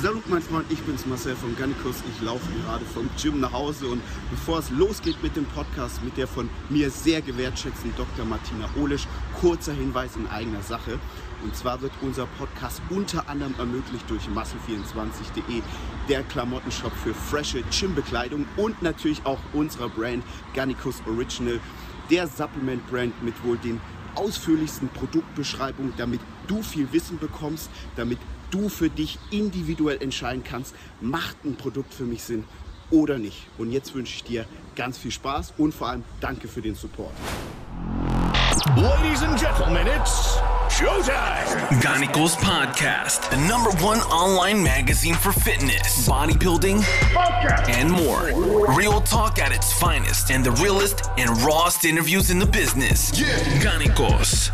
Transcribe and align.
Salut 0.00 0.28
mein 0.28 0.42
Freund, 0.42 0.66
ich 0.70 0.80
bin's 0.82 1.06
Marcel 1.06 1.34
von 1.34 1.56
Gannikus. 1.56 2.04
Ich 2.08 2.24
laufe 2.24 2.46
gerade 2.62 2.84
vom 2.84 3.10
Gym 3.20 3.40
nach 3.40 3.52
Hause 3.52 3.88
und 3.88 4.00
bevor 4.30 4.60
es 4.60 4.70
losgeht 4.70 5.20
mit 5.24 5.34
dem 5.34 5.44
Podcast 5.46 6.04
mit 6.04 6.16
der 6.16 6.28
von 6.28 6.48
mir 6.68 6.88
sehr 6.88 7.20
gewertschätzten 7.20 7.92
Dr. 7.96 8.24
Martina 8.24 8.68
Olisch, 8.80 9.08
kurzer 9.40 9.72
Hinweis 9.72 10.14
in 10.14 10.28
eigener 10.28 10.62
Sache. 10.62 11.00
Und 11.42 11.56
zwar 11.56 11.82
wird 11.82 11.90
unser 12.00 12.26
Podcast 12.38 12.80
unter 12.90 13.28
anderem 13.28 13.56
ermöglicht 13.58 14.08
durch 14.08 14.22
massen24.de, 14.28 15.62
der 16.08 16.22
Klamottenshop 16.22 16.92
für 16.92 17.12
frische 17.12 17.64
Gymbekleidung 17.64 18.46
und 18.56 18.80
natürlich 18.82 19.26
auch 19.26 19.40
unserer 19.52 19.88
Brand 19.88 20.22
Gannikus 20.54 21.02
Original, 21.08 21.58
der 22.08 22.28
Supplement-Brand 22.28 23.20
mit 23.24 23.34
wohl 23.42 23.58
den 23.58 23.80
ausführlichsten 24.14 24.90
Produktbeschreibungen, 24.90 25.92
damit 25.96 26.20
du 26.46 26.62
viel 26.62 26.92
Wissen 26.92 27.18
bekommst, 27.18 27.68
damit 27.96 28.18
du 28.50 28.68
für 28.68 28.90
dich 28.90 29.18
individuell 29.30 30.02
entscheiden 30.02 30.44
kannst, 30.44 30.74
macht 31.00 31.44
ein 31.44 31.56
Produkt 31.56 31.94
für 31.94 32.04
mich 32.04 32.22
Sinn 32.22 32.44
oder 32.90 33.18
nicht. 33.18 33.46
Und 33.58 33.70
jetzt 33.72 33.94
wünsche 33.94 34.14
ich 34.14 34.24
dir 34.24 34.46
ganz 34.76 34.98
viel 34.98 35.10
Spaß 35.10 35.54
und 35.58 35.74
vor 35.74 35.88
allem 35.88 36.04
danke 36.20 36.48
für 36.48 36.62
den 36.62 36.74
Support. 36.74 37.12
Ladies 38.76 39.22
and 39.22 39.38
gentlemen, 39.38 39.86
it's 39.86 40.36
showtime. 40.68 41.80
Ganicos 41.80 42.36
Podcast, 42.36 43.30
the 43.30 43.36
number 43.48 43.70
one 43.84 43.98
online 44.10 44.62
magazine 44.62 45.14
for 45.14 45.32
fitness, 45.32 46.06
bodybuilding, 46.06 46.84
and 47.68 47.90
more. 47.90 48.30
Real 48.76 49.00
talk 49.00 49.38
at 49.38 49.52
its 49.52 49.72
finest 49.72 50.30
and 50.30 50.44
the 50.44 50.52
realest 50.62 51.08
and 51.18 51.30
rawest 51.42 51.84
interviews 51.84 52.30
in 52.30 52.38
the 52.38 52.46
business. 52.46 53.10
Ganicos. 53.62 54.50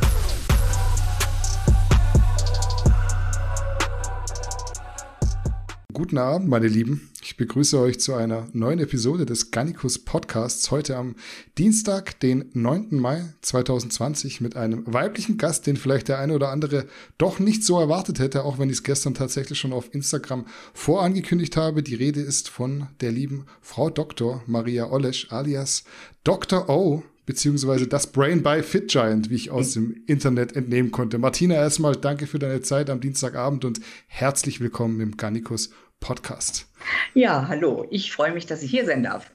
Guten 5.94 6.18
Abend, 6.18 6.48
meine 6.48 6.66
Lieben. 6.66 7.08
Ich 7.22 7.36
begrüße 7.36 7.78
euch 7.78 8.00
zu 8.00 8.14
einer 8.14 8.48
neuen 8.52 8.80
Episode 8.80 9.26
des 9.26 9.52
Gannikus 9.52 10.00
Podcasts. 10.00 10.72
Heute 10.72 10.96
am 10.96 11.14
Dienstag, 11.56 12.18
den 12.18 12.50
9. 12.52 12.98
Mai 12.98 13.22
2020 13.42 14.40
mit 14.40 14.56
einem 14.56 14.82
weiblichen 14.92 15.38
Gast, 15.38 15.68
den 15.68 15.76
vielleicht 15.76 16.08
der 16.08 16.18
eine 16.18 16.34
oder 16.34 16.48
andere 16.48 16.86
doch 17.16 17.38
nicht 17.38 17.62
so 17.62 17.78
erwartet 17.78 18.18
hätte, 18.18 18.42
auch 18.42 18.58
wenn 18.58 18.70
ich 18.70 18.78
es 18.78 18.82
gestern 18.82 19.14
tatsächlich 19.14 19.56
schon 19.56 19.72
auf 19.72 19.94
Instagram 19.94 20.46
vorangekündigt 20.72 21.56
habe. 21.56 21.84
Die 21.84 21.94
Rede 21.94 22.20
ist 22.20 22.48
von 22.48 22.88
der 23.00 23.12
lieben 23.12 23.46
Frau 23.60 23.88
Dr. 23.88 24.42
Maria 24.48 24.90
Olesch 24.90 25.30
alias 25.30 25.84
Dr. 26.24 26.68
O 26.68 27.04
beziehungsweise 27.26 27.86
das 27.86 28.12
Brain 28.12 28.42
by 28.42 28.62
Fit 28.62 28.88
Giant, 28.88 29.30
wie 29.30 29.36
ich 29.36 29.50
aus 29.50 29.72
dem 29.72 30.02
Internet 30.06 30.56
entnehmen 30.56 30.90
konnte. 30.90 31.18
Martina, 31.18 31.54
erstmal 31.54 31.96
danke 31.96 32.26
für 32.26 32.38
deine 32.38 32.60
Zeit 32.60 32.90
am 32.90 33.00
Dienstagabend 33.00 33.64
und 33.64 33.80
herzlich 34.06 34.60
willkommen 34.60 35.00
im 35.00 35.16
Gannikus 35.16 35.70
Podcast. 36.00 36.66
Ja, 37.14 37.48
hallo. 37.48 37.86
Ich 37.90 38.12
freue 38.12 38.32
mich, 38.32 38.46
dass 38.46 38.62
ich 38.62 38.70
hier 38.70 38.84
sein 38.84 39.02
darf. 39.02 39.30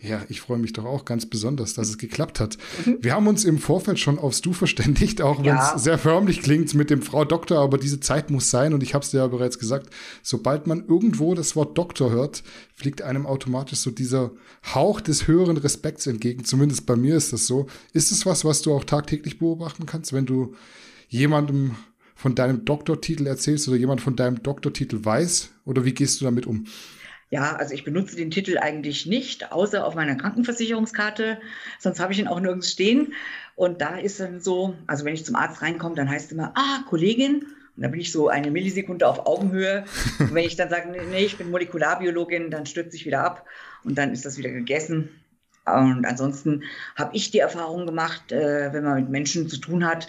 Ja, 0.00 0.22
ich 0.28 0.42
freue 0.42 0.58
mich 0.58 0.74
doch 0.74 0.84
auch 0.84 1.06
ganz 1.06 1.24
besonders, 1.24 1.72
dass 1.72 1.88
es 1.88 1.96
geklappt 1.96 2.38
hat. 2.38 2.58
Wir 3.00 3.14
haben 3.14 3.26
uns 3.26 3.46
im 3.46 3.56
Vorfeld 3.58 3.98
schon 3.98 4.18
aufs 4.18 4.42
Du 4.42 4.52
verständigt, 4.52 5.22
auch 5.22 5.38
wenn 5.38 5.56
es 5.56 5.70
Ja. 5.70 5.78
sehr 5.78 5.98
förmlich 5.98 6.42
klingt 6.42 6.74
mit 6.74 6.90
dem 6.90 7.00
Frau 7.00 7.24
Doktor, 7.24 7.60
aber 7.60 7.78
diese 7.78 8.00
Zeit 8.00 8.28
muss 8.30 8.50
sein 8.50 8.74
und 8.74 8.82
ich 8.82 8.92
habe 8.92 9.02
es 9.02 9.12
dir 9.12 9.18
ja 9.18 9.26
bereits 9.28 9.58
gesagt, 9.58 9.88
sobald 10.22 10.66
man 10.66 10.86
irgendwo 10.86 11.34
das 11.34 11.56
Wort 11.56 11.78
Doktor 11.78 12.10
hört, 12.10 12.42
fliegt 12.74 13.00
einem 13.00 13.24
automatisch 13.24 13.78
so 13.78 13.90
dieser 13.90 14.32
Hauch 14.74 15.00
des 15.00 15.26
höheren 15.26 15.56
Respekts 15.56 16.06
entgegen. 16.06 16.44
Zumindest 16.44 16.84
bei 16.84 16.96
mir 16.96 17.16
ist 17.16 17.32
das 17.32 17.46
so. 17.46 17.66
Ist 17.94 18.12
es 18.12 18.26
was, 18.26 18.44
was 18.44 18.60
du 18.60 18.74
auch 18.74 18.84
tagtäglich 18.84 19.38
beobachten 19.38 19.86
kannst, 19.86 20.12
wenn 20.12 20.26
du 20.26 20.54
jemandem 21.08 21.76
von 22.24 22.34
deinem 22.34 22.64
Doktortitel 22.64 23.26
erzählst 23.26 23.68
oder 23.68 23.76
jemand 23.76 24.00
von 24.00 24.16
deinem 24.16 24.42
Doktortitel 24.42 25.04
weiß? 25.04 25.50
Oder 25.66 25.84
wie 25.84 25.92
gehst 25.92 26.18
du 26.18 26.24
damit 26.24 26.46
um? 26.46 26.64
Ja, 27.28 27.54
also 27.56 27.74
ich 27.74 27.84
benutze 27.84 28.16
den 28.16 28.30
Titel 28.30 28.56
eigentlich 28.56 29.04
nicht, 29.04 29.52
außer 29.52 29.86
auf 29.86 29.94
meiner 29.94 30.14
Krankenversicherungskarte. 30.14 31.36
Sonst 31.78 32.00
habe 32.00 32.14
ich 32.14 32.18
ihn 32.18 32.26
auch 32.26 32.40
nirgends 32.40 32.70
stehen. 32.70 33.12
Und 33.56 33.82
da 33.82 33.98
ist 33.98 34.20
dann 34.20 34.40
so, 34.40 34.74
also 34.86 35.04
wenn 35.04 35.12
ich 35.12 35.26
zum 35.26 35.36
Arzt 35.36 35.60
reinkomme, 35.60 35.96
dann 35.96 36.08
heißt 36.08 36.26
es 36.26 36.32
immer, 36.32 36.54
ah, 36.56 36.82
Kollegin. 36.88 37.44
Und 37.76 37.82
dann 37.82 37.90
bin 37.90 38.00
ich 38.00 38.10
so 38.10 38.30
eine 38.30 38.50
Millisekunde 38.50 39.06
auf 39.06 39.26
Augenhöhe. 39.26 39.84
Und 40.18 40.32
wenn 40.32 40.46
ich 40.46 40.56
dann 40.56 40.70
sage, 40.70 40.88
nee, 40.92 41.02
nee, 41.10 41.26
ich 41.26 41.36
bin 41.36 41.50
Molekularbiologin, 41.50 42.50
dann 42.50 42.64
stürze 42.64 42.96
ich 42.96 43.04
wieder 43.04 43.22
ab 43.22 43.44
und 43.84 43.98
dann 43.98 44.12
ist 44.12 44.24
das 44.24 44.38
wieder 44.38 44.50
gegessen. 44.50 45.10
Und 45.66 46.06
ansonsten 46.06 46.62
habe 46.96 47.14
ich 47.14 47.32
die 47.32 47.40
Erfahrung 47.40 47.84
gemacht, 47.84 48.32
äh, 48.32 48.72
wenn 48.72 48.82
man 48.82 48.94
mit 48.94 49.10
Menschen 49.10 49.50
zu 49.50 49.58
tun 49.58 49.84
hat 49.84 50.08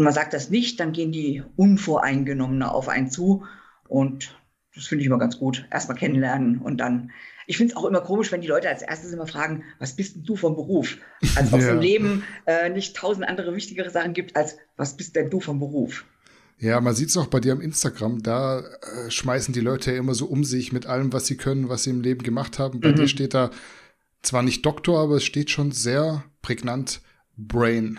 und 0.00 0.04
man 0.04 0.14
sagt 0.14 0.32
das 0.32 0.48
nicht, 0.48 0.80
dann 0.80 0.92
gehen 0.92 1.12
die 1.12 1.42
unvoreingenommener 1.56 2.74
auf 2.74 2.88
einen 2.88 3.10
zu. 3.10 3.44
Und 3.86 4.34
das 4.74 4.86
finde 4.86 5.02
ich 5.02 5.06
immer 5.06 5.18
ganz 5.18 5.38
gut. 5.38 5.66
Erstmal 5.70 5.98
kennenlernen 5.98 6.58
und 6.58 6.78
dann. 6.78 7.10
Ich 7.46 7.58
finde 7.58 7.72
es 7.72 7.76
auch 7.76 7.84
immer 7.84 8.00
komisch, 8.00 8.32
wenn 8.32 8.40
die 8.40 8.46
Leute 8.46 8.70
als 8.70 8.80
erstes 8.80 9.12
immer 9.12 9.26
fragen, 9.26 9.62
was 9.78 9.96
bist 9.96 10.16
denn 10.16 10.24
du 10.24 10.36
vom 10.36 10.54
Beruf? 10.56 10.96
Als 11.36 11.52
ob 11.52 11.60
es 11.60 11.66
Ja. 11.66 11.74
im 11.74 11.80
Leben 11.80 12.22
äh, 12.46 12.70
nicht 12.70 12.96
tausend 12.96 13.28
andere 13.28 13.54
wichtigere 13.54 13.90
Sachen 13.90 14.14
gibt, 14.14 14.36
als 14.36 14.56
was 14.78 14.96
bist 14.96 15.16
denn 15.16 15.28
du 15.28 15.38
vom 15.38 15.58
Beruf? 15.58 16.06
Ja, 16.56 16.80
man 16.80 16.94
sieht 16.94 17.10
es 17.10 17.16
auch 17.18 17.26
bei 17.26 17.40
dir 17.40 17.52
am 17.52 17.60
Instagram. 17.60 18.22
Da 18.22 18.60
äh, 18.60 19.10
schmeißen 19.10 19.52
die 19.52 19.60
Leute 19.60 19.92
ja 19.92 19.98
immer 19.98 20.14
so 20.14 20.24
um 20.24 20.44
sich 20.44 20.72
mit 20.72 20.86
allem, 20.86 21.12
was 21.12 21.26
sie 21.26 21.36
können, 21.36 21.68
was 21.68 21.82
sie 21.84 21.90
im 21.90 22.00
Leben 22.00 22.22
gemacht 22.22 22.58
haben. 22.58 22.80
Bei 22.80 22.92
Mhm. 22.92 22.96
dir 22.96 23.08
steht 23.08 23.34
da 23.34 23.50
zwar 24.22 24.42
nicht 24.42 24.64
Doktor, 24.64 24.98
aber 24.98 25.16
es 25.16 25.24
steht 25.24 25.50
schon 25.50 25.72
sehr 25.72 26.24
prägnant 26.40 27.02
Brain. 27.36 27.98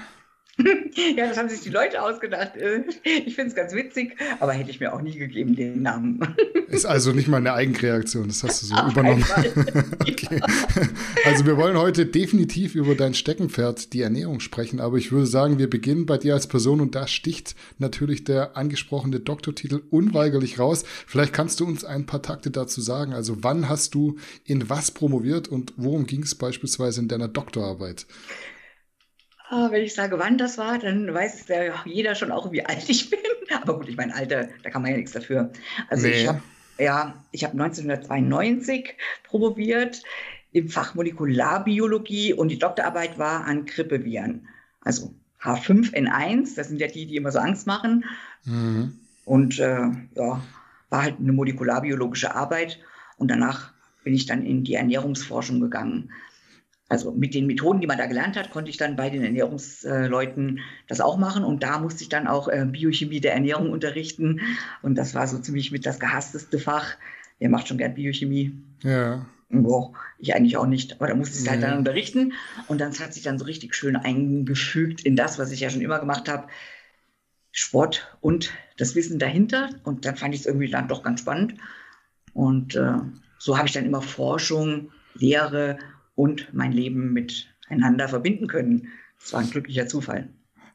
Ja, 1.16 1.28
das 1.28 1.38
haben 1.38 1.50
sich 1.50 1.62
die 1.62 1.70
Leute 1.70 2.02
ausgedacht. 2.02 2.56
Äh, 2.58 2.84
Ich 3.04 3.36
finde 3.36 3.50
es 3.50 3.56
ganz 3.56 3.74
witzig, 3.74 4.16
aber 4.40 4.54
hätte 4.54 4.70
ich 4.70 4.80
mir 4.80 4.94
auch 4.94 5.02
nie 5.02 5.16
gegeben, 5.18 5.56
den 5.56 5.82
Namen. 5.82 6.20
Ist 6.68 6.86
also 6.86 7.12
nicht 7.12 7.28
mal 7.28 7.38
eine 7.38 7.54
Eigenreaktion, 7.54 8.28
das 8.28 8.44
hast 8.44 8.62
du 8.62 8.68
so 8.68 8.76
Auf 8.76 8.92
übernommen. 8.92 9.26
okay. 10.02 10.42
Also 11.26 11.46
wir 11.46 11.58
wollen 11.58 11.78
heute 11.78 12.06
definitiv 12.06 12.76
über 12.76 12.96
dein 12.96 13.14
Steckenpferd, 13.14 13.94
die 13.94 14.02
Ernährung 14.02 14.40
sprechen, 14.40 14.80
aber 14.80 14.98
ich 14.98 15.12
würde 15.12 15.28
sagen, 15.28 15.60
wir 15.60 15.70
beginnen 15.70 16.06
bei 16.06 16.18
dir 16.18 16.34
als 16.34 16.48
Person 16.48 16.82
und 16.82 16.96
da 16.96 17.08
sticht 17.08 17.56
natürlich 17.78 18.24
der 18.24 18.56
angesprochene 18.58 19.20
Doktortitel 19.20 19.82
unweigerlich 19.90 20.60
raus. 20.60 20.84
Vielleicht 21.08 21.34
kannst 21.34 21.60
du 21.60 21.66
uns 21.66 21.84
ein 21.84 22.06
paar 22.06 22.22
Takte 22.22 22.52
dazu 22.52 22.82
sagen. 22.82 23.14
Also 23.14 23.44
wann 23.44 23.68
hast 23.70 23.94
du 23.96 24.18
in 24.46 24.70
was 24.70 24.92
promoviert 24.92 25.48
und 25.48 25.74
worum 25.78 26.06
ging 26.06 26.24
es 26.24 26.36
beispielsweise 26.36 27.02
in 27.02 27.08
deiner 27.08 27.28
Doktorarbeit? 27.28 28.06
Ah, 29.54 29.70
wenn 29.70 29.84
ich 29.84 29.94
sage, 29.94 30.18
wann 30.18 30.38
das 30.38 30.58
war, 30.58 30.80
dann 30.80 31.14
weiß 31.14 31.46
ja 31.50 31.74
jeder 31.84 32.16
schon 32.16 32.32
auch, 32.32 32.54
wie 32.54 32.66
alt 32.66 32.88
ich 32.88 33.10
bin. 33.10 33.20
Aber 33.62 33.78
gut, 33.78 33.90
ich 33.90 33.98
mein 33.98 34.14
Alter, 34.14 34.48
da 34.64 34.70
kann 34.70 34.82
man 34.82 34.92
ja 34.92 34.98
nichts 34.98 35.12
dafür. 35.12 35.52
Also 35.90 36.08
Nee. 36.08 36.14
ich 36.14 36.28
habe 36.28 36.42
ja, 36.78 37.22
ich 37.32 37.44
habe 37.44 37.62
1992 37.62 38.96
promoviert 39.24 40.04
im 40.54 40.70
Fach 40.70 40.96
Molekularbiologie 40.96 42.34
und 42.34 42.48
die 42.48 42.60
Doktorarbeit 42.60 43.20
war 43.20 43.44
an 43.44 43.66
Grippeviren. 43.66 44.48
Also 44.80 45.14
H5N1, 45.42 46.56
das 46.56 46.70
sind 46.70 46.80
ja 46.80 46.88
die, 46.88 47.06
die 47.06 47.18
immer 47.18 47.32
so 47.32 47.40
Angst 47.40 47.68
machen. 47.68 48.06
Mhm. 48.46 48.98
Und 49.26 49.60
äh, 49.60 49.82
ja, 50.16 50.42
war 50.90 51.04
halt 51.04 51.20
eine 51.20 51.34
molekularbiologische 51.34 52.34
Arbeit. 52.34 52.80
Und 53.18 53.30
danach 53.30 53.74
bin 54.06 54.14
ich 54.14 54.28
dann 54.28 54.46
in 54.46 54.64
die 54.64 54.76
Ernährungsforschung 54.76 55.60
gegangen. 55.60 56.12
Also 56.91 57.13
mit 57.13 57.34
den 57.34 57.47
Methoden, 57.47 57.79
die 57.79 57.88
man 57.88 57.97
da 57.97 58.06
gelernt 58.06 58.35
hat, 58.35 58.52
konnte 58.52 58.69
ich 58.69 58.75
dann 58.75 58.97
bei 58.97 59.09
den 59.09 59.24
Ernährungsleuten 59.24 60.59
das 60.90 61.00
auch 61.00 61.18
machen. 61.18 61.46
Und 61.46 61.63
da 61.63 61.79
musste 61.79 62.03
ich 62.03 62.09
dann 62.09 62.28
auch 62.28 62.50
äh, 62.50 62.66
Biochemie 62.66 63.22
der 63.22 63.34
Ernährung 63.34 63.72
unterrichten. 63.72 64.41
Und 64.81 64.96
das 64.96 65.16
war 65.16 65.25
so 65.25 65.40
ziemlich 65.40 65.72
mit 65.72 65.85
das 65.85 66.02
gehassteste 66.02 66.59
Fach. 66.59 66.97
Wer 67.40 67.50
macht 67.50 67.69
schon 67.69 67.78
gern 67.78 67.94
Biochemie? 67.94 68.53
Ja. 68.84 69.25
Boah, 69.50 69.94
ich 70.19 70.35
eigentlich 70.35 70.57
auch 70.57 70.66
nicht, 70.66 70.94
aber 70.96 71.07
da 71.07 71.16
musste 71.16 71.35
ich 71.35 71.44
es 71.44 71.50
halt 71.50 71.62
Nee. 71.62 71.68
dann 71.68 71.78
unterrichten 71.78 72.34
und 72.68 72.79
dann 72.79 72.97
hat 73.00 73.13
sich 73.13 73.23
dann 73.23 73.38
so 73.40 73.46
richtig 73.46 73.73
schön 73.75 73.96
eingefügt 73.97 75.02
in 75.02 75.16
das, 75.18 75.40
was 75.40 75.52
ich 75.52 75.59
ja 75.62 75.69
schon 75.69 75.81
immer 75.81 76.00
gemacht 76.00 76.29
habe, 76.29 76.47
Sport 77.52 78.16
und 78.22 78.52
das 78.78 78.96
Wissen 78.96 79.19
dahinter 79.19 79.69
und 79.84 80.06
dann 80.06 80.16
fand 80.16 80.34
ich 80.34 80.41
es 80.41 80.46
irgendwie 80.46 80.69
dann 80.69 80.88
doch 80.88 81.03
ganz 81.03 81.19
spannend 81.19 81.56
und 82.34 82.76
äh, 82.76 82.94
so 83.40 83.58
habe 83.58 83.67
ich 83.67 83.73
dann 83.73 83.85
immer 83.85 84.02
Forschung, 84.02 84.91
Lehre 85.16 85.79
und 86.16 86.53
mein 86.53 86.72
Leben 86.72 87.13
miteinander 87.13 88.08
verbinden 88.08 88.47
können. 88.47 88.87
Das 89.19 89.34
war 89.34 89.41
ein 89.41 89.49
glücklicher 89.49 89.87
Zufall. 89.87 90.29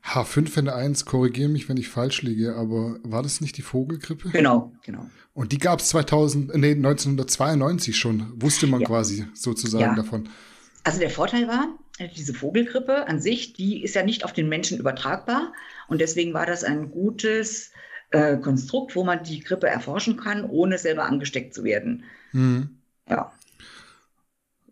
H5N1, 0.04 1.04
korrigiere 1.04 1.48
mich, 1.48 1.68
wenn 1.68 1.76
ich 1.76 1.88
falsch 1.88 2.22
liege, 2.22 2.54
aber 2.54 2.98
war 3.02 3.22
das 3.24 3.40
nicht 3.40 3.56
die 3.56 3.62
Vogelgrippe? 3.62 4.30
Genau, 4.30 4.72
genau. 4.84 5.10
Und 5.34 5.50
die 5.52 5.58
gab 5.58 5.80
es 5.80 5.88
2000, 5.88 6.54
nee, 6.54 6.72
1992 6.74 7.96
schon, 7.96 8.32
wusste 8.40 8.66
man 8.66 8.80
Ja. 8.82 8.86
quasi 8.86 9.26
sozusagen 9.34 9.82
Ja. 9.84 9.94
davon. 9.94 10.28
Also 10.84 11.00
der 11.00 11.10
Vorteil 11.10 11.48
war, 11.48 11.76
diese 12.16 12.32
Vogelgrippe 12.34 13.08
an 13.08 13.20
sich, 13.20 13.52
die 13.54 13.82
ist 13.82 13.94
ja 13.96 14.04
nicht 14.04 14.24
auf 14.24 14.32
den 14.32 14.48
Menschen 14.48 14.78
übertragbar. 14.78 15.52
Und 15.88 16.00
deswegen 16.00 16.32
war 16.34 16.46
das 16.46 16.62
ein 16.62 16.90
gutes 16.90 17.72
äh, 18.12 18.36
Konstrukt, 18.36 18.94
wo 18.94 19.02
man 19.02 19.24
die 19.24 19.40
Grippe 19.40 19.66
erforschen 19.66 20.16
kann, 20.16 20.44
ohne 20.44 20.78
selber 20.78 21.06
angesteckt 21.06 21.52
zu 21.54 21.64
werden. 21.64 22.04
Mhm. 22.32 22.78
Ja, 23.10 23.32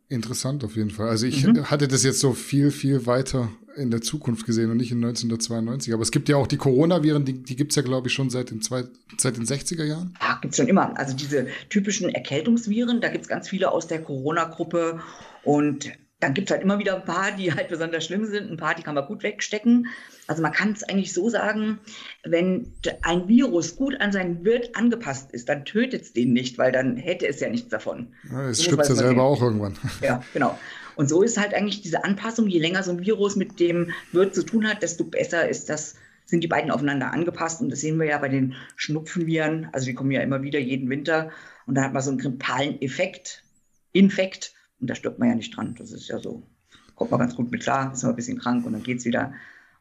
Interessant 0.09 0.65
auf 0.65 0.77
jeden 0.77 0.91
Fall. 0.91 1.09
Also 1.09 1.27
ich 1.27 1.47
Mhm. 1.47 1.71
hatte 1.71 1.89
das 1.89 2.03
jetzt 2.05 2.21
so 2.21 2.33
viel, 2.33 2.71
viel 2.71 3.07
weiter 3.07 3.49
in 3.77 3.91
der 3.91 4.03
Zukunft 4.03 4.47
gesehen 4.47 4.71
und 4.71 4.77
nicht 4.77 4.93
in 4.93 5.01
1992. 5.01 5.93
Aber 5.95 6.03
es 6.03 6.11
gibt 6.13 6.29
ja 6.29 6.37
auch 6.37 6.47
die 6.47 6.59
Coronaviren, 6.59 7.25
die, 7.25 7.43
die 7.43 7.57
gibt 7.57 7.73
es 7.73 7.77
ja, 7.77 7.83
glaube 7.83 8.07
ich, 8.09 8.15
schon 8.15 8.31
seit 8.31 8.51
den, 8.51 8.61
zwei, 8.63 8.85
seit 9.19 9.37
den 9.37 9.47
60er 9.47 9.85
Jahren. 9.85 10.15
Ja, 10.21 10.39
gibt 10.41 10.53
es 10.53 10.59
schon 10.59 10.69
immer. 10.69 10.97
Also 10.97 11.17
diese 11.17 11.47
typischen 11.71 12.09
Erkältungsviren, 12.11 13.01
da 13.01 13.09
gibt 13.09 13.23
es 13.25 13.29
ganz 13.29 13.49
viele 13.49 13.73
aus 13.73 13.87
der 13.89 14.03
Corona-Gruppe. 14.03 15.01
Und 15.43 15.91
dann 16.21 16.33
gibt 16.33 16.49
es 16.49 16.53
halt 16.53 16.63
immer 16.63 16.79
wieder 16.79 16.97
ein 16.97 17.05
paar, 17.05 17.33
die 17.33 17.53
halt 17.53 17.69
besonders 17.69 18.05
schlimm 18.05 18.25
sind. 18.25 18.51
Ein 18.51 18.57
paar, 18.57 18.75
die 18.75 18.83
kann 18.83 18.95
man 18.95 19.07
gut 19.07 19.23
wegstecken. 19.23 19.89
Also 20.27 20.43
man 20.43 20.53
kann 20.53 20.73
es 20.73 20.83
eigentlich 20.83 21.13
so 21.13 21.29
sagen, 21.29 21.81
wenn 22.25 22.73
ein 23.03 23.29
Virus 23.29 23.77
gut 23.77 24.01
an 24.01 24.13
seinen 24.13 24.45
Wirt 24.45 24.75
angepasst 24.75 25.33
ist, 25.33 25.49
dann 25.49 25.65
tötet 25.65 26.03
es 26.03 26.13
den 26.13 26.33
nicht, 26.33 26.57
weil 26.57 26.73
dann 26.73 26.97
hätte 26.97 27.27
es 27.27 27.41
ja 27.41 27.51
nichts 27.51 27.69
davon. 27.69 28.15
Ja, 28.31 28.49
es 28.49 28.59
so 28.59 28.65
stirbt 28.65 28.89
ja 28.89 28.95
selber 28.95 29.23
auch 29.23 29.43
irgendwann. 29.43 29.75
Ja, 30.01 30.23
genau. 30.33 30.59
Und 30.97 31.09
so 31.09 31.23
ist 31.23 31.39
halt 31.39 31.55
eigentlich 31.55 31.83
diese 31.83 32.05
Anpassung, 32.05 32.47
je 32.49 32.59
länger 32.59 32.83
so 32.83 32.93
ein 32.93 33.01
Virus 33.01 33.37
mit 33.37 33.59
dem 33.59 33.91
Wirt 34.13 34.35
zu 34.35 34.45
tun 34.45 34.69
hat, 34.69 34.83
desto 34.83 35.05
besser 35.05 35.49
ist 35.49 35.69
das, 35.69 35.97
sind 36.27 36.43
die 36.43 36.49
beiden 36.49 36.71
aufeinander 36.71 37.13
angepasst. 37.13 37.61
Und 37.61 37.71
das 37.71 37.81
sehen 37.81 37.99
wir 37.99 38.07
ja 38.07 38.19
bei 38.19 38.29
den 38.29 38.55
Schnupfenviren. 38.77 39.69
Also 39.73 39.87
die 39.87 39.95
kommen 39.95 40.11
ja 40.11 40.21
immer 40.21 40.43
wieder 40.43 40.59
jeden 40.59 40.89
Winter. 40.89 41.31
Und 41.67 41.75
da 41.75 41.83
hat 41.83 41.93
man 41.93 42.03
so 42.03 42.11
einen 42.11 42.19
grippalen 42.19 42.81
Effekt, 42.81 43.43
Infekt. 43.93 44.55
Und 44.85 44.91
da 44.91 44.95
stirbt 44.95 45.19
man 45.19 45.31
ja 45.31 45.35
nicht 45.35 45.57
dran. 45.57 45.75
Das 45.79 45.93
ist 45.93 46.09
ja 46.09 46.19
so, 46.19 46.43
kommt 46.95 47.11
man 47.11 47.21
ganz 47.21 47.35
gut 47.35 47.51
mit 47.51 47.63
klar, 47.63 47.95
ist 47.95 48.03
man 48.03 48.13
ein 48.13 48.17
bisschen 48.17 48.39
krank 48.39 48.67
und 48.67 48.75
dann 48.75 48.83
geht 48.83 48.99
es 48.99 49.07
wieder. 49.07 49.33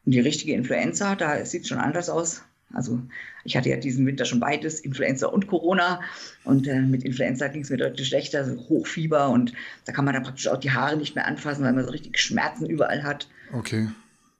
Und 0.06 0.12
die 0.12 0.20
richtige 0.20 0.54
Influenza, 0.54 1.14
da 1.14 1.44
sieht 1.44 1.64
es 1.64 1.68
schon 1.68 1.76
anders 1.76 2.08
aus. 2.08 2.42
Also 2.72 3.02
ich 3.44 3.54
hatte 3.54 3.68
ja 3.68 3.76
diesen 3.76 4.06
Winter 4.06 4.24
schon 4.24 4.40
beides, 4.40 4.80
Influenza 4.80 5.26
und 5.26 5.46
Corona. 5.46 6.00
Und 6.44 6.66
äh, 6.66 6.80
mit 6.80 7.02
Influenza 7.02 7.48
ging 7.48 7.60
es 7.60 7.68
mir 7.68 7.76
deutlich 7.76 8.08
schlechter, 8.08 8.46
so 8.46 8.56
Hochfieber. 8.70 9.28
Und 9.28 9.52
da 9.84 9.92
kann 9.92 10.06
man 10.06 10.14
dann 10.14 10.22
praktisch 10.22 10.48
auch 10.48 10.56
die 10.58 10.70
Haare 10.70 10.96
nicht 10.96 11.14
mehr 11.14 11.26
anfassen, 11.26 11.62
weil 11.66 11.74
man 11.74 11.84
so 11.84 11.90
richtig 11.90 12.18
Schmerzen 12.18 12.64
überall 12.64 13.02
hat. 13.02 13.28
Okay 13.52 13.88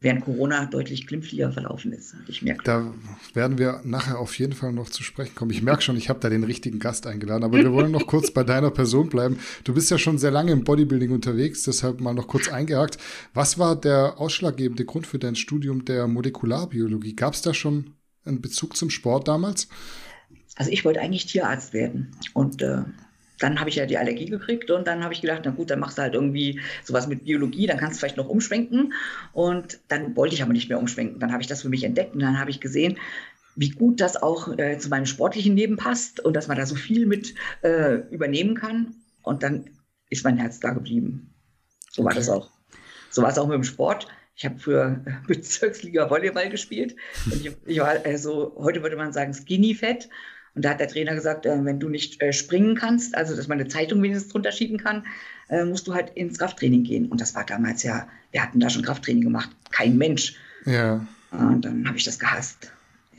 während 0.05 0.23
Corona 0.23 0.67
deutlich 0.67 1.06
glimpflicher 1.06 1.51
verlaufen 1.51 1.93
ist. 1.93 2.15
Ich 2.29 2.43
merke. 2.43 2.62
Da 2.62 2.93
werden 3.33 3.59
wir 3.59 3.81
nachher 3.85 4.19
auf 4.19 4.39
jeden 4.39 4.53
Fall 4.53 4.71
noch 4.71 4.91
zu 4.91 5.03
sprechen 5.03 5.35
kommen. 5.35 5.51
Ich 5.51 5.62
merke 5.62 5.83
schon, 5.83 5.97
ich 5.97 6.11
habe 6.11 6.21
da 6.21 6.29
den 6.29 6.45
richtigen 6.45 6.79
Gast 6.79 7.06
eingeladen, 7.06 7.43
aber 7.43 7.56
wir 7.56 7.73
wollen 7.73 7.91
noch 7.91 8.06
kurz 8.06 8.31
bei 8.31 8.45
deiner 8.45 8.71
Person 8.71 9.09
bleiben. 9.09 9.39
Du 9.65 9.73
bist 9.73 9.91
ja 9.91 9.97
schon 9.97 10.19
sehr 10.19 10.31
lange 10.31 10.53
im 10.53 10.62
Bodybuilding 10.62 11.11
unterwegs, 11.11 11.62
deshalb 11.62 12.01
mal 12.01 12.12
noch 12.12 12.29
kurz 12.29 12.49
eingehakt. 12.49 12.99
Was 13.33 13.59
war 13.59 13.81
der 13.81 14.21
ausschlaggebende 14.21 14.85
Grund 14.85 15.06
für 15.06 15.19
dein 15.19 15.37
Studium 15.37 15.87
der 15.87 16.06
Molekularbiologie? 16.06 17.17
Gab 17.17 17.33
es 17.33 17.41
da 17.41 17.55
schon 17.55 17.95
einen 18.27 18.43
Bezug 18.43 18.77
zum 18.77 18.91
Sport 18.91 19.27
damals? 19.27 19.69
Also 20.56 20.71
ich 20.71 20.85
wollte 20.85 21.01
eigentlich 21.01 21.27
Tierarzt 21.27 21.73
werden 21.73 22.15
und 22.35 22.61
äh, 22.61 22.83
dann 23.39 23.59
habe 23.61 23.69
ich 23.69 23.77
ja 23.77 23.87
die 23.87 23.99
Allergie 23.99 24.27
gekriegt 24.27 24.71
und 24.71 24.87
dann 24.87 25.03
habe 25.03 25.13
ich 25.13 25.21
gedacht, 25.21 25.43
na 25.45 25.51
gut, 25.51 25.71
dann 25.71 25.81
machst 25.81 25.99
du 25.99 26.03
halt 26.03 26.15
irgendwie 26.15 26.61
sowas 26.85 27.07
mit 27.07 27.25
Biologie, 27.25 27.67
dann 27.67 27.79
kannst 27.79 27.97
du 27.97 28.01
vielleicht 28.01 28.17
noch 28.17 28.29
umschwenken. 28.29 28.93
Und 29.33 29.81
dann 29.89 30.17
wollte 30.17 30.35
ich 30.35 30.43
aber 30.43 30.53
nicht 30.53 30.69
mehr 30.69 30.79
umschwenken. 30.79 31.21
Dann 31.21 31.33
habe 31.33 31.43
ich 31.43 31.49
das 31.49 31.63
für 31.63 31.69
mich 31.69 31.85
entdeckt 31.85 32.15
und 32.15 32.21
dann 32.21 32.39
habe 32.39 32.51
ich 32.51 32.61
gesehen, 32.61 32.99
wie 33.57 33.71
gut 33.71 34.01
das 34.01 34.21
auch 34.21 34.57
äh, 34.59 34.79
zu 34.79 34.89
meinem 34.89 35.07
sportlichen 35.07 35.57
Leben 35.57 35.77
passt 35.77 36.21
und 36.21 36.35
dass 36.35 36.49
man 36.49 36.57
da 36.57 36.67
so 36.67 36.75
viel 36.75 37.07
mit 37.07 37.35
äh, 37.63 37.95
übernehmen 38.11 38.55
kann. 38.55 38.95
Und 39.23 39.43
dann 39.43 39.71
ist 40.11 40.25
mein 40.25 40.37
Herz 40.37 40.61
da 40.61 40.71
geblieben. 40.71 41.35
So 41.91 42.03
war 42.05 42.13
okay. 42.13 42.21
das 42.21 42.29
auch. 42.29 42.51
So 43.11 43.23
war 43.23 43.31
es 43.31 43.39
auch 43.39 43.47
mit 43.47 43.55
dem 43.55 43.65
Sport. 43.65 44.09
Ich 44.37 44.45
habe 44.45 44.59
für 44.59 45.05
Bezirksliga 45.27 46.11
Volleyball 46.11 46.51
gespielt. 46.51 46.97
Und 47.27 47.47
ich, 47.47 47.57
ich 47.67 47.79
war 47.79 47.95
also, 48.05 48.55
heute 48.57 48.83
würde 48.83 48.97
man 48.97 49.13
sagen, 49.13 49.33
skinny 49.33 49.75
fett. 49.75 50.09
Und 50.55 50.65
da 50.65 50.71
hat 50.71 50.81
der 50.81 50.89
Trainer 50.89 51.15
gesagt, 51.15 51.47
äh, 51.47 51.65
wenn 51.65 51.81
du 51.81 51.89
nicht 51.89 52.23
äh, 52.23 52.33
springen 52.33 52.77
kannst, 52.77 53.17
also 53.17 53.35
dass 53.35 53.49
man 53.49 53.59
eine 53.59 53.69
Zeitung 53.69 54.03
wenigstens 54.03 54.33
drunter 54.33 54.53
schieben 54.53 54.79
kann, 54.79 55.05
äh, 55.49 55.65
musst 55.65 55.87
du 55.87 55.95
halt 55.95 56.11
ins 56.17 56.39
Krafttraining 56.39 56.85
gehen. 56.85 57.09
Und 57.09 57.21
das 57.21 57.35
war 57.35 57.45
damals 57.45 57.83
ja, 57.83 58.06
wir 58.31 58.43
hatten 58.43 58.61
da 58.61 58.71
schon 58.71 58.83
Krafttraining 58.83 59.25
gemacht, 59.25 59.51
kein 59.71 59.97
Mensch. 59.97 60.37
Ja. 60.65 61.06
Und 61.33 61.65
dann 61.65 61.87
habe 61.87 61.99
ich 61.99 62.05
das 62.05 62.19
gehasst. 62.19 62.71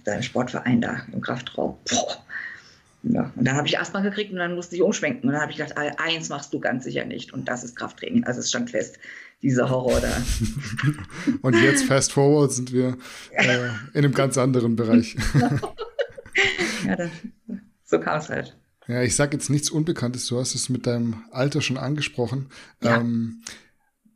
Der 0.06 0.22
Sportverein 0.22 0.82
da 0.82 1.02
im 1.12 1.20
Kraftraum. 1.20 1.78
Boah. 1.90 2.24
Ja. 3.04 3.32
Und 3.36 3.46
dann 3.46 3.56
habe 3.56 3.68
ich 3.68 3.78
Asthma 3.78 4.00
gekriegt 4.00 4.32
und 4.32 4.38
dann 4.38 4.56
musste 4.56 4.76
ich 4.76 4.82
umschwenken. 4.82 5.28
Und 5.28 5.34
dann 5.34 5.42
habe 5.42 5.52
ich 5.52 5.58
gedacht, 5.58 5.76
eins 5.78 6.30
machst 6.30 6.54
du 6.54 6.60
ganz 6.60 6.86
sicher 6.86 7.06
nicht. 7.06 7.34
Und 7.34 7.48
das 7.48 7.64
ist 7.64 7.76
Krafttraining. 7.76 8.24
Also 8.24 8.40
es 8.40 8.50
stand 8.50 8.72
fest, 8.72 8.98
dieser 9.42 9.70
Horror 9.70 10.00
da. 10.00 10.18
und 11.42 11.56
jetzt 11.62 11.86
fast 11.86 12.14
forward 12.14 12.52
sind 12.52 12.72
wir 12.72 12.98
äh, 13.32 13.68
in 13.94 14.06
einem 14.06 14.14
ganz 14.14 14.38
anderen 14.38 14.76
Bereich. 14.76 15.16
ja, 16.86 16.96
das, 16.96 17.12
so 17.84 18.00
kam 18.00 18.20
es 18.20 18.30
halt. 18.30 18.58
Ja, 18.88 19.02
ich 19.02 19.16
sage 19.16 19.36
jetzt 19.36 19.50
nichts 19.50 19.70
Unbekanntes. 19.70 20.28
Du 20.28 20.40
hast 20.40 20.54
es 20.54 20.70
mit 20.70 20.86
deinem 20.86 21.24
Alter 21.32 21.62
schon 21.62 21.78
angesprochen. 21.78 22.50
Ja. 22.84 22.98
Ähm, 22.98 23.42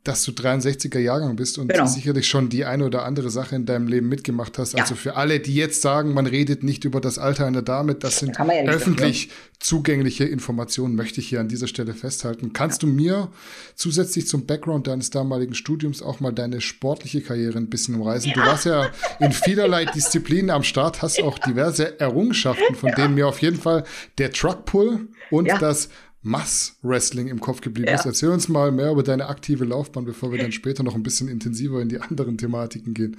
dass 0.04 0.24
du 0.24 0.32
63er 0.32 0.98
Jahrgang 0.98 1.36
bist 1.36 1.58
und 1.58 1.68
genau. 1.68 1.84
sicherlich 1.84 2.26
schon 2.26 2.48
die 2.48 2.64
eine 2.64 2.86
oder 2.86 3.04
andere 3.04 3.28
Sache 3.28 3.54
in 3.54 3.66
deinem 3.66 3.86
Leben 3.86 4.08
mitgemacht 4.08 4.56
hast. 4.56 4.72
Ja. 4.72 4.82
Also 4.82 4.94
für 4.94 5.16
alle, 5.16 5.40
die 5.40 5.54
jetzt 5.54 5.82
sagen, 5.82 6.14
man 6.14 6.24
redet 6.24 6.62
nicht 6.62 6.86
über 6.86 7.02
das 7.02 7.18
Alter 7.18 7.46
einer 7.46 7.60
Dame, 7.60 7.94
das 7.94 8.18
sind 8.18 8.38
ja 8.38 8.46
öffentlich 8.64 9.28
dafür. 9.28 9.42
zugängliche 9.58 10.24
Informationen, 10.24 10.94
möchte 10.94 11.20
ich 11.20 11.28
hier 11.28 11.40
an 11.40 11.48
dieser 11.48 11.66
Stelle 11.66 11.92
festhalten. 11.92 12.54
Kannst 12.54 12.82
ja. 12.82 12.88
du 12.88 12.94
mir 12.94 13.28
zusätzlich 13.74 14.26
zum 14.26 14.46
Background 14.46 14.86
deines 14.86 15.10
damaligen 15.10 15.54
Studiums 15.54 16.00
auch 16.00 16.20
mal 16.20 16.32
deine 16.32 16.62
sportliche 16.62 17.20
Karriere 17.20 17.58
ein 17.58 17.68
bisschen 17.68 17.96
umreißen? 17.96 18.32
Du 18.32 18.40
warst 18.40 18.64
ja 18.64 18.88
in 19.18 19.32
vielerlei 19.32 19.84
Disziplinen 19.94 20.48
am 20.48 20.62
Start, 20.62 21.02
hast 21.02 21.22
auch 21.22 21.38
diverse 21.38 22.00
Errungenschaften, 22.00 22.74
von 22.74 22.92
denen 22.96 23.14
mir 23.16 23.28
auf 23.28 23.42
jeden 23.42 23.58
Fall 23.58 23.84
der 24.16 24.32
Truckpull 24.32 25.08
und 25.30 25.46
das 25.60 25.90
Mass-Wrestling 26.22 27.28
im 27.28 27.40
Kopf 27.40 27.60
geblieben 27.60 27.88
ja. 27.88 27.94
ist. 27.94 28.06
Erzähl 28.06 28.30
uns 28.30 28.48
mal 28.48 28.70
mehr 28.70 28.90
über 28.90 29.02
deine 29.02 29.26
aktive 29.26 29.64
Laufbahn, 29.64 30.04
bevor 30.04 30.32
wir 30.32 30.38
dann 30.38 30.52
später 30.52 30.82
noch 30.82 30.94
ein 30.94 31.02
bisschen 31.02 31.28
intensiver 31.28 31.80
in 31.80 31.88
die 31.88 32.00
anderen 32.00 32.36
Thematiken 32.36 32.94
gehen. 32.94 33.16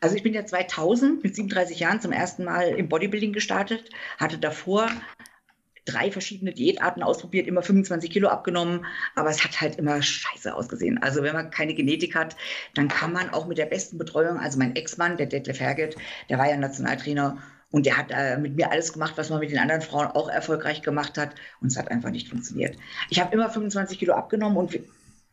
Also 0.00 0.16
ich 0.16 0.22
bin 0.22 0.34
ja 0.34 0.44
2000 0.44 1.22
mit 1.24 1.34
37 1.34 1.80
Jahren 1.80 2.00
zum 2.00 2.12
ersten 2.12 2.44
Mal 2.44 2.68
im 2.68 2.88
Bodybuilding 2.88 3.32
gestartet, 3.32 3.90
hatte 4.18 4.38
davor 4.38 4.90
drei 5.86 6.10
verschiedene 6.10 6.52
Diätarten 6.52 7.02
ausprobiert, 7.02 7.46
immer 7.46 7.62
25 7.62 8.10
Kilo 8.10 8.28
abgenommen, 8.28 8.84
aber 9.14 9.30
es 9.30 9.42
hat 9.42 9.60
halt 9.60 9.76
immer 9.76 10.02
scheiße 10.02 10.54
ausgesehen. 10.54 10.98
Also 11.02 11.22
wenn 11.22 11.34
man 11.34 11.50
keine 11.50 11.74
Genetik 11.74 12.14
hat, 12.14 12.36
dann 12.74 12.88
kann 12.88 13.12
man 13.12 13.30
auch 13.30 13.46
mit 13.46 13.56
der 13.56 13.66
besten 13.66 13.96
Betreuung, 13.96 14.38
also 14.38 14.58
mein 14.58 14.76
Ex-Mann, 14.76 15.16
der 15.16 15.26
Detlef 15.26 15.60
Herget, 15.60 15.96
der 16.28 16.38
war 16.38 16.50
ja 16.50 16.56
Nationaltrainer 16.56 17.38
und 17.76 17.84
der 17.84 17.98
hat 17.98 18.06
äh, 18.10 18.38
mit 18.38 18.56
mir 18.56 18.72
alles 18.72 18.94
gemacht, 18.94 19.12
was 19.16 19.28
man 19.28 19.38
mit 19.38 19.50
den 19.50 19.58
anderen 19.58 19.82
Frauen 19.82 20.06
auch 20.06 20.30
erfolgreich 20.30 20.80
gemacht 20.80 21.18
hat. 21.18 21.34
Und 21.60 21.68
es 21.68 21.76
hat 21.76 21.90
einfach 21.90 22.08
nicht 22.08 22.26
funktioniert. 22.26 22.74
Ich 23.10 23.20
habe 23.20 23.34
immer 23.34 23.50
25 23.50 23.98
Kilo 23.98 24.14
abgenommen 24.14 24.56
und 24.56 24.78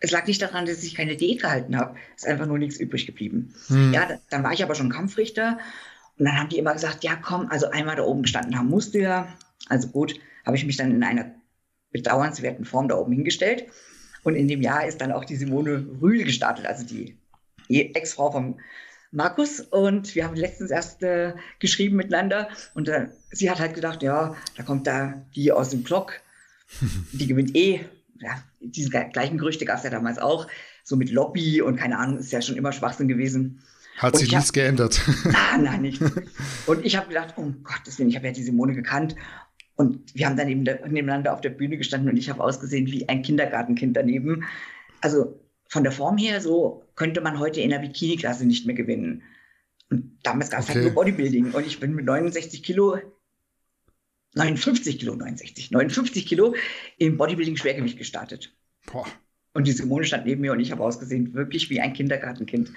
es 0.02 0.12
lag 0.12 0.28
nicht 0.28 0.42
daran, 0.42 0.66
dass 0.66 0.84
ich 0.84 0.94
keine 0.94 1.16
Diät 1.16 1.42
gehalten 1.42 1.78
habe. 1.78 1.96
Es 2.18 2.24
ist 2.24 2.30
einfach 2.30 2.46
nur 2.46 2.58
nichts 2.58 2.82
übrig 2.82 3.06
geblieben. 3.06 3.56
Hm. 3.68 3.94
Ja, 3.94 4.20
dann 4.30 4.44
war 4.44 4.52
ich 4.52 4.62
aber 4.62 4.76
schon 4.76 4.90
Kampfrichter. 4.90 5.58
Und 6.20 6.26
dann 6.26 6.38
haben 6.38 6.50
die 6.50 6.58
immer 6.58 6.74
gesagt, 6.74 7.06
ja 7.06 7.16
komm, 7.16 7.48
also 7.48 7.70
einmal 7.70 7.96
da 7.96 8.04
oben 8.04 8.24
gestanden 8.24 8.58
haben 8.58 8.68
musst 8.68 8.94
du 8.94 9.00
ja. 9.00 9.30
Also 9.70 9.88
gut, 9.88 10.20
habe 10.46 10.58
ich 10.58 10.66
mich 10.66 10.76
dann 10.76 10.92
in 10.92 11.02
einer 11.02 11.32
bedauernswerten 11.92 12.66
Form 12.66 12.90
da 12.90 12.98
oben 12.98 13.14
hingestellt. 13.14 13.68
Und 14.24 14.36
in 14.36 14.50
dem 14.50 14.62
Jahr 14.62 14.86
ist 14.86 15.00
dann 15.00 15.14
auch 15.14 15.24
die 15.24 15.38
Simone 15.38 15.88
Rühl 16.02 16.26
gestartet, 16.26 16.66
also 16.66 16.86
die 16.86 17.16
Ex-Frau 17.70 18.32
vom 18.32 18.60
Markus 19.14 19.60
und 19.60 20.16
wir 20.16 20.26
haben 20.26 20.36
letztens 20.36 20.72
erst 20.72 21.04
äh, 21.04 21.34
geschrieben 21.60 21.96
miteinander 21.96 22.50
und 22.74 22.90
äh, 22.90 23.10
sie 23.32 23.50
hat 23.50 23.60
halt 23.60 23.76
gedacht, 23.76 24.02
ja, 24.02 24.36
da 24.58 24.64
kommt 24.64 24.88
da 24.88 25.22
die 25.36 25.52
aus 25.52 25.70
dem 25.70 25.84
Block, 25.84 26.20
die 27.12 27.28
gewinnt 27.28 27.56
eh. 27.56 27.86
Ja, 28.20 28.42
diese 28.60 28.90
gleichen 28.90 29.38
Gerüchte 29.38 29.66
gab 29.66 29.78
es 29.78 29.84
ja 29.84 29.90
damals 29.90 30.18
auch, 30.18 30.48
so 30.84 30.96
mit 30.96 31.12
Lobby 31.12 31.62
und 31.62 31.76
keine 31.76 32.00
Ahnung, 32.00 32.18
ist 32.18 32.32
ja 32.32 32.42
schon 32.42 32.56
immer 32.56 32.72
Schwachsinn 32.72 33.08
gewesen. 33.08 33.62
Hat 33.98 34.18
sich 34.18 34.32
nichts 34.32 34.54
geändert. 34.54 35.02
Ah, 35.34 35.58
nein, 35.58 35.82
nicht. 35.82 36.02
Und 36.66 36.84
ich 36.84 36.98
habe 36.98 37.10
gedacht, 37.10 37.36
oh 37.38 37.54
Gottes 37.64 38.00
Willen, 38.00 38.10
ich 38.10 38.16
habe 38.16 38.26
ja 38.26 38.34
die 38.34 38.42
Simone 38.42 38.74
gekannt. 38.74 39.16
Und 39.76 40.16
wir 40.16 40.26
haben 40.26 40.36
dann 40.36 40.50
eben 40.50 40.64
nebeneinander 40.64 41.32
auf 41.32 41.42
der 41.42 41.52
Bühne 41.52 41.78
gestanden 41.78 42.10
und 42.10 42.18
ich 42.18 42.30
habe 42.30 42.44
ausgesehen 42.44 42.88
wie 42.88 43.08
ein 43.08 43.22
Kindergartenkind 43.22 43.96
daneben. 43.96 44.46
Also 45.02 45.40
von 45.74 45.84
der 45.84 45.92
Form 45.92 46.18
her 46.18 46.40
so 46.40 46.84
könnte 46.96 47.20
man 47.20 47.40
heute 47.40 47.60
in 47.60 47.72
der 47.72 47.80
Bikini-Klasse 47.80 48.46
nicht 48.46 48.68
mehr 48.68 48.76
gewinnen. 48.76 49.24
Und 49.90 50.20
damals 50.22 50.52
gab 50.52 50.60
es 50.60 50.68
halt 50.68 50.78
okay. 50.78 50.86
halt 50.86 50.94
nur 50.94 51.04
Bodybuilding. 51.04 51.52
Und 51.52 51.66
ich 51.66 51.80
bin 51.80 51.96
mit 51.96 52.06
69 52.06 52.62
Kilo, 52.62 53.00
59 54.36 55.00
Kilo, 55.00 55.16
69, 55.16 55.72
59 55.72 56.28
Kilo 56.28 56.54
im 57.00 57.18
Bodybuilding-Schwergewicht 57.18 57.98
gestartet. 57.98 58.54
Boah. 58.86 59.08
Und 59.56 59.66
die 59.66 59.72
Simone 59.72 60.06
stand 60.06 60.28
neben 60.28 60.42
mir 60.42 60.52
und 60.52 60.60
ich 60.60 60.72
habe 60.72 60.84
ausgesehen 60.84 61.34
wirklich 61.34 61.72
wie 61.72 61.82
ein 61.82 61.94
Kindergartenkind. 61.94 62.72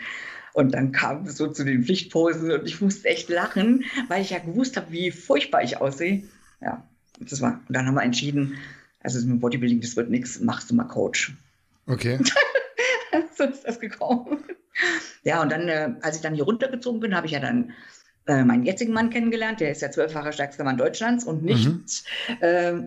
Und 0.54 0.72
dann 0.72 0.92
kam 0.92 1.26
es 1.26 1.36
so 1.36 1.48
zu 1.48 1.66
den 1.66 1.84
Pflichtposen 1.84 2.50
und 2.50 2.66
ich 2.66 2.80
musste 2.80 3.08
echt 3.08 3.28
lachen, 3.28 3.84
weil 4.08 4.22
ich 4.22 4.30
ja 4.30 4.38
gewusst 4.38 4.78
habe, 4.78 4.90
wie 4.90 5.10
furchtbar 5.10 5.62
ich 5.62 5.82
aussehe. 5.82 6.22
Ja, 6.62 6.88
das 7.20 7.42
war. 7.42 7.60
Und 7.68 7.76
dann 7.76 7.86
haben 7.86 7.94
wir 7.94 8.02
entschieden, 8.02 8.56
also 9.00 9.26
mit 9.26 9.40
Bodybuilding, 9.40 9.82
das 9.82 9.96
wird 9.96 10.08
nichts, 10.08 10.40
machst 10.40 10.70
du 10.70 10.74
mal 10.74 10.84
Coach. 10.84 11.34
Okay. 11.86 12.18
so 13.36 13.44
ist 13.44 13.66
das 13.66 13.80
gekommen. 13.80 14.44
Ja, 15.22 15.42
und 15.42 15.50
dann, 15.50 15.68
äh, 15.68 15.94
als 16.02 16.16
ich 16.16 16.22
dann 16.22 16.34
hier 16.34 16.44
runtergezogen 16.44 17.00
bin, 17.00 17.14
habe 17.14 17.26
ich 17.26 17.32
ja 17.32 17.40
dann 17.40 17.72
äh, 18.26 18.44
meinen 18.44 18.64
jetzigen 18.64 18.92
Mann 18.92 19.10
kennengelernt. 19.10 19.60
Der 19.60 19.70
ist 19.70 19.82
ja 19.82 19.90
zwölffacher 19.90 20.32
stärkster 20.32 20.64
Mann 20.64 20.76
Deutschlands 20.76 21.24
und 21.24 21.42
nicht 21.42 21.66
mhm. 21.68 21.84
äh, 22.40 22.84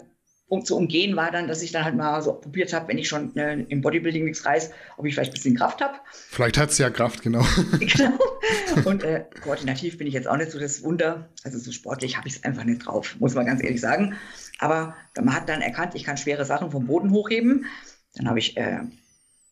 um 0.49 0.65
zu 0.65 0.75
umgehen 0.75 1.15
war 1.15 1.31
dann, 1.31 1.47
dass 1.47 1.61
ich 1.61 1.71
dann 1.71 1.85
halt 1.85 1.95
mal 1.95 2.21
so 2.21 2.33
probiert 2.33 2.73
habe, 2.73 2.87
wenn 2.87 2.97
ich 2.97 3.07
schon 3.07 3.35
äh, 3.37 3.53
im 3.53 3.81
Bodybuilding 3.81 4.25
nichts 4.25 4.45
reiß, 4.45 4.71
ob 4.97 5.05
ich 5.05 5.13
vielleicht 5.13 5.31
ein 5.31 5.35
bisschen 5.35 5.55
Kraft 5.55 5.79
habe. 5.79 5.93
Vielleicht 6.11 6.57
hat 6.57 6.71
sie 6.71 6.81
ja 6.81 6.89
Kraft, 6.89 7.21
genau. 7.21 7.45
genau. 7.79 8.17
Und 8.85 9.03
äh, 9.03 9.25
koordinativ 9.43 9.99
bin 9.99 10.07
ich 10.07 10.13
jetzt 10.13 10.27
auch 10.27 10.37
nicht 10.37 10.51
so 10.51 10.59
das 10.59 10.83
Wunder. 10.83 11.29
Also 11.43 11.59
so 11.59 11.71
sportlich 11.71 12.17
habe 12.17 12.27
ich 12.27 12.37
es 12.37 12.43
einfach 12.43 12.63
nicht 12.63 12.85
drauf, 12.85 13.15
muss 13.19 13.35
man 13.35 13.45
ganz 13.45 13.63
ehrlich 13.63 13.79
sagen. 13.79 14.15
Aber 14.57 14.95
man 15.15 15.35
hat 15.35 15.47
dann 15.47 15.61
erkannt, 15.61 15.93
ich 15.93 16.03
kann 16.03 16.17
schwere 16.17 16.45
Sachen 16.45 16.71
vom 16.71 16.87
Boden 16.87 17.11
hochheben. 17.11 17.65
Dann 18.15 18.27
habe 18.27 18.39
ich 18.39 18.57
äh, 18.57 18.79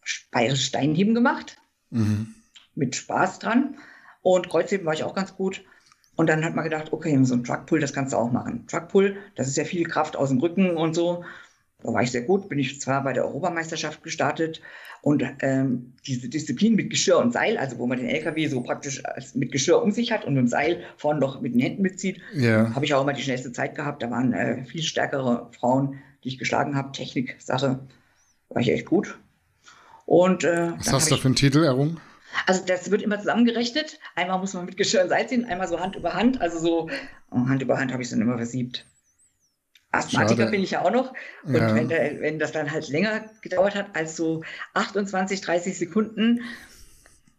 Steinheben 0.08 1.14
gemacht. 1.14 1.58
Mhm. 1.90 2.34
Mit 2.76 2.96
Spaß 2.96 3.40
dran. 3.40 3.76
Und 4.22 4.50
Kreuzheben 4.50 4.86
war 4.86 4.94
ich 4.94 5.04
auch 5.04 5.16
ganz 5.16 5.36
gut. 5.36 5.64
Und 6.16 6.28
dann 6.28 6.44
hat 6.44 6.56
man 6.56 6.64
gedacht, 6.64 6.92
okay, 6.92 7.18
so 7.24 7.36
ein 7.36 7.44
Truckpull, 7.44 7.80
das 7.80 7.94
kannst 7.94 8.14
du 8.14 8.18
auch 8.18 8.32
machen. 8.32 8.66
Truckpull, 8.68 9.18
das 9.36 9.48
ist 9.48 9.56
ja 9.56 9.64
viel 9.64 9.86
Kraft 9.86 10.16
aus 10.16 10.30
dem 10.30 10.40
Rücken 10.40 10.76
und 10.76 10.96
so. 10.96 11.24
Da 11.84 11.94
war 11.94 12.02
ich 12.02 12.12
sehr 12.12 12.24
gut, 12.24 12.50
bin 12.50 12.58
ich 12.58 12.82
zwar 12.82 13.04
bei 13.04 13.14
der 13.14 13.26
Europameisterschaft 13.26 14.02
gestartet 14.02 14.62
und 15.04 15.24
ähm, 15.42 15.94
diese 16.08 16.28
Disziplin 16.28 16.76
mit 16.76 16.90
Geschirr 16.90 17.20
und 17.20 17.32
Seil, 17.32 17.58
also 17.58 17.78
wo 17.78 17.86
man 17.86 18.00
den 18.00 18.08
LKW 18.08 18.48
so 18.48 18.62
praktisch 18.62 19.04
mit 19.36 19.52
Geschirr 19.52 19.82
um 19.82 19.92
sich 19.92 20.12
hat 20.12 20.26
und 20.26 20.34
mit 20.34 20.42
dem 20.42 20.48
Seil 20.48 20.82
vorne 20.98 21.20
noch 21.20 21.40
mit 21.40 21.54
den 21.54 21.62
Händen 21.62 21.84
mitzieht, 21.84 22.20
ja. 22.34 22.74
habe 22.74 22.84
ich 22.84 22.96
auch 22.96 23.04
immer 23.04 23.14
die 23.14 23.22
schnellste 23.22 23.52
Zeit 23.52 23.76
gehabt. 23.76 24.02
Da 24.02 24.10
waren 24.10 24.34
äh, 24.34 24.66
viel 24.66 24.82
stärkere 24.82 25.52
Frauen, 25.52 26.00
die 26.24 26.30
ich 26.30 26.40
geschlagen 26.40 26.76
habe. 26.76 26.92
Technik, 26.94 27.36
Sache, 27.40 27.80
war 28.50 28.62
ich 28.62 28.72
echt 28.72 28.88
gut. 28.88 29.20
Und, 30.08 30.46
äh, 30.46 30.72
Was 30.78 30.94
hast 30.94 31.12
du 31.12 31.16
da 31.16 31.22
für 31.22 31.28
einen 31.28 31.36
Titel 31.36 31.66
errungen? 31.66 32.00
Also 32.46 32.64
das 32.66 32.90
wird 32.90 33.02
immer 33.02 33.20
zusammengerechnet. 33.20 34.00
Einmal 34.16 34.40
muss 34.40 34.54
man 34.54 34.66
mit 34.66 34.78
Geschirr 34.78 35.04
und 35.04 35.30
ziehen, 35.30 35.44
einmal 35.44 35.68
so 35.68 35.82
Hand 35.82 35.98
über 35.98 36.14
Hand. 36.14 36.40
Also 36.40 36.60
so 36.60 36.90
oh, 37.30 37.50
Hand 37.50 37.62
über 37.62 37.78
Hand 37.78 37.92
habe 37.92 38.02
ich 38.02 38.08
es 38.08 38.12
dann 38.12 38.22
immer 38.22 38.38
versiebt. 38.38 38.86
Asthmatiker 39.92 40.44
Schade. 40.44 40.52
bin 40.52 40.64
ich 40.64 40.72
ja 40.72 40.86
auch 40.86 40.92
noch. 40.92 41.14
Und 41.44 41.56
ja. 41.56 41.76
wenn, 41.76 41.90
der, 41.90 42.22
wenn, 42.22 42.40
das 42.40 42.54
dann 42.54 42.72
halt 42.72 42.88
länger 42.88 43.26
gedauert 43.42 43.76
hat 43.76 43.98
als 43.98 44.16
so 44.16 44.44
28, 44.76 45.42
30 45.42 45.78
Sekunden, 45.78 46.42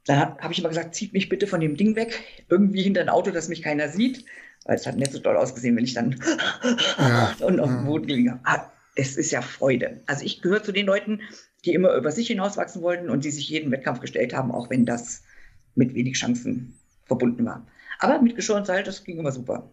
dann 0.05 0.37
habe 0.39 0.53
ich 0.53 0.59
immer 0.59 0.69
gesagt, 0.69 0.95
zieht 0.95 1.15
mich 1.15 1.31
bitte 1.31 1.47
von 1.47 1.61
dem 1.61 1.75
Ding 1.79 1.97
weg, 1.97 2.23
irgendwie 2.51 2.83
hinter 2.83 3.01
ein 3.01 3.09
Auto, 3.09 3.31
dass 3.31 3.49
mich 3.49 3.63
keiner 3.63 3.89
sieht. 3.89 4.27
Weil 4.67 4.77
es 4.77 4.87
hat 4.87 4.97
nicht 4.97 5.13
so 5.13 5.21
doll 5.21 5.39
ausgesehen, 5.39 5.75
wenn 5.75 5.85
ich 5.85 5.95
dann 5.95 6.21
ja. 6.99 7.35
und 7.47 7.61
auf 7.61 7.71
dem 7.71 7.87
Boden 7.87 8.09
liege. 8.09 8.41
Ah, 8.45 8.71
es 8.99 9.17
ist 9.17 9.31
ja 9.31 9.43
Freude. 9.43 10.03
Also 10.07 10.25
ich 10.25 10.43
gehöre 10.43 10.63
zu 10.63 10.73
den 10.73 10.87
Leuten, 10.87 11.21
die 11.65 11.73
immer 11.73 11.95
über 11.95 12.11
sich 12.11 12.27
hinauswachsen 12.27 12.83
wollten 12.83 13.11
und 13.11 13.25
die 13.25 13.31
sich 13.31 13.49
jeden 13.49 13.71
Wettkampf 13.71 14.01
gestellt 14.01 14.35
haben, 14.35 14.51
auch 14.51 14.71
wenn 14.71 14.87
das 14.87 15.23
mit 15.77 15.95
wenig 15.95 16.17
Chancen 16.17 16.77
verbunden 17.05 17.47
war. 17.47 17.65
Aber 18.01 18.21
mit 18.21 18.35
Geschirr 18.35 18.57
und 18.57 18.69
das 18.69 19.05
ging 19.05 19.19
immer 19.19 19.31
super. 19.31 19.71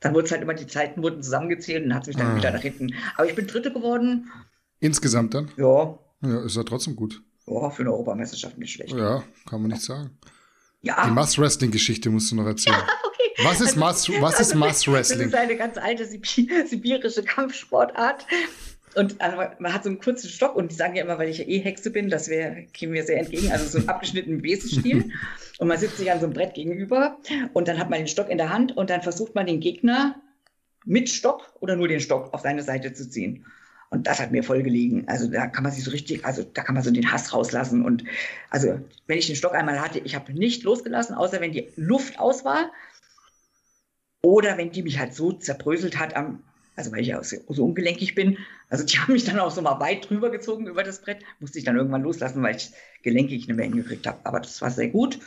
Dann 0.00 0.14
wurde 0.14 0.24
es 0.24 0.32
halt 0.32 0.42
immer, 0.42 0.54
die 0.54 0.66
Zeiten 0.66 1.00
wurden 1.00 1.22
zusammengezählt 1.22 1.84
und 1.84 1.94
hat 1.94 2.04
sich 2.04 2.16
dann 2.16 2.32
ah. 2.32 2.36
wieder 2.36 2.50
nach 2.50 2.60
hinten. 2.60 2.92
Aber 3.16 3.28
ich 3.28 3.36
bin 3.36 3.46
Dritte 3.46 3.72
geworden. 3.72 4.28
Insgesamt 4.80 5.34
dann? 5.34 5.52
Ja. 5.56 5.96
Ja, 6.22 6.44
ist 6.44 6.56
ja 6.56 6.64
trotzdem 6.64 6.96
gut. 6.96 7.22
Ja, 7.46 7.70
für 7.70 7.82
eine 7.82 7.92
Europameisterschaft 7.92 8.58
nicht 8.58 8.72
schlecht. 8.72 8.94
Ja, 8.94 9.22
kann 9.48 9.62
man 9.62 9.70
nicht 9.70 9.82
sagen. 9.82 10.18
Ja. 10.80 11.06
Die 11.06 11.12
Mass-Wrestling-Geschichte 11.12 12.10
musst 12.10 12.32
du 12.32 12.34
noch 12.34 12.46
erzählen. 12.46 12.76
Ja. 12.76 12.88
Was 13.44 13.60
ist 13.60 13.68
also, 13.68 13.80
Mass, 13.80 14.08
was 14.20 14.36
also, 14.36 14.58
Mass-Wrestling? 14.58 15.18
Das 15.18 15.26
ist 15.28 15.34
eine 15.34 15.56
ganz 15.56 15.78
alte 15.78 16.06
sibirische 16.06 17.22
Kampfsportart. 17.22 18.26
Und 18.94 19.20
also 19.20 19.36
man 19.58 19.72
hat 19.72 19.84
so 19.84 19.88
einen 19.88 20.00
kurzen 20.00 20.28
Stock 20.28 20.54
und 20.54 20.70
die 20.70 20.74
sagen 20.74 20.94
ja 20.94 21.02
immer, 21.02 21.18
weil 21.18 21.28
ich 21.28 21.38
ja 21.38 21.46
eh 21.46 21.58
Hexe 21.60 21.90
bin, 21.90 22.10
das 22.10 22.28
wäre, 22.28 22.66
käme 22.74 22.92
mir 22.92 23.04
sehr 23.04 23.18
entgegen, 23.18 23.50
also 23.50 23.66
so 23.66 23.78
einen 23.78 23.88
abgeschnittenen 23.88 24.42
Besenstiel. 24.42 25.10
und 25.58 25.68
man 25.68 25.78
sitzt 25.78 25.96
sich 25.96 26.10
an 26.12 26.20
so 26.20 26.26
einem 26.26 26.34
Brett 26.34 26.54
gegenüber 26.54 27.16
und 27.54 27.68
dann 27.68 27.78
hat 27.78 27.88
man 27.88 28.00
den 28.00 28.08
Stock 28.08 28.28
in 28.28 28.38
der 28.38 28.50
Hand 28.50 28.76
und 28.76 28.90
dann 28.90 29.02
versucht 29.02 29.34
man 29.34 29.46
den 29.46 29.60
Gegner 29.60 30.16
mit 30.84 31.08
Stock 31.08 31.54
oder 31.60 31.76
nur 31.76 31.88
den 31.88 32.00
Stock 32.00 32.34
auf 32.34 32.40
seine 32.40 32.62
Seite 32.62 32.92
zu 32.92 33.08
ziehen. 33.08 33.46
Und 33.92 34.06
das 34.06 34.20
hat 34.20 34.32
mir 34.32 34.42
voll 34.42 34.62
gelegen. 34.62 35.04
Also 35.06 35.30
da 35.30 35.46
kann 35.46 35.64
man 35.64 35.70
sich 35.72 35.84
so 35.84 35.90
richtig, 35.90 36.24
also 36.24 36.42
da 36.42 36.62
kann 36.62 36.74
man 36.74 36.82
so 36.82 36.90
den 36.90 37.12
Hass 37.12 37.34
rauslassen. 37.34 37.84
Und 37.84 38.04
also 38.48 38.80
wenn 39.06 39.18
ich 39.18 39.26
den 39.26 39.36
Stock 39.36 39.54
einmal 39.54 39.80
hatte, 39.82 39.98
ich 39.98 40.14
habe 40.14 40.32
nicht 40.32 40.62
losgelassen, 40.62 41.14
außer 41.14 41.42
wenn 41.42 41.52
die 41.52 41.68
Luft 41.76 42.18
aus 42.18 42.42
war. 42.42 42.72
Oder 44.22 44.56
wenn 44.56 44.70
die 44.70 44.82
mich 44.82 44.98
halt 44.98 45.14
so 45.14 45.32
zerbröselt 45.32 45.98
hat 45.98 46.14
am 46.14 46.42
also 46.76 46.92
weil 46.92 47.00
ich 47.00 47.08
ja 47.08 47.22
so, 47.22 47.36
so 47.48 47.64
ungelenkig 47.64 48.14
bin. 48.14 48.38
Also 48.68 48.84
die 48.84 48.98
haben 48.98 49.12
mich 49.12 49.24
dann 49.24 49.38
auch 49.38 49.50
so 49.50 49.62
mal 49.62 49.80
weit 49.80 50.08
drüber 50.08 50.30
gezogen 50.30 50.66
über 50.66 50.82
das 50.82 51.02
Brett. 51.02 51.22
Musste 51.40 51.58
ich 51.58 51.64
dann 51.64 51.76
irgendwann 51.76 52.02
loslassen, 52.02 52.42
weil 52.42 52.56
ich 52.56 52.70
gelenkig 53.02 53.46
nicht 53.46 53.56
mehr 53.56 53.66
hingekriegt 53.66 54.06
habe. 54.06 54.18
Aber 54.24 54.40
das 54.40 54.60
war 54.62 54.70
sehr 54.70 54.88
gut. 54.88 55.18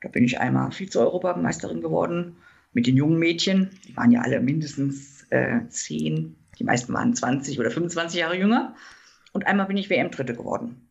Da 0.00 0.08
bin 0.08 0.24
ich 0.24 0.40
einmal 0.40 0.72
Vize-Europameisterin 0.72 1.82
geworden 1.82 2.36
mit 2.72 2.86
den 2.86 2.96
jungen 2.96 3.18
Mädchen. 3.18 3.70
Die 3.86 3.96
waren 3.96 4.12
ja 4.12 4.22
alle 4.22 4.40
mindestens 4.40 5.26
äh, 5.30 5.60
zehn. 5.68 6.36
Die 6.58 6.64
meisten 6.64 6.92
waren 6.92 7.14
20 7.14 7.58
oder 7.60 7.70
25 7.70 8.18
Jahre 8.18 8.36
jünger. 8.36 8.74
Und 9.32 9.46
einmal 9.46 9.66
bin 9.66 9.76
ich 9.76 9.90
WM-Dritte 9.90 10.34
geworden. 10.34 10.88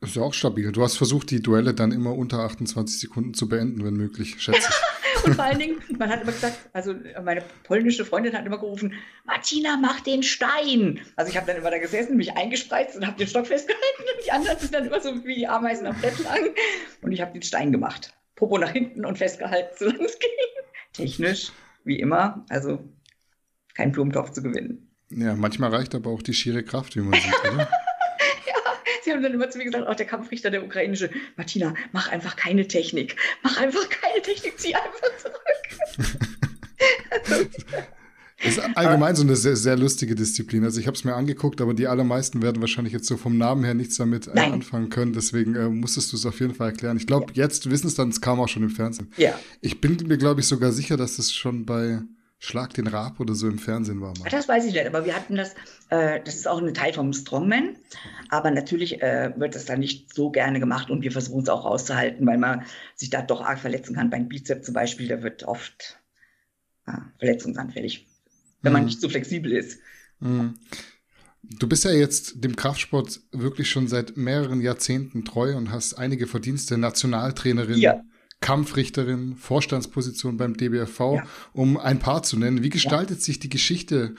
Das 0.00 0.10
ist 0.10 0.16
ja 0.16 0.22
auch 0.22 0.32
stabil. 0.32 0.72
Du 0.72 0.82
hast 0.82 0.96
versucht, 0.96 1.30
die 1.30 1.42
Duelle 1.42 1.74
dann 1.74 1.92
immer 1.92 2.14
unter 2.14 2.38
28 2.38 3.00
Sekunden 3.00 3.34
zu 3.34 3.48
beenden, 3.48 3.84
wenn 3.84 3.94
möglich, 3.94 4.40
schätze 4.40 4.68
ich. 4.70 4.89
Und 5.24 5.34
vor 5.34 5.44
allen 5.44 5.58
Dingen, 5.58 5.82
man 5.98 6.08
hat 6.08 6.22
immer 6.22 6.32
gesagt, 6.32 6.58
also 6.72 6.94
meine 7.22 7.42
polnische 7.64 8.04
Freundin 8.04 8.34
hat 8.34 8.46
immer 8.46 8.58
gerufen, 8.58 8.94
Martina, 9.24 9.76
mach 9.76 10.00
den 10.00 10.22
Stein. 10.22 11.00
Also 11.16 11.30
ich 11.30 11.36
habe 11.36 11.46
dann 11.46 11.56
immer 11.56 11.70
da 11.70 11.78
gesessen, 11.78 12.16
mich 12.16 12.36
eingespreizt 12.36 12.96
und 12.96 13.06
habe 13.06 13.16
den 13.16 13.28
Stock 13.28 13.46
festgehalten 13.46 14.02
und 14.02 14.26
die 14.26 14.32
anderen 14.32 14.58
sind 14.58 14.74
dann 14.74 14.86
immer 14.86 15.00
so 15.00 15.24
wie 15.24 15.34
die 15.34 15.46
Ameisen 15.48 15.86
am 15.86 16.00
Bett 16.00 16.18
lang. 16.20 16.50
Und 17.02 17.12
ich 17.12 17.20
habe 17.20 17.32
den 17.32 17.42
Stein 17.42 17.72
gemacht. 17.72 18.14
Popo 18.36 18.58
nach 18.58 18.70
hinten 18.70 19.04
und 19.04 19.18
festgehalten, 19.18 19.74
solange 19.78 20.04
es 20.04 20.18
ging. 20.18 20.30
Technisch, 20.92 21.52
wie 21.84 22.00
immer, 22.00 22.44
also 22.48 22.82
kein 23.74 23.92
Blumentopf 23.92 24.30
zu 24.30 24.42
gewinnen. 24.42 24.90
Ja, 25.10 25.34
manchmal 25.34 25.74
reicht 25.74 25.94
aber 25.94 26.10
auch 26.10 26.22
die 26.22 26.34
schiere 26.34 26.62
Kraft, 26.62 26.96
wie 26.96 27.00
man 27.00 27.20
sieht, 27.20 27.52
oder? 27.52 27.68
Sie 29.10 29.16
haben 29.16 29.24
dann 29.24 29.34
immer 29.34 29.50
zu 29.50 29.58
mir 29.58 29.64
gesagt, 29.64 29.88
auch 29.88 29.96
der 29.96 30.06
Kampfrichter, 30.06 30.52
der 30.52 30.64
ukrainische, 30.64 31.10
Martina, 31.36 31.74
mach 31.90 32.12
einfach 32.12 32.36
keine 32.36 32.68
Technik. 32.68 33.16
Mach 33.42 33.60
einfach 33.60 33.88
keine 33.88 34.22
Technik, 34.22 34.56
zieh 34.56 34.72
einfach 34.72 35.08
zurück. 35.18 35.36
Das 38.38 38.52
ist 38.56 38.60
allgemein 38.76 39.16
so 39.16 39.24
eine 39.24 39.34
sehr, 39.34 39.56
sehr 39.56 39.76
lustige 39.76 40.14
Disziplin. 40.14 40.62
Also 40.62 40.78
ich 40.78 40.86
habe 40.86 40.96
es 40.96 41.02
mir 41.02 41.16
angeguckt, 41.16 41.60
aber 41.60 41.74
die 41.74 41.88
allermeisten 41.88 42.40
werden 42.40 42.60
wahrscheinlich 42.60 42.92
jetzt 42.92 43.06
so 43.06 43.16
vom 43.16 43.36
Namen 43.36 43.64
her 43.64 43.74
nichts 43.74 43.96
damit 43.96 44.28
äh, 44.28 44.38
anfangen 44.38 44.90
können. 44.90 45.12
Deswegen 45.12 45.56
äh, 45.56 45.68
musstest 45.68 46.12
du 46.12 46.16
es 46.16 46.24
auf 46.24 46.38
jeden 46.38 46.54
Fall 46.54 46.68
erklären. 46.68 46.96
Ich 46.96 47.08
glaube, 47.08 47.32
ja. 47.34 47.42
jetzt 47.42 47.68
wissen 47.68 47.88
es 47.88 47.96
dann, 47.96 48.10
es 48.10 48.20
kam 48.20 48.38
auch 48.38 48.48
schon 48.48 48.62
im 48.62 48.70
Fernsehen. 48.70 49.10
Ja. 49.16 49.36
Ich 49.60 49.80
bin 49.80 49.96
mir, 50.06 50.18
glaube 50.18 50.40
ich, 50.40 50.46
sogar 50.46 50.70
sicher, 50.70 50.96
dass 50.96 51.16
das 51.16 51.32
schon 51.32 51.66
bei 51.66 51.98
Schlag 52.42 52.72
den 52.72 52.86
Rab 52.86 53.20
oder 53.20 53.34
so 53.34 53.48
im 53.48 53.58
Fernsehen 53.58 54.00
war. 54.00 54.14
Mal. 54.18 54.30
Das 54.30 54.48
weiß 54.48 54.64
ich 54.64 54.72
nicht, 54.72 54.86
aber 54.86 55.04
wir 55.04 55.14
hatten 55.14 55.36
das, 55.36 55.54
äh, 55.90 56.20
das 56.24 56.36
ist 56.36 56.48
auch 56.48 56.60
ein 56.60 56.72
Teil 56.72 56.94
vom 56.94 57.12
Strongman, 57.12 57.76
aber 58.30 58.50
natürlich 58.50 59.02
äh, 59.02 59.34
wird 59.36 59.54
das 59.54 59.66
dann 59.66 59.78
nicht 59.78 60.14
so 60.14 60.30
gerne 60.30 60.58
gemacht 60.58 60.88
und 60.88 61.02
wir 61.02 61.12
versuchen 61.12 61.42
es 61.42 61.50
auch 61.50 61.66
auszuhalten, 61.66 62.26
weil 62.26 62.38
man 62.38 62.62
sich 62.96 63.10
da 63.10 63.20
doch 63.20 63.42
arg 63.42 63.58
verletzen 63.58 63.94
kann. 63.94 64.08
Beim 64.08 64.28
Bizeps 64.28 64.64
zum 64.64 64.72
Beispiel, 64.72 65.06
der 65.06 65.22
wird 65.22 65.42
oft 65.42 66.00
äh, 66.86 66.92
verletzungsanfällig, 67.18 68.08
wenn 68.62 68.72
mhm. 68.72 68.78
man 68.78 68.84
nicht 68.86 69.02
so 69.02 69.10
flexibel 69.10 69.52
ist. 69.52 69.78
Mhm. 70.20 70.54
Du 71.42 71.68
bist 71.68 71.84
ja 71.84 71.90
jetzt 71.90 72.42
dem 72.42 72.56
Kraftsport 72.56 73.20
wirklich 73.32 73.68
schon 73.68 73.86
seit 73.86 74.16
mehreren 74.16 74.62
Jahrzehnten 74.62 75.26
treu 75.26 75.56
und 75.56 75.70
hast 75.70 75.92
einige 75.94 76.26
Verdienste, 76.26 76.78
Nationaltrainerin, 76.78 77.78
ja. 77.78 78.02
Kampfrichterin, 78.40 79.36
Vorstandsposition 79.36 80.36
beim 80.36 80.56
DBFV, 80.56 81.00
ja. 81.00 81.26
um 81.52 81.76
ein 81.76 81.98
paar 81.98 82.22
zu 82.22 82.38
nennen. 82.38 82.62
Wie 82.62 82.70
gestaltet 82.70 83.18
ja. 83.18 83.24
sich 83.24 83.38
die 83.38 83.50
Geschichte, 83.50 84.14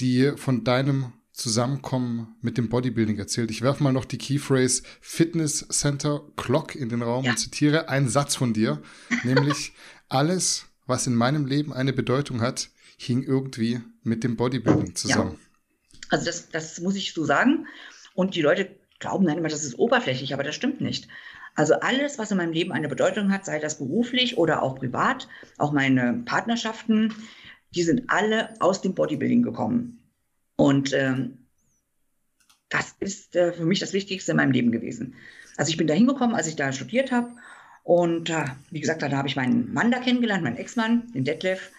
die 0.00 0.32
von 0.36 0.64
deinem 0.64 1.12
Zusammenkommen 1.32 2.36
mit 2.40 2.56
dem 2.56 2.68
Bodybuilding 2.68 3.18
erzählt? 3.18 3.50
Ich 3.50 3.62
werfe 3.62 3.82
mal 3.82 3.92
noch 3.92 4.04
die 4.04 4.18
Keyphrase 4.18 4.82
Fitness 5.00 5.66
Center 5.68 6.22
Clock 6.36 6.76
in 6.76 6.88
den 6.88 7.02
Raum 7.02 7.24
ja. 7.24 7.32
und 7.32 7.36
zitiere 7.36 7.88
einen 7.88 8.08
Satz 8.08 8.36
von 8.36 8.52
dir, 8.52 8.80
nämlich 9.24 9.72
alles, 10.08 10.66
was 10.86 11.06
in 11.06 11.14
meinem 11.14 11.46
Leben 11.46 11.72
eine 11.72 11.92
Bedeutung 11.92 12.40
hat, 12.40 12.70
hing 12.96 13.22
irgendwie 13.22 13.80
mit 14.02 14.24
dem 14.24 14.36
Bodybuilding 14.36 14.94
zusammen. 14.94 15.38
Also 16.10 16.24
das, 16.24 16.48
das 16.48 16.80
muss 16.80 16.96
ich 16.96 17.12
so 17.12 17.24
sagen. 17.24 17.66
Und 18.14 18.34
die 18.34 18.42
Leute 18.42 18.76
glauben 18.98 19.26
dann 19.26 19.38
immer, 19.38 19.48
das 19.48 19.64
ist 19.64 19.78
oberflächlich, 19.78 20.34
aber 20.34 20.42
das 20.42 20.54
stimmt 20.54 20.80
nicht. 20.80 21.08
Also 21.58 21.74
alles, 21.80 22.20
was 22.20 22.30
in 22.30 22.36
meinem 22.36 22.52
Leben 22.52 22.70
eine 22.70 22.86
Bedeutung 22.86 23.32
hat, 23.32 23.44
sei 23.44 23.58
das 23.58 23.78
beruflich 23.78 24.38
oder 24.38 24.62
auch 24.62 24.76
privat, 24.76 25.26
auch 25.56 25.72
meine 25.72 26.22
Partnerschaften, 26.24 27.12
die 27.74 27.82
sind 27.82 28.04
alle 28.06 28.54
aus 28.60 28.80
dem 28.80 28.94
Bodybuilding 28.94 29.42
gekommen. 29.42 29.98
Und 30.54 30.92
ähm, 30.92 31.48
das 32.68 32.94
ist 33.00 33.34
äh, 33.34 33.52
für 33.52 33.64
mich 33.64 33.80
das 33.80 33.92
Wichtigste 33.92 34.30
in 34.30 34.36
meinem 34.36 34.52
Leben 34.52 34.70
gewesen. 34.70 35.16
Also 35.56 35.70
ich 35.70 35.76
bin 35.76 35.88
da 35.88 35.94
hingekommen, 35.94 36.36
als 36.36 36.46
ich 36.46 36.54
da 36.54 36.70
studiert 36.70 37.10
habe. 37.10 37.34
Und 37.82 38.30
äh, 38.30 38.44
wie 38.70 38.78
gesagt, 38.78 39.02
da 39.02 39.10
habe 39.10 39.26
ich 39.26 39.34
meinen 39.34 39.74
Mann 39.74 39.90
da 39.90 39.98
kennengelernt, 39.98 40.44
meinen 40.44 40.58
Ex-Mann, 40.58 41.10
den 41.12 41.24
Detlef 41.24 41.72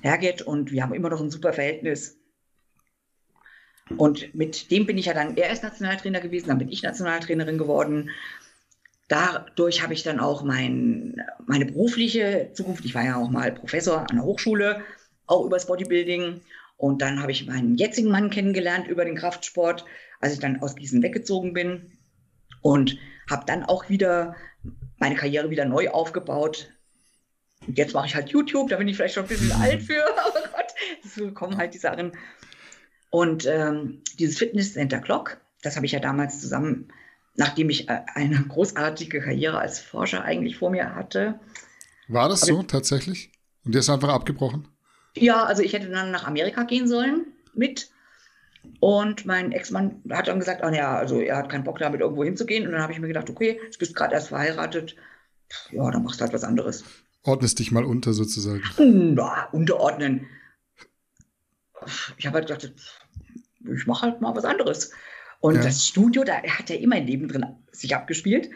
Herget. 0.00 0.40
Und 0.40 0.72
wir 0.72 0.82
haben 0.82 0.94
immer 0.94 1.10
noch 1.10 1.20
ein 1.20 1.30
super 1.30 1.52
Verhältnis. 1.52 2.16
Und 3.94 4.34
mit 4.34 4.70
dem 4.70 4.86
bin 4.86 4.96
ich 4.96 5.04
ja 5.04 5.12
dann, 5.12 5.36
er 5.36 5.52
ist 5.52 5.62
Nationaltrainer 5.62 6.20
gewesen, 6.20 6.48
dann 6.48 6.58
bin 6.58 6.70
ich 6.70 6.82
Nationaltrainerin 6.82 7.58
geworden 7.58 8.08
dadurch 9.08 9.82
habe 9.82 9.94
ich 9.94 10.02
dann 10.02 10.20
auch 10.20 10.42
mein, 10.42 11.20
meine 11.46 11.66
berufliche 11.66 12.50
Zukunft, 12.52 12.84
ich 12.84 12.94
war 12.94 13.04
ja 13.04 13.16
auch 13.16 13.30
mal 13.30 13.52
Professor 13.52 14.00
an 14.08 14.16
der 14.16 14.24
Hochschule, 14.24 14.82
auch 15.26 15.44
übers 15.44 15.66
Bodybuilding. 15.66 16.40
Und 16.76 17.02
dann 17.02 17.20
habe 17.20 17.32
ich 17.32 17.46
meinen 17.46 17.76
jetzigen 17.76 18.10
Mann 18.10 18.30
kennengelernt 18.30 18.86
über 18.86 19.04
den 19.04 19.16
Kraftsport, 19.16 19.84
als 20.20 20.34
ich 20.34 20.38
dann 20.38 20.60
aus 20.60 20.76
Gießen 20.76 21.02
weggezogen 21.02 21.52
bin. 21.52 21.98
Und 22.60 22.98
habe 23.28 23.44
dann 23.46 23.64
auch 23.64 23.88
wieder 23.88 24.36
meine 24.98 25.14
Karriere 25.14 25.50
wieder 25.50 25.64
neu 25.64 25.90
aufgebaut. 25.90 26.72
Und 27.66 27.78
jetzt 27.78 27.94
mache 27.94 28.06
ich 28.06 28.14
halt 28.14 28.30
YouTube, 28.30 28.68
da 28.68 28.76
bin 28.76 28.88
ich 28.88 28.96
vielleicht 28.96 29.14
schon 29.14 29.24
ein 29.24 29.28
bisschen 29.28 29.52
alt 29.52 29.82
für, 29.82 30.02
aber 30.26 30.40
Gott, 30.40 30.74
so 31.04 31.32
kommen 31.32 31.56
halt 31.56 31.74
die 31.74 31.78
Sachen. 31.78 32.12
Und 33.10 33.46
ähm, 33.46 34.02
dieses 34.18 34.38
Fitness 34.38 34.74
Center 34.74 35.00
Clock, 35.00 35.38
das 35.62 35.76
habe 35.76 35.86
ich 35.86 35.92
ja 35.92 36.00
damals 36.00 36.40
zusammen, 36.40 36.88
nachdem 37.38 37.70
ich 37.70 37.88
äh, 37.88 38.02
eine 38.14 38.44
großartige 38.48 39.20
Karriere 39.20 39.58
als 39.58 39.80
Forscher 39.80 40.22
eigentlich 40.24 40.58
vor 40.58 40.70
mir 40.70 40.94
hatte. 40.94 41.40
War 42.08 42.28
das 42.28 42.42
so 42.42 42.60
ich, 42.60 42.66
tatsächlich? 42.66 43.32
Und 43.64 43.74
der 43.74 43.80
ist 43.80 43.90
einfach 43.90 44.10
abgebrochen? 44.10 44.68
Ja, 45.16 45.44
also 45.44 45.62
ich 45.62 45.72
hätte 45.72 45.88
dann 45.88 46.10
nach 46.10 46.26
Amerika 46.26 46.64
gehen 46.64 46.86
sollen 46.86 47.26
mit. 47.54 47.90
Und 48.80 49.24
mein 49.24 49.52
Ex-Mann 49.52 50.02
hat 50.10 50.28
dann 50.28 50.40
gesagt, 50.40 50.62
oh 50.64 50.68
ja, 50.68 50.96
also 50.96 51.20
er 51.20 51.36
hat 51.36 51.48
keinen 51.48 51.64
Bock 51.64 51.78
damit 51.78 52.00
irgendwo 52.00 52.24
hinzugehen. 52.24 52.66
Und 52.66 52.72
dann 52.72 52.82
habe 52.82 52.92
ich 52.92 52.98
mir 52.98 53.08
gedacht, 53.08 53.30
okay, 53.30 53.60
du 53.72 53.78
bist 53.78 53.94
gerade 53.94 54.14
erst 54.14 54.28
verheiratet, 54.28 54.96
ja, 55.70 55.90
dann 55.90 56.02
machst 56.02 56.20
du 56.20 56.24
halt 56.24 56.34
was 56.34 56.44
anderes. 56.44 56.84
Ordnest 57.22 57.58
dich 57.58 57.72
mal 57.72 57.84
unter 57.84 58.12
sozusagen. 58.12 58.62
Na, 58.78 59.48
unterordnen. 59.52 60.26
Ich 62.16 62.26
habe 62.26 62.38
halt 62.38 62.48
gedacht, 62.48 62.72
ich 63.64 63.86
mache 63.86 64.02
halt 64.02 64.20
mal 64.20 64.34
was 64.34 64.44
anderes. 64.44 64.90
Und 65.40 65.56
ja. 65.56 65.62
das 65.62 65.86
Studio, 65.86 66.24
da 66.24 66.42
hat 66.42 66.70
er 66.70 66.80
immer 66.80 66.96
ein 66.96 67.06
Leben 67.06 67.28
drin 67.28 67.46
sich 67.72 67.94
abgespielt. 67.94 68.50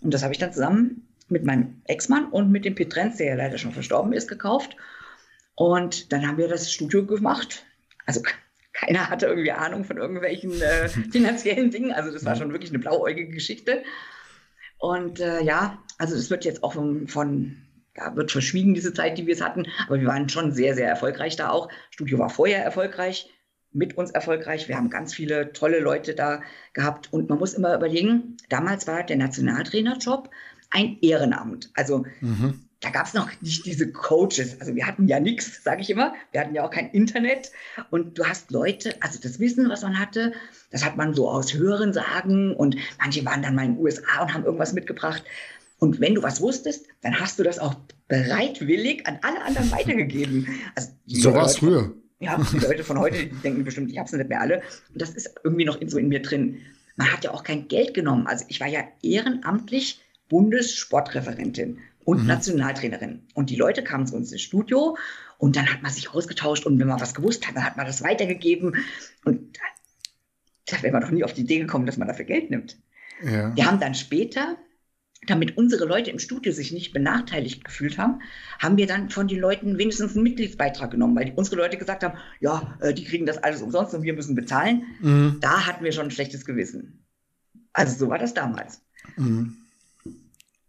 Und 0.00 0.12
das 0.12 0.22
habe 0.22 0.32
ich 0.32 0.38
dann 0.38 0.52
zusammen 0.52 1.08
mit 1.28 1.44
meinem 1.44 1.82
Ex-Mann 1.84 2.26
und 2.26 2.50
mit 2.50 2.64
dem 2.64 2.74
Petrenz, 2.74 3.16
der 3.16 3.26
ja 3.26 3.34
leider 3.34 3.58
schon 3.58 3.72
verstorben 3.72 4.12
ist, 4.12 4.28
gekauft. 4.28 4.76
Und 5.54 6.12
dann 6.12 6.26
haben 6.26 6.38
wir 6.38 6.48
das 6.48 6.72
Studio 6.72 7.04
gemacht. 7.04 7.64
Also 8.06 8.22
keiner 8.72 9.10
hatte 9.10 9.26
irgendwie 9.26 9.52
Ahnung 9.52 9.84
von 9.84 9.96
irgendwelchen 9.96 10.60
äh, 10.60 10.88
finanziellen 11.10 11.70
Dingen. 11.70 11.92
Also 11.92 12.12
das 12.12 12.24
war 12.24 12.36
schon 12.36 12.52
wirklich 12.52 12.70
eine 12.70 12.78
blauäugige 12.78 13.32
Geschichte. 13.32 13.82
Und 14.78 15.20
äh, 15.20 15.42
ja, 15.42 15.82
also 15.98 16.14
das 16.14 16.30
wird 16.30 16.44
jetzt 16.44 16.62
auch 16.62 16.74
von, 16.74 17.08
von, 17.08 17.56
ja, 17.96 18.14
wird 18.14 18.30
verschwiegen, 18.30 18.74
diese 18.74 18.94
Zeit, 18.94 19.18
die 19.18 19.26
wir 19.26 19.34
es 19.34 19.42
hatten. 19.42 19.66
Aber 19.86 20.00
wir 20.00 20.06
waren 20.06 20.28
schon 20.28 20.52
sehr, 20.52 20.74
sehr 20.74 20.88
erfolgreich 20.88 21.36
da 21.36 21.50
auch. 21.50 21.68
Studio 21.90 22.18
war 22.18 22.30
vorher 22.30 22.62
erfolgreich, 22.62 23.28
mit 23.72 23.96
uns 23.96 24.10
erfolgreich. 24.10 24.68
Wir 24.68 24.76
haben 24.76 24.90
ganz 24.90 25.14
viele 25.14 25.52
tolle 25.52 25.80
Leute 25.80 26.14
da 26.14 26.42
gehabt. 26.72 27.12
Und 27.12 27.28
man 27.28 27.38
muss 27.38 27.54
immer 27.54 27.74
überlegen, 27.74 28.36
damals 28.48 28.86
war 28.86 29.02
der 29.02 29.16
Nationaltrainerjob 29.16 30.30
ein 30.70 30.98
Ehrenamt. 31.00 31.70
Also 31.74 32.04
mhm 32.20 32.60
da 32.80 32.90
gab 32.90 33.06
es 33.06 33.14
noch 33.14 33.28
nicht 33.40 33.66
diese 33.66 33.90
Coaches. 33.90 34.60
Also 34.60 34.74
wir 34.76 34.86
hatten 34.86 35.08
ja 35.08 35.18
nichts, 35.18 35.64
sage 35.64 35.82
ich 35.82 35.90
immer. 35.90 36.14
Wir 36.30 36.40
hatten 36.40 36.54
ja 36.54 36.64
auch 36.64 36.70
kein 36.70 36.90
Internet. 36.90 37.50
Und 37.90 38.18
du 38.18 38.24
hast 38.24 38.52
Leute, 38.52 38.94
also 39.00 39.18
das 39.20 39.40
Wissen, 39.40 39.68
was 39.68 39.82
man 39.82 39.98
hatte, 39.98 40.32
das 40.70 40.84
hat 40.84 40.96
man 40.96 41.12
so 41.12 41.28
aus 41.28 41.54
Hören 41.54 41.92
sagen. 41.92 42.54
Und 42.54 42.76
manche 42.98 43.24
waren 43.24 43.42
dann 43.42 43.56
mal 43.56 43.64
in 43.64 43.74
den 43.74 43.82
USA 43.82 44.22
und 44.22 44.32
haben 44.32 44.44
irgendwas 44.44 44.72
mitgebracht. 44.72 45.24
Und 45.80 46.00
wenn 46.00 46.14
du 46.14 46.22
was 46.22 46.40
wusstest, 46.40 46.86
dann 47.02 47.18
hast 47.18 47.38
du 47.38 47.42
das 47.42 47.58
auch 47.58 47.74
bereitwillig 48.06 49.06
an 49.06 49.18
alle 49.22 49.42
anderen 49.42 49.72
weitergegeben. 49.72 50.46
Also 50.76 50.90
so 51.06 51.34
war 51.34 51.46
es 51.46 51.56
früher. 51.56 51.92
Ja, 52.20 52.36
die 52.52 52.58
Leute 52.58 52.82
von 52.84 52.98
heute 52.98 53.26
die 53.26 53.34
denken 53.36 53.64
bestimmt, 53.64 53.90
ich 53.90 53.98
habe 53.98 54.06
es 54.06 54.12
nicht 54.12 54.28
mehr 54.28 54.40
alle. 54.40 54.62
Und 54.92 55.00
das 55.00 55.10
ist 55.10 55.34
irgendwie 55.44 55.64
noch 55.64 55.80
in, 55.80 55.88
so 55.88 55.98
in 55.98 56.08
mir 56.08 56.20
drin. 56.20 56.58
Man 56.96 57.12
hat 57.12 57.24
ja 57.24 57.32
auch 57.32 57.44
kein 57.44 57.68
Geld 57.68 57.94
genommen. 57.94 58.26
Also 58.26 58.44
ich 58.48 58.60
war 58.60 58.66
ja 58.66 58.80
ehrenamtlich 59.02 60.00
Bundessportreferentin 60.28 61.78
und 62.04 62.22
mhm. 62.22 62.26
Nationaltrainerin. 62.26 63.22
Und 63.34 63.50
die 63.50 63.56
Leute 63.56 63.84
kamen 63.84 64.06
zu 64.06 64.16
uns 64.16 64.32
ins 64.32 64.42
Studio 64.42 64.96
und 65.38 65.56
dann 65.56 65.72
hat 65.72 65.82
man 65.82 65.92
sich 65.92 66.12
ausgetauscht 66.12 66.66
und 66.66 66.78
wenn 66.78 66.88
man 66.88 67.00
was 67.00 67.14
gewusst 67.14 67.46
hat, 67.46 67.54
dann 67.56 67.64
hat 67.64 67.76
man 67.76 67.86
das 67.86 68.02
weitergegeben. 68.02 68.76
Und 69.24 69.58
da 70.66 70.82
wäre 70.82 70.92
man 70.92 71.02
doch 71.02 71.10
nie 71.10 71.24
auf 71.24 71.32
die 71.32 71.42
Idee 71.42 71.60
gekommen, 71.60 71.86
dass 71.86 71.96
man 71.96 72.08
dafür 72.08 72.24
Geld 72.24 72.50
nimmt. 72.50 72.76
Ja. 73.22 73.54
Wir 73.54 73.66
haben 73.66 73.80
dann 73.80 73.94
später, 73.94 74.56
damit 75.30 75.56
unsere 75.56 75.84
Leute 75.84 76.10
im 76.10 76.18
Studio 76.18 76.52
sich 76.52 76.72
nicht 76.72 76.92
benachteiligt 76.92 77.64
gefühlt 77.64 77.98
haben, 77.98 78.20
haben 78.58 78.76
wir 78.76 78.86
dann 78.86 79.10
von 79.10 79.28
den 79.28 79.38
Leuten 79.38 79.78
wenigstens 79.78 80.14
einen 80.14 80.24
Mitgliedsbeitrag 80.24 80.90
genommen, 80.90 81.16
weil 81.16 81.32
unsere 81.36 81.56
Leute 81.56 81.76
gesagt 81.76 82.02
haben, 82.02 82.18
ja, 82.40 82.76
äh, 82.80 82.94
die 82.94 83.04
kriegen 83.04 83.26
das 83.26 83.38
alles 83.38 83.62
umsonst 83.62 83.94
und 83.94 84.02
wir 84.02 84.14
müssen 84.14 84.34
bezahlen. 84.34 84.84
Mhm. 85.00 85.38
Da 85.40 85.66
hatten 85.66 85.84
wir 85.84 85.92
schon 85.92 86.06
ein 86.06 86.10
schlechtes 86.10 86.44
Gewissen. 86.44 87.04
Also 87.72 87.96
so 87.96 88.10
war 88.10 88.18
das 88.18 88.34
damals. 88.34 88.80
Mhm 89.16 89.56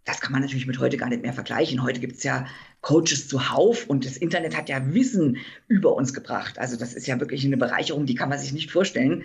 das 0.09 0.21
kann 0.21 0.31
man 0.31 0.41
natürlich 0.41 0.65
mit 0.65 0.79
heute 0.79 0.97
gar 0.97 1.09
nicht 1.09 1.21
mehr 1.21 1.33
vergleichen. 1.33 1.83
Heute 1.83 1.99
gibt 1.99 2.17
es 2.17 2.23
ja 2.23 2.47
Coaches 2.81 3.27
zuhauf 3.27 3.85
und 3.87 4.05
das 4.05 4.17
Internet 4.17 4.57
hat 4.57 4.67
ja 4.67 4.93
Wissen 4.93 5.37
über 5.67 5.93
uns 5.93 6.15
gebracht. 6.15 6.57
Also 6.57 6.77
das 6.77 6.95
ist 6.95 7.05
ja 7.05 7.19
wirklich 7.19 7.45
eine 7.45 7.57
Bereicherung, 7.57 8.07
die 8.07 8.15
kann 8.15 8.29
man 8.29 8.39
sich 8.39 8.51
nicht 8.51 8.71
vorstellen. 8.71 9.23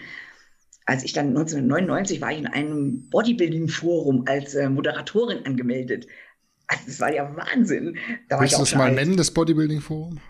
Als 0.86 1.04
ich 1.04 1.12
dann 1.12 1.28
1999 1.28 2.20
war 2.20 2.32
ich 2.32 2.38
in 2.38 2.46
einem 2.46 3.08
Bodybuilding-Forum 3.10 4.24
als 4.26 4.54
äh, 4.54 4.68
Moderatorin 4.68 5.44
angemeldet. 5.46 6.06
Also 6.66 6.82
das 6.86 7.00
war 7.00 7.12
ja 7.12 7.34
Wahnsinn. 7.36 7.96
Da 8.28 8.40
Willst 8.40 8.54
du 8.54 8.60
das 8.60 8.74
mal 8.74 8.84
alt. 8.84 8.94
nennen, 8.94 9.16
das 9.16 9.30
Bodybuilding-Forum? 9.30 10.20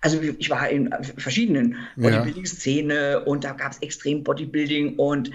Also 0.00 0.20
ich 0.20 0.50
war 0.50 0.68
in 0.68 0.90
verschiedenen 1.16 1.76
Bodybuilding-Szene 1.96 3.24
und 3.24 3.44
da 3.44 3.52
gab 3.52 3.72
es 3.72 3.78
extrem 3.78 4.22
Bodybuilding 4.22 4.96
und 4.96 5.30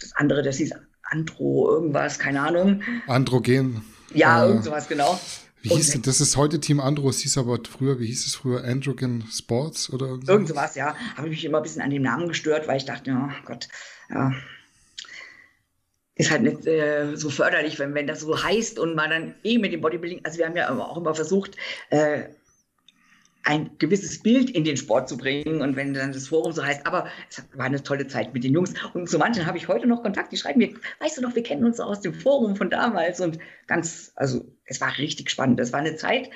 das 0.00 0.12
andere, 0.14 0.42
das 0.42 0.58
hieß 0.58 0.72
Andro, 1.02 1.70
irgendwas, 1.70 2.18
keine 2.18 2.40
Ahnung. 2.40 2.82
Androgen. 3.06 3.82
Ja, 4.12 4.44
äh, 4.44 4.48
irgend 4.48 4.64
sowas, 4.64 4.88
genau. 4.88 5.18
Wie 5.64 5.70
hieß 5.70 5.92
denn, 5.92 6.02
das 6.02 6.20
ist 6.20 6.36
heute 6.36 6.60
Team 6.60 6.78
Andro, 6.78 7.08
es 7.08 7.20
hieß 7.20 7.38
aber 7.38 7.58
früher, 7.66 7.98
wie 7.98 8.06
hieß 8.06 8.26
es 8.26 8.34
früher, 8.34 8.64
Androgen 8.64 9.24
Sports 9.32 9.90
oder 9.90 10.08
irgendwas? 10.08 10.28
Irgend 10.28 10.48
sowas, 10.48 10.74
ja. 10.74 10.94
Habe 11.16 11.28
ich 11.28 11.36
mich 11.36 11.44
immer 11.46 11.56
ein 11.56 11.62
bisschen 11.62 11.80
an 11.80 11.88
dem 11.88 12.02
Namen 12.02 12.28
gestört, 12.28 12.68
weil 12.68 12.76
ich 12.76 12.84
dachte, 12.84 13.10
ja, 13.10 13.34
Gott, 13.46 13.68
ja. 14.10 14.32
Ist 16.16 16.30
halt 16.30 16.42
nicht 16.42 16.66
äh, 16.66 17.16
so 17.16 17.30
förderlich, 17.30 17.78
wenn, 17.78 17.94
wenn 17.94 18.06
das 18.06 18.20
so 18.20 18.44
heißt 18.44 18.78
und 18.78 18.94
man 18.94 19.08
dann 19.08 19.34
eh 19.42 19.56
mit 19.56 19.72
dem 19.72 19.80
Bodybuilding, 19.80 20.20
also 20.22 20.36
wir 20.36 20.46
haben 20.46 20.54
ja 20.54 20.68
auch 20.70 20.98
immer 20.98 21.14
versucht, 21.14 21.56
äh, 21.88 22.24
ein 23.44 23.70
gewisses 23.78 24.22
Bild 24.22 24.50
in 24.50 24.64
den 24.64 24.76
Sport 24.76 25.08
zu 25.08 25.16
bringen. 25.16 25.60
Und 25.60 25.76
wenn 25.76 25.94
dann 25.94 26.12
das 26.12 26.28
Forum 26.28 26.52
so 26.52 26.64
heißt, 26.64 26.86
aber 26.86 27.06
es 27.28 27.44
war 27.54 27.66
eine 27.66 27.82
tolle 27.82 28.06
Zeit 28.06 28.34
mit 28.34 28.42
den 28.42 28.52
Jungs. 28.52 28.74
Und 28.94 29.08
zu 29.08 29.18
manchen 29.18 29.46
habe 29.46 29.58
ich 29.58 29.68
heute 29.68 29.86
noch 29.86 30.02
Kontakt, 30.02 30.32
die 30.32 30.36
schreiben 30.36 30.58
mir, 30.58 30.70
weißt 31.00 31.18
du 31.18 31.22
noch, 31.22 31.34
wir 31.34 31.42
kennen 31.42 31.64
uns 31.64 31.78
aus 31.78 32.00
dem 32.00 32.14
Forum 32.14 32.56
von 32.56 32.70
damals. 32.70 33.20
Und 33.20 33.38
ganz, 33.66 34.12
also 34.16 34.44
es 34.64 34.80
war 34.80 34.96
richtig 34.98 35.30
spannend. 35.30 35.60
Es 35.60 35.72
war 35.72 35.80
eine 35.80 35.96
Zeit, 35.96 36.30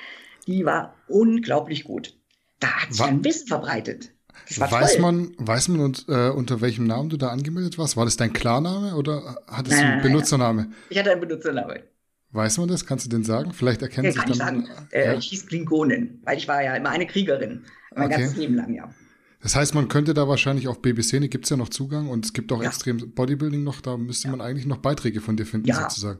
die 0.47 0.65
war 0.65 0.95
unglaublich 1.07 1.83
gut. 1.83 2.15
Da 2.59 2.67
hat 2.67 2.93
sich 2.93 3.05
ein 3.05 3.23
Wissen 3.23 3.47
verbreitet. 3.47 4.11
weiß 4.55 4.93
toll. 4.93 5.01
man, 5.01 5.35
weiß 5.37 5.69
man 5.69 5.81
und, 5.81 6.05
äh, 6.09 6.29
unter 6.29 6.61
welchem 6.61 6.85
Namen 6.85 7.09
du 7.09 7.17
da 7.17 7.29
angemeldet 7.29 7.77
warst? 7.77 7.97
War 7.97 8.05
das 8.05 8.17
dein 8.17 8.33
Klarname 8.33 8.95
oder 8.95 9.37
hattest 9.47 9.79
du 9.79 9.85
einen 9.85 10.01
Benutzername? 10.01 10.71
Ich 10.89 10.97
hatte 10.97 11.11
einen 11.11 11.21
Benutzername. 11.21 11.83
Weiß 12.31 12.57
man 12.59 12.67
das? 12.67 12.85
Kannst 12.85 13.05
du 13.05 13.09
denn 13.09 13.23
sagen? 13.23 13.53
Vielleicht 13.53 13.81
erkennen 13.81 14.05
ja, 14.05 14.11
sich 14.11 14.21
kann 14.21 14.37
dann. 14.37 14.61
Ich, 14.61 14.67
sagen. 14.67 14.87
Äh, 14.91 15.05
ja. 15.05 15.13
ich 15.17 15.25
hieß 15.29 15.47
Klingonen, 15.47 16.21
weil 16.23 16.37
ich 16.37 16.47
war 16.47 16.63
ja 16.63 16.75
immer 16.75 16.89
eine 16.89 17.07
Kriegerin. 17.07 17.65
Mein 17.95 18.05
okay. 18.05 18.21
ganzes 18.21 18.37
Leben 18.37 18.55
lang, 18.55 18.73
ja. 18.73 18.93
Das 19.41 19.55
heißt, 19.55 19.73
man 19.73 19.87
könnte 19.87 20.13
da 20.13 20.27
wahrscheinlich 20.27 20.67
auf 20.67 20.81
Babyszene 20.81 21.29
gibt 21.29 21.45
es 21.45 21.49
ja 21.49 21.57
noch 21.57 21.69
Zugang 21.69 22.09
und 22.09 22.25
es 22.25 22.33
gibt 22.33 22.51
auch 22.51 22.61
ja. 22.61 22.67
extrem 22.67 22.97
Bodybuilding 22.97 23.63
noch, 23.63 23.81
da 23.81 23.95
müsste 23.97 24.27
ja. 24.27 24.31
man 24.31 24.41
eigentlich 24.41 24.65
noch 24.65 24.77
Beiträge 24.77 25.21
von 25.21 25.37
dir 25.37 25.45
finden, 25.45 25.67
ja. 25.67 25.81
sozusagen. 25.81 26.19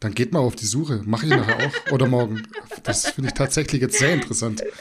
Dann 0.00 0.14
geht 0.14 0.32
mal 0.32 0.40
auf 0.40 0.56
die 0.56 0.66
Suche. 0.66 1.02
Mache 1.04 1.26
ich 1.26 1.30
nachher 1.30 1.66
auch 1.66 1.92
oder 1.92 2.06
morgen. 2.06 2.42
Das 2.82 3.08
finde 3.08 3.28
ich 3.28 3.34
tatsächlich 3.34 3.80
jetzt 3.80 3.98
sehr 3.98 4.14
interessant. 4.14 4.62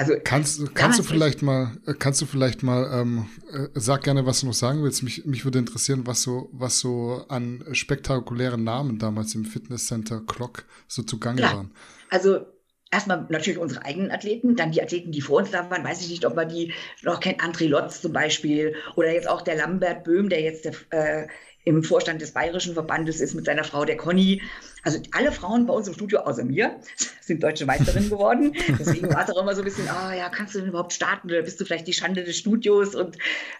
Also 0.00 0.14
kannst, 0.24 0.74
kannst 0.74 0.98
du 0.98 1.02
vielleicht 1.02 1.42
mal, 1.42 1.76
äh, 1.84 1.92
kannst 1.92 2.22
du 2.22 2.26
vielleicht 2.26 2.62
mal, 2.62 2.88
ähm, 2.90 3.26
äh, 3.52 3.68
sag 3.74 4.04
gerne, 4.04 4.24
was 4.24 4.40
du 4.40 4.46
noch 4.46 4.54
sagen 4.54 4.82
willst. 4.82 5.02
Mich, 5.02 5.26
mich 5.26 5.44
würde 5.44 5.58
interessieren, 5.58 6.06
was 6.06 6.22
so, 6.22 6.48
was 6.52 6.78
so 6.78 7.26
an 7.28 7.62
spektakulären 7.72 8.64
Namen 8.64 8.98
damals 8.98 9.34
im 9.34 9.44
Fitnesscenter 9.44 10.22
Clock 10.26 10.64
so 10.88 11.02
zugange 11.02 11.42
ja. 11.42 11.52
waren. 11.52 11.72
Also 12.08 12.46
erstmal 12.90 13.26
natürlich 13.28 13.58
unsere 13.58 13.84
eigenen 13.84 14.10
Athleten, 14.10 14.56
dann 14.56 14.72
die 14.72 14.82
Athleten, 14.82 15.12
die 15.12 15.20
vor 15.20 15.38
uns 15.38 15.50
da 15.50 15.70
waren, 15.70 15.84
weiß 15.84 16.00
ich 16.02 16.10
nicht, 16.10 16.26
ob 16.26 16.34
man 16.34 16.48
die 16.48 16.72
noch 17.02 17.20
kennt, 17.20 17.40
André 17.40 17.68
Lotz 17.68 18.00
zum 18.00 18.12
Beispiel 18.12 18.74
oder 18.96 19.12
jetzt 19.12 19.28
auch 19.28 19.42
der 19.42 19.56
Lambert 19.56 20.04
Böhm, 20.04 20.28
der 20.28 20.40
jetzt 20.40 20.64
der, 20.64 20.74
äh, 20.90 21.28
im 21.64 21.84
Vorstand 21.84 22.22
des 22.22 22.32
Bayerischen 22.32 22.74
Verbandes 22.74 23.20
ist 23.20 23.34
mit 23.34 23.44
seiner 23.44 23.64
Frau, 23.64 23.84
der 23.84 23.96
Conny. 23.96 24.42
Also 24.82 24.98
alle 25.12 25.30
Frauen 25.30 25.66
bei 25.66 25.74
uns 25.74 25.88
im 25.88 25.94
Studio, 25.94 26.20
außer 26.20 26.44
mir, 26.44 26.80
sind 27.20 27.42
deutsche 27.42 27.66
Meisterinnen 27.66 28.08
geworden. 28.08 28.54
Deswegen 28.78 29.12
war 29.12 29.24
es 29.24 29.30
auch 29.30 29.42
immer 29.42 29.54
so 29.54 29.60
ein 29.60 29.66
bisschen, 29.66 29.88
ah 29.88 30.08
oh, 30.08 30.16
ja, 30.16 30.30
kannst 30.30 30.54
du 30.54 30.60
denn 30.60 30.68
überhaupt 30.68 30.92
starten 30.92 31.28
oder 31.28 31.42
bist 31.42 31.60
du 31.60 31.64
vielleicht 31.64 31.86
die 31.86 31.92
Schande 31.92 32.24
des 32.24 32.38
Studios? 32.38 32.94
Und 32.94 33.18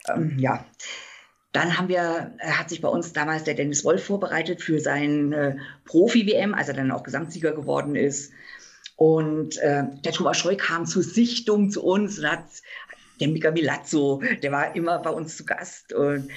ähm, 0.09 0.39
ja, 0.39 0.65
dann 1.53 1.77
haben 1.77 1.89
wir, 1.89 2.33
äh, 2.39 2.53
hat 2.53 2.71
sich 2.71 2.81
bei 2.81 2.89
uns 2.89 3.13
damals 3.13 3.45
der 3.45 3.55
Dennis 3.55 3.85
Wolf 3.85 4.05
vorbereitet 4.05 4.63
für 4.63 4.81
sein 4.81 5.33
äh, 5.33 5.57
Profi-WM, 5.85 6.55
als 6.55 6.69
er 6.69 6.75
dann 6.75 6.93
auch 6.93 7.03
Gesamtsieger 7.03 7.53
geworden 7.53 7.97
ist. 7.97 8.33
Und 9.01 9.57
äh, 9.57 9.85
der 10.05 10.13
Thomas 10.13 10.37
Scheu 10.37 10.57
kam 10.57 10.85
zur 10.85 11.03
Sichtung 11.03 11.71
zu 11.71 11.83
uns 11.83 12.19
und 12.19 12.31
hat 12.31 12.45
der 13.19 13.29
Mika 13.29 13.51
Milazzo, 13.51 14.23
der 14.43 14.53
war 14.53 14.77
immer 14.77 14.99
bei 14.99 15.09
uns 15.09 15.39
zu 15.39 15.47
Gast. 15.47 15.95
Und 15.95 16.29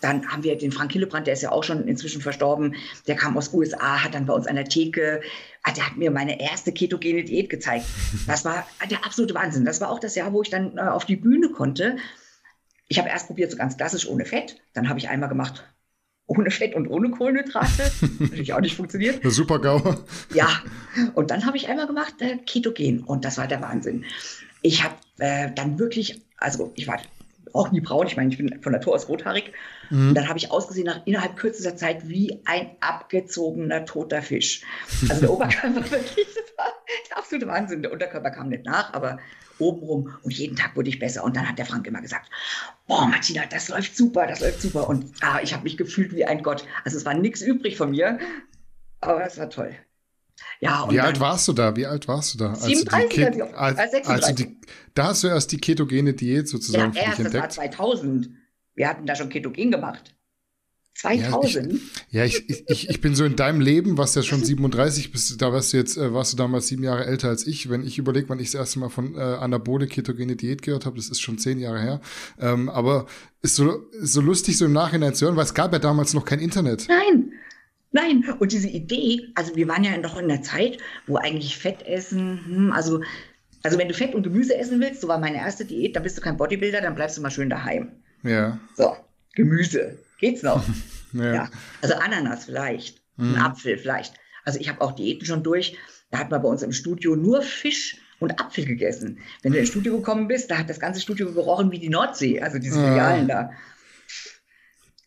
dann 0.00 0.26
haben 0.26 0.42
wir 0.42 0.56
den 0.56 0.72
Frank 0.72 0.92
Hillebrand, 0.92 1.26
der 1.26 1.34
ist 1.34 1.42
ja 1.42 1.52
auch 1.52 1.62
schon 1.62 1.86
inzwischen 1.86 2.22
verstorben, 2.22 2.74
der 3.06 3.16
kam 3.16 3.36
aus 3.36 3.52
USA, 3.52 4.02
hat 4.02 4.14
dann 4.14 4.24
bei 4.24 4.32
uns 4.32 4.46
an 4.46 4.56
der 4.56 4.64
Theke, 4.64 5.20
ah, 5.62 5.72
der 5.72 5.90
hat 5.90 5.98
mir 5.98 6.10
meine 6.10 6.40
erste 6.40 6.72
ketogene 6.72 7.22
Diät 7.22 7.50
gezeigt. 7.50 7.84
Das 8.26 8.46
war 8.46 8.66
der 8.90 9.04
absolute 9.04 9.34
Wahnsinn. 9.34 9.66
Das 9.66 9.82
war 9.82 9.90
auch 9.90 10.00
das 10.00 10.14
Jahr, 10.14 10.32
wo 10.32 10.40
ich 10.40 10.48
dann 10.48 10.78
äh, 10.78 10.80
auf 10.80 11.04
die 11.04 11.16
Bühne 11.16 11.50
konnte. 11.50 11.98
Ich 12.88 12.98
habe 12.98 13.10
erst 13.10 13.26
probiert, 13.26 13.50
so 13.50 13.58
ganz 13.58 13.76
klassisch 13.76 14.08
ohne 14.08 14.24
Fett. 14.24 14.56
Dann 14.72 14.88
habe 14.88 14.98
ich 14.98 15.10
einmal 15.10 15.28
gemacht, 15.28 15.64
ohne 16.26 16.50
Fett 16.50 16.74
und 16.74 16.88
ohne 16.88 17.10
Kohlenhydrate. 17.10 17.90
Natürlich 18.18 18.52
auch 18.52 18.60
nicht 18.60 18.76
funktioniert. 18.76 19.20
Super 19.24 19.60
GAU. 19.60 19.96
Ja, 20.34 20.48
und 21.14 21.30
dann 21.30 21.46
habe 21.46 21.56
ich 21.56 21.68
einmal 21.68 21.86
gemacht 21.86 22.14
äh, 22.20 22.36
Ketogen 22.38 23.04
und 23.04 23.24
das 23.24 23.38
war 23.38 23.46
der 23.46 23.60
Wahnsinn. 23.62 24.04
Ich 24.62 24.82
habe 24.82 24.94
äh, 25.18 25.50
dann 25.54 25.78
wirklich, 25.78 26.20
also 26.38 26.72
ich 26.74 26.88
war 26.88 26.98
auch 27.52 27.70
nie 27.72 27.80
braun, 27.80 28.06
ich 28.06 28.16
meine, 28.16 28.30
ich 28.30 28.38
bin 28.38 28.60
von 28.62 28.72
Natur 28.72 28.94
aus 28.94 29.08
rothaarig. 29.08 29.52
Mhm. 29.90 30.08
Und 30.08 30.14
dann 30.14 30.28
habe 30.28 30.38
ich 30.38 30.50
ausgesehen 30.50 30.86
nach 30.86 31.06
innerhalb 31.06 31.36
kürzester 31.36 31.76
Zeit 31.76 32.08
wie 32.08 32.40
ein 32.44 32.70
abgezogener 32.80 33.84
toter 33.84 34.22
Fisch. 34.22 34.62
Also 35.08 35.22
der 35.22 35.30
Oberkörper 35.30 35.76
wirklich, 35.90 36.26
absolute 37.14 37.46
Wahnsinn. 37.46 37.82
Der 37.82 37.92
Unterkörper 37.92 38.30
kam 38.30 38.48
nicht 38.48 38.64
nach, 38.64 38.92
aber 38.92 39.18
obenrum 39.58 40.14
und 40.22 40.32
jeden 40.32 40.56
Tag 40.56 40.76
wurde 40.76 40.88
ich 40.88 40.98
besser. 40.98 41.24
Und 41.24 41.36
dann 41.36 41.48
hat 41.48 41.58
der 41.58 41.66
Frank 41.66 41.86
immer 41.86 42.00
gesagt, 42.00 42.30
boah, 42.86 43.06
Martina, 43.06 43.44
das 43.46 43.68
läuft 43.68 43.96
super, 43.96 44.26
das 44.26 44.40
läuft 44.40 44.60
super. 44.60 44.88
Und 44.88 45.12
ah, 45.20 45.40
ich 45.42 45.52
habe 45.52 45.64
mich 45.64 45.76
gefühlt 45.76 46.14
wie 46.14 46.24
ein 46.24 46.42
Gott. 46.42 46.66
Also 46.84 46.96
es 46.96 47.04
war 47.04 47.14
nichts 47.14 47.40
übrig 47.40 47.76
von 47.76 47.90
mir, 47.90 48.18
aber 49.00 49.24
es 49.24 49.38
war 49.38 49.50
toll. 49.50 49.74
Ja, 50.60 50.86
Wie 50.90 51.00
alt 51.00 51.20
warst 51.20 51.48
du 51.48 51.52
da? 51.52 51.76
Wie 51.76 51.86
alt 51.86 52.08
warst 52.08 52.34
du 52.34 52.38
da? 52.38 52.54
37, 52.54 53.42
als, 53.42 53.78
als, 53.78 53.78
als, 53.78 54.08
als, 54.08 54.24
als 54.24 54.34
die, 54.34 54.60
da 54.94 55.08
hast 55.08 55.22
du 55.22 55.28
erst 55.28 55.52
die 55.52 55.58
ketogene 55.58 56.14
Diät 56.14 56.48
sozusagen 56.48 56.92
ja, 56.94 57.02
erst, 57.02 57.18
entdeckt. 57.18 57.44
Das 57.44 57.58
war 57.58 57.70
2000. 57.70 58.30
Wir 58.74 58.88
hatten 58.88 59.06
da 59.06 59.14
schon 59.14 59.28
Ketogen 59.28 59.70
gemacht. 59.70 60.15
2000? 60.96 61.80
Ja, 62.10 62.24
ich, 62.24 62.34
ja, 62.34 62.44
ich, 62.48 62.64
ich, 62.68 62.90
ich 62.90 63.00
bin 63.00 63.14
so 63.14 63.24
in 63.24 63.36
deinem 63.36 63.60
Leben, 63.60 63.98
was 63.98 64.14
ja 64.14 64.22
schon 64.22 64.42
37 64.42 65.12
bist, 65.12 65.40
da 65.40 65.52
warst 65.52 65.72
du 65.72 65.76
jetzt, 65.76 65.96
äh, 65.96 66.12
warst 66.12 66.32
du 66.32 66.36
damals 66.36 66.68
sieben 66.68 66.82
Jahre 66.82 67.04
älter 67.04 67.28
als 67.28 67.46
ich. 67.46 67.68
Wenn 67.68 67.84
ich 67.84 67.98
überlege, 67.98 68.28
wann 68.28 68.38
ich 68.38 68.52
das 68.52 68.60
erste 68.60 68.78
Mal 68.78 68.88
von 68.88 69.14
äh, 69.14 69.20
Anabole 69.20 69.86
ketogene 69.86 70.36
Diät 70.36 70.62
gehört 70.62 70.86
habe, 70.86 70.96
das 70.96 71.08
ist 71.08 71.20
schon 71.20 71.38
zehn 71.38 71.58
Jahre 71.58 71.80
her. 71.80 72.00
Ähm, 72.40 72.68
aber 72.68 73.06
ist 73.42 73.56
so, 73.56 73.88
ist 73.92 74.12
so 74.12 74.20
lustig, 74.20 74.58
so 74.58 74.64
im 74.64 74.72
Nachhinein 74.72 75.14
zu 75.14 75.26
hören, 75.26 75.36
weil 75.36 75.44
es 75.44 75.54
gab 75.54 75.72
ja 75.72 75.78
damals 75.78 76.14
noch 76.14 76.24
kein 76.24 76.40
Internet. 76.40 76.86
Nein, 76.88 77.32
Nein, 77.92 78.24
und 78.40 78.52
diese 78.52 78.68
Idee, 78.68 79.28
also 79.34 79.56
wir 79.56 79.68
waren 79.68 79.82
ja 79.82 79.96
noch 79.96 80.18
in 80.18 80.28
der 80.28 80.42
Zeit, 80.42 80.76
wo 81.06 81.16
eigentlich 81.16 81.56
Fett 81.56 81.86
essen, 81.86 82.44
hm, 82.44 82.72
also, 82.72 83.00
also 83.62 83.78
wenn 83.78 83.88
du 83.88 83.94
Fett 83.94 84.14
und 84.14 84.22
Gemüse 84.22 84.54
essen 84.54 84.80
willst, 84.80 85.00
so 85.00 85.08
war 85.08 85.18
meine 85.18 85.38
erste 85.38 85.64
Diät, 85.64 85.96
dann 85.96 86.02
bist 86.02 86.18
du 86.18 86.20
kein 86.20 86.36
Bodybuilder, 86.36 86.82
dann 86.82 86.94
bleibst 86.94 87.16
du 87.16 87.22
mal 87.22 87.30
schön 87.30 87.48
daheim. 87.48 87.92
Ja. 88.22 88.58
So, 88.74 88.96
Gemüse, 89.34 89.98
geht's 90.18 90.42
noch? 90.42 90.64
ja. 91.12 91.34
ja. 91.34 91.50
Also 91.82 91.94
Ananas 91.94 92.44
vielleicht, 92.44 93.02
mhm. 93.16 93.34
ein 93.34 93.40
Apfel 93.40 93.78
vielleicht. 93.78 94.14
Also 94.44 94.60
ich 94.60 94.68
habe 94.68 94.80
auch 94.80 94.92
Diäten 94.92 95.26
schon 95.26 95.42
durch. 95.42 95.76
Da 96.10 96.18
hat 96.18 96.30
man 96.30 96.42
bei 96.42 96.48
uns 96.48 96.62
im 96.62 96.72
Studio 96.72 97.16
nur 97.16 97.42
Fisch 97.42 97.98
und 98.20 98.40
Apfel 98.40 98.64
gegessen. 98.64 99.18
Wenn 99.42 99.52
du 99.52 99.58
ins 99.58 99.68
Studio 99.68 99.96
gekommen 99.96 100.28
bist, 100.28 100.50
da 100.50 100.58
hat 100.58 100.70
das 100.70 100.80
ganze 100.80 101.00
Studio 101.00 101.32
gerochen 101.32 101.70
wie 101.72 101.78
die 101.78 101.88
Nordsee, 101.88 102.40
also 102.40 102.58
diese 102.58 102.80
Filialen 102.80 103.28
ja. 103.28 103.44
da. 103.44 103.50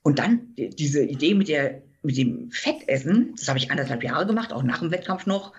Und 0.04 0.20
dann 0.20 0.54
diese 0.56 1.04
Idee 1.04 1.34
mit 1.34 1.48
der 1.48 1.82
mit 2.02 2.18
dem 2.18 2.50
Fettessen, 2.52 3.36
das 3.36 3.48
habe 3.50 3.60
ich 3.60 3.72
anderthalb 3.72 4.04
Jahre 4.04 4.26
gemacht, 4.26 4.54
auch 4.54 4.64
nach 4.64 4.80
dem 4.80 4.92
Wettkampf 4.92 5.26
noch. 5.26 5.54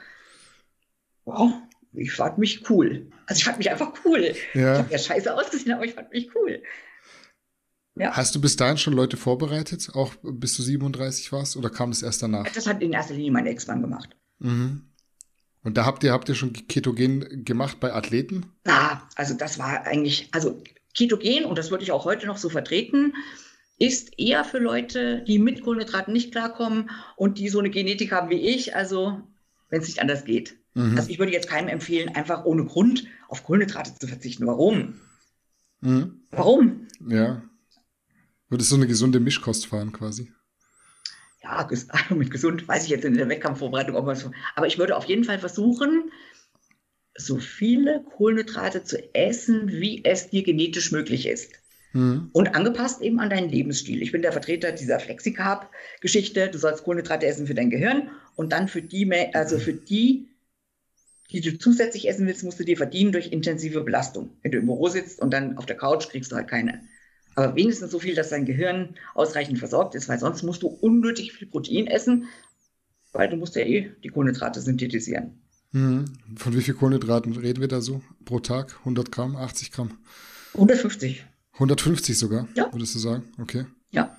Wow, 1.24 1.52
ich 1.92 2.12
fand 2.12 2.38
mich 2.38 2.68
cool. 2.70 3.10
Also 3.26 3.38
ich 3.38 3.44
fand 3.44 3.58
mich 3.58 3.70
einfach 3.70 3.92
cool. 4.04 4.34
Ja. 4.54 4.72
Ich 4.72 4.78
habe 4.78 4.92
ja 4.92 4.98
scheiße 4.98 5.34
ausgesehen, 5.34 5.74
aber 5.74 5.84
ich 5.84 5.94
fand 5.94 6.10
mich 6.10 6.30
cool. 6.34 6.62
Ja. 7.96 8.12
Hast 8.16 8.34
du 8.34 8.40
bis 8.40 8.56
dahin 8.56 8.78
schon 8.78 8.94
Leute 8.94 9.16
vorbereitet, 9.16 9.90
auch 9.94 10.14
bis 10.22 10.56
du 10.56 10.62
37 10.62 11.32
warst, 11.32 11.56
oder 11.56 11.70
kam 11.70 11.90
das 11.90 12.02
erst 12.02 12.22
danach? 12.22 12.50
Das 12.52 12.66
hat 12.66 12.82
in 12.82 12.92
erster 12.92 13.14
Linie 13.14 13.32
mein 13.32 13.46
Ex-Mann 13.46 13.82
gemacht. 13.82 14.16
Mhm. 14.38 14.82
Und 15.62 15.76
da 15.76 15.84
habt 15.84 16.02
ihr, 16.04 16.12
habt 16.12 16.28
ihr 16.28 16.34
schon 16.34 16.52
Ketogen 16.52 17.44
gemacht 17.44 17.80
bei 17.80 17.92
Athleten? 17.92 18.46
Ja, 18.66 19.06
also 19.16 19.34
das 19.34 19.58
war 19.58 19.86
eigentlich, 19.86 20.28
also 20.32 20.62
Ketogen, 20.94 21.44
und 21.44 21.58
das 21.58 21.70
würde 21.70 21.84
ich 21.84 21.92
auch 21.92 22.04
heute 22.04 22.26
noch 22.26 22.38
so 22.38 22.48
vertreten, 22.48 23.14
ist 23.78 24.18
eher 24.18 24.44
für 24.44 24.58
Leute, 24.58 25.22
die 25.26 25.38
mit 25.38 25.62
Kohlenhydraten 25.62 26.12
nicht 26.12 26.32
klarkommen 26.32 26.90
und 27.16 27.38
die 27.38 27.48
so 27.48 27.58
eine 27.58 27.70
Genetik 27.70 28.12
haben 28.12 28.30
wie 28.30 28.40
ich, 28.40 28.76
also 28.76 29.20
wenn 29.68 29.80
es 29.80 29.88
nicht 29.88 30.00
anders 30.00 30.24
geht. 30.24 30.56
Mhm. 30.74 30.96
Also 30.96 31.10
ich 31.10 31.18
würde 31.18 31.32
jetzt 31.32 31.48
keinem 31.48 31.68
empfehlen, 31.68 32.14
einfach 32.14 32.44
ohne 32.44 32.64
Grund 32.64 33.06
auf 33.28 33.44
Kohlenhydrate 33.44 33.94
zu 33.98 34.06
verzichten. 34.06 34.46
Warum? 34.46 35.00
Mhm. 35.80 36.22
Warum? 36.30 36.86
Ja. 37.08 37.42
Würdest 38.50 38.70
du 38.72 38.76
eine 38.76 38.88
gesunde 38.88 39.20
Mischkost 39.20 39.66
fahren 39.66 39.92
quasi? 39.92 40.32
Ja, 41.42 41.66
mit 42.10 42.30
gesund 42.30 42.68
weiß 42.68 42.84
ich 42.84 42.90
jetzt 42.90 43.04
in 43.04 43.14
der 43.14 43.28
Wettkampfvorbereitung, 43.28 43.96
ob 43.96 44.06
man 44.06 44.16
so. 44.16 44.32
Aber 44.54 44.66
ich 44.66 44.76
würde 44.76 44.96
auf 44.96 45.04
jeden 45.04 45.24
Fall 45.24 45.38
versuchen, 45.38 46.10
so 47.16 47.38
viele 47.38 48.04
Kohlenhydrate 48.16 48.84
zu 48.84 49.14
essen, 49.14 49.68
wie 49.68 50.04
es 50.04 50.30
dir 50.30 50.42
genetisch 50.42 50.92
möglich 50.92 51.26
ist. 51.26 51.52
Mhm. 51.92 52.30
Und 52.32 52.54
angepasst 52.54 53.00
eben 53.02 53.20
an 53.20 53.30
deinen 53.30 53.48
Lebensstil. 53.48 54.02
Ich 54.02 54.12
bin 54.12 54.22
der 54.22 54.32
Vertreter 54.32 54.72
dieser 54.72 55.00
Flexicarb-Geschichte. 55.00 56.48
Du 56.48 56.58
sollst 56.58 56.84
Kohlenhydrate 56.84 57.26
essen 57.26 57.46
für 57.46 57.54
dein 57.54 57.70
Gehirn 57.70 58.10
und 58.36 58.52
dann 58.52 58.68
für 58.68 58.82
die, 58.82 59.10
also 59.34 59.58
für 59.58 59.72
die, 59.72 60.28
die 61.30 61.40
du 61.40 61.58
zusätzlich 61.58 62.08
essen 62.08 62.26
willst, 62.26 62.42
musst 62.42 62.58
du 62.58 62.64
dir 62.64 62.76
verdienen 62.76 63.12
durch 63.12 63.32
intensive 63.32 63.82
Belastung. 63.82 64.36
Wenn 64.42 64.52
du 64.52 64.58
im 64.58 64.66
Büro 64.66 64.88
sitzt 64.88 65.20
und 65.20 65.32
dann 65.32 65.56
auf 65.56 65.66
der 65.66 65.76
Couch 65.76 66.08
kriegst 66.08 66.32
du 66.32 66.36
halt 66.36 66.48
keine. 66.48 66.80
Aber 67.34 67.54
wenigstens 67.54 67.90
so 67.90 67.98
viel, 67.98 68.14
dass 68.14 68.30
dein 68.30 68.44
Gehirn 68.44 68.96
ausreichend 69.14 69.58
versorgt 69.58 69.94
ist, 69.94 70.08
weil 70.08 70.18
sonst 70.18 70.42
musst 70.42 70.62
du 70.62 70.68
unnötig 70.68 71.32
viel 71.32 71.48
Protein 71.48 71.86
essen, 71.86 72.26
weil 73.12 73.28
du 73.28 73.36
musst 73.36 73.56
ja 73.56 73.62
eh 73.62 73.90
die 74.02 74.08
Kohlenhydrate 74.08 74.60
synthetisieren. 74.60 75.40
Mhm. 75.72 76.04
Von 76.36 76.56
wie 76.56 76.62
viel 76.62 76.74
Kohlenhydraten 76.74 77.36
reden 77.36 77.60
wir 77.60 77.68
da 77.68 77.80
so 77.80 78.02
pro 78.24 78.40
Tag? 78.40 78.76
100 78.80 79.12
Gramm, 79.12 79.36
80 79.36 79.72
Gramm? 79.72 79.98
150. 80.54 81.24
150 81.54 82.18
sogar, 82.18 82.48
ja. 82.54 82.72
würdest 82.72 82.94
du 82.94 82.98
sagen? 82.98 83.24
Okay. 83.40 83.66
Ja. 83.90 84.16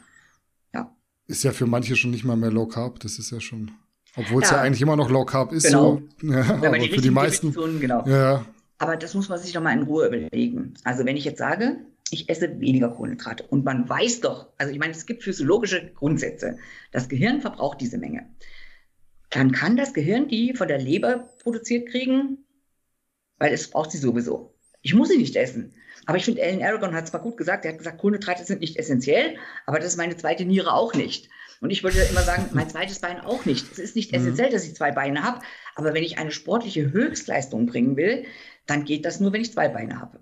ja. 0.74 0.96
Ist 1.28 1.44
ja 1.44 1.52
für 1.52 1.66
manche 1.66 1.96
schon 1.96 2.12
nicht 2.12 2.24
mal 2.24 2.38
mehr 2.38 2.52
Low 2.52 2.68
Carb, 2.68 3.00
das 3.00 3.20
ist 3.20 3.32
ja 3.32 3.42
schon. 3.42 3.72
Obwohl 4.16 4.44
es 4.44 4.50
ja. 4.50 4.58
ja. 4.58 4.64
eigentlich 4.64 4.82
immer 4.82 4.96
noch 4.96 5.10
Low 5.10 5.26
Carb 5.26 5.52
ist. 5.52 5.66
Genau. 5.66 6.02
So, 6.22 6.28
ja, 6.28 6.42
aber 6.42 6.78
die 6.78 6.90
für 6.90 7.02
die 7.02 7.12
meisten. 7.12 7.54
Genau. 7.80 8.08
Ja. 8.08 8.46
Aber 8.78 8.98
das 8.98 9.14
muss 9.14 9.30
man 9.30 9.40
sich 9.40 9.54
doch 9.54 9.62
mal 9.62 9.74
in 9.74 9.84
Ruhe 9.84 10.08
überlegen. 10.08 10.74
Also 10.84 11.06
wenn 11.06 11.16
ich 11.16 11.24
jetzt 11.24 11.38
sage, 11.38 11.78
ich 12.12 12.30
esse 12.30 12.60
weniger 12.60 12.90
Kohlenhydrate 12.90 13.44
und 13.44 13.64
man 13.64 13.88
weiß 13.88 14.22
doch, 14.22 14.52
also 14.58 14.72
ich 14.72 14.80
meine, 14.80 14.92
es 14.92 15.06
gibt 15.06 15.24
physiologische 15.24 15.92
Grundsätze. 15.94 16.58
Das 16.92 17.10
Gehirn 17.10 17.42
verbraucht 17.42 17.82
diese 17.82 17.98
Menge. 17.98 18.30
Dann 19.30 19.52
kann 19.52 19.78
das 19.78 19.94
Gehirn 19.94 20.28
die 20.28 20.54
von 20.54 20.68
der 20.68 20.78
Leber 20.78 21.30
produziert 21.42 21.88
kriegen, 21.90 22.46
weil 23.38 23.54
es 23.54 23.70
braucht 23.70 23.92
sie 23.92 23.98
sowieso. 23.98 24.56
Ich 24.82 24.94
muss 24.94 25.10
sie 25.10 25.18
nicht 25.18 25.36
essen. 25.36 25.74
Aber 26.06 26.18
ich 26.18 26.26
finde, 26.26 26.44
Alan 26.44 26.64
Aragon 26.64 26.96
hat 26.96 27.06
es 27.06 27.14
mal 27.14 27.20
gut 27.20 27.38
gesagt. 27.38 27.64
Er 27.64 27.72
hat 27.72 27.78
gesagt, 27.78 28.00
Kohlenhydrate 28.00 28.44
sind 28.44 28.62
nicht 28.62 28.78
essentiell, 28.78 29.38
aber 29.66 29.78
das 29.78 29.90
ist 29.90 29.98
meine 29.98 30.18
zweite 30.18 30.46
Niere 30.46 30.74
auch 30.74 30.94
nicht. 30.94 31.30
Und 31.62 31.70
ich 31.70 31.84
würde 31.84 32.00
immer 32.10 32.22
sagen, 32.22 32.50
mein 32.54 32.70
zweites 32.70 33.00
Bein 33.00 33.22
auch 33.22 33.46
nicht. 33.46 33.72
Es 33.72 33.80
ist 33.80 33.96
nicht 33.96 34.12
mhm. 34.12 34.18
essentiell, 34.18 34.50
dass 34.50 34.66
ich 34.66 34.76
zwei 34.76 34.92
Beine 34.92 35.24
habe, 35.24 35.42
aber 35.76 35.94
wenn 35.94 36.04
ich 36.04 36.18
eine 36.18 36.32
sportliche 36.32 36.92
Höchstleistung 36.92 37.68
bringen 37.68 37.96
will, 37.96 38.26
dann 38.66 38.84
geht 38.84 39.06
das 39.06 39.20
nur, 39.20 39.32
wenn 39.32 39.42
ich 39.42 39.54
zwei 39.54 39.70
Beine 39.70 40.00
habe. 40.00 40.20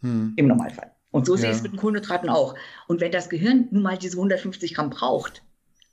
Mhm. 0.00 0.34
Im 0.36 0.48
Normalfall. 0.48 0.92
Und 1.10 1.26
so 1.26 1.34
ja. 1.34 1.40
sehe 1.40 1.50
ich 1.50 1.56
es 1.56 1.62
mit 1.62 1.72
den 1.72 1.78
Kohlenhydraten 1.78 2.28
auch. 2.28 2.54
Und 2.86 3.00
wenn 3.00 3.12
das 3.12 3.28
Gehirn 3.28 3.68
nun 3.70 3.82
mal 3.82 3.98
diese 3.98 4.16
150 4.16 4.74
Gramm 4.74 4.90
braucht, 4.90 5.42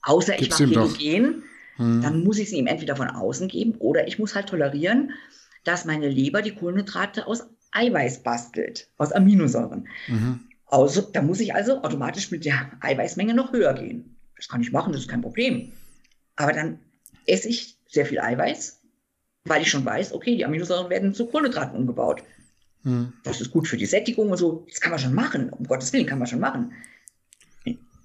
außer 0.04 0.36
Gibt's 0.36 0.60
ich 0.60 0.68
mache 0.68 0.88
Ketogen, 0.88 1.44
hm. 1.78 2.02
dann 2.02 2.24
muss 2.24 2.38
ich 2.38 2.50
sie 2.50 2.58
ihm 2.58 2.68
entweder 2.68 2.96
von 2.96 3.10
außen 3.10 3.48
geben 3.48 3.76
oder 3.80 4.08
ich 4.08 4.20
muss 4.20 4.36
halt 4.36 4.50
tolerieren, 4.50 5.12
dass 5.64 5.86
meine 5.86 6.08
Leber 6.08 6.42
die 6.42 6.56
Kohlenhydrate 6.56 7.28
aus 7.28 7.48
Eiweiß 7.72 8.24
bastelt, 8.24 8.88
aus 8.98 9.12
Aminosäuren. 9.12 9.88
Mhm. 10.08 10.40
Also, 10.66 11.02
da 11.02 11.22
muss 11.22 11.40
ich 11.40 11.54
also 11.54 11.84
automatisch 11.84 12.32
mit 12.32 12.46
der 12.46 12.72
Eiweißmenge 12.82 13.34
noch 13.34 13.52
höher 13.52 13.74
gehen. 13.74 14.18
Das 14.36 14.48
kann 14.48 14.62
ich 14.62 14.72
machen, 14.72 14.94
das 14.94 15.02
ist 15.02 15.10
kein 15.10 15.22
Problem. 15.22 15.72
Aber 16.36 16.54
dann 16.54 16.80
esse 17.26 17.50
ich 17.50 17.78
sehr 17.88 18.06
viel 18.06 18.20
Eiweiß, 18.20 18.82
weil 19.46 19.62
ich 19.62 19.70
schon 19.70 19.86
weiß, 19.86 20.14
okay, 20.14 20.36
die 20.36 20.46
Aminosäuren 20.46 20.90
werden 20.90 21.14
zu 21.14 21.28
Kohlenhydraten 21.28 21.78
umgebaut. 21.78 22.24
Mhm. 22.84 23.14
Das 23.24 23.42
ist 23.42 23.52
gut 23.52 23.68
für 23.68 23.78
die 23.78 23.86
Sättigung 23.86 24.30
und 24.30 24.38
so. 24.38 24.66
Das 24.70 24.82
kann 24.82 24.92
man 24.92 25.00
schon 25.00 25.14
machen. 25.14 25.50
Um 25.50 25.66
Gottes 25.66 25.94
Willen 25.94 26.06
kann 26.06 26.20
man 26.20 26.28
schon 26.28 26.40
machen. 26.40 26.74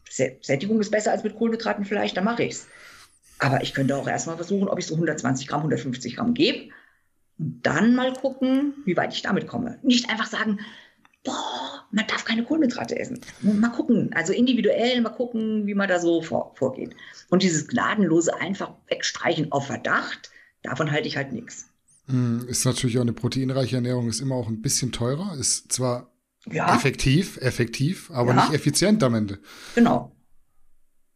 Sättigung 0.09 0.79
ist 0.81 0.91
besser 0.91 1.13
als 1.13 1.25
mit 1.25 1.37
Kohlenhydraten 1.37 1.87
vielleicht, 1.87 2.17
dann 2.17 2.25
mache 2.25 2.43
ich 2.43 2.53
es. 2.53 2.67
Aber 3.39 3.63
ich 3.63 3.73
könnte 3.73 3.97
auch 3.97 4.07
erstmal 4.07 4.37
versuchen, 4.37 4.69
ob 4.69 4.79
ich 4.79 4.87
so 4.87 4.95
120 4.95 5.47
Gramm, 5.47 5.61
150 5.61 6.17
Gramm 6.17 6.35
gebe 6.35 6.69
dann 7.39 7.95
mal 7.95 8.13
gucken, 8.13 8.75
wie 8.85 8.97
weit 8.97 9.15
ich 9.15 9.23
damit 9.23 9.47
komme. 9.47 9.79
Nicht 9.83 10.11
einfach 10.11 10.27
sagen, 10.27 10.61
boah, 11.25 11.85
man 11.91 12.07
darf 12.07 12.25
keine 12.25 12.45
Kohlenhydrate 12.45 12.99
essen. 12.99 13.21
Mal 13.41 13.71
gucken, 13.71 14.13
also 14.15 14.33
individuell 14.33 15.01
mal 15.01 15.11
gucken, 15.11 15.67
wie 15.67 15.75
man 15.75 15.89
da 15.89 15.99
so 15.99 16.23
vor, 16.23 16.55
vorgeht. 16.55 16.95
Und 17.31 17.43
dieses 17.43 17.69
gnadenlose 17.69 18.35
einfach 18.41 18.73
wegstreichen 18.89 19.53
auf 19.53 19.67
Verdacht, 19.67 20.31
davon 20.63 20.91
halte 20.91 21.09
ich 21.09 21.17
halt 21.17 21.33
nichts. 21.33 21.69
Hm, 22.07 22.47
ist 22.49 22.65
natürlich 22.65 22.99
auch 22.99 23.03
eine 23.03 23.13
proteinreiche 23.13 23.77
Ernährung, 23.77 24.09
ist 24.09 24.21
immer 24.21 24.35
auch 24.35 24.49
ein 24.49 24.61
bisschen 24.61 24.93
teurer, 24.93 25.37
ist 25.39 25.73
zwar 25.73 26.13
ja. 26.51 26.75
effektiv, 26.75 27.37
effektiv, 27.39 28.11
aber 28.11 28.35
ja. 28.35 28.43
nicht 28.43 28.55
effizient 28.55 29.03
am 29.03 29.15
Ende. 29.15 29.39
Genau. 29.75 30.13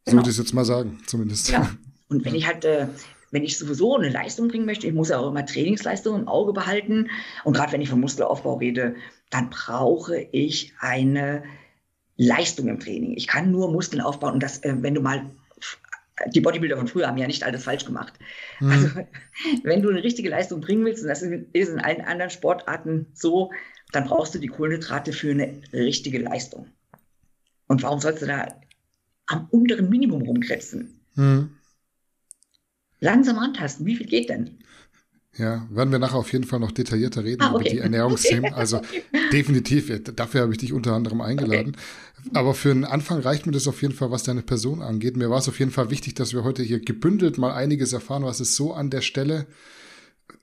So 0.04 0.12
genau. 0.12 0.20
würde 0.20 0.30
ich 0.30 0.36
es 0.36 0.38
jetzt 0.38 0.54
mal 0.54 0.64
sagen, 0.64 1.00
zumindest. 1.06 1.50
Ja. 1.50 1.68
Und 2.08 2.24
wenn 2.24 2.36
ich 2.36 2.46
halt, 2.46 2.64
äh, 2.64 2.86
wenn 3.32 3.42
ich 3.42 3.58
sowieso 3.58 3.96
eine 3.96 4.08
Leistung 4.08 4.46
bringen 4.48 4.64
möchte, 4.64 4.86
ich 4.86 4.94
muss 4.94 5.08
ja 5.08 5.18
auch 5.18 5.28
immer 5.28 5.44
Trainingsleistung 5.44 6.20
im 6.20 6.28
Auge 6.28 6.52
behalten. 6.52 7.10
Und 7.42 7.54
gerade 7.54 7.72
wenn 7.72 7.80
ich 7.80 7.88
vom 7.88 8.00
Muskelaufbau 8.00 8.54
rede, 8.54 8.94
dann 9.30 9.50
brauche 9.50 10.20
ich 10.30 10.72
eine 10.78 11.42
Leistung 12.16 12.68
im 12.68 12.78
Training. 12.78 13.14
Ich 13.16 13.26
kann 13.26 13.50
nur 13.50 13.72
Muskeln 13.72 14.00
aufbauen 14.00 14.34
und 14.34 14.42
das, 14.42 14.62
äh, 14.62 14.76
wenn 14.80 14.94
du 14.94 15.00
mal 15.00 15.30
die 16.28 16.40
Bodybuilder 16.40 16.76
von 16.76 16.88
früher 16.88 17.06
haben 17.06 17.18
ja 17.18 17.26
nicht 17.26 17.42
alles 17.44 17.64
falsch 17.64 17.84
gemacht. 17.84 18.14
Mhm. 18.60 18.70
Also, 18.70 18.88
wenn 19.62 19.82
du 19.82 19.90
eine 19.90 20.02
richtige 20.02 20.28
Leistung 20.28 20.60
bringen 20.60 20.84
willst, 20.84 21.02
und 21.02 21.08
das 21.08 21.22
ist 21.22 21.68
in 21.68 21.80
allen 21.80 22.00
anderen 22.00 22.30
Sportarten 22.30 23.06
so, 23.14 23.50
dann 23.92 24.04
brauchst 24.04 24.34
du 24.34 24.38
die 24.38 24.48
Kohlenhydrate 24.48 25.12
für 25.12 25.30
eine 25.30 25.60
richtige 25.72 26.18
Leistung. 26.18 26.68
Und 27.68 27.82
warum 27.82 28.00
sollst 28.00 28.22
du 28.22 28.26
da 28.26 28.48
am 29.26 29.46
unteren 29.50 29.88
Minimum 29.88 30.22
rumkrebsen? 30.22 31.00
Mhm. 31.14 31.50
Langsam 33.00 33.38
antasten, 33.38 33.84
wie 33.86 33.96
viel 33.96 34.06
geht 34.06 34.30
denn? 34.30 34.58
Ja, 35.36 35.68
werden 35.70 35.92
wir 35.92 35.98
nachher 35.98 36.16
auf 36.16 36.32
jeden 36.32 36.44
Fall 36.44 36.60
noch 36.60 36.72
detaillierter 36.72 37.22
reden 37.22 37.42
ah, 37.42 37.52
okay. 37.52 37.60
über 37.60 37.70
die 37.70 37.78
Ernährungsthemen. 37.78 38.54
Also 38.54 38.80
definitiv, 39.32 39.92
dafür 40.14 40.42
habe 40.42 40.52
ich 40.52 40.58
dich 40.58 40.72
unter 40.72 40.94
anderem 40.94 41.20
eingeladen. 41.20 41.74
Okay. 41.74 41.82
Aber 42.34 42.54
für 42.54 42.70
einen 42.70 42.84
Anfang 42.84 43.20
reicht 43.20 43.46
mir 43.46 43.52
das 43.52 43.68
auf 43.68 43.82
jeden 43.82 43.94
Fall, 43.94 44.10
was 44.10 44.22
deine 44.22 44.42
Person 44.42 44.82
angeht. 44.82 45.16
Mir 45.16 45.30
war 45.30 45.38
es 45.38 45.48
auf 45.48 45.58
jeden 45.58 45.70
Fall 45.70 45.90
wichtig, 45.90 46.14
dass 46.14 46.32
wir 46.32 46.44
heute 46.44 46.62
hier 46.62 46.80
gebündelt 46.80 47.38
mal 47.38 47.52
einiges 47.52 47.92
erfahren, 47.92 48.24
was 48.24 48.40
es 48.40 48.56
so 48.56 48.72
an 48.72 48.90
der 48.90 49.00
Stelle, 49.00 49.46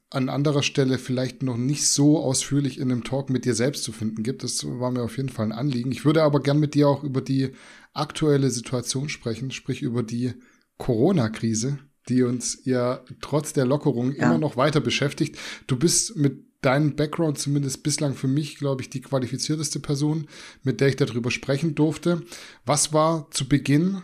an 0.10 0.30
anderer 0.30 0.64
Stelle 0.64 0.98
vielleicht 0.98 1.44
noch 1.44 1.58
nicht 1.58 1.88
so 1.88 2.20
ausführlich 2.20 2.80
in 2.80 2.92
einem 2.92 3.04
Talk 3.04 3.30
mit 3.30 3.46
dir 3.46 3.56
selbst 3.56 3.84
zu 3.84 3.92
finden 3.92 4.24
gibt. 4.24 4.44
Das 4.44 4.66
war 4.66 4.92
mir 4.92 5.04
auf 5.04 5.18
jeden 5.18 5.30
Fall 5.30 5.48
ein 5.48 5.52
Anliegen. 5.52 5.92
Ich 5.92 6.06
würde 6.06 6.24
aber 6.24 6.42
gern 6.42 6.60
mit 6.60 6.74
dir 6.76 6.88
auch 6.88 7.04
über 7.04 7.22
die 7.22 7.52
aktuelle 7.94 8.50
Situation 8.50 9.10
sprechen, 9.10 9.52
sprich 9.52 9.82
über 9.82 10.04
die 10.04 10.34
Corona-Krise 10.78 11.80
die 12.10 12.24
uns 12.24 12.60
ja 12.66 13.04
trotz 13.22 13.54
der 13.54 13.66
Lockerung 13.66 14.14
ja. 14.14 14.26
immer 14.26 14.38
noch 14.38 14.58
weiter 14.58 14.82
beschäftigt. 14.82 15.38
Du 15.68 15.78
bist 15.78 16.16
mit 16.16 16.46
deinem 16.66 16.96
Background 16.96 17.38
zumindest 17.38 17.84
bislang 17.84 18.16
für 18.16 18.28
mich, 18.28 18.58
glaube 18.58 18.82
ich, 18.82 18.90
die 18.90 19.02
qualifizierteste 19.02 19.80
Person, 19.80 20.28
mit 20.64 20.82
der 20.82 20.90
ich 20.90 20.96
darüber 20.96 21.32
sprechen 21.32 21.76
durfte. 21.76 22.24
Was 22.66 22.94
war 22.94 23.30
zu 23.32 23.48
Beginn 23.48 24.02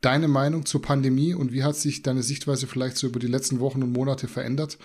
deine 0.00 0.28
Meinung 0.28 0.64
zur 0.64 0.82
Pandemie 0.82 1.34
und 1.34 1.52
wie 1.52 1.62
hat 1.62 1.76
sich 1.76 2.02
deine 2.02 2.22
Sichtweise 2.22 2.66
vielleicht 2.66 2.96
so 2.96 3.06
über 3.06 3.20
die 3.20 3.26
letzten 3.26 3.60
Wochen 3.60 3.82
und 3.82 3.92
Monate 3.92 4.28
verändert? 4.28 4.78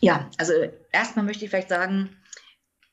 Ja, 0.00 0.30
also 0.38 0.52
erstmal 0.92 1.24
möchte 1.24 1.44
ich 1.44 1.50
vielleicht 1.50 1.68
sagen, 1.68 2.10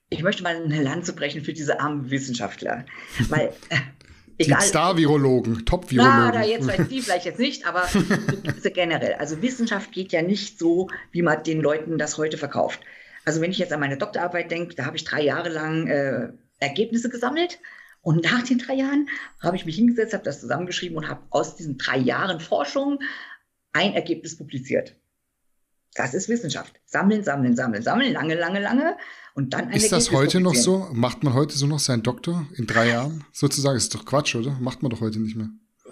ich 0.10 0.24
möchte 0.24 0.44
mal 0.44 0.56
eine 0.56 0.82
Lanze 0.82 1.14
brechen 1.14 1.44
für 1.44 1.54
diese 1.54 1.80
armen 1.80 2.10
Wissenschaftler, 2.10 2.86
weil 3.30 3.54
Egal. 4.38 4.60
Die 4.62 4.68
Star-Virologen, 4.68 5.66
Top-Virologen. 5.66 6.32
Na, 6.34 6.46
jetzt 6.46 6.66
vielleicht 6.66 6.92
die 6.92 7.02
vielleicht 7.02 7.26
jetzt 7.26 7.40
nicht, 7.40 7.66
aber 7.66 7.88
generell. 8.74 9.14
Also 9.16 9.42
Wissenschaft 9.42 9.92
geht 9.92 10.12
ja 10.12 10.22
nicht 10.22 10.60
so, 10.60 10.90
wie 11.12 11.24
man 11.24 11.44
den 11.44 11.60
Leuten 11.60 11.98
das 11.98 12.18
heute 12.18 12.38
verkauft. 12.38 12.80
Also 13.26 13.42
wenn 13.42 13.52
ich 13.52 13.58
jetzt 13.58 13.74
an 13.74 13.80
meine 13.80 13.98
Doktorarbeit 13.98 14.52
denke, 14.52 14.76
da 14.76 14.86
habe 14.86 14.96
ich 14.96 15.04
drei 15.04 15.22
Jahre 15.22 15.50
lang 15.50 15.88
äh, 15.88 16.30
Ergebnisse 16.60 17.10
gesammelt. 17.10 17.60
Und 18.02 18.24
nach 18.24 18.44
den 18.44 18.60
drei 18.60 18.76
Jahren 18.76 19.10
habe 19.42 19.58
ich 19.58 19.66
mich 19.66 19.76
hingesetzt, 19.76 20.14
habe 20.14 20.24
das 20.24 20.40
zusammengeschrieben 20.40 20.98
und 20.98 21.10
habe 21.10 21.24
aus 21.30 21.56
diesen 21.56 21.78
drei 21.78 21.98
Jahren 21.98 22.40
Forschung 22.40 23.00
ein 23.74 23.94
Ergebnis 23.94 24.38
publiziert. 24.38 24.96
Das 25.98 26.14
ist 26.14 26.30
Wissenschaft. 26.30 26.80
Sammeln, 26.86 27.24
sammeln, 27.24 27.56
sammeln, 27.56 27.82
sammeln, 27.82 28.14
lange, 28.14 28.36
lange, 28.36 28.60
lange. 28.62 28.98
Und 29.34 29.54
dann 29.54 29.72
Ist 29.72 29.92
das 29.92 30.12
heute 30.12 30.40
noch 30.40 30.54
so? 30.54 30.88
Macht 30.94 31.24
man 31.24 31.34
heute 31.34 31.58
so 31.58 31.66
noch 31.66 31.80
seinen 31.80 32.04
Doktor 32.04 32.46
in 32.56 32.68
drei 32.68 32.90
Jahren? 32.90 33.24
Sozusagen, 33.34 33.76
ist 33.76 33.94
doch 33.96 34.06
Quatsch, 34.06 34.36
oder? 34.36 34.58
Macht 34.60 34.84
man 34.84 34.92
doch 34.92 35.02
heute 35.02 35.20
nicht 35.20 35.36
mehr. 35.36 35.50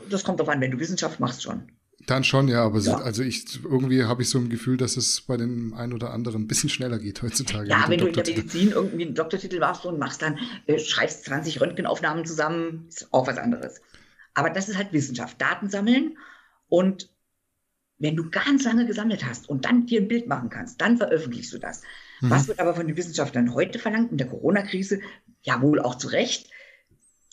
Das 0.09 0.23
kommt 0.23 0.39
darauf 0.39 0.53
an, 0.53 0.61
wenn 0.61 0.69
du 0.69 0.79
Wissenschaft 0.79 1.19
machst 1.19 1.41
schon. 1.41 1.71
Dann 2.05 2.23
schon, 2.23 2.47
ja, 2.47 2.63
aber 2.63 2.79
ja. 2.81 2.97
also 2.97 3.23
ich 3.23 3.63
irgendwie 3.63 4.03
habe 4.03 4.21
ich 4.21 4.29
so 4.29 4.37
ein 4.37 4.49
Gefühl, 4.49 4.77
dass 4.77 4.95
es 4.95 5.21
bei 5.21 5.37
den 5.37 5.73
einen 5.73 5.91
oder 5.91 6.11
anderen 6.11 6.43
ein 6.43 6.47
bisschen 6.47 6.69
schneller 6.69 6.99
geht 6.99 7.23
heutzutage. 7.23 7.67
Ja, 7.67 7.85
wenn 7.87 7.97
du 7.97 8.05
in 8.05 8.13
der 8.13 8.27
Medizin 8.27 8.71
irgendwie 8.71 9.05
einen 9.05 9.15
Doktortitel 9.15 9.59
machst 9.59 9.85
und 9.87 9.97
machst 9.97 10.21
dann, 10.21 10.37
äh, 10.67 10.77
schreibst 10.77 11.25
20 11.25 11.61
Röntgenaufnahmen 11.61 12.25
zusammen, 12.25 12.85
ist 12.89 13.11
auch 13.11 13.25
was 13.25 13.39
anderes. 13.39 13.81
Aber 14.35 14.51
das 14.51 14.69
ist 14.69 14.77
halt 14.77 14.93
Wissenschaft. 14.93 15.41
Daten 15.41 15.69
sammeln 15.69 16.15
und 16.69 17.09
wenn 17.97 18.15
du 18.15 18.29
ganz 18.29 18.63
lange 18.63 18.85
gesammelt 18.85 19.25
hast 19.25 19.47
und 19.49 19.65
dann 19.65 19.85
dir 19.85 20.01
ein 20.01 20.07
Bild 20.07 20.27
machen 20.27 20.49
kannst, 20.49 20.81
dann 20.81 20.97
veröffentlichst 20.97 21.53
du 21.53 21.57
das. 21.57 21.81
Mhm. 22.21 22.29
Was 22.29 22.47
wird 22.47 22.59
aber 22.59 22.75
von 22.75 22.87
den 22.87 22.97
Wissenschaftlern 22.97 23.53
heute 23.53 23.79
verlangt 23.79 24.11
in 24.11 24.17
der 24.17 24.27
Corona-Krise? 24.27 24.99
Ja, 25.43 25.61
wohl 25.61 25.79
auch 25.79 25.95
zu 25.95 26.07
Recht. 26.07 26.49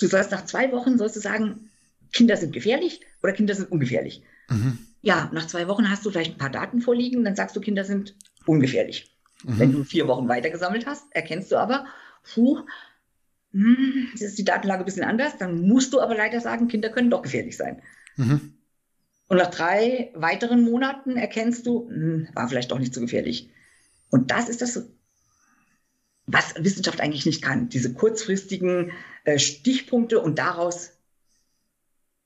Du 0.00 0.06
sollst 0.06 0.30
nach 0.30 0.44
zwei 0.44 0.72
Wochen 0.72 0.98
sollst 0.98 1.16
du 1.16 1.20
sagen, 1.20 1.70
Kinder 2.12 2.36
sind 2.36 2.52
gefährlich 2.52 3.00
oder 3.22 3.32
Kinder 3.32 3.54
sind 3.54 3.72
ungefährlich. 3.72 4.22
Mhm. 4.48 4.78
Ja, 5.00 5.30
nach 5.32 5.46
zwei 5.46 5.66
Wochen 5.66 5.90
hast 5.90 6.04
du 6.04 6.10
vielleicht 6.10 6.34
ein 6.34 6.38
paar 6.38 6.50
Daten 6.50 6.80
vorliegen, 6.80 7.24
dann 7.24 7.34
sagst 7.34 7.56
du, 7.56 7.60
Kinder 7.60 7.84
sind 7.84 8.14
ungefährlich. 8.46 9.12
Mhm. 9.44 9.58
Wenn 9.58 9.72
du 9.72 9.84
vier 9.84 10.06
Wochen 10.06 10.28
weiter 10.28 10.50
gesammelt 10.50 10.86
hast, 10.86 11.04
erkennst 11.10 11.50
du 11.50 11.56
aber, 11.56 11.86
puh, 12.34 12.60
hm, 13.52 14.08
jetzt 14.12 14.22
ist 14.22 14.38
die 14.38 14.44
Datenlage 14.44 14.82
ein 14.82 14.84
bisschen 14.84 15.04
anders, 15.04 15.36
dann 15.38 15.66
musst 15.66 15.92
du 15.92 16.00
aber 16.00 16.14
leider 16.14 16.40
sagen, 16.40 16.68
Kinder 16.68 16.88
können 16.88 17.10
doch 17.10 17.22
gefährlich 17.22 17.56
sein. 17.56 17.82
Mhm. 18.16 18.54
Und 19.28 19.38
nach 19.38 19.50
drei 19.50 20.10
weiteren 20.14 20.62
Monaten 20.62 21.16
erkennst 21.16 21.66
du, 21.66 21.88
hm, 21.88 22.28
war 22.34 22.48
vielleicht 22.48 22.70
doch 22.70 22.78
nicht 22.78 22.94
so 22.94 23.00
gefährlich. 23.00 23.50
Und 24.10 24.30
das 24.30 24.48
ist 24.48 24.60
das, 24.60 24.88
was 26.26 26.54
Wissenschaft 26.58 27.00
eigentlich 27.00 27.26
nicht 27.26 27.42
kann. 27.42 27.68
Diese 27.68 27.94
kurzfristigen 27.94 28.92
äh, 29.24 29.38
Stichpunkte 29.38 30.20
und 30.20 30.38
daraus 30.38 30.92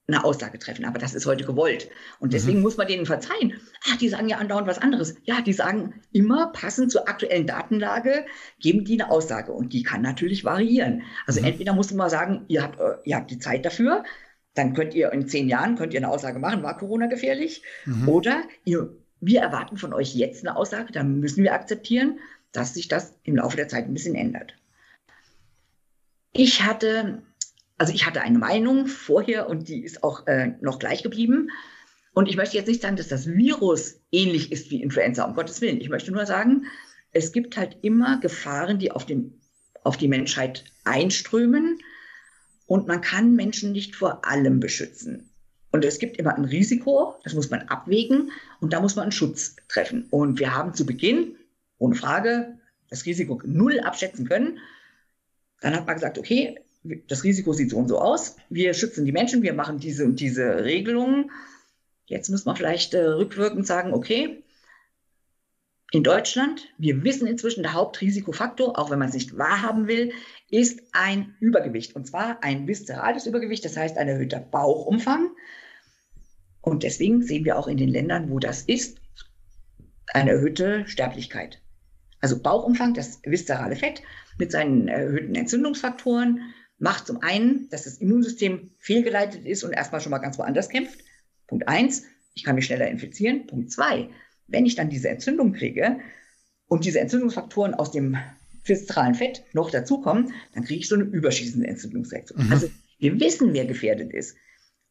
eine 0.09 0.25
Aussage 0.25 0.59
treffen. 0.59 0.85
Aber 0.85 0.99
das 0.99 1.15
ist 1.15 1.27
heute 1.27 1.45
gewollt. 1.45 1.89
Und 2.21 2.33
deswegen 2.33 2.59
mhm. 2.59 2.63
muss 2.63 2.77
man 2.77 2.87
denen 2.87 3.07
verzeihen. 3.07 3.55
Ach, 3.89 3.97
die 3.97 4.09
sagen 4.09 4.29
ja 4.29 4.39
andauernd 4.39 4.69
was 4.69 4.79
anderes. 4.79 5.17
Ja, 5.25 5.41
die 5.41 5.53
sagen 5.53 5.95
immer 6.13 6.53
passend 6.53 6.93
zur 6.93 7.09
aktuellen 7.09 7.47
Datenlage, 7.47 8.25
geben 8.61 8.85
die 8.85 9.01
eine 9.01 9.11
Aussage. 9.11 9.53
Und 9.53 9.73
die 9.73 9.83
kann 9.83 10.03
natürlich 10.03 10.45
variieren. 10.45 11.03
Also 11.27 11.41
mhm. 11.41 11.47
entweder 11.47 11.73
muss 11.73 11.93
man 11.93 12.11
sagen, 12.11 12.45
ihr 12.49 12.63
habt, 12.63 12.79
äh, 12.79 12.97
ihr 13.05 13.17
habt 13.17 13.31
die 13.31 13.39
Zeit 13.39 13.65
dafür 13.65 14.05
dann 14.57 14.73
könnt 14.73 14.95
ihr 14.95 15.13
in 15.13 15.29
zehn 15.29 15.49
Jahren 15.49 15.77
könnt 15.77 15.95
ihr 15.95 16.01
eine 16.01 16.09
Aussage 16.09 16.39
machen, 16.39 16.63
war 16.63 16.77
Corona 16.77 17.07
gefährlich? 17.07 17.63
Mhm. 17.85 18.09
Oder 18.09 18.43
ihr, 18.65 18.97
wir 19.21 19.41
erwarten 19.41 19.77
von 19.77 19.93
euch 19.93 20.15
jetzt 20.15 20.47
eine 20.47 20.57
Aussage, 20.57 20.93
dann 20.93 21.21
müssen 21.21 21.45
wir 21.45 21.53
akzeptieren, 21.53 22.19
dass 22.53 22.75
sich 22.75 22.89
das 22.89 23.15
im 23.23 23.37
Laufe 23.37 23.57
der 23.57 23.69
Zeit 23.69 23.85
ein 23.85 23.93
bisschen 23.93 24.15
ändert. 24.15 24.55
Ich 26.33 26.65
hatte, 26.65 27.23
also 27.77 27.93
ich 27.93 28.07
hatte 28.07 28.23
eine 28.23 28.39
Meinung 28.39 28.87
vorher 28.87 29.49
und 29.49 29.69
die 29.69 29.85
ist 29.85 30.03
auch 30.03 30.27
äh, 30.27 30.55
noch 30.61 30.79
gleich 30.79 31.03
geblieben. 31.03 31.51
Und 32.15 32.29
ich 32.29 32.37
möchte 32.37 32.57
jetzt 32.57 32.69
nicht 32.69 32.81
sagen, 32.81 32.97
dass 32.97 33.09
das 33.09 33.27
Virus 33.27 34.01
ähnlich 34.11 34.53
ist 34.53 34.71
wie 34.71 34.83
Influenza, 34.83 35.25
um 35.25 35.35
Gottes 35.35 35.61
Willen. 35.61 35.83
Ich 35.83 35.91
möchte 35.91 36.13
nur 36.13 36.25
sagen, 36.25 36.65
es 37.13 37.33
gibt 37.33 37.59
halt 37.59 37.77
immer 37.83 38.21
Gefahren, 38.21 38.79
die 38.79 38.91
auf, 38.91 39.05
den, 39.05 39.39
auf 39.85 39.99
die 39.99 40.09
Menschheit 40.09 40.65
einströmen 40.85 41.79
und 42.67 42.87
man 42.87 43.01
kann 43.01 43.35
Menschen 43.35 43.73
nicht 43.73 43.97
vor 43.97 44.25
allem 44.25 44.61
beschützen. 44.61 45.31
Und 45.73 45.85
es 45.85 45.99
gibt 45.99 46.17
immer 46.17 46.35
ein 46.35 46.45
Risiko, 46.45 47.17
das 47.25 47.35
muss 47.35 47.51
man 47.51 47.63
abwägen 47.63 48.31
und 48.61 48.73
da 48.73 48.81
muss 48.81 48.97
man 48.97 49.05
einen 49.05 49.13
Schutz 49.13 49.57
treffen. 49.69 50.07
Und 50.11 50.39
wir 50.39 50.55
haben 50.55 50.75
zu 50.75 50.87
Beginn, 50.87 51.37
ohne 51.79 51.95
Frage, 51.95 52.59
das 52.89 53.05
Risiko 53.05 53.41
null 53.45 53.81
abschätzen 53.81 54.27
können. 54.27 54.59
Dann 55.61 55.75
hat 55.75 55.87
man 55.87 55.97
gesagt, 55.97 56.19
okay, 56.19 56.59
das 57.09 57.25
Risiko 57.25 57.53
sieht 57.53 57.71
so 57.71 57.79
und 57.79 57.89
so 57.89 57.99
aus. 57.99 58.37
Wir 58.49 58.75
schützen 58.75 59.05
die 59.05 59.13
Menschen, 59.13 59.43
wir 59.43 59.55
machen 59.55 59.79
diese 59.79 60.05
und 60.05 60.21
diese 60.21 60.65
Regelungen. 60.65 61.31
Jetzt 62.07 62.31
muss 62.31 62.45
man 62.45 62.57
vielleicht 62.57 62.95
äh, 62.95 63.05
rückwirkend 63.05 63.67
sagen, 63.67 63.93
okay, 63.93 64.43
in 65.93 66.03
Deutschland, 66.03 66.69
wir 66.79 67.05
wissen 67.05 67.27
inzwischen, 67.27 67.63
der 67.63 67.75
Hauptrisikofaktor, 67.75 68.79
auch 68.79 68.91
wenn 68.91 68.99
man 68.99 69.09
es 69.09 69.15
nicht 69.15 69.39
wahrhaben 69.39 69.87
will, 69.87 70.13
ist 70.51 70.81
ein 70.93 71.35
Übergewicht. 71.41 71.97
Und 71.97 72.07
zwar 72.07 72.43
ein 72.43 72.67
viszerales 72.67 73.27
Übergewicht, 73.27 73.65
das 73.65 73.77
heißt 73.77 73.99
ein 73.99 74.09
erhöhter 74.09 74.41
Bauchumfang. 74.41 75.31
Und 76.61 76.83
deswegen 76.83 77.23
sehen 77.23 77.45
wir 77.45 77.59
auch 77.59 77.69
in 77.69 77.77
den 77.77 77.89
Ländern, 77.89 78.31
wo 78.31 78.39
das 78.39 78.63
ist, 78.63 78.99
eine 80.13 80.33
erhöhte 80.33 80.87
Sterblichkeit. 80.87 81.61
Also 82.21 82.41
Bauchumfang, 82.41 82.95
das 82.95 83.21
viszerale 83.25 83.77
Fett 83.77 84.03
mit 84.39 84.53
seinen 84.53 84.89
erhöhten 84.89 85.35
Entzündungsfaktoren, 85.35 86.41
macht 86.79 87.07
zum 87.07 87.23
einen, 87.23 87.69
dass 87.71 87.85
das 87.85 87.99
Immunsystem 87.99 88.71
fehlgeleitet 88.79 89.45
ist 89.45 89.65
und 89.65 89.73
erstmal 89.73 90.01
schon 90.01 90.11
mal 90.11 90.19
ganz 90.19 90.39
woanders 90.39 90.69
kämpft. 90.69 91.01
Punkt 91.47 91.69
eins, 91.69 92.05
ich 92.35 92.45
kann 92.45 92.55
mich 92.55 92.67
schneller 92.67 92.89
infizieren. 92.89 93.47
Punkt 93.47 93.71
zwei, 93.71 94.11
wenn 94.47 94.67
ich 94.67 94.75
dann 94.75 94.91
diese 94.91 95.09
Entzündung 95.09 95.53
kriege 95.53 95.99
und 96.67 96.85
diese 96.85 97.01
Entzündungsfaktoren 97.01 97.75
aus 97.75 97.93
dem 97.93 98.17
viszeralen 98.69 99.15
Fett 99.15 99.45
noch 99.53 99.71
dazukommen, 99.71 100.33
dann 100.55 100.65
kriege 100.65 100.81
ich 100.81 100.89
so 100.89 100.95
eine 100.95 101.05
überschießende 101.05 101.67
Entzündungsreaktion. 101.67 102.47
Mhm. 102.47 102.53
Also 102.53 102.71
wir 102.99 103.21
wissen, 103.21 103.53
wer 103.53 103.67
gefährdet 103.67 104.13
ist. 104.13 104.37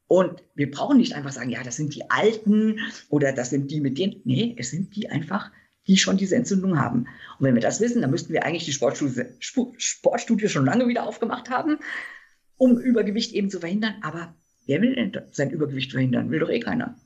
Und 0.08 0.44
wir 0.54 0.70
brauchen 0.70 0.98
nicht 0.98 1.14
einfach 1.14 1.32
sagen, 1.32 1.50
ja, 1.50 1.64
das 1.64 1.78
sind 1.78 1.96
die 1.96 2.10
Alten 2.10 2.80
oder 3.10 3.34
das 3.34 3.50
sind 3.50 3.72
die 3.72 3.82
mit 3.82 3.98
denen. 3.98 4.22
Nee, 4.24 4.56
es 4.58 4.70
sind 4.70 4.96
die 4.96 5.10
einfach, 5.10 5.52
die 5.88 5.98
schon 5.98 6.18
diese 6.18 6.36
Entzündung 6.36 6.80
haben. 6.80 7.08
Und 7.40 7.48
wenn 7.48 7.56
wir 7.56 7.62
das 7.62 7.82
wissen, 7.82 8.02
dann 8.02 8.12
müssten 8.12 8.32
wir 8.32 8.44
eigentlich 8.44 8.66
die 8.66 8.72
Sportstudie, 8.72 9.24
Sportstudie 9.40 10.48
schon 10.48 10.66
lange 10.66 10.88
wieder 10.88 11.08
aufgemacht 11.08 11.50
haben, 11.50 11.80
um 12.58 12.78
Übergewicht 12.78 13.34
eben 13.34 13.50
zu 13.50 13.60
verhindern. 13.60 13.96
Aber 14.02 14.36
wer 14.68 14.82
will 14.82 14.96
denn 14.96 15.12
sein 15.32 15.50
Übergewicht 15.50 15.92
verhindern? 15.92 16.30
Will 16.30 16.40
doch 16.40 16.50
eh 16.50 16.60
keiner. 16.60 17.00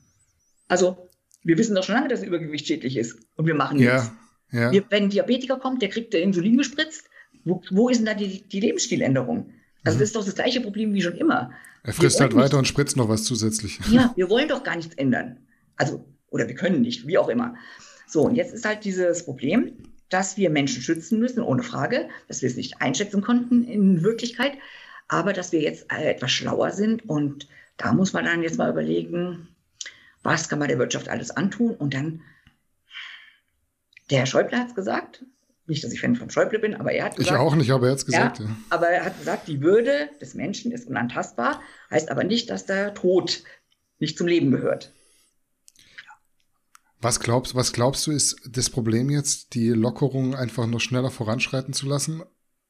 Also, 0.68 1.08
wir 1.42 1.56
wissen 1.56 1.74
doch 1.74 1.84
schon 1.84 1.94
lange, 1.94 2.08
dass 2.08 2.22
Übergewicht 2.22 2.66
schädlich 2.66 2.96
ist 2.96 3.18
und 3.36 3.46
wir 3.46 3.54
machen 3.54 3.78
ja, 3.78 3.94
nichts. 3.94 4.12
Ja. 4.52 4.72
Wenn 4.72 5.04
ein 5.04 5.10
Diabetiker 5.10 5.58
kommt, 5.58 5.82
der 5.82 5.88
kriegt 5.88 6.12
der 6.12 6.22
Insulin 6.22 6.56
gespritzt. 6.58 7.04
Wo, 7.44 7.62
wo 7.70 7.88
ist 7.88 7.98
denn 7.98 8.06
da 8.06 8.14
die, 8.14 8.42
die 8.42 8.60
Lebensstiländerung? 8.60 9.52
Also, 9.84 9.96
Mhm. 9.96 10.00
das 10.00 10.08
ist 10.08 10.16
doch 10.16 10.24
das 10.24 10.34
gleiche 10.34 10.60
Problem 10.60 10.92
wie 10.92 11.02
schon 11.02 11.16
immer. 11.16 11.52
Er 11.82 11.92
frisst 11.94 12.20
halt 12.20 12.34
weiter 12.34 12.58
und 12.58 12.66
spritzt 12.66 12.96
noch 12.96 13.08
was 13.08 13.24
zusätzlich. 13.24 13.78
Ja, 13.90 14.12
wir 14.16 14.28
wollen 14.28 14.48
doch 14.48 14.62
gar 14.62 14.76
nichts 14.76 14.94
ändern. 14.96 15.38
Also, 15.76 16.04
oder 16.30 16.46
wir 16.48 16.54
können 16.54 16.82
nicht, 16.82 17.06
wie 17.06 17.16
auch 17.16 17.28
immer. 17.28 17.54
So, 18.06 18.22
und 18.22 18.34
jetzt 18.34 18.52
ist 18.52 18.66
halt 18.66 18.84
dieses 18.84 19.24
Problem, 19.24 19.72
dass 20.10 20.36
wir 20.36 20.50
Menschen 20.50 20.82
schützen 20.82 21.18
müssen, 21.20 21.42
ohne 21.42 21.62
Frage, 21.62 22.08
dass 22.28 22.42
wir 22.42 22.48
es 22.50 22.56
nicht 22.56 22.82
einschätzen 22.82 23.22
konnten 23.22 23.64
in 23.64 24.02
Wirklichkeit, 24.02 24.52
aber 25.08 25.32
dass 25.32 25.52
wir 25.52 25.60
jetzt 25.60 25.86
etwas 25.90 26.32
schlauer 26.32 26.72
sind 26.72 27.08
und 27.08 27.48
da 27.76 27.92
muss 27.94 28.12
man 28.12 28.24
dann 28.26 28.42
jetzt 28.42 28.58
mal 28.58 28.68
überlegen, 28.70 29.48
was 30.22 30.48
kann 30.48 30.58
man 30.58 30.68
der 30.68 30.78
Wirtschaft 30.78 31.08
alles 31.08 31.30
antun 31.30 31.70
und 31.70 31.94
dann, 31.94 32.20
der 34.10 34.18
Herr 34.18 34.26
Schäuble 34.26 34.58
hat 34.58 34.68
es 34.68 34.74
gesagt, 34.74 35.24
nicht, 35.66 35.84
dass 35.84 35.92
ich 35.92 36.00
Fan 36.00 36.16
von 36.16 36.30
Schäuble 36.30 36.58
bin, 36.58 36.74
aber 36.74 36.92
er 36.92 37.04
hat 37.04 37.12
Ich 37.12 37.18
gesagt, 37.18 37.38
auch 37.38 37.54
nicht, 37.54 37.70
aber 37.70 37.86
er 37.86 37.92
hat 37.92 37.98
es 37.98 38.06
gesagt. 38.06 38.40
Ja. 38.40 38.46
aber 38.70 38.88
er 38.88 39.04
hat 39.04 39.18
gesagt, 39.18 39.48
die 39.48 39.60
Würde 39.62 40.10
des 40.20 40.34
Menschen 40.34 40.72
ist 40.72 40.86
unantastbar, 40.86 41.60
heißt 41.90 42.10
aber 42.10 42.24
nicht, 42.24 42.50
dass 42.50 42.66
der 42.66 42.92
Tod 42.92 43.44
nicht 43.98 44.18
zum 44.18 44.26
Leben 44.26 44.50
gehört. 44.50 44.92
Was 47.00 47.20
glaubst, 47.20 47.54
was 47.54 47.72
glaubst 47.72 48.06
du, 48.06 48.10
ist 48.10 48.40
das 48.50 48.68
Problem 48.68 49.08
jetzt, 49.08 49.54
die 49.54 49.70
Lockerung 49.70 50.34
einfach 50.34 50.66
noch 50.66 50.80
schneller 50.80 51.10
voranschreiten 51.10 51.72
zu 51.72 51.86
lassen? 51.86 52.22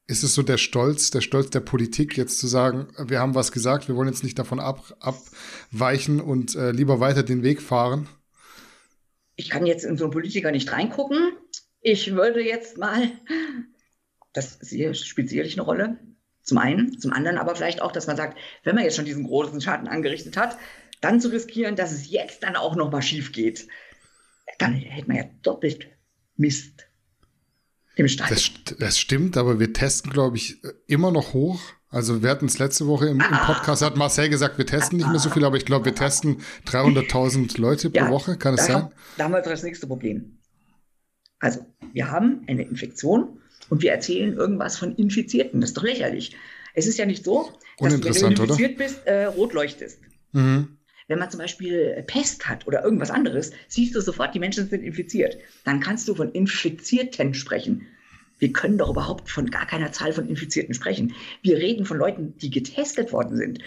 Ist 0.07 0.23
es 0.23 0.35
so 0.35 0.43
der 0.43 0.59
Stolz, 0.59 1.11
der 1.11 1.21
Stolz 1.21 1.51
der 1.51 1.61
Politik, 1.61 2.17
jetzt 2.17 2.39
zu 2.39 2.47
sagen, 2.47 2.89
wir 2.99 3.19
haben 3.21 3.35
was 3.35 3.51
gesagt, 3.51 3.89
wir 3.89 3.97
wollen 3.97 4.09
jetzt 4.09 4.23
nicht 4.25 4.39
davon 4.39 4.61
ab, 4.61 4.97
abweichen 5.01 6.21
und 6.21 6.55
äh, 6.55 6.71
lieber 6.71 7.01
weiter 7.01 7.23
den 7.23 7.43
Weg 7.43 7.63
fahren? 7.63 8.09
Ich 9.41 9.49
kann 9.49 9.65
jetzt 9.65 9.87
in 9.87 9.97
so 9.97 10.05
einen 10.05 10.13
Politiker 10.13 10.53
nicht 10.53 10.71
reingucken. 10.71 11.33
Ich 11.81 12.13
würde 12.13 12.45
jetzt 12.45 12.77
mal, 12.77 13.11
das 14.35 14.59
spielt 14.93 15.31
sicherlich 15.31 15.55
eine 15.55 15.63
Rolle, 15.63 15.99
zum 16.43 16.59
einen, 16.59 16.99
zum 17.01 17.11
anderen 17.15 17.39
aber 17.39 17.57
vielleicht 17.57 17.81
auch, 17.81 17.91
dass 17.91 18.07
man 18.07 18.19
sagt, 18.19 18.37
wenn 18.65 18.75
man 18.75 18.85
jetzt 18.85 18.97
schon 18.97 19.07
diesen 19.07 19.25
großen 19.25 19.63
Schaden 19.63 19.89
angerichtet 19.89 20.37
hat, 20.37 20.59
dann 21.01 21.23
zu 21.23 21.29
riskieren, 21.29 21.75
dass 21.75 21.91
es 21.91 22.11
jetzt 22.11 22.43
dann 22.43 22.55
auch 22.55 22.77
noch 22.77 22.93
mal 22.93 23.01
schief 23.01 23.33
geht, 23.33 23.67
dann 24.59 24.75
hätte 24.75 25.09
man 25.09 25.17
ja 25.17 25.25
doppelt 25.41 25.89
Mist 26.37 26.87
im 27.97 28.07
Stall. 28.07 28.29
Das, 28.29 28.51
das 28.79 28.99
stimmt, 28.99 29.39
aber 29.39 29.59
wir 29.59 29.73
testen, 29.73 30.13
glaube 30.13 30.37
ich, 30.37 30.59
immer 30.87 31.13
noch 31.13 31.33
hoch. 31.33 31.63
Also 31.91 32.23
wir 32.23 32.31
hatten 32.31 32.47
es 32.47 32.59
letzte 32.59 32.87
Woche 32.87 33.07
im, 33.09 33.21
im, 33.21 33.37
Podcast, 33.47 33.83
hat 33.83 33.97
Marcel 33.97 34.29
gesagt, 34.29 34.59
wir 34.59 34.67
testen 34.67 34.99
nicht 34.99 35.09
mehr 35.11 35.19
so 35.19 35.29
viel, 35.29 35.45
aber 35.45 35.57
ich 35.57 35.65
glaube, 35.65 35.87
wir 35.87 35.95
testen 35.95 36.41
300.000 36.67 37.61
Leute 37.61 37.91
pro 37.91 37.97
Ja, 37.97 38.11
Woche, 38.11 38.37
kann 38.37 38.55
es 38.55 38.67
sein? 38.67 38.77
haben- 38.77 38.93
Da 39.17 39.25
haben 39.25 39.33
wir 39.33 39.41
das 39.43 39.63
nächste 39.65 39.87
Problem. 39.89 40.39
Also, 41.41 41.67
wir 41.93 42.11
haben 42.11 42.45
eine 42.47 42.63
Infektion 42.63 43.41
und 43.71 43.83
wir 43.83 43.91
erzählen 43.93 44.35
irgendwas 44.35 44.77
von 44.79 44.95
Infizierten. 44.95 45.61
Das 45.61 45.71
ist 45.71 45.77
doch 45.77 45.83
lächerlich. 45.83 46.37
Es 46.75 46.87
ist 46.87 46.99
ja 46.99 47.07
nicht 47.07 47.25
so, 47.25 47.43
dass 47.45 47.49
du, 47.51 47.55
wenn 47.81 47.89
du 47.91 47.95
Uninteressant, 47.97 48.41
oder? 48.41 48.51
infiziert 48.53 48.79
bist, 48.79 49.07
äh, 49.07 49.25
rot 49.25 49.53
leuchtest. 49.53 49.99
Mhm. 50.33 50.77
Wenn 51.09 51.19
man 51.19 51.29
zum 51.31 51.39
Beispiel 51.41 52.05
Pest 52.07 52.49
hat 52.49 52.69
oder 52.69 52.85
irgendwas 52.85 53.11
anderes, 53.11 53.51
siehst 53.67 53.97
du 53.97 54.01
sofort, 54.01 54.33
die 54.33 54.39
Menschen 54.39 54.69
sind 54.69 54.85
infiziert. 54.85 55.39
Dann 55.65 55.81
kannst 55.81 56.07
du 56.07 56.15
von 56.15 56.31
Infizierten 56.31 57.35
sprechen. 57.35 57.89
Wir 58.41 58.53
können 58.53 58.79
doch 58.79 58.91
überhaupt 58.91 59.31
von 59.31 59.51
gar 59.51 59.67
keiner 59.67 59.93
Zahl 59.93 60.13
von 60.13 60.29
Infizierten 60.29 60.75
sprechen. 60.75 61.15
Wir 61.43 61.59
reden 61.59 61.87
von 61.87 61.99
Leuten, 61.99 62.37
die 62.39 62.51
getestet 62.51 63.13
worden 63.13 63.37
sind. 63.37 63.61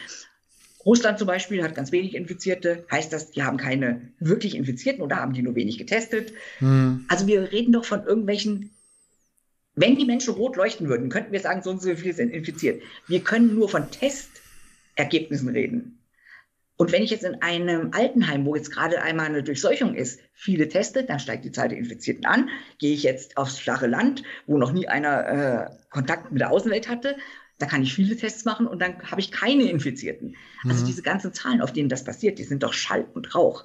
Russland 0.86 1.17
zum 1.17 1.27
Beispiel 1.27 1.63
hat 1.63 1.75
ganz 1.75 1.91
wenig 1.93 2.13
Infizierte. 2.13 2.86
Heißt 2.91 3.13
das, 3.13 3.31
die 3.31 3.43
haben 3.43 3.57
keine 3.57 4.01
wirklich 4.19 4.55
Infizierten 4.55 5.01
oder 5.01 5.15
haben 5.15 5.33
die 5.33 5.41
nur 5.41 5.55
wenig 5.55 5.77
getestet? 5.77 6.33
Mhm. 6.59 7.05
Also 7.07 7.27
wir 7.27 7.51
reden 7.51 7.71
doch 7.71 7.86
von 7.86 8.03
irgendwelchen, 8.03 8.71
wenn 9.75 9.95
die 9.95 10.05
Menschen 10.05 10.33
rot 10.33 10.57
leuchten 10.57 10.89
würden, 10.89 11.09
könnten 11.09 11.31
wir 11.31 11.39
sagen, 11.39 11.62
so 11.63 11.69
und 11.69 11.81
so 11.81 11.95
viele 11.95 12.13
sind 12.13 12.31
infiziert. 12.31 12.81
Wir 13.07 13.21
können 13.21 13.55
nur 13.55 13.69
von 13.69 13.89
Testergebnissen 13.91 15.49
reden. 15.49 15.99
Und 16.75 16.91
wenn 16.91 17.03
ich 17.03 17.12
jetzt 17.12 17.23
in 17.23 17.41
einem 17.41 17.91
Altenheim, 17.93 18.45
wo 18.45 18.55
jetzt 18.55 18.71
gerade 18.71 19.01
einmal 19.01 19.27
eine 19.27 19.43
Durchseuchung 19.43 19.93
ist, 19.95 20.19
viele 20.33 20.67
teste, 20.67 21.03
dann 21.03 21.19
steigt 21.19 21.45
die 21.45 21.51
Zahl 21.51 21.69
der 21.69 21.77
Infizierten 21.77 22.25
an. 22.25 22.49
Gehe 22.79 22.93
ich 22.93 23.03
jetzt 23.03 23.38
aufs 23.38 23.59
flache 23.59 23.88
Land, 23.88 24.23
wo 24.47 24.57
noch 24.57 24.71
nie 24.71 24.88
einer 24.88 25.27
äh, 25.27 25.69
Kontakt 25.91 26.31
mit 26.31 26.41
der 26.41 26.51
Außenwelt 26.51 26.89
hatte, 26.89 27.15
da 27.59 27.67
kann 27.67 27.83
ich 27.83 27.93
viele 27.93 28.17
Tests 28.17 28.43
machen 28.45 28.67
und 28.67 28.81
dann 28.81 28.99
habe 29.09 29.21
ich 29.21 29.31
keine 29.31 29.69
Infizierten. 29.69 30.36
Also 30.67 30.81
Mhm. 30.81 30.86
diese 30.88 31.01
ganzen 31.03 31.33
Zahlen, 31.33 31.62
auf 31.62 31.71
denen 31.71 31.89
das 31.89 32.03
passiert, 32.03 32.39
die 32.39 32.43
sind 32.43 32.63
doch 32.63 32.73
Schall 32.73 33.05
und 33.13 33.36
Rauch. 33.36 33.63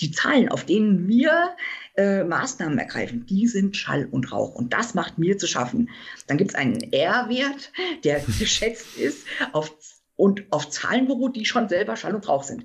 Die 0.00 0.10
Zahlen, 0.12 0.48
auf 0.48 0.64
denen 0.64 1.06
wir 1.08 1.54
äh, 1.96 2.24
Maßnahmen 2.24 2.78
ergreifen, 2.78 3.26
die 3.26 3.46
sind 3.48 3.76
Schall 3.76 4.06
und 4.06 4.32
Rauch. 4.32 4.54
Und 4.54 4.72
das 4.72 4.94
macht 4.94 5.18
mir 5.18 5.38
zu 5.38 5.46
schaffen. 5.46 5.90
Dann 6.26 6.38
gibt 6.38 6.52
es 6.52 6.54
einen 6.56 6.80
R-Wert, 6.92 7.72
der 8.04 8.20
geschätzt 8.38 8.96
ist 8.96 9.26
auf, 9.52 9.74
und 10.18 10.44
auf 10.50 10.68
Zahlen 10.68 11.06
beruht, 11.06 11.36
die 11.36 11.44
schon 11.46 11.68
selber 11.68 11.96
Schall 11.96 12.14
und 12.14 12.28
Rauch 12.28 12.42
sind. 12.42 12.64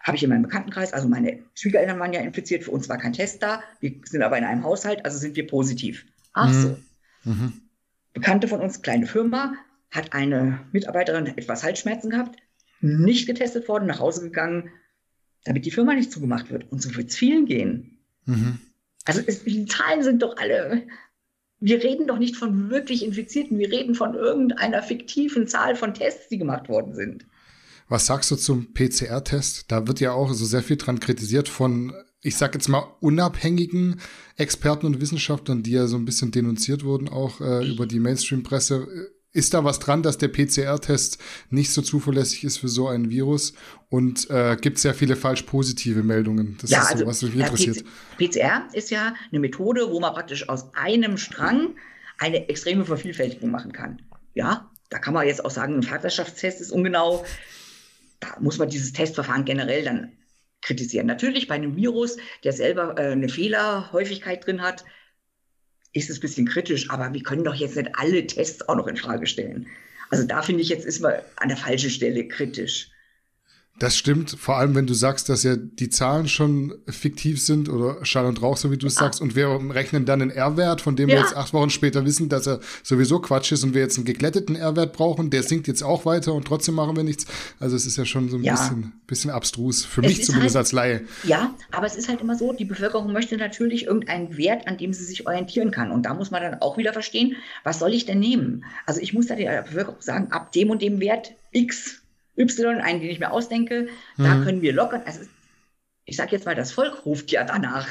Habe 0.00 0.16
ich 0.16 0.24
in 0.24 0.28
meinem 0.28 0.42
Bekanntenkreis, 0.42 0.92
also 0.92 1.08
meine 1.08 1.38
Schwiegereltern 1.54 1.98
waren 2.00 2.12
ja 2.12 2.20
infiziert, 2.20 2.64
für 2.64 2.72
uns 2.72 2.88
war 2.88 2.98
kein 2.98 3.12
Test 3.14 3.42
da, 3.42 3.62
wir 3.80 3.94
sind 4.04 4.22
aber 4.22 4.36
in 4.36 4.44
einem 4.44 4.64
Haushalt, 4.64 5.04
also 5.04 5.16
sind 5.16 5.36
wir 5.36 5.46
positiv. 5.46 6.04
Ach 6.34 6.50
Mhm. 6.50 6.62
so. 6.62 7.30
Mhm. 7.30 7.52
Bekannte 8.12 8.48
von 8.48 8.60
uns, 8.60 8.82
kleine 8.82 9.06
Firma, 9.06 9.54
hat 9.90 10.12
eine 10.12 10.60
Mitarbeiterin 10.72 11.26
etwas 11.26 11.62
Halsschmerzen 11.62 12.10
gehabt, 12.10 12.38
nicht 12.80 13.26
getestet 13.26 13.68
worden, 13.68 13.86
nach 13.86 14.00
Hause 14.00 14.22
gegangen, 14.22 14.70
damit 15.44 15.64
die 15.64 15.70
Firma 15.70 15.94
nicht 15.94 16.10
zugemacht 16.10 16.50
wird. 16.50 16.70
Und 16.72 16.82
so 16.82 16.94
wird 16.96 17.10
es 17.10 17.16
vielen 17.16 17.46
gehen. 17.46 17.98
Mhm. 18.26 18.58
Also 19.04 19.22
es, 19.24 19.44
die 19.44 19.66
Zahlen 19.66 20.02
sind 20.02 20.22
doch 20.22 20.36
alle. 20.38 20.82
Wir 21.64 21.82
reden 21.82 22.06
doch 22.06 22.18
nicht 22.18 22.36
von 22.36 22.68
wirklich 22.68 23.02
Infizierten, 23.02 23.58
wir 23.58 23.72
reden 23.72 23.94
von 23.94 24.14
irgendeiner 24.14 24.82
fiktiven 24.82 25.46
Zahl 25.46 25.76
von 25.76 25.94
Tests, 25.94 26.28
die 26.28 26.36
gemacht 26.36 26.68
worden 26.68 26.94
sind. 26.94 27.24
Was 27.88 28.04
sagst 28.04 28.30
du 28.30 28.36
zum 28.36 28.74
PCR-Test? 28.74 29.72
Da 29.72 29.86
wird 29.86 29.98
ja 29.98 30.12
auch 30.12 30.30
so 30.34 30.44
sehr 30.44 30.62
viel 30.62 30.76
dran 30.76 31.00
kritisiert 31.00 31.48
von, 31.48 31.94
ich 32.20 32.36
sag 32.36 32.52
jetzt 32.54 32.68
mal, 32.68 32.94
unabhängigen 33.00 33.98
Experten 34.36 34.84
und 34.84 35.00
Wissenschaftlern, 35.00 35.62
die 35.62 35.70
ja 35.70 35.86
so 35.86 35.96
ein 35.96 36.04
bisschen 36.04 36.32
denunziert 36.32 36.84
wurden, 36.84 37.08
auch 37.08 37.40
äh, 37.40 37.66
über 37.66 37.86
die 37.86 37.98
Mainstream-Presse. 37.98 39.10
Ist 39.34 39.52
da 39.52 39.64
was 39.64 39.80
dran, 39.80 40.04
dass 40.04 40.16
der 40.16 40.28
PCR-Test 40.28 41.18
nicht 41.50 41.72
so 41.72 41.82
zuverlässig 41.82 42.44
ist 42.44 42.58
für 42.58 42.68
so 42.68 42.86
ein 42.86 43.10
Virus? 43.10 43.52
Und 43.90 44.30
äh, 44.30 44.56
gibt 44.60 44.78
sehr 44.78 44.94
viele 44.94 45.16
falsch 45.16 45.42
positive 45.42 46.04
Meldungen? 46.04 46.56
Das 46.60 46.70
ist 46.70 46.98
so, 46.98 47.04
was 47.04 47.20
mich 47.20 47.34
ja, 47.34 47.44
interessiert. 47.44 47.84
PCR 48.16 48.68
ist 48.72 48.90
ja 48.90 49.14
eine 49.32 49.40
Methode, 49.40 49.90
wo 49.90 49.98
man 49.98 50.14
praktisch 50.14 50.48
aus 50.48 50.72
einem 50.74 51.18
Strang 51.18 51.74
eine 52.18 52.48
extreme 52.48 52.84
Vervielfältigung 52.84 53.50
machen 53.50 53.72
kann. 53.72 54.00
Ja, 54.34 54.70
da 54.88 55.00
kann 55.00 55.14
man 55.14 55.26
jetzt 55.26 55.44
auch 55.44 55.50
sagen, 55.50 55.74
ein 55.74 55.82
Vaterschaftstest 55.82 56.60
ist 56.60 56.70
ungenau. 56.70 57.24
Da 58.20 58.36
muss 58.38 58.58
man 58.58 58.68
dieses 58.68 58.92
Testverfahren 58.92 59.44
generell 59.44 59.82
dann 59.82 60.12
kritisieren. 60.62 61.08
Natürlich 61.08 61.48
bei 61.48 61.56
einem 61.56 61.74
Virus, 61.74 62.18
der 62.44 62.52
selber 62.52 62.96
äh, 62.98 63.10
eine 63.10 63.28
Fehlerhäufigkeit 63.28 64.46
drin 64.46 64.62
hat, 64.62 64.84
ist 65.94 66.10
es 66.10 66.18
ein 66.18 66.20
bisschen 66.20 66.46
kritisch, 66.46 66.90
aber 66.90 67.12
wir 67.12 67.22
können 67.22 67.44
doch 67.44 67.54
jetzt 67.54 67.76
nicht 67.76 67.90
alle 67.94 68.26
Tests 68.26 68.68
auch 68.68 68.76
noch 68.76 68.86
in 68.86 68.96
Frage 68.96 69.26
stellen. 69.26 69.66
Also 70.10 70.24
da 70.24 70.42
finde 70.42 70.62
ich 70.62 70.68
jetzt 70.68 70.84
ist 70.84 71.00
man 71.00 71.14
an 71.36 71.48
der 71.48 71.56
falschen 71.56 71.90
Stelle 71.90 72.28
kritisch. 72.28 72.90
Das 73.80 73.96
stimmt, 73.96 74.30
vor 74.30 74.56
allem 74.56 74.76
wenn 74.76 74.86
du 74.86 74.94
sagst, 74.94 75.28
dass 75.28 75.42
ja 75.42 75.56
die 75.56 75.88
Zahlen 75.90 76.28
schon 76.28 76.74
fiktiv 76.88 77.42
sind 77.42 77.68
oder 77.68 78.04
Schall 78.04 78.24
und 78.26 78.40
Rauch, 78.40 78.56
so 78.56 78.70
wie 78.70 78.76
du 78.78 78.86
es 78.86 78.94
sagst, 78.94 79.20
und 79.20 79.34
wir 79.34 79.48
rechnen 79.74 80.04
dann 80.04 80.22
einen 80.22 80.30
R-Wert, 80.30 80.80
von 80.80 80.94
dem 80.94 81.08
wir 81.08 81.16
Ja. 81.16 81.22
jetzt 81.22 81.36
acht 81.36 81.52
Wochen 81.52 81.70
später 81.70 82.04
wissen, 82.04 82.28
dass 82.28 82.46
er 82.46 82.60
sowieso 82.84 83.18
Quatsch 83.18 83.50
ist 83.50 83.64
und 83.64 83.74
wir 83.74 83.80
jetzt 83.80 83.96
einen 83.96 84.04
geglätteten 84.04 84.54
R-Wert 84.54 84.92
brauchen, 84.92 85.28
der 85.28 85.42
sinkt 85.42 85.66
jetzt 85.66 85.82
auch 85.82 86.06
weiter 86.06 86.34
und 86.34 86.46
trotzdem 86.46 86.76
machen 86.76 86.94
wir 86.94 87.02
nichts. 87.02 87.26
Also 87.58 87.74
es 87.74 87.84
ist 87.84 87.96
ja 87.96 88.04
schon 88.04 88.28
so 88.28 88.36
ein 88.36 88.44
Ja. 88.44 88.52
bisschen, 88.54 88.92
bisschen 89.08 89.30
abstrus, 89.32 89.84
für 89.84 90.02
Es 90.02 90.06
mich 90.06 90.24
zumindest 90.24 90.54
halt- 90.54 90.64
als 90.66 90.72
Laie. 90.72 91.00
Ja, 91.24 91.52
aber 91.72 91.86
es 91.86 91.96
ist 91.96 92.08
halt 92.08 92.20
immer 92.20 92.36
so, 92.36 92.52
die 92.52 92.64
Bevölkerung 92.64 93.12
möchte 93.12 93.36
natürlich 93.36 93.86
irgendeinen 93.86 94.36
Wert, 94.36 94.68
an 94.68 94.78
dem 94.78 94.92
sie 94.92 95.04
sich 95.04 95.26
orientieren 95.26 95.72
kann. 95.72 95.90
Und 95.90 96.06
da 96.06 96.14
muss 96.14 96.30
man 96.30 96.42
dann 96.42 96.60
auch 96.60 96.78
wieder 96.78 96.92
verstehen, 96.92 97.34
was 97.64 97.80
soll 97.80 97.92
ich 97.92 98.06
denn 98.06 98.20
nehmen? 98.20 98.64
Also 98.86 99.00
ich 99.00 99.12
muss 99.14 99.26
da 99.26 99.34
der 99.34 99.62
Bevölkerung 99.62 99.96
sagen, 100.00 100.30
ab 100.30 100.52
dem 100.52 100.70
und 100.70 100.80
dem 100.80 101.00
Wert 101.00 101.32
X, 101.50 102.02
Y, 102.36 102.80
einen, 102.80 103.00
den 103.00 103.10
ich 103.10 103.20
mir 103.20 103.30
ausdenke, 103.32 103.88
da 104.16 104.34
Mhm. 104.34 104.44
können 104.44 104.62
wir 104.62 104.72
lockern. 104.72 105.02
Also 105.06 105.20
ich 106.04 106.16
sage 106.16 106.32
jetzt 106.32 106.44
mal, 106.46 106.54
das 106.54 106.72
Volk 106.72 107.06
ruft 107.06 107.30
ja 107.32 107.44
danach. 107.44 107.88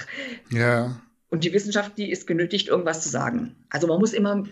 Ja, 0.50 1.02
Und 1.30 1.44
die 1.44 1.54
Wissenschaft, 1.54 1.98
die 1.98 2.12
ist 2.12 2.28
genötigt, 2.28 2.68
irgendwas 2.68 3.02
zu 3.02 3.10
sagen. 3.10 3.56
Also 3.70 3.88
man 3.88 4.00
muss 4.00 4.14
immer 4.14 4.44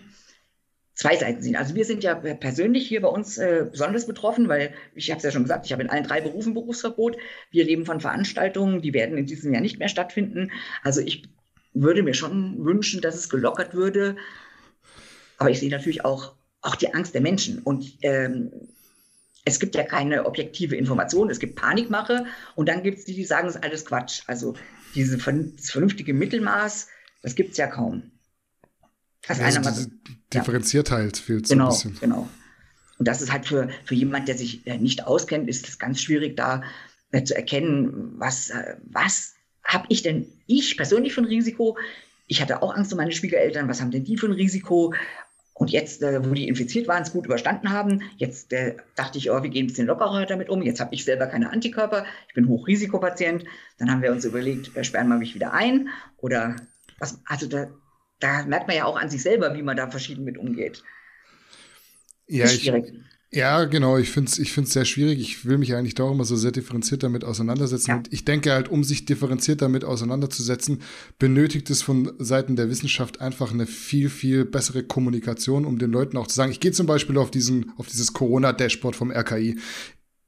zwei 0.94 1.16
Seiten 1.16 1.42
sehen. 1.42 1.56
Also 1.56 1.74
wir 1.74 1.84
sind 1.84 2.02
ja 2.02 2.14
persönlich 2.14 2.86
hier 2.86 3.00
bei 3.00 3.08
uns 3.08 3.38
äh, 3.38 3.66
besonders 3.70 4.06
betroffen, 4.06 4.48
weil 4.48 4.74
ich 4.94 5.10
habe 5.10 5.18
es 5.18 5.24
ja 5.24 5.30
schon 5.30 5.42
gesagt, 5.44 5.64
ich 5.66 5.72
habe 5.72 5.82
in 5.82 5.90
allen 5.90 6.04
drei 6.04 6.20
Berufen 6.20 6.54
Berufsverbot. 6.54 7.16
Wir 7.50 7.64
leben 7.64 7.86
von 7.86 8.00
Veranstaltungen, 8.00 8.82
die 8.82 8.92
werden 8.92 9.16
in 9.16 9.26
diesem 9.26 9.52
Jahr 9.52 9.62
nicht 9.62 9.78
mehr 9.78 9.88
stattfinden. 9.88 10.50
Also 10.82 11.00
ich 11.00 11.28
würde 11.72 12.02
mir 12.02 12.14
schon 12.14 12.64
wünschen, 12.64 13.00
dass 13.00 13.14
es 13.14 13.28
gelockert 13.30 13.74
würde. 13.74 14.16
Aber 15.38 15.50
ich 15.50 15.60
sehe 15.60 15.70
natürlich 15.70 16.04
auch, 16.04 16.34
auch 16.60 16.76
die 16.76 16.92
Angst 16.92 17.14
der 17.14 17.22
Menschen. 17.22 17.60
Und 17.60 17.98
ähm, 18.02 18.50
es 19.44 19.58
gibt 19.58 19.74
ja 19.74 19.82
keine 19.82 20.24
objektive 20.26 20.76
Information, 20.76 21.30
es 21.30 21.38
gibt 21.38 21.56
Panikmache 21.56 22.26
und 22.54 22.68
dann 22.68 22.82
gibt 22.82 22.98
es 22.98 23.04
die, 23.04 23.14
die 23.14 23.24
sagen, 23.24 23.48
es 23.48 23.56
ist 23.56 23.64
alles 23.64 23.84
Quatsch. 23.84 24.22
Also 24.26 24.54
diese, 24.94 25.16
das 25.16 25.70
vernünftige 25.70 26.14
Mittelmaß, 26.14 26.88
das 27.22 27.34
gibt 27.34 27.52
es 27.52 27.56
ja 27.56 27.66
kaum. 27.66 28.12
Das 29.26 29.40
also 29.40 29.58
einer 29.58 29.70
mal, 29.70 29.86
Differenziertheit 30.32 31.16
ja. 31.16 31.24
fehlt 31.24 31.46
so 31.46 31.54
genau, 31.54 31.66
ein 31.66 31.70
bisschen. 31.70 32.00
Genau. 32.00 32.28
Und 32.98 33.08
das 33.08 33.20
ist 33.20 33.32
halt 33.32 33.46
für, 33.46 33.68
für 33.84 33.94
jemand, 33.94 34.28
der 34.28 34.36
sich 34.36 34.66
äh, 34.66 34.78
nicht 34.78 35.06
auskennt, 35.06 35.48
ist 35.48 35.68
es 35.68 35.78
ganz 35.78 36.00
schwierig, 36.00 36.36
da 36.36 36.62
äh, 37.10 37.24
zu 37.24 37.34
erkennen, 37.34 38.14
was, 38.18 38.50
äh, 38.50 38.76
was 38.84 39.34
habe 39.64 39.86
ich 39.88 40.02
denn, 40.02 40.26
ich 40.46 40.76
persönlich 40.76 41.14
für 41.14 41.22
ein 41.22 41.26
Risiko? 41.26 41.76
Ich 42.26 42.40
hatte 42.40 42.62
auch 42.62 42.74
Angst 42.74 42.92
um 42.92 42.98
meine 42.98 43.12
Schwiegereltern, 43.12 43.68
was 43.68 43.80
haben 43.80 43.90
denn 43.90 44.04
die 44.04 44.16
für 44.16 44.26
ein 44.26 44.32
Risiko? 44.32 44.94
Und 45.62 45.70
jetzt, 45.70 46.02
äh, 46.02 46.28
wo 46.28 46.34
die 46.34 46.48
infiziert 46.48 46.88
waren, 46.88 47.04
es 47.04 47.12
gut 47.12 47.24
überstanden 47.24 47.70
haben, 47.70 48.02
jetzt 48.16 48.52
äh, 48.52 48.74
dachte 48.96 49.16
ich, 49.16 49.30
oh, 49.30 49.44
wir 49.44 49.48
gehen 49.48 49.66
ein 49.66 49.68
bisschen 49.68 49.86
lockerer 49.86 50.26
damit 50.26 50.48
um. 50.48 50.60
Jetzt 50.60 50.80
habe 50.80 50.92
ich 50.92 51.04
selber 51.04 51.28
keine 51.28 51.52
Antikörper, 51.52 52.04
ich 52.26 52.34
bin 52.34 52.48
Hochrisikopatient. 52.48 53.44
Dann 53.78 53.88
haben 53.88 54.02
wir 54.02 54.10
uns 54.10 54.24
überlegt, 54.24 54.76
äh, 54.76 54.82
sperren 54.82 55.06
wir 55.06 55.18
mich 55.18 55.36
wieder 55.36 55.52
ein? 55.52 55.88
Oder 56.16 56.56
was, 56.98 57.20
also 57.26 57.46
da, 57.46 57.68
da 58.18 58.44
merkt 58.44 58.66
man 58.66 58.76
ja 58.76 58.86
auch 58.86 58.98
an 58.98 59.08
sich 59.08 59.22
selber, 59.22 59.54
wie 59.54 59.62
man 59.62 59.76
da 59.76 59.88
verschieden 59.88 60.24
mit 60.24 60.36
umgeht. 60.36 60.82
Ja, 62.26 62.46
ist 62.46 62.60
schwierig. 62.60 62.92
Ja, 63.34 63.64
genau. 63.64 63.96
Ich 63.96 64.10
finde 64.10 64.30
es 64.30 64.38
ich 64.38 64.52
find's 64.52 64.74
sehr 64.74 64.84
schwierig. 64.84 65.18
Ich 65.18 65.46
will 65.46 65.56
mich 65.56 65.74
eigentlich 65.74 65.94
doch 65.94 66.12
immer 66.12 66.24
so 66.24 66.36
sehr 66.36 66.52
differenziert 66.52 67.02
damit 67.02 67.24
auseinandersetzen. 67.24 67.90
Ja. 67.90 67.96
Und 67.96 68.12
ich 68.12 68.26
denke 68.26 68.52
halt, 68.52 68.68
um 68.68 68.84
sich 68.84 69.06
differenziert 69.06 69.62
damit 69.62 69.84
auseinanderzusetzen, 69.84 70.82
benötigt 71.18 71.70
es 71.70 71.80
von 71.80 72.12
Seiten 72.18 72.56
der 72.56 72.68
Wissenschaft 72.68 73.22
einfach 73.22 73.50
eine 73.50 73.66
viel, 73.66 74.10
viel 74.10 74.44
bessere 74.44 74.82
Kommunikation, 74.82 75.64
um 75.64 75.78
den 75.78 75.90
Leuten 75.90 76.18
auch 76.18 76.26
zu 76.26 76.34
sagen, 76.34 76.52
ich 76.52 76.60
gehe 76.60 76.72
zum 76.72 76.86
Beispiel 76.86 77.16
auf, 77.16 77.30
diesen, 77.30 77.72
auf 77.78 77.86
dieses 77.86 78.12
Corona-Dashboard 78.12 78.96
vom 78.96 79.10
RKI. 79.10 79.58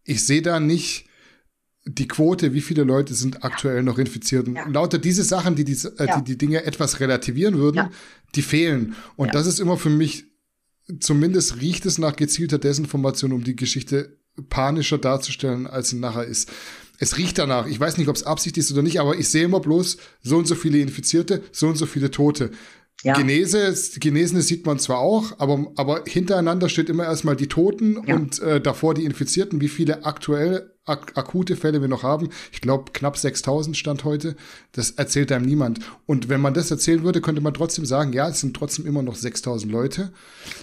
Ich 0.04 0.24
sehe 0.24 0.40
da 0.40 0.58
nicht 0.58 1.04
die 1.84 2.08
Quote, 2.08 2.54
wie 2.54 2.62
viele 2.62 2.84
Leute 2.84 3.12
sind 3.12 3.44
aktuell 3.44 3.82
noch 3.82 3.98
infiziert. 3.98 4.48
Und 4.48 4.54
ja. 4.54 4.66
lauter 4.66 4.96
diese 4.96 5.24
Sachen, 5.24 5.56
die 5.56 5.64
die, 5.64 5.76
äh, 5.98 6.06
ja. 6.06 6.20
die 6.20 6.24
die 6.24 6.38
Dinge 6.38 6.64
etwas 6.64 7.00
relativieren 7.00 7.58
würden, 7.58 7.76
ja. 7.76 7.90
die 8.34 8.40
fehlen. 8.40 8.94
Und 9.16 9.34
das 9.34 9.46
ist 9.46 9.60
immer 9.60 9.76
für 9.76 9.90
mich 9.90 10.24
zumindest 11.00 11.60
riecht 11.60 11.86
es 11.86 11.98
nach 11.98 12.16
gezielter 12.16 12.58
Desinformation, 12.58 13.32
um 13.32 13.44
die 13.44 13.56
Geschichte 13.56 14.18
panischer 14.48 14.98
darzustellen, 14.98 15.66
als 15.66 15.90
sie 15.90 15.98
nachher 15.98 16.24
ist. 16.24 16.50
Es 16.98 17.18
riecht 17.18 17.38
danach. 17.38 17.66
Ich 17.66 17.78
weiß 17.78 17.98
nicht, 17.98 18.08
ob 18.08 18.16
es 18.16 18.24
Absicht 18.24 18.56
ist 18.56 18.70
oder 18.72 18.82
nicht, 18.82 19.00
aber 19.00 19.16
ich 19.16 19.28
sehe 19.28 19.44
immer 19.44 19.60
bloß 19.60 19.96
so 20.22 20.36
und 20.36 20.46
so 20.46 20.54
viele 20.54 20.78
Infizierte, 20.78 21.42
so 21.52 21.68
und 21.68 21.76
so 21.76 21.86
viele 21.86 22.10
Tote. 22.10 22.50
Ja. 23.02 23.14
Genese, 23.14 23.74
Genesene 23.98 24.40
sieht 24.40 24.64
man 24.64 24.78
zwar 24.78 24.98
auch, 24.98 25.38
aber, 25.38 25.72
aber 25.76 26.04
hintereinander 26.06 26.68
steht 26.68 26.88
immer 26.88 27.04
erstmal 27.04 27.36
die 27.36 27.48
Toten 27.48 27.98
ja. 28.06 28.14
und 28.14 28.38
äh, 28.40 28.60
davor 28.60 28.94
die 28.94 29.04
Infizierten, 29.04 29.60
wie 29.60 29.68
viele 29.68 30.04
aktuell 30.04 30.73
ak 30.86 31.16
akute 31.16 31.56
Fälle 31.56 31.80
wir 31.80 31.88
noch 31.88 32.02
haben. 32.02 32.28
Ich 32.52 32.60
glaube, 32.60 32.92
knapp 32.92 33.16
6000 33.16 33.76
stand 33.76 34.04
heute. 34.04 34.36
Das 34.72 34.90
erzählt 34.92 35.32
einem 35.32 35.46
niemand. 35.46 35.80
Und 36.06 36.28
wenn 36.28 36.40
man 36.40 36.54
das 36.54 36.70
erzählen 36.70 37.02
würde, 37.02 37.20
könnte 37.20 37.40
man 37.40 37.54
trotzdem 37.54 37.86
sagen, 37.86 38.12
ja, 38.12 38.28
es 38.28 38.40
sind 38.40 38.54
trotzdem 38.54 38.86
immer 38.86 39.02
noch 39.02 39.14
6000 39.14 39.72
Leute. 39.72 40.12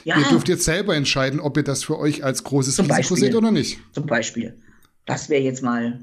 Ja. 0.04 0.18
Ihr 0.18 0.26
dürft 0.26 0.48
jetzt 0.48 0.66
selber 0.66 0.96
entscheiden, 0.96 1.40
ob 1.40 1.58
ihr 1.58 1.64
das 1.64 1.84
für 1.84 1.98
euch 1.98 2.24
als 2.24 2.44
großes 2.44 2.76
Zum 2.76 2.86
Risiko 2.86 3.16
Beispiel. 3.16 3.18
seht 3.18 3.36
oder 3.36 3.52
nicht. 3.52 3.80
Zum 3.94 4.06
Beispiel. 4.06 4.60
Das 5.06 5.30
wäre 5.30 5.42
jetzt 5.42 5.64
mal 5.64 6.00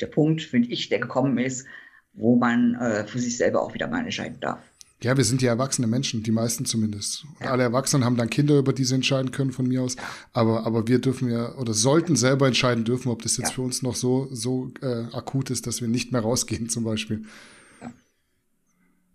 der 0.00 0.06
Punkt, 0.06 0.42
finde 0.42 0.68
ich, 0.68 0.88
der 0.88 0.98
gekommen 0.98 1.38
ist, 1.38 1.66
wo 2.12 2.36
man 2.36 2.74
äh, 2.74 3.06
für 3.06 3.18
sich 3.18 3.36
selber 3.36 3.62
auch 3.62 3.74
wieder 3.74 3.86
mal 3.86 4.04
entscheiden 4.04 4.40
darf. 4.40 4.60
Ja, 5.02 5.16
wir 5.16 5.24
sind 5.24 5.40
ja 5.40 5.50
erwachsene 5.50 5.86
Menschen, 5.86 6.22
die 6.22 6.30
meisten 6.30 6.66
zumindest. 6.66 7.24
Und 7.24 7.46
ja. 7.46 7.52
alle 7.52 7.62
Erwachsenen 7.62 8.04
haben 8.04 8.16
dann 8.16 8.28
Kinder, 8.28 8.58
über 8.58 8.74
die 8.74 8.84
sie 8.84 8.94
entscheiden 8.94 9.30
können 9.30 9.50
von 9.50 9.66
mir 9.66 9.82
aus. 9.82 9.96
Aber, 10.32 10.66
aber 10.66 10.88
wir 10.88 10.98
dürfen 10.98 11.30
ja 11.30 11.54
oder 11.54 11.72
sollten 11.72 12.16
selber 12.16 12.46
entscheiden 12.46 12.84
dürfen, 12.84 13.08
ob 13.08 13.22
das 13.22 13.38
jetzt 13.38 13.50
ja. 13.50 13.54
für 13.54 13.62
uns 13.62 13.80
noch 13.82 13.94
so, 13.94 14.28
so 14.30 14.70
äh, 14.82 15.04
akut 15.12 15.48
ist, 15.50 15.66
dass 15.66 15.80
wir 15.80 15.88
nicht 15.88 16.12
mehr 16.12 16.20
rausgehen 16.20 16.68
zum 16.68 16.84
Beispiel. 16.84 17.24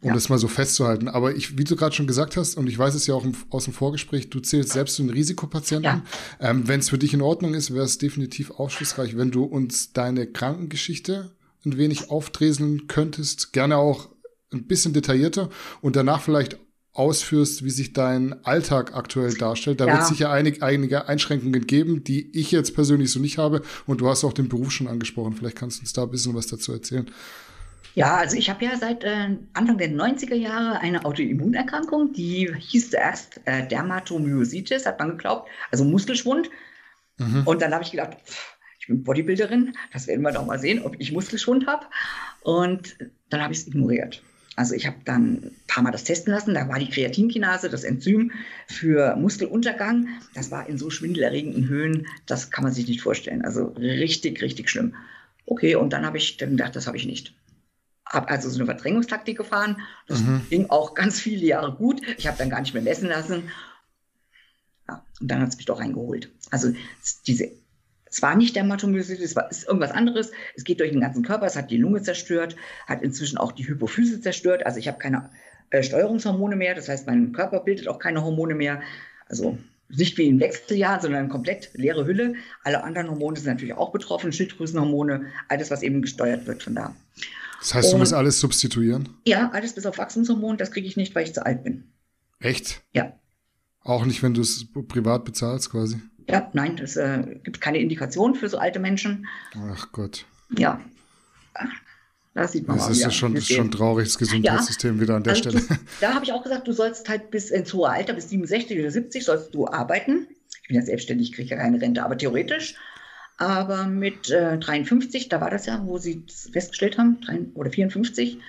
Um 0.02 0.14
das 0.14 0.30
mal 0.30 0.38
so 0.38 0.48
festzuhalten. 0.48 1.08
Aber 1.08 1.36
ich, 1.36 1.58
wie 1.58 1.64
du 1.64 1.76
gerade 1.76 1.96
schon 1.96 2.06
gesagt 2.06 2.38
hast, 2.38 2.58
und 2.58 2.68
ich 2.68 2.78
weiß 2.78 2.94
es 2.94 3.08
ja 3.08 3.16
auch 3.16 3.24
im, 3.24 3.34
aus 3.50 3.64
dem 3.64 3.74
Vorgespräch, 3.74 4.30
du 4.30 4.40
zählst 4.40 4.72
selbst 4.72 4.96
zu 4.96 5.02
den 5.02 5.10
Risikopatienten. 5.10 6.04
Ähm, 6.40 6.68
wenn 6.68 6.80
es 6.80 6.90
für 6.90 7.00
dich 7.00 7.16
in 7.16 7.22
Ordnung 7.22 7.56
ist, 7.56 7.74
wäre 7.74 7.86
es 7.86 7.98
definitiv 7.98 8.52
aufschlussreich, 8.52 9.18
wenn 9.18 9.32
du 9.32 9.44
uns 9.46 9.94
deine 9.94 10.28
Krankengeschichte 10.28 11.32
ein 11.66 11.78
wenig 11.78 12.12
aufdreseln 12.12 12.88
könntest. 12.88 13.52
Gerne 13.52 13.78
auch 13.78 14.10
ein 14.56 14.68
bisschen 14.68 14.94
detaillierter 14.94 15.50
und 15.82 15.96
danach 15.96 16.22
vielleicht 16.22 16.58
ausführst, 16.96 17.66
wie 17.66 17.70
sich 17.70 17.92
dein 17.92 18.46
Alltag 18.46 18.96
aktuell 18.96 19.34
darstellt. 19.34 19.82
Da 19.82 19.86
ja. 19.86 19.94
wird 19.94 20.04
es 20.04 20.10
sicher 20.10 20.32
einig, 20.32 20.64
einige 20.64 21.08
Einschränkungen 21.10 21.68
geben, 21.68 22.04
die 22.06 22.32
ich 22.38 22.52
jetzt 22.52 22.74
persönlich 22.74 23.12
so 23.12 23.20
nicht 23.20 23.38
habe. 23.38 23.62
Und 23.86 24.00
du 24.00 24.08
hast 24.08 24.24
auch 24.24 24.34
den 24.34 24.48
Beruf 24.48 24.72
schon 24.72 24.88
angesprochen. 24.88 25.34
Vielleicht 25.34 25.58
kannst 25.58 25.80
du 25.80 25.82
uns 25.82 25.92
da 25.92 26.04
ein 26.04 26.12
bisschen 26.12 26.34
was 26.36 26.48
dazu 26.48 26.72
erzählen. 26.72 27.12
Ja, 27.96 28.16
also 28.16 28.38
ich 28.38 28.50
habe 28.50 28.64
ja 28.64 28.76
seit 28.78 29.04
äh, 29.04 29.38
Anfang 29.54 29.78
der 29.78 29.90
90er 29.90 30.36
Jahre 30.36 30.80
eine 30.80 31.06
Autoimmunerkrankung, 31.06 32.12
die 32.12 32.54
hieß 32.54 32.92
zuerst 32.92 33.40
äh, 33.46 33.68
Dermatomyositis, 33.68 34.86
hat 34.86 35.00
man 35.00 35.12
geglaubt, 35.12 35.50
also 35.72 35.86
Muskelschwund. 35.86 36.50
Mhm. 37.18 37.44
Und 37.46 37.62
dann 37.62 37.74
habe 37.74 37.84
ich 37.84 37.92
gedacht, 37.92 38.18
ich 38.80 38.88
bin 38.88 39.04
Bodybuilderin, 39.04 39.76
das 39.94 40.08
werden 40.08 40.22
wir 40.24 40.34
doch 40.34 40.46
mal 40.46 40.60
sehen, 40.60 40.84
ob 40.84 40.96
ich 41.00 41.14
Muskelschwund 41.14 41.68
habe. 41.68 41.86
Und 42.42 42.98
dann 43.30 43.42
habe 43.42 43.54
ich 43.54 43.60
es 43.60 43.68
ignoriert. 43.68 44.22
Also 44.56 44.74
ich 44.74 44.88
habe 44.88 44.98
dann 45.04 45.34
ein 45.34 45.56
paar 45.68 45.84
Mal 45.84 45.92
das 45.92 46.06
testen 46.06 46.32
lassen. 46.32 46.54
Da 46.54 46.70
war 46.70 46.80
die 46.80 46.90
Kreatinkinase, 46.90 47.70
das 47.70 47.84
Enzym 47.84 48.32
für 48.68 49.16
Muskeluntergang. 49.16 50.08
Das 50.34 50.52
war 50.52 50.68
in 50.68 50.78
so 50.78 50.90
schwindelerregenden 50.90 51.68
Höhen, 51.68 52.08
das 52.26 52.52
kann 52.52 52.64
man 52.64 52.74
sich 52.74 52.88
nicht 52.88 53.02
vorstellen. 53.02 53.44
Also 53.44 53.68
richtig, 53.78 54.42
richtig 54.42 54.70
schlimm. 54.70 54.96
Okay, 55.46 55.76
und 55.76 55.92
dann 55.92 56.06
habe 56.06 56.18
ich 56.18 56.38
dann 56.38 56.52
gedacht, 56.52 56.76
das 56.76 56.88
habe 56.88 56.98
ich 56.98 57.06
nicht. 57.06 57.34
Habe 58.06 58.30
also 58.30 58.50
so 58.50 58.58
eine 58.58 58.66
Verdrängungstaktik 58.66 59.38
gefahren. 59.38 59.82
Das 60.08 60.22
mhm. 60.22 60.42
ging 60.50 60.70
auch 60.70 60.94
ganz 60.94 61.20
viele 61.20 61.46
Jahre 61.46 61.74
gut. 61.74 62.02
Ich 62.18 62.28
habe 62.28 62.38
dann 62.38 62.50
gar 62.50 62.62
nicht 62.62 62.74
mehr 62.74 62.84
messen 62.84 63.10
lassen. 63.10 63.50
Ja, 64.88 65.04
und 65.20 65.30
dann 65.30 65.42
hat 65.42 65.50
es 65.50 65.58
mich 65.58 65.66
doch 65.66 65.80
reingeholt. 65.80 66.32
Also 66.52 66.74
diese 67.28 67.52
es 68.16 68.22
war 68.22 68.38
nicht 68.38 68.56
Dermatomyositis, 68.56 69.32
es 69.32 69.36
war 69.36 69.52
ist 69.52 69.68
irgendwas 69.68 69.92
anderes. 69.92 70.32
Es 70.56 70.64
geht 70.64 70.80
durch 70.80 70.92
den 70.92 71.02
ganzen 71.02 71.22
Körper, 71.22 71.48
es 71.48 71.58
hat 71.58 71.70
die 71.70 71.76
Lunge 71.76 72.02
zerstört, 72.02 72.56
hat 72.88 73.02
inzwischen 73.02 73.38
auch 73.38 73.52
die 73.52 73.68
Hypophyse 73.68 74.22
zerstört. 74.22 74.66
Also 74.66 74.80
ich 74.80 74.88
habe 74.88 75.00
keine 75.00 75.32
äh, 75.70 75.84
Steuerungshormone 75.84 76.56
mehr, 76.56 76.76
das 76.76 76.88
heißt, 76.88 77.08
mein 77.08 77.34
Körper 77.34 77.60
bildet 77.60 77.90
auch 77.90 78.00
keine 78.00 78.24
Hormone 78.24 78.56
mehr. 78.56 78.82
Also 79.28 79.58
nicht 79.90 80.18
wie 80.18 80.30
ein 80.30 80.40
Wechseljahr, 80.40 81.02
sondern 81.02 81.28
komplett 81.28 81.72
leere 81.74 82.06
Hülle. 82.06 82.36
Alle 82.64 82.86
anderen 82.86 83.10
Hormone 83.10 83.36
sind 83.36 83.48
natürlich 83.48 83.74
auch 83.74 83.92
betroffen, 83.92 84.32
Schilddrüsenhormone, 84.32 85.26
alles, 85.50 85.70
was 85.70 85.84
eben 85.84 86.02
gesteuert 86.02 86.48
wird 86.48 86.64
von 86.64 86.74
da. 86.74 86.96
Das 87.60 87.74
heißt, 87.74 87.92
du 87.92 87.98
musst 87.98 88.14
alles 88.14 88.40
substituieren? 88.40 89.10
Ja, 89.28 89.50
alles 89.52 89.76
bis 89.76 89.86
auf 89.86 89.98
Wachstumshormon, 89.98 90.56
das 90.56 90.72
kriege 90.72 90.88
ich 90.88 90.96
nicht, 90.96 91.14
weil 91.16 91.26
ich 91.26 91.34
zu 91.34 91.46
alt 91.46 91.66
bin. 91.66 91.84
Echt? 92.40 92.82
Ja. 92.94 93.20
Auch 93.82 94.06
nicht, 94.06 94.24
wenn 94.24 94.34
du 94.34 94.40
es 94.40 94.68
privat 94.88 95.26
bezahlst 95.26 95.70
quasi? 95.70 95.98
Ja, 96.28 96.50
nein, 96.54 96.80
es 96.80 96.96
äh, 96.96 97.38
gibt 97.44 97.62
keine 97.62 97.80
Indikation 97.80 98.36
für 98.36 98.50
so 98.50 98.58
alte 98.58 98.80
Menschen. 98.80 99.28
Ach 99.72 99.92
Gott. 99.92 100.26
Ja. 100.58 100.82
Da 102.34 102.48
sieht 102.48 102.68
man 102.68 102.78
das 102.78 102.90
ist 102.90 103.02
ja 103.02 103.12
schon, 103.12 103.34
das 103.34 103.50
ist 103.50 103.56
schon 103.56 103.72
traurig, 103.72 104.08
das 104.08 104.18
Gesundheitssystem 104.18 104.96
ja. 104.96 105.02
wieder 105.02 105.16
an 105.16 105.24
der 105.24 105.36
also 105.36 105.50
Stelle. 105.50 105.62
Du, 105.62 105.76
da 106.02 106.14
habe 106.14 106.26
ich 106.26 106.34
auch 106.34 106.44
gesagt, 106.44 106.68
du 106.68 106.74
sollst 106.74 107.08
halt 107.08 107.32
bis 107.32 107.50
ins 107.50 107.74
hohe 107.74 107.90
Alter, 107.90 108.14
bis 108.14 108.30
67 108.30 108.78
oder 108.78 108.92
70 108.92 109.24
sollst 109.24 109.56
du 109.56 109.68
arbeiten. 109.68 110.28
Ich 110.62 110.68
bin 110.68 110.76
ja 110.76 110.82
selbstständig, 110.82 111.32
kriege 111.32 111.52
ja 111.52 111.58
keine 111.58 111.80
Rente, 111.80 112.04
aber 112.04 112.18
theoretisch. 112.18 112.76
Aber 113.38 113.86
mit 113.88 114.30
äh, 114.32 114.58
53, 114.58 115.30
da 115.30 115.40
war 115.40 115.50
das 115.50 115.66
ja, 115.66 115.86
wo 115.86 115.98
sie 115.98 116.24
es 116.28 116.50
festgestellt 116.52 116.98
haben, 116.98 117.22
3, 117.22 117.40
oder 117.54 117.72
54, 117.72 118.40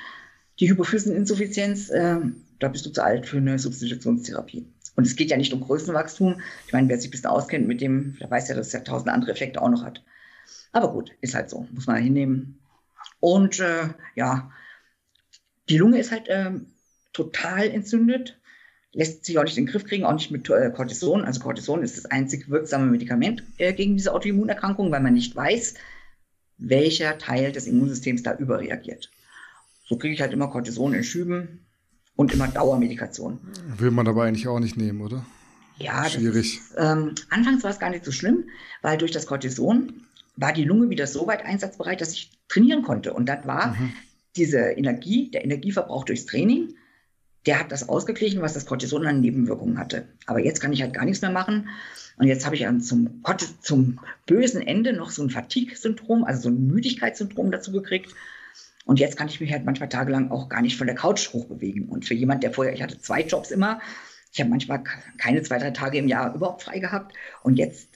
die 0.59 0.71
Hypophyseninsuffizienz, 0.71 1.91
äh, 1.91 2.19
da 2.59 2.69
bist 2.69 2.87
du 2.87 2.91
zu 2.91 3.05
alt 3.05 3.27
für 3.27 3.37
eine 3.37 3.59
Substitutionstherapie. 3.59 4.67
Und 4.97 5.07
es 5.07 5.15
geht 5.15 5.31
ja 5.31 5.37
nicht 5.37 5.53
um 5.53 5.61
Größenwachstum. 5.61 6.41
Ich 6.67 6.73
meine, 6.73 6.89
wer 6.89 6.99
sich 6.99 7.09
ein 7.09 7.11
bisschen 7.13 7.31
auskennt 7.31 7.69
mit 7.69 7.81
dem, 7.81 8.17
der 8.19 8.31
weiß 8.31 8.49
ja, 8.49 8.55
dass 8.55 8.69
es 8.69 8.73
ja 8.73 8.81
tausend 8.81 9.11
andere 9.11 9.31
Effekte 9.31 9.61
auch 9.63 9.69
noch 9.69 9.85
hat. 9.85 10.03
Aber 10.73 10.93
gut, 10.93 11.13
ist 11.21 11.35
halt 11.35 11.51
so, 11.51 11.69
muss 11.73 11.87
man 11.87 12.03
hinnehmen. 12.03 12.59
Und 13.21 13.61
äh, 13.61 13.89
ja, 14.15 14.51
die 15.69 15.79
Lunge 15.79 15.99
ist 15.99 16.13
halt 16.13 16.29
äh, 16.29 16.53
total 17.13 17.69
entzündet, 17.69 18.41
lässt 18.93 19.25
sich 19.25 19.39
auch 19.39 19.45
nicht 19.45 19.59
in 19.59 19.67
den 19.67 19.73
Griff 19.73 19.85
kriegen, 19.85 20.05
auch 20.05 20.15
nicht 20.15 20.31
mit 20.31 20.49
äh, 20.49 20.71
Cortison. 20.71 21.25
Also 21.25 21.41
Cortison 21.41 21.83
ist 21.83 21.99
das 21.99 22.07
einzig 22.07 22.49
wirksame 22.49 22.87
Medikament 22.87 23.43
äh, 23.59 23.75
gegen 23.75 23.97
diese 23.97 24.15
Autoimmunerkrankung, 24.15 24.91
weil 24.91 25.03
man 25.03 25.15
nicht 25.15 25.37
weiß, 25.37 25.75
welcher 26.59 27.19
Teil 27.19 27.53
des 27.53 27.67
Immunsystems 27.67 28.23
da 28.23 28.35
überreagiert. 28.35 29.11
So 29.85 29.99
kriege 29.99 30.15
ich 30.15 30.21
halt 30.21 30.33
immer 30.33 30.49
Cortison 30.49 30.95
in 30.95 31.05
Schüben, 31.05 31.66
und 32.17 32.33
immer 32.33 32.49
Dauermedikation. 32.49 33.39
Will 33.77 33.91
man 33.91 34.09
aber 34.09 34.25
eigentlich 34.25 34.49
auch 34.49 34.59
nicht 34.59 34.77
nehmen, 34.77 35.01
oder? 35.03 35.25
Ja, 35.79 36.09
schwierig. 36.09 36.59
Ist, 36.59 36.75
ähm, 36.79 37.15
anfangs 37.31 37.63
war 37.63 37.71
es 37.71 37.79
gar 37.79 37.91
nicht 37.91 38.05
so 38.05 38.13
schlimm, 38.13 38.45
weil 38.83 38.97
durch 38.97 39.13
das 39.13 39.27
Cortison 39.27 39.93
war 40.37 40.53
die 40.53 40.65
Lunge 40.65 40.91
wieder 40.91 41.07
so 41.07 41.27
weit 41.27 41.45
einsatzbereit, 41.45 42.01
dass 42.01 42.13
ich 42.13 42.31
trainieren 42.49 42.83
konnte. 42.83 43.13
Und 43.13 43.27
das 43.27 43.47
war 43.47 43.69
mhm. 43.69 43.93
diese 44.37 44.59
Energie, 44.59 45.31
der 45.31 45.45
Energieverbrauch 45.45 46.05
durchs 46.05 46.27
Training, 46.27 46.75
der 47.47 47.61
hat 47.61 47.71
das 47.71 47.89
ausgeglichen, 47.89 48.43
was 48.43 48.55
das 48.55 48.67
Cortison 48.67 49.07
an 49.07 49.21
Nebenwirkungen 49.21 49.79
hatte. 49.79 50.09
Aber 50.27 50.41
jetzt 50.41 50.61
kann 50.61 50.73
ich 50.73 50.83
halt 50.83 50.95
gar 50.95 51.05
nichts 51.05 51.23
mehr 51.23 51.31
machen. 51.31 51.69
Und 52.17 52.27
jetzt 52.27 52.45
habe 52.45 52.57
ich 52.57 52.63
dann 52.63 52.81
zum, 52.81 53.23
zum 53.61 54.01
bösen 54.27 54.63
Ende 54.63 54.93
noch 54.93 55.11
so 55.11 55.23
ein 55.23 55.31
Fatigue-Syndrom, 55.31 56.25
also 56.25 56.43
so 56.43 56.49
ein 56.49 56.67
Müdigkeitssyndrom 56.67 57.51
dazu 57.53 57.73
gekriegt. 57.73 58.15
Und 58.87 59.01
jetzt 59.01 59.17
kann 59.17 59.29
ich 59.29 59.41
mich 59.41 59.53
halt 59.53 59.65
manchmal 59.65 59.89
tagelang 59.89 60.31
auch 60.31 60.49
gar 60.49 60.63
nicht 60.63 60.79
von 60.79 60.87
der 60.87 60.95
Couch 60.95 61.33
hochbewegen. 61.33 61.89
Und 61.89 62.07
für 62.07 62.15
jemand, 62.15 62.45
der 62.45 62.53
vorher, 62.53 62.73
ich 62.73 62.83
hatte 62.83 63.01
zwei 63.01 63.23
Jobs 63.23 63.51
immer, 63.51 63.81
ich 64.33 64.41
habe 64.41 64.49
manchmal 64.49 64.85
keine 65.19 65.43
zwei, 65.43 65.59
drei 65.59 65.73
Tage 65.73 65.99
im 65.99 66.07
Jahr 66.07 66.35
überhaupt 66.35 66.63
frei 66.63 66.79
gehabt. 66.79 67.15
Und 67.43 67.57
jetzt 67.57 67.89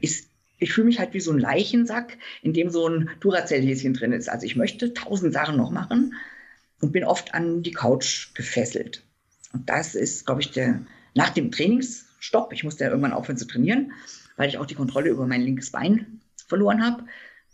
ist, 0.00 0.30
ich 0.58 0.72
fühle 0.72 0.86
mich 0.86 1.00
halt 1.00 1.14
wie 1.14 1.20
so 1.20 1.32
ein 1.32 1.40
Leichensack, 1.40 2.16
in 2.42 2.52
dem 2.52 2.70
so 2.70 2.88
ein 2.88 3.10
Duracell-Häschen 3.20 3.94
drin 3.94 4.12
ist. 4.12 4.28
Also 4.28 4.46
ich 4.46 4.54
möchte 4.54 4.94
tausend 4.94 5.32
Sachen 5.32 5.56
noch 5.56 5.72
machen 5.72 6.14
und 6.80 6.92
bin 6.92 7.02
oft 7.02 7.34
an 7.34 7.64
die 7.64 7.72
Couch 7.72 8.32
gefesselt. 8.34 9.02
Und 9.52 9.68
das 9.68 9.96
ist, 9.96 10.26
glaube 10.26 10.42
ich, 10.42 10.52
der, 10.52 10.80
nach 11.14 11.30
dem 11.30 11.50
Trainingsstopp, 11.50 12.52
ich 12.52 12.62
musste 12.62 12.84
ja 12.84 12.90
irgendwann 12.90 13.12
aufhören 13.12 13.38
zu 13.38 13.46
trainieren, 13.46 13.92
weil 14.36 14.48
ich 14.48 14.58
auch 14.58 14.66
die 14.66 14.74
Kontrolle 14.76 15.10
über 15.10 15.26
mein 15.26 15.42
linkes 15.42 15.72
Bein 15.72 16.20
verloren 16.46 16.84
habe. 16.84 17.04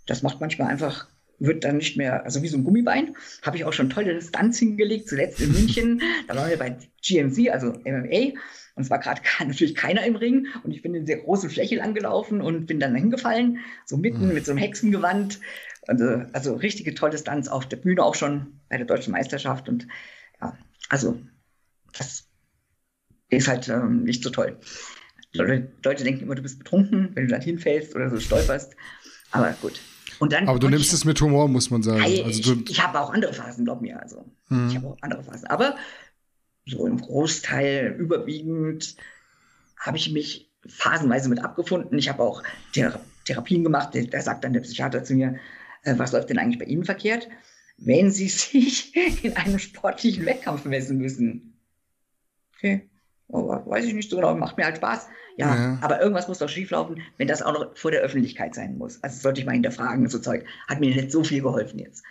Das 0.05 0.23
macht 0.23 0.41
manchmal 0.41 0.69
einfach, 0.69 1.07
wird 1.45 1.65
dann 1.65 1.79
nicht 1.79 1.97
mehr, 1.97 2.25
also 2.25 2.43
wie 2.43 2.49
so 2.49 2.57
ein 2.57 2.65
Gummibein, 2.65 3.15
habe 3.43 3.57
ich 3.57 3.65
auch 3.65 3.73
schon 3.73 3.91
tolle 3.91 4.15
Distanz 4.15 4.59
hingelegt, 4.59 5.09
zuletzt 5.09 5.41
in 5.41 5.53
München, 5.53 6.03
da 6.29 6.37
waren 6.37 6.51
wir 6.51 6.59
bei 6.59 6.77
GMC, 7.03 7.51
also 7.51 7.73
MMA, 7.85 8.33
und 8.75 8.85
es 8.85 8.91
war 8.91 9.01
gerade 9.01 9.21
natürlich 9.47 9.75
keiner 9.75 10.05
im 10.05 10.17
Ring 10.17 10.47
und 10.63 10.71
ich 10.71 10.83
bin 10.83 10.95
in 10.95 11.07
sehr 11.07 11.19
großen 11.19 11.51
Fläche 11.51 11.83
angelaufen 11.83 12.41
und 12.41 12.67
bin 12.67 12.81
dann 12.81 12.95
hingefallen, 12.95 13.59
so 13.87 13.97
mitten 13.97 14.29
mhm. 14.29 14.35
mit 14.35 14.47
so 14.47 14.53
einem 14.53 14.59
Hexengewand. 14.59 15.41
Also, 15.89 16.23
also 16.33 16.55
richtige 16.55 16.95
tolle 16.95 17.13
Distanz 17.13 17.49
auf 17.49 17.67
der 17.67 17.77
Bühne 17.77 18.05
auch 18.05 18.15
schon 18.15 18.61
bei 18.69 18.77
der 18.77 18.87
deutschen 18.87 19.13
Meisterschaft. 19.13 19.69
Und 19.69 19.89
ja, 20.41 20.57
also 20.89 21.21
das 21.99 22.29
ist 23.31 23.49
halt 23.49 23.69
ähm, 23.69 24.05
nicht 24.05 24.23
so 24.23 24.31
toll. 24.31 24.59
Leute, 25.33 25.73
Leute 25.85 26.05
denken 26.05 26.23
immer, 26.23 26.35
du 26.35 26.43
bist 26.43 26.59
betrunken, 26.59 27.11
wenn 27.15 27.27
du 27.27 27.33
dann 27.33 27.41
hinfällst 27.41 27.97
oder 27.97 28.11
so 28.11 28.21
stolperst. 28.21 28.77
Aber 29.33 29.57
gut. 29.61 29.81
Und 30.23 30.33
dann 30.33 30.47
Aber 30.47 30.61
du 30.61 30.69
nimmst 30.69 30.87
ich, 30.87 30.93
es 30.93 31.05
mit 31.05 31.21
Humor, 31.21 31.49
muss 31.49 31.71
man 31.71 31.83
sagen. 31.83 32.01
Also 32.01 32.53
ich, 32.53 32.71
ich 32.71 32.81
habe 32.81 33.01
auch 33.01 33.13
andere 33.13 33.35
Phasen, 33.35 33.65
glaub 33.65 33.83
mir. 33.83 34.01
Also 34.01 34.25
mhm. 34.51 34.69
ich 34.69 34.77
habe 34.77 34.87
auch 34.87 34.97
andere 35.01 35.25
Phasen. 35.25 35.49
Aber 35.49 35.75
so 36.65 36.87
im 36.87 37.01
Großteil 37.01 37.97
überwiegend 37.99 38.95
habe 39.77 39.97
ich 39.97 40.13
mich 40.13 40.49
phasenweise 40.65 41.29
mit 41.29 41.43
abgefunden. 41.43 41.99
Ich 41.99 42.09
habe 42.09 42.23
auch 42.23 42.45
Thera 42.73 43.01
Therapien 43.25 43.65
gemacht. 43.65 43.99
Da 44.13 44.21
sagt 44.21 44.45
dann 44.45 44.53
der 44.53 44.61
Psychiater 44.61 45.03
zu 45.03 45.15
mir, 45.15 45.41
äh, 45.83 45.99
was 45.99 46.13
läuft 46.13 46.31
denn 46.31 46.39
eigentlich 46.39 46.61
bei 46.61 46.67
Ihnen 46.67 46.85
verkehrt? 46.85 47.29
Wenn 47.79 48.13
Sie 48.13 48.29
sich 48.29 48.95
in 49.25 49.37
einem 49.37 49.59
sportlichen 49.59 50.25
Wettkampf 50.25 50.65
messen 50.67 50.99
müssen. 50.99 51.59
Okay, 52.55 52.89
weiß 53.33 53.85
ich 53.85 53.95
nicht 53.95 54.11
so 54.11 54.17
genau, 54.17 54.35
macht 54.35 54.57
mir 54.57 54.65
halt 54.65 54.77
Spaß. 54.77 55.09
Ja, 55.37 55.57
ja, 55.57 55.79
aber 55.81 56.01
irgendwas 56.01 56.29
muss 56.29 56.39
doch 56.39 56.49
schieflaufen, 56.49 57.01
wenn 57.17 57.27
das 57.27 57.41
auch 57.41 57.55
noch 57.55 57.77
vor 57.77 57.91
der 57.91 58.03
Öffentlichkeit 58.03 58.55
sein 58.55 58.77
muss. 58.77 59.03
Also 59.03 59.21
sollte 59.21 59.41
ich 59.41 59.47
mal 59.47 59.53
hinterfragen, 59.53 60.07
so 60.09 60.19
Zeug. 60.19 60.45
Hat 60.69 60.81
mir 60.81 60.95
nicht 60.95 61.11
so 61.11 61.25
viel 61.25 61.43
geholfen 61.43 61.79
jetzt. 61.79 62.05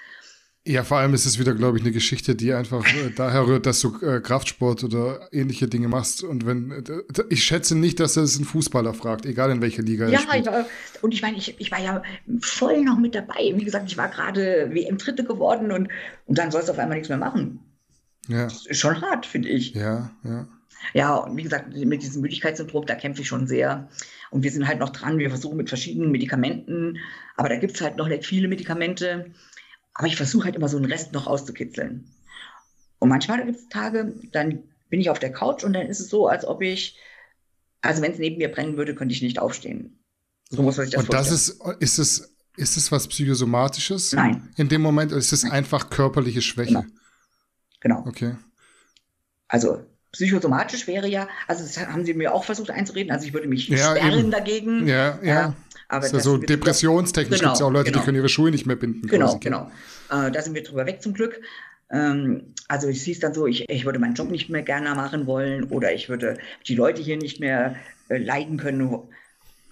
Ja, 0.63 0.83
vor 0.83 0.97
allem 0.97 1.15
ist 1.15 1.25
es 1.25 1.39
wieder, 1.39 1.55
glaube 1.55 1.77
ich, 1.77 1.83
eine 1.83 1.91
Geschichte, 1.91 2.35
die 2.35 2.53
einfach 2.53 2.85
daher 3.15 3.47
rührt, 3.47 3.65
dass 3.65 3.79
du 3.81 3.99
äh, 4.01 4.19
Kraftsport 4.21 4.83
oder 4.83 5.27
ähnliche 5.31 5.67
Dinge 5.67 5.87
machst. 5.87 6.23
Und 6.23 6.45
wenn, 6.45 6.71
äh, 6.71 7.23
ich 7.29 7.43
schätze 7.43 7.75
nicht, 7.75 7.99
dass 7.99 8.13
das 8.13 8.37
ein 8.37 8.45
Fußballer 8.45 8.93
fragt, 8.93 9.25
egal 9.25 9.49
in 9.49 9.61
welcher 9.61 9.81
Liga 9.81 10.07
ja, 10.07 10.19
er 10.19 10.19
spielt. 10.19 10.45
Ja, 10.45 10.65
und 11.01 11.13
ich 11.15 11.23
meine, 11.23 11.37
ich, 11.37 11.59
ich 11.59 11.71
war 11.71 11.79
ja 11.79 12.03
voll 12.41 12.83
noch 12.83 12.99
mit 12.99 13.15
dabei. 13.15 13.53
Wie 13.55 13.63
gesagt, 13.63 13.89
ich 13.89 13.97
war 13.97 14.09
gerade 14.09 14.69
WM-Dritte 14.71 15.23
geworden 15.23 15.71
und, 15.71 15.89
und 16.27 16.37
dann 16.37 16.51
sollst 16.51 16.67
du 16.67 16.73
auf 16.73 16.79
einmal 16.79 16.97
nichts 16.97 17.09
mehr 17.09 17.17
machen. 17.17 17.59
Ja. 18.27 18.43
Das 18.43 18.67
ist 18.67 18.79
schon 18.79 19.01
hart, 19.01 19.25
finde 19.25 19.49
ich. 19.49 19.73
Ja, 19.73 20.11
ja. 20.23 20.47
Ja, 20.93 21.15
und 21.15 21.37
wie 21.37 21.43
gesagt, 21.43 21.75
mit 21.75 22.01
diesem 22.01 22.21
Müdigkeitssyndrom, 22.21 22.85
da 22.85 22.95
kämpfe 22.95 23.21
ich 23.21 23.27
schon 23.27 23.47
sehr. 23.47 23.87
Und 24.29 24.43
wir 24.43 24.51
sind 24.51 24.67
halt 24.67 24.79
noch 24.79 24.89
dran. 24.89 25.17
Wir 25.17 25.29
versuchen 25.29 25.57
mit 25.57 25.69
verschiedenen 25.69 26.11
Medikamenten, 26.11 26.97
aber 27.35 27.49
da 27.49 27.55
gibt 27.55 27.75
es 27.75 27.81
halt 27.81 27.97
noch 27.97 28.07
nicht 28.07 28.25
viele 28.25 28.47
Medikamente. 28.47 29.31
Aber 29.93 30.07
ich 30.07 30.15
versuche 30.15 30.45
halt 30.45 30.55
immer 30.55 30.69
so 30.69 30.77
einen 30.77 30.85
Rest 30.85 31.13
noch 31.13 31.27
auszukitzeln. 31.27 32.05
Und 32.99 33.09
manchmal 33.09 33.45
gibt 33.45 33.57
es 33.57 33.69
Tage, 33.69 34.13
dann 34.31 34.63
bin 34.89 35.01
ich 35.01 35.09
auf 35.09 35.19
der 35.19 35.31
Couch 35.31 35.63
und 35.63 35.73
dann 35.73 35.87
ist 35.87 35.99
es 35.99 36.09
so, 36.09 36.27
als 36.27 36.45
ob 36.45 36.61
ich, 36.61 36.97
also 37.81 38.01
wenn 38.01 38.11
es 38.11 38.19
neben 38.19 38.37
mir 38.37 38.51
brennen 38.51 38.77
würde, 38.77 38.95
könnte 38.95 39.13
ich 39.13 39.21
nicht 39.21 39.39
aufstehen. 39.39 39.99
So 40.49 40.61
muss 40.61 40.77
man 40.77 40.85
sich 40.85 40.93
das 40.93 41.03
und 41.03 41.13
vorstellen. 41.13 41.65
Und 41.65 41.79
das 41.79 41.97
ist, 41.97 41.97
ist 41.97 41.97
es, 41.97 42.35
ist 42.57 42.77
es 42.77 42.91
was 42.91 43.07
Psychosomatisches? 43.07 44.13
Nein. 44.13 44.49
In 44.57 44.69
dem 44.69 44.81
Moment 44.81 45.11
ist 45.11 45.33
es 45.33 45.43
einfach 45.45 45.89
körperliche 45.89 46.41
Schwäche? 46.41 46.85
Genau. 47.79 48.03
genau. 48.03 48.05
Okay. 48.07 48.35
Also 49.47 49.83
psychosomatisch 50.11 50.87
wäre 50.87 51.07
ja, 51.07 51.27
also 51.47 51.63
das 51.63 51.77
haben 51.79 52.05
sie 52.05 52.13
mir 52.13 52.33
auch 52.33 52.43
versucht 52.43 52.71
einzureden, 52.71 53.11
also 53.11 53.25
ich 53.25 53.33
würde 53.33 53.47
mich 53.47 53.67
ja, 53.69 53.95
sperren 53.95 54.19
eben. 54.19 54.31
dagegen. 54.31 54.87
Ja, 54.87 55.19
ja. 55.23 55.49
Äh, 55.49 55.51
aber 55.87 56.05
ist 56.05 56.13
ja 56.13 56.19
so 56.19 56.37
depressionstechnisch 56.37 57.39
genau, 57.39 57.51
gibt 57.51 57.57
es 57.57 57.61
auch 57.61 57.71
Leute, 57.71 57.91
genau. 57.91 57.99
die 57.99 58.05
können 58.05 58.17
ihre 58.17 58.29
Schuhe 58.29 58.49
nicht 58.51 58.65
mehr 58.65 58.77
binden. 58.77 59.07
Genau, 59.07 59.25
quasi. 59.25 59.39
genau. 59.39 59.71
Äh, 60.09 60.31
da 60.31 60.41
sind 60.41 60.53
wir 60.53 60.63
drüber 60.63 60.85
weg 60.85 61.01
zum 61.01 61.13
Glück. 61.13 61.41
Ähm, 61.91 62.53
also 62.67 62.87
ich 62.87 63.03
sehe 63.03 63.13
es 63.13 63.19
dann 63.19 63.33
so, 63.33 63.45
ich, 63.45 63.69
ich 63.69 63.85
würde 63.85 63.99
meinen 63.99 64.13
Job 64.13 64.31
nicht 64.31 64.49
mehr 64.49 64.61
gerne 64.61 64.95
machen 64.95 65.27
wollen 65.27 65.65
oder 65.65 65.93
ich 65.93 66.07
würde 66.07 66.37
die 66.65 66.75
Leute 66.75 67.01
hier 67.01 67.17
nicht 67.17 67.41
mehr 67.41 67.75
äh, 68.07 68.17
leiden 68.17 68.57
können. 68.57 68.89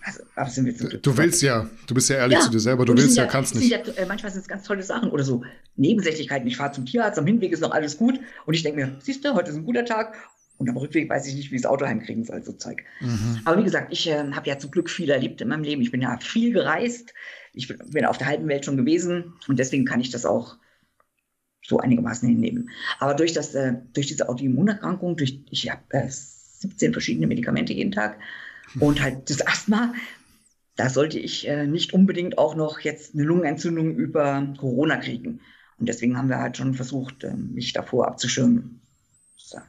Also, 0.04 0.24
aber 0.36 0.50
sind 0.50 0.66
wir 0.66 0.76
zum 0.76 0.90
Glück. 0.90 1.04
Du 1.04 1.18
willst 1.18 1.42
ja, 1.42 1.70
du 1.88 1.94
bist 1.94 2.10
ja 2.10 2.18
ehrlich 2.18 2.38
ja, 2.38 2.44
zu 2.44 2.50
dir 2.50 2.60
selber, 2.60 2.86
du 2.86 2.96
willst 2.96 3.18
ja, 3.18 3.26
kannst 3.26 3.56
nicht. 3.56 3.70
Ja, 3.70 3.80
äh, 3.80 4.06
manchmal 4.06 4.32
sind 4.32 4.42
es 4.42 4.48
ganz 4.48 4.64
tolle 4.64 4.84
Sachen 4.84 5.12
oder 5.12 5.24
so 5.24 5.44
Nebensächlichkeiten. 5.76 6.48
Ich 6.48 6.58
fahre 6.58 6.72
zum 6.72 6.86
Tierarzt, 6.86 7.20
am 7.20 7.26
Hinweg 7.26 7.52
ist 7.52 7.62
noch 7.62 7.72
alles 7.72 7.98
gut 7.98 8.20
und 8.46 8.54
ich 8.54 8.64
denke 8.64 8.80
mir, 8.80 8.98
siehst 9.00 9.26
du, 9.26 9.34
heute 9.34 9.52
ist 9.52 9.58
ein 9.58 9.66
guter 9.66 9.86
Tag 9.86 10.16
und 10.58 10.70
am 10.70 10.78
Rückweg 10.78 11.10
weiß 11.10 11.28
ich 11.28 11.36
nicht, 11.36 11.52
wie 11.52 11.56
ich 11.56 11.62
das 11.62 11.72
Auto 11.72 11.86
heimkriegen 11.86 12.24
soll, 12.24 12.44
so 12.44 12.54
Zeug. 12.54 12.84
Mhm. 13.02 13.42
Aber 13.46 13.58
wie 13.60 13.64
gesagt, 13.64 13.92
ich 13.92 14.08
äh, 14.08 14.32
habe 14.32 14.48
ja 14.48 14.58
zum 14.58 14.72
Glück 14.72 14.90
viel 14.90 15.10
erlebt 15.10 15.42
in 15.42 15.48
meinem 15.48 15.64
Leben. 15.64 15.82
Ich 15.82 15.92
bin 15.92 16.02
ja 16.02 16.18
viel 16.20 16.54
gereist. 16.54 17.14
Ich 17.54 17.68
bin 17.68 18.06
auf 18.06 18.18
der 18.18 18.28
halben 18.28 18.48
Welt 18.48 18.66
schon 18.66 18.78
gewesen 18.78 19.34
und 19.48 19.60
deswegen 19.60 19.86
kann 19.86 20.02
ich 20.02 20.12
das 20.12 20.26
auch 20.26 20.58
so 21.66 21.80
einigermaßen 21.80 22.28
hinnehmen. 22.28 22.70
Aber 23.00 23.14
durch, 23.14 23.34
das, 23.34 23.56
äh, 23.56 23.76
durch 23.94 24.08
diese 24.08 24.30
Autoimmunerkrankung, 24.30 25.18
durch, 25.18 25.44
ich 25.50 25.70
habe 25.70 25.82
äh, 25.90 26.08
17 26.10 26.94
verschiedene 26.94 27.28
Medikamente 27.28 27.74
jeden 27.74 27.92
Tag 27.92 28.20
und 28.80 29.02
halt 29.02 29.30
das 29.30 29.46
Asthma, 29.46 29.94
da 30.76 30.90
sollte 30.90 31.20
ich 31.20 31.48
äh, 31.48 31.68
nicht 31.68 31.94
unbedingt 31.94 32.38
auch 32.38 32.56
noch 32.56 32.80
jetzt 32.80 33.14
eine 33.14 33.24
Lungenentzündung 33.24 33.96
über 33.96 34.54
Corona 34.58 34.98
kriegen. 34.98 35.42
Und 35.78 35.88
deswegen 35.88 36.18
haben 36.18 36.30
wir 36.30 36.40
halt 36.40 36.58
schon 36.58 36.74
versucht, 36.74 37.24
äh, 37.24 37.34
mich 37.34 37.74
davor 37.74 38.08
abzuschirmen. 38.08 38.82
So. 39.36 39.60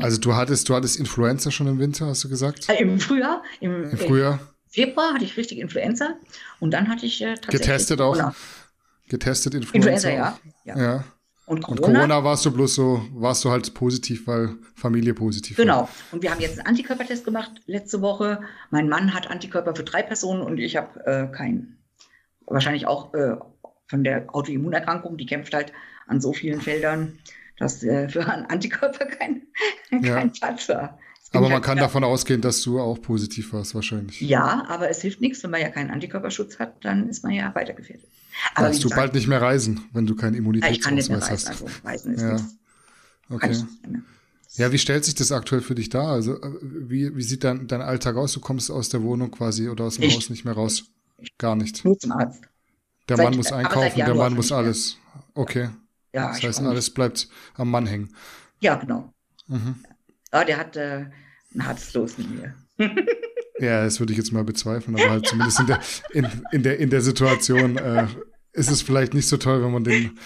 Also 0.00 0.20
du 0.20 0.34
hattest, 0.34 0.68
du 0.68 0.74
hattest 0.74 0.98
Influenza 0.98 1.50
schon 1.50 1.66
im 1.66 1.78
Winter, 1.78 2.06
hast 2.06 2.24
du 2.24 2.28
gesagt? 2.28 2.68
Äh, 2.68 2.82
Im 2.82 2.98
Frühjahr. 2.98 3.42
Im, 3.60 3.90
Im 3.90 3.98
Frühjahr. 3.98 4.40
Februar 4.68 5.14
hatte 5.14 5.24
ich 5.24 5.36
richtig 5.36 5.58
Influenza 5.58 6.14
und 6.58 6.72
dann 6.72 6.88
hatte 6.88 7.04
ich 7.04 7.20
äh, 7.20 7.34
tatsächlich 7.34 7.60
Getestet 7.60 8.00
auch? 8.00 8.32
Getestet 9.08 9.54
Influenza? 9.54 10.08
Influenza, 10.08 10.10
ja. 10.10 10.38
ja. 10.64 10.78
ja. 10.78 11.04
Und 11.44 11.62
Corona, 11.62 11.86
und 11.86 11.94
Corona, 11.94 12.24
warst 12.24 12.46
du 12.46 12.52
bloß 12.52 12.74
so, 12.74 13.02
warst 13.12 13.44
du 13.44 13.50
halt 13.50 13.74
positiv, 13.74 14.26
weil 14.26 14.54
Familie 14.74 15.12
positiv 15.12 15.56
Genau. 15.56 15.82
War. 15.82 15.88
Und 16.12 16.22
wir 16.22 16.30
haben 16.30 16.40
jetzt 16.40 16.58
einen 16.58 16.68
Antikörpertest 16.68 17.24
gemacht 17.24 17.50
letzte 17.66 18.00
Woche. 18.00 18.42
Mein 18.70 18.88
Mann 18.88 19.12
hat 19.12 19.30
Antikörper 19.30 19.74
für 19.74 19.84
drei 19.84 20.02
Personen 20.02 20.42
und 20.42 20.58
ich 20.58 20.76
habe 20.76 21.04
äh, 21.04 21.26
keinen. 21.34 21.78
Wahrscheinlich 22.46 22.86
auch 22.86 23.12
äh, 23.14 23.36
von 23.86 24.04
der 24.04 24.34
Autoimmunerkrankung, 24.34 25.16
die 25.16 25.26
kämpft 25.26 25.54
halt 25.54 25.72
an 26.06 26.20
so 26.20 26.32
vielen 26.32 26.60
Feldern 26.60 27.18
dass 27.62 27.82
äh, 27.82 28.08
für 28.08 28.28
einen 28.28 28.46
Antikörper 28.46 29.06
kein, 29.18 29.42
ja. 29.90 30.14
kein 30.14 30.32
Platz 30.32 30.68
war. 30.68 30.98
Aber 31.32 31.48
man 31.48 31.62
kann 31.62 31.78
davon 31.78 32.04
ausgehen, 32.04 32.40
dass 32.40 32.62
du 32.62 32.80
auch 32.80 33.00
positiv 33.00 33.52
warst, 33.52 33.74
wahrscheinlich. 33.74 34.20
Ja, 34.20 34.66
aber 34.68 34.90
es 34.90 35.00
hilft 35.00 35.20
nichts, 35.20 35.42
wenn 35.42 35.50
man 35.50 35.60
ja 35.60 35.70
keinen 35.70 35.90
Antikörperschutz 35.90 36.58
hat, 36.58 36.84
dann 36.84 37.08
ist 37.08 37.22
man 37.24 37.32
ja 37.32 37.54
weitergefährdet. 37.54 38.06
Aber 38.54 38.66
Darfst 38.66 38.82
du 38.82 38.88
gesagt, 38.88 39.00
bald 39.00 39.14
nicht 39.14 39.28
mehr 39.28 39.40
reisen, 39.40 39.84
wenn 39.92 40.06
du 40.06 40.14
keinen 40.14 40.34
Immunitätsausweis 40.34 41.08
ja, 41.08 41.30
hast. 41.30 41.48
Also 41.48 41.66
reisen 41.84 42.14
ist 42.14 42.22
ja. 42.22 42.32
nichts. 42.32 42.56
Okay. 43.30 43.56
Ja, 44.56 44.70
wie 44.70 44.78
stellt 44.78 45.04
sich 45.04 45.14
das 45.14 45.32
aktuell 45.32 45.62
für 45.62 45.74
dich 45.74 45.88
dar? 45.88 46.08
Also, 46.08 46.40
äh, 46.40 46.50
wie, 46.60 47.16
wie 47.16 47.22
sieht 47.22 47.44
dein, 47.44 47.66
dein 47.66 47.80
Alltag 47.80 48.16
aus? 48.16 48.34
Du 48.34 48.40
kommst 48.40 48.70
aus 48.70 48.90
der 48.90 49.02
Wohnung 49.02 49.30
quasi 49.30 49.68
oder 49.68 49.84
aus 49.84 49.96
dem 49.96 50.04
ich, 50.04 50.16
Haus 50.16 50.28
nicht 50.28 50.44
mehr 50.44 50.54
raus? 50.54 50.84
Gar 51.38 51.56
nicht. 51.56 51.84
Nur 51.84 51.98
zum 51.98 52.12
Arzt. 52.12 52.42
Der 53.08 53.16
seit, 53.16 53.24
Mann 53.24 53.36
muss 53.36 53.52
einkaufen, 53.52 53.96
der 53.96 54.14
Mann 54.14 54.34
muss 54.34 54.52
alles. 54.52 54.98
Okay. 55.34 55.70
Ja, 56.12 56.28
das 56.28 56.42
heißt, 56.42 56.60
alles 56.60 56.90
bleibt 56.90 57.28
am 57.54 57.70
Mann 57.70 57.86
hängen. 57.86 58.14
Ja, 58.60 58.74
genau. 58.74 59.12
Mhm. 59.48 59.76
Ja, 60.32 60.44
der 60.44 60.56
hat 60.56 60.76
äh, 60.76 61.06
ein 61.54 61.66
hartes 61.66 61.92
Los 61.94 62.18
mit 62.18 62.28
mir. 62.30 62.54
ja, 63.58 63.84
das 63.84 64.00
würde 64.00 64.12
ich 64.12 64.18
jetzt 64.18 64.32
mal 64.32 64.44
bezweifeln, 64.44 64.96
aber 64.98 65.10
halt 65.10 65.26
zumindest 65.26 65.60
in 65.60 65.66
der, 65.66 65.80
in, 66.12 66.28
in 66.52 66.62
der, 66.62 66.78
in 66.78 66.90
der 66.90 67.02
Situation 67.02 67.76
äh, 67.76 68.06
ist 68.52 68.70
es 68.70 68.82
vielleicht 68.82 69.14
nicht 69.14 69.28
so 69.28 69.36
toll, 69.36 69.62
wenn 69.62 69.72
man 69.72 69.84
den, 69.84 70.18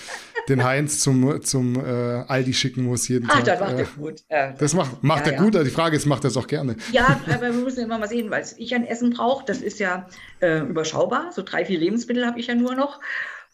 den 0.49 0.65
Heinz 0.65 1.01
zum, 1.01 1.43
zum 1.43 1.77
äh, 1.77 2.25
Aldi 2.27 2.55
schicken 2.55 2.85
muss 2.85 3.09
jeden 3.09 3.29
Ach, 3.29 3.43
Tag. 3.43 3.45
das 3.45 3.61
macht 3.61 3.73
äh, 3.73 3.79
er 3.79 3.87
gut. 3.97 4.23
Ja, 4.31 4.53
das 4.53 4.75
macht, 4.75 5.03
macht 5.03 5.27
ja, 5.27 5.33
er 5.33 5.43
gut, 5.43 5.55
ja. 5.55 5.65
die 5.65 5.71
Frage 5.71 5.97
ist, 5.97 6.07
macht 6.07 6.25
er 6.25 6.29
es 6.29 6.37
auch 6.37 6.47
gerne? 6.47 6.77
Ja, 6.93 7.21
aber 7.27 7.43
wir 7.43 7.53
müssen 7.53 7.85
immer 7.85 7.99
mal 7.99 8.09
sehen, 8.09 8.31
weil 8.31 8.45
ich 8.57 8.75
ein 8.75 8.85
Essen 8.85 9.11
brauche, 9.11 9.45
das 9.45 9.59
ist 9.59 9.79
ja 9.79 10.09
äh, 10.41 10.61
überschaubar, 10.61 11.33
so 11.33 11.43
drei, 11.43 11.65
vier 11.65 11.79
Lebensmittel 11.79 12.27
habe 12.27 12.39
ich 12.41 12.49
ja 12.49 12.55
nur 12.55 12.75
noch 12.75 13.01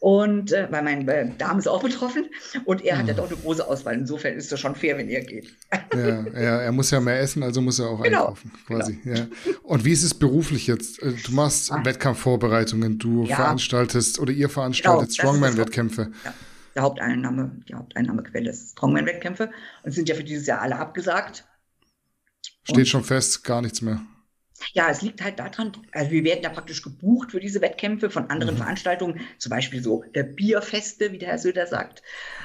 Und 0.02 0.50
äh, 0.50 0.66
weil 0.68 0.82
mein 0.82 1.06
äh, 1.06 1.30
Darm 1.38 1.60
ist 1.60 1.68
auch 1.68 1.80
betroffen 1.80 2.26
und 2.64 2.84
er 2.84 2.98
hat 2.98 3.06
ja 3.06 3.14
doch 3.14 3.28
eine 3.28 3.36
große 3.36 3.64
Auswahl. 3.64 3.94
Insofern 3.94 4.34
ist 4.34 4.50
es 4.50 4.58
schon 4.58 4.74
fair, 4.74 4.98
wenn 4.98 5.08
er 5.08 5.20
geht. 5.20 5.54
Ja, 5.94 6.24
ja, 6.32 6.60
er 6.60 6.72
muss 6.72 6.90
ja 6.90 6.98
mehr 6.98 7.20
essen, 7.20 7.44
also 7.44 7.60
muss 7.60 7.78
er 7.78 7.86
auch 7.86 8.02
genau, 8.02 8.18
einkaufen, 8.22 8.50
quasi. 8.66 8.94
Genau. 9.04 9.20
Ja. 9.20 9.26
Und 9.62 9.84
wie 9.84 9.92
ist 9.92 10.02
es 10.02 10.12
beruflich 10.12 10.66
jetzt? 10.66 11.00
Äh, 11.04 11.12
du 11.24 11.32
machst 11.32 11.70
ah. 11.70 11.84
Wettkampfvorbereitungen, 11.84 12.98
du 12.98 13.26
ja. 13.26 13.36
veranstaltest 13.36 14.18
oder 14.18 14.32
ihr 14.32 14.48
veranstaltet 14.48 15.16
genau, 15.16 15.34
Strongman-Wettkämpfe. 15.34 16.10
Ja. 16.24 16.34
Der 16.74 16.82
Haupteinnahme, 16.82 17.52
die 17.68 17.74
Haupteinnahmequelle 17.74 18.50
ist 18.50 18.72
Strongman-Wettkämpfe 18.72 19.50
und 19.84 19.92
sind 19.92 20.08
ja 20.08 20.16
für 20.16 20.24
dieses 20.24 20.48
Jahr 20.48 20.62
alle 20.62 20.80
abgesagt. 20.80 21.44
Steht 22.64 22.76
und 22.76 22.88
schon 22.88 23.04
fest, 23.04 23.44
gar 23.44 23.62
nichts 23.62 23.80
mehr. 23.82 24.02
Ja, 24.72 24.90
es 24.90 25.02
liegt 25.02 25.22
halt 25.22 25.38
daran, 25.38 25.72
also 25.92 26.10
wir 26.10 26.24
werden 26.24 26.42
ja 26.42 26.50
praktisch 26.50 26.82
gebucht 26.82 27.32
für 27.32 27.40
diese 27.40 27.60
Wettkämpfe 27.60 28.10
von 28.10 28.30
anderen 28.30 28.54
mhm. 28.54 28.58
Veranstaltungen, 28.58 29.20
zum 29.38 29.50
Beispiel 29.50 29.82
so 29.82 30.04
äh, 30.12 30.24
Bierfeste, 30.24 31.12
wie 31.12 31.18
der 31.18 31.30
Herr 31.30 31.38
Söder 31.38 31.66
sagt, 31.66 32.02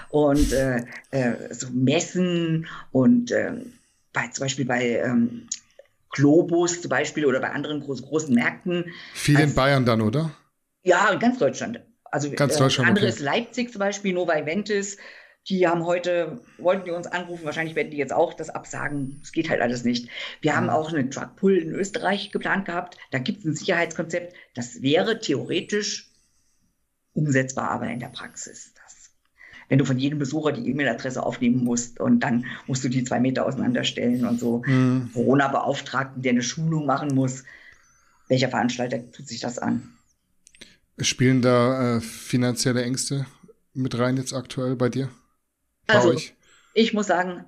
und 0.09 0.51
äh, 0.53 0.86
äh, 1.11 1.53
so 1.53 1.68
Messen 1.72 2.68
und 2.91 3.32
äh, 3.32 3.53
bei, 4.13 4.28
zum 4.28 4.45
Beispiel 4.45 4.65
bei 4.65 4.99
ähm, 4.99 5.47
Globus 6.11 6.82
zum 6.82 6.89
Beispiel 6.89 7.26
oder 7.26 7.39
bei 7.39 7.51
anderen 7.51 7.82
groß, 7.82 8.01
großen 8.01 8.34
Märkten. 8.34 8.86
Viel 9.13 9.36
in 9.36 9.41
also 9.41 9.55
Bayern 9.55 9.86
dann, 9.86 10.01
oder? 10.01 10.32
Ja, 10.84 11.09
in 11.11 11.20
ganz 11.20 11.38
Deutschland. 11.38 11.82
Also 12.05 12.32
ganz 12.32 12.55
äh, 12.55 12.59
Deutschland, 12.59 12.89
andere 12.89 13.05
okay. 13.05 13.13
ist 13.13 13.20
Leipzig 13.20 13.72
zum 13.72 13.80
Beispiel, 13.80 14.13
Nova 14.13 14.36
Eventis, 14.36 14.97
die 15.49 15.65
haben 15.67 15.85
heute, 15.85 16.41
wollten 16.57 16.85
die 16.85 16.91
uns 16.91 17.07
anrufen, 17.07 17.45
wahrscheinlich 17.45 17.75
werden 17.75 17.91
die 17.91 17.97
jetzt 17.97 18.13
auch 18.13 18.33
das 18.33 18.49
absagen. 18.49 19.19
Es 19.23 19.31
geht 19.31 19.49
halt 19.49 19.61
alles 19.61 19.83
nicht. 19.83 20.09
Wir 20.41 20.55
haben 20.55 20.65
mhm. 20.65 20.71
auch 20.71 20.91
eine 20.91 21.09
Truckpull 21.09 21.57
in 21.57 21.71
Österreich 21.71 22.31
geplant 22.31 22.65
gehabt. 22.65 22.97
Da 23.11 23.19
gibt 23.19 23.39
es 23.39 23.45
ein 23.45 23.55
Sicherheitskonzept. 23.55 24.35
Das 24.55 24.81
wäre 24.81 25.19
theoretisch 25.19 26.11
umsetzbar, 27.13 27.71
aber 27.71 27.87
in 27.87 27.99
der 27.99 28.09
Praxis. 28.09 28.73
Das, 28.75 29.11
wenn 29.69 29.79
du 29.79 29.85
von 29.85 29.97
jedem 29.97 30.19
Besucher 30.19 30.51
die 30.51 30.69
E-Mail-Adresse 30.69 31.23
aufnehmen 31.23 31.63
musst 31.63 31.99
und 31.99 32.19
dann 32.19 32.45
musst 32.67 32.83
du 32.83 32.89
die 32.89 33.05
zwei 33.05 33.19
Meter 33.21 33.45
auseinanderstellen 33.45 34.25
und 34.25 34.39
so. 34.39 34.63
Mhm. 34.65 35.11
Corona-Beauftragten, 35.13 36.21
der 36.23 36.33
eine 36.33 36.43
Schulung 36.43 36.85
machen 36.85 37.15
muss. 37.15 37.45
Welcher 38.27 38.49
Veranstalter 38.49 39.11
tut 39.11 39.27
sich 39.27 39.39
das 39.39 39.59
an? 39.59 39.93
Spielen 40.99 41.41
da 41.41 41.97
äh, 41.97 42.01
finanzielle 42.01 42.83
Ängste 42.83 43.27
mit 43.73 43.97
rein 43.97 44.17
jetzt 44.17 44.33
aktuell 44.33 44.75
bei 44.75 44.89
dir? 44.89 45.09
Also, 45.88 46.09
euch? 46.09 46.33
ich 46.73 46.93
muss 46.93 47.07
sagen, 47.07 47.45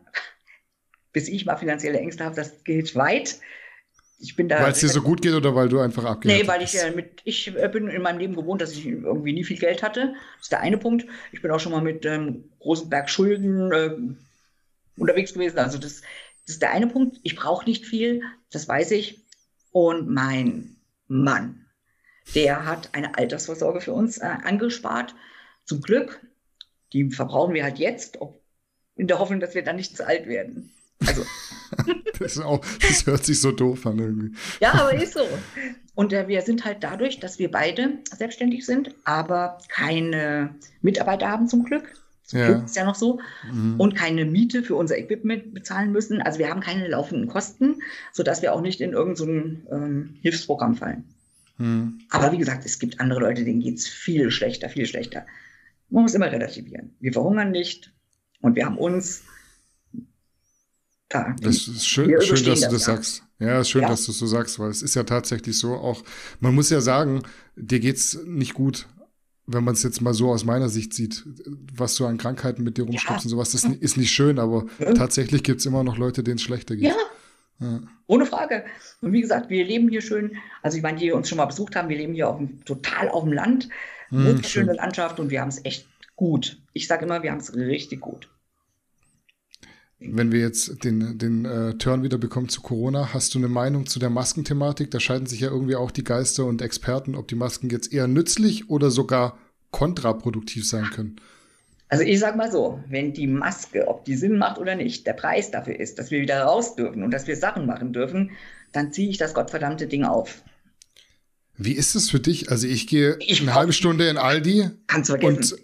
bis 1.14 1.28
ich 1.28 1.46
mal 1.46 1.58
finanzielle 1.58 2.00
Ängste 2.00 2.26
habe, 2.26 2.36
das 2.36 2.64
geht 2.64 2.96
weit. 2.96 3.40
Ich 4.22 4.36
bin 4.36 4.50
da. 4.50 4.62
Weil 4.62 4.74
es 4.74 4.80
dir 4.80 4.90
so 4.90 5.02
gut 5.02 5.22
geht 5.22 5.34
oder 5.34 5.56
weil 5.56 5.70
du 5.70 5.80
einfach 5.80 6.04
abgehst? 6.04 6.36
Nee, 6.36 6.48
weil 6.48 6.62
ich 6.62 6.78
äh, 6.78 6.92
mit, 6.92 7.22
ich 7.24 7.56
äh, 7.56 7.70
bin 7.70 7.88
in 7.88 8.02
meinem 8.02 8.20
Leben 8.20 8.36
gewohnt, 8.36 8.62
dass 8.62 8.74
ich 8.74 8.86
irgendwie 8.86 9.32
nie 9.32 9.46
viel 9.46 9.58
Geld 9.58 9.82
hatte. 9.82 10.14
Das 10.38 10.44
ist 10.44 10.52
der 10.52 10.60
eine 10.60 10.78
Punkt. 10.78 11.06
Ich 11.32 11.42
bin 11.42 11.52
auch 11.52 11.60
schon 11.60 11.72
mal 11.72 11.82
mit 11.82 12.06
ähm, 12.06 12.50
großen 12.60 12.90
Berg 12.90 13.10
Schulden 13.10 13.72
äh, 13.72 13.96
unterwegs 14.98 15.34
gewesen. 15.34 15.58
Also 15.58 15.78
das, 15.78 16.02
das 16.46 16.56
ist 16.56 16.62
der 16.62 16.72
eine 16.72 16.88
Punkt. 16.88 17.18
Ich 17.24 17.38
brauche 17.38 17.66
nicht 17.66 17.86
viel, 17.86 18.24
das 18.52 18.68
weiß 18.68 18.92
ich. 18.92 19.26
Und 19.72 20.10
mein 20.10 20.76
Mann, 21.08 21.66
der 22.36 22.66
hat 22.66 22.90
eine 22.94 23.18
Altersvorsorge 23.18 23.80
für 23.80 23.94
uns 23.94 24.18
äh, 24.18 24.26
angespart. 24.44 25.16
Zum 25.64 25.82
Glück 25.82 26.20
die 26.94 27.10
verbrauchen 27.12 27.54
wir 27.54 27.64
halt 27.64 27.80
jetzt, 27.80 28.18
in 28.96 29.08
der 29.08 29.20
Hoffnung, 29.20 29.40
dass 29.40 29.56
wir 29.56 29.64
dann 29.64 29.78
nicht 29.78 29.96
zu 29.96 30.06
alt 30.06 30.28
werden. 30.28 30.72
Also. 31.06 31.26
das, 32.20 32.38
auch, 32.40 32.64
das, 32.82 33.06
hört 33.06 33.26
sich 33.26 33.40
so 33.40 33.52
doof 33.52 33.86
an 33.86 34.00
irgendwie. 34.00 34.38
Ja, 34.60 34.74
aber 34.74 34.94
ist 34.94 35.14
so. 35.14 35.22
Und 35.96 36.14
äh, 36.14 36.28
wir 36.28 36.42
sind 36.42 36.66
halt 36.66 36.84
dadurch, 36.84 37.20
dass 37.20 37.40
wir 37.40 37.50
beide 37.50 38.00
selbstständig 38.16 38.66
sind, 38.66 38.94
aber 39.06 39.60
keine 39.70 40.56
Mitarbeiter 40.82 41.30
haben 41.30 41.48
zum 41.48 41.64
Glück. 41.64 41.94
Zum 42.24 42.40
ja. 42.40 42.48
Glück 42.48 42.66
ist 42.66 42.76
ja 42.76 42.86
noch 42.86 42.96
so. 42.96 43.20
Mhm. 43.52 43.80
Und 43.80 43.96
keine 43.96 44.26
Miete 44.26 44.64
für 44.64 44.76
unser 44.76 44.98
Equipment 44.98 45.54
bezahlen 45.54 45.92
müssen. 45.92 46.22
Also 46.22 46.40
wir 46.40 46.50
haben 46.50 46.62
keine 46.62 46.88
laufenden 46.88 47.28
Kosten, 47.28 47.82
sodass 48.12 48.42
wir 48.42 48.54
auch 48.54 48.62
nicht 48.62 48.82
in 48.82 48.92
irgendein 48.92 49.16
so 49.68 49.76
ähm, 49.76 50.18
Hilfsprogramm 50.22 50.76
fallen. 50.76 51.06
Mhm. 51.58 52.02
Aber 52.10 52.32
wie 52.32 52.38
gesagt, 52.38 52.66
es 52.66 52.80
gibt 52.80 53.00
andere 53.00 53.22
Leute, 53.22 53.46
denen 53.46 53.62
geht 53.62 53.78
es 53.78 53.88
viel 53.88 54.32
schlechter, 54.32 54.70
viel 54.70 54.86
schlechter. 54.86 55.26
Man 55.90 56.04
muss 56.04 56.14
immer 56.14 56.32
relativieren. 56.32 56.96
Wir 57.00 57.14
verhungern 57.14 57.52
nicht 57.52 57.94
und 58.42 58.56
wir 58.56 58.66
haben 58.66 58.78
uns. 58.78 59.24
Da, 61.10 61.36
das 61.42 61.68
ist 61.68 61.88
schön, 61.88 62.10
schön 62.22 62.30
dass 62.30 62.44
du 62.44 62.50
das, 62.50 62.60
das 62.62 62.72
ja. 62.72 62.78
sagst. 62.80 63.24
Ja, 63.40 63.62
ist 63.62 63.70
schön, 63.70 63.82
ja. 63.82 63.88
dass 63.88 64.06
du 64.06 64.12
es 64.12 64.20
so 64.20 64.28
sagst, 64.28 64.60
weil 64.60 64.70
es 64.70 64.84
ist 64.84 64.96
ja 64.96 65.04
tatsächlich 65.04 65.58
so 65.58 65.74
auch, 65.74 66.04
man 66.40 66.54
muss 66.54 66.70
ja 66.70 66.82
sagen, 66.82 67.24
dir 67.56 67.80
geht's 67.80 68.20
nicht 68.26 68.54
gut, 68.54 68.88
wenn 69.48 69.64
man 69.64 69.74
es 69.74 69.82
jetzt 69.82 70.02
mal 70.02 70.14
so 70.14 70.30
aus 70.30 70.46
meiner 70.46 70.70
Sicht 70.70 70.94
sieht, 70.94 71.26
was 71.74 71.96
du 71.96 72.06
an 72.06 72.18
Krankheiten 72.18 72.64
mit 72.64 72.78
dir 72.78 72.84
rumschleppst 72.84 73.24
ja. 73.24 73.26
und 73.26 73.30
sowas, 73.30 73.52
das 73.52 73.64
ist 73.64 73.98
nicht 73.98 74.12
schön, 74.12 74.38
aber 74.38 74.66
tatsächlich 74.96 75.42
gibt 75.42 75.62
es 75.62 75.66
immer 75.66 75.84
noch 75.84 75.98
Leute, 75.98 76.22
denen 76.22 76.36
es 76.36 76.44
schlechter 76.44 76.76
geht. 76.76 76.90
Ja. 76.90 76.96
ja. 77.60 77.80
Ohne 78.06 78.28
Frage. 78.28 78.66
Und 79.02 79.14
wie 79.14 79.22
gesagt, 79.22 79.50
wir 79.50 79.66
leben 79.66 79.90
hier 79.90 80.02
schön. 80.02 80.36
Also, 80.62 80.78
ich 80.78 80.84
meine, 80.84 81.00
die 81.00 81.12
uns 81.12 81.30
schon 81.30 81.38
mal 81.38 81.46
besucht 81.46 81.76
haben, 81.76 81.90
wir 81.90 81.98
leben 81.98 82.14
hier 82.14 82.30
auf 82.30 82.38
dem, 82.38 82.64
total 82.66 83.10
auf 83.10 83.24
dem 83.24 83.34
Land. 83.34 83.70
Hm, 84.10 84.26
Wunderschöne 84.26 84.74
Landschaft 84.74 85.20
und 85.20 85.30
wir 85.30 85.42
haben 85.42 85.50
es 85.50 85.64
echt 85.64 85.88
gut. 86.16 86.62
Ich 86.74 86.88
sage 86.88 87.06
immer, 87.06 87.24
wir 87.24 87.32
haben 87.32 87.40
es 87.40 87.56
richtig 87.56 88.02
gut. 88.02 88.30
Wenn 90.02 90.32
wir 90.32 90.40
jetzt 90.40 90.84
den, 90.86 91.18
den 91.18 91.44
äh, 91.44 91.74
Turn 91.74 92.04
wieder 92.04 92.18
bekommen 92.18 92.48
zu 92.48 92.62
Corona, 92.62 93.14
hast 93.14 93.36
du 93.36 93.38
eine 93.38 93.50
Meinung 93.50 93.86
zu 93.86 94.00
der 94.00 94.10
Maskenthematik? 94.10 94.92
Da 94.92 95.00
scheiden 95.02 95.28
sich 95.28 95.42
ja 95.42 95.50
irgendwie 95.50 95.76
auch 95.76 95.92
die 95.92 96.06
Geister 96.06 96.46
und 96.46 96.62
Experten, 96.62 97.16
ob 97.16 97.28
die 97.28 97.36
Masken 97.36 97.70
jetzt 97.70 97.92
eher 97.92 98.08
nützlich 98.08 98.70
oder 98.70 98.92
sogar 98.92 99.38
kontraproduktiv 99.72 100.68
sein 100.68 100.86
können. 100.86 101.18
Also 101.90 102.04
ich 102.04 102.20
sage 102.20 102.38
mal 102.38 102.52
so, 102.52 102.82
wenn 102.88 103.14
die 103.14 103.28
Maske, 103.28 103.88
ob 103.88 104.06
die 104.06 104.16
Sinn 104.16 104.38
macht 104.38 104.58
oder 104.58 104.76
nicht, 104.76 105.06
der 105.06 105.14
Preis 105.14 105.52
dafür 105.52 105.78
ist, 105.78 106.00
dass 106.00 106.12
wir 106.12 106.22
wieder 106.22 106.44
raus 106.44 106.76
dürfen 106.76 107.04
und 107.04 107.12
dass 107.12 107.28
wir 107.28 107.36
Sachen 107.36 107.66
machen 107.66 107.92
dürfen, 107.92 108.32
dann 108.72 108.94
ziehe 108.94 109.10
ich 109.10 109.18
das 109.18 109.34
gottverdammte 109.34 109.88
Ding 109.88 110.06
auf. 110.06 110.44
Wie 111.60 111.74
ist 111.74 111.94
es 111.96 112.10
für 112.10 112.22
dich? 112.22 112.50
Also 112.50 112.68
ich 112.68 112.88
gehe 112.88 113.18
ich 113.20 113.42
eine 113.42 113.54
halbe 113.54 113.74
Stunde 113.74 114.08
in 114.08 114.18
Aldi 114.18 114.70
und, 115.22 115.56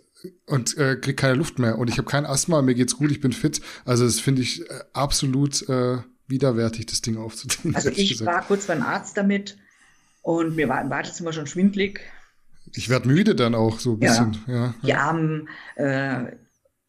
und 0.45 0.77
äh, 0.77 0.97
kriege 0.97 1.15
keine 1.15 1.35
Luft 1.35 1.57
mehr. 1.57 1.77
Und 1.77 1.89
ich 1.89 1.97
habe 1.97 2.07
kein 2.07 2.25
Asthma, 2.25 2.61
mir 2.61 2.75
geht's 2.75 2.97
gut, 2.97 3.11
ich 3.11 3.21
bin 3.21 3.31
fit. 3.31 3.61
Also 3.85 4.03
das 4.03 4.19
finde 4.19 4.41
ich 4.41 4.69
äh, 4.69 4.81
absolut 4.91 5.67
äh, 5.69 5.99
widerwärtig, 6.27 6.87
das 6.87 7.01
Ding 7.01 7.15
aufzuziehen. 7.15 7.73
Also 7.75 7.89
ich 7.89 8.09
gesagt. 8.09 8.29
war 8.29 8.41
kurz 8.45 8.65
beim 8.65 8.83
Arzt 8.83 9.15
damit 9.15 9.57
und 10.21 10.57
mir 10.57 10.67
war 10.67 10.81
im 10.81 10.89
Wartezimmer 10.89 11.31
schon 11.31 11.47
schwindlig. 11.47 12.01
Ich 12.73 12.89
werde 12.89 13.07
müde 13.07 13.33
dann 13.33 13.55
auch 13.55 13.79
so 13.79 13.93
ein 13.93 13.99
bisschen. 13.99 14.37
Ja, 14.47 14.53
ja, 14.53 14.75
die, 14.83 14.93
Armen, 14.95 15.49
äh, 15.75 16.35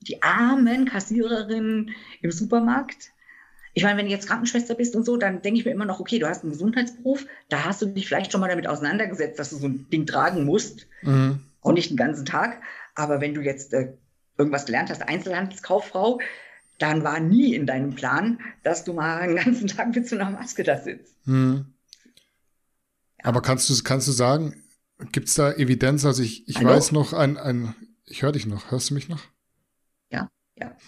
die 0.00 0.20
armen 0.20 0.86
Kassiererinnen 0.86 1.90
im 2.22 2.32
Supermarkt, 2.32 3.12
ich 3.76 3.82
meine, 3.82 3.98
wenn 3.98 4.06
du 4.06 4.10
jetzt 4.10 4.26
Krankenschwester 4.26 4.74
bist 4.74 4.96
und 4.96 5.04
so, 5.04 5.18
dann 5.18 5.42
denke 5.42 5.60
ich 5.60 5.66
mir 5.66 5.70
immer 5.70 5.84
noch, 5.84 6.00
okay, 6.00 6.18
du 6.18 6.26
hast 6.26 6.42
einen 6.42 6.52
Gesundheitsberuf, 6.52 7.26
da 7.50 7.66
hast 7.66 7.82
du 7.82 7.86
dich 7.86 8.06
vielleicht 8.06 8.32
schon 8.32 8.40
mal 8.40 8.48
damit 8.48 8.66
auseinandergesetzt, 8.66 9.38
dass 9.38 9.50
du 9.50 9.56
so 9.56 9.66
ein 9.66 9.86
Ding 9.90 10.06
tragen 10.06 10.46
musst. 10.46 10.86
Mhm. 11.02 11.40
Auch 11.60 11.72
nicht 11.72 11.90
den 11.90 11.98
ganzen 11.98 12.24
Tag. 12.24 12.62
Aber 12.94 13.20
wenn 13.20 13.34
du 13.34 13.42
jetzt 13.42 13.74
äh, 13.74 13.92
irgendwas 14.38 14.64
gelernt 14.64 14.88
hast, 14.88 15.02
Einzelhandelskauffrau, 15.02 16.20
dann 16.78 17.04
war 17.04 17.20
nie 17.20 17.54
in 17.54 17.66
deinem 17.66 17.94
Plan, 17.94 18.40
dass 18.62 18.82
du 18.84 18.94
mal 18.94 19.18
einen 19.18 19.36
ganzen 19.36 19.66
Tag 19.66 19.94
mit 19.94 20.08
so 20.08 20.16
einer 20.16 20.30
Maske 20.30 20.62
da 20.62 20.78
sitzt. 20.78 21.14
Mhm. 21.26 21.74
Ja. 23.18 23.24
Aber 23.26 23.42
kannst 23.42 23.68
du, 23.68 23.74
kannst 23.84 24.08
du 24.08 24.12
sagen, 24.12 24.54
gibt 25.12 25.28
es 25.28 25.34
da 25.34 25.52
Evidenz? 25.52 26.06
Also 26.06 26.22
ich, 26.22 26.48
ich 26.48 26.64
weiß 26.64 26.92
noch, 26.92 27.12
ein, 27.12 27.36
ein 27.36 27.74
ich 28.06 28.22
höre 28.22 28.32
dich 28.32 28.46
noch, 28.46 28.70
hörst 28.70 28.88
du 28.88 28.94
mich 28.94 29.10
noch? 29.10 29.20
Ja. 30.10 30.30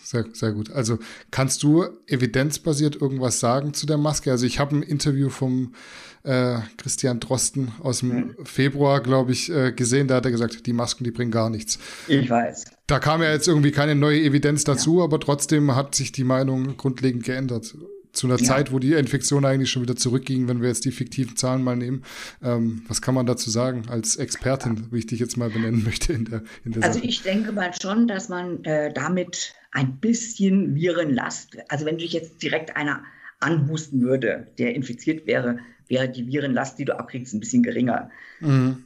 Sehr, 0.02 0.24
sehr 0.32 0.52
gut. 0.52 0.70
Also 0.70 0.98
kannst 1.30 1.62
du 1.62 1.84
evidenzbasiert 2.06 2.96
irgendwas 2.96 3.40
sagen 3.40 3.74
zu 3.74 3.86
der 3.86 3.98
Maske? 3.98 4.30
Also 4.30 4.46
ich 4.46 4.58
habe 4.58 4.76
ein 4.76 4.82
Interview 4.82 5.28
vom 5.28 5.74
äh, 6.22 6.58
Christian 6.78 7.20
Drosten 7.20 7.72
aus 7.82 8.00
dem 8.00 8.08
mhm. 8.08 8.36
Februar, 8.44 9.02
glaube 9.02 9.32
ich, 9.32 9.50
äh, 9.50 9.72
gesehen. 9.72 10.08
Da 10.08 10.16
hat 10.16 10.24
er 10.24 10.30
gesagt, 10.30 10.66
die 10.66 10.72
Masken, 10.72 11.04
die 11.04 11.10
bringen 11.10 11.30
gar 11.30 11.50
nichts. 11.50 11.78
Ich 12.06 12.30
weiß. 12.30 12.64
Da 12.86 12.98
kam 12.98 13.22
ja 13.22 13.30
jetzt 13.30 13.46
irgendwie 13.46 13.70
keine 13.70 13.94
neue 13.94 14.20
Evidenz 14.22 14.64
dazu, 14.64 14.98
ja. 14.98 15.04
aber 15.04 15.20
trotzdem 15.20 15.74
hat 15.74 15.94
sich 15.94 16.12
die 16.12 16.24
Meinung 16.24 16.76
grundlegend 16.78 17.24
geändert 17.24 17.74
zu 18.18 18.26
einer 18.26 18.38
ja. 18.38 18.44
Zeit, 18.44 18.72
wo 18.72 18.78
die 18.78 18.92
Infektion 18.92 19.44
eigentlich 19.44 19.70
schon 19.70 19.82
wieder 19.82 19.96
zurückging, 19.96 20.48
wenn 20.48 20.60
wir 20.60 20.68
jetzt 20.68 20.84
die 20.84 20.92
fiktiven 20.92 21.36
Zahlen 21.36 21.62
mal 21.62 21.76
nehmen. 21.76 22.04
Ähm, 22.42 22.82
was 22.88 23.00
kann 23.00 23.14
man 23.14 23.26
dazu 23.26 23.50
sagen 23.50 23.88
als 23.88 24.16
Expertin, 24.16 24.88
wie 24.90 24.98
ich 24.98 25.06
dich 25.06 25.20
jetzt 25.20 25.36
mal 25.36 25.50
benennen 25.50 25.84
möchte 25.84 26.12
in 26.12 26.24
der, 26.26 26.42
in 26.64 26.72
der 26.72 26.82
Also 26.82 26.98
Sache? 26.98 27.08
ich 27.08 27.22
denke 27.22 27.52
mal 27.52 27.72
schon, 27.80 28.06
dass 28.08 28.28
man 28.28 28.64
äh, 28.64 28.92
damit 28.92 29.54
ein 29.70 29.98
bisschen 29.98 30.74
Virenlast, 30.74 31.56
also 31.68 31.86
wenn 31.86 31.98
dich 31.98 32.12
jetzt 32.12 32.42
direkt 32.42 32.76
einer 32.76 33.02
anhusten 33.40 34.00
würde, 34.00 34.48
der 34.58 34.74
infiziert 34.74 35.26
wäre, 35.26 35.58
wäre 35.86 36.08
die 36.08 36.26
Virenlast, 36.26 36.78
die 36.78 36.84
du 36.84 36.98
abkriegst, 36.98 37.34
ein 37.34 37.40
bisschen 37.40 37.62
geringer. 37.62 38.10
Mhm. 38.40 38.84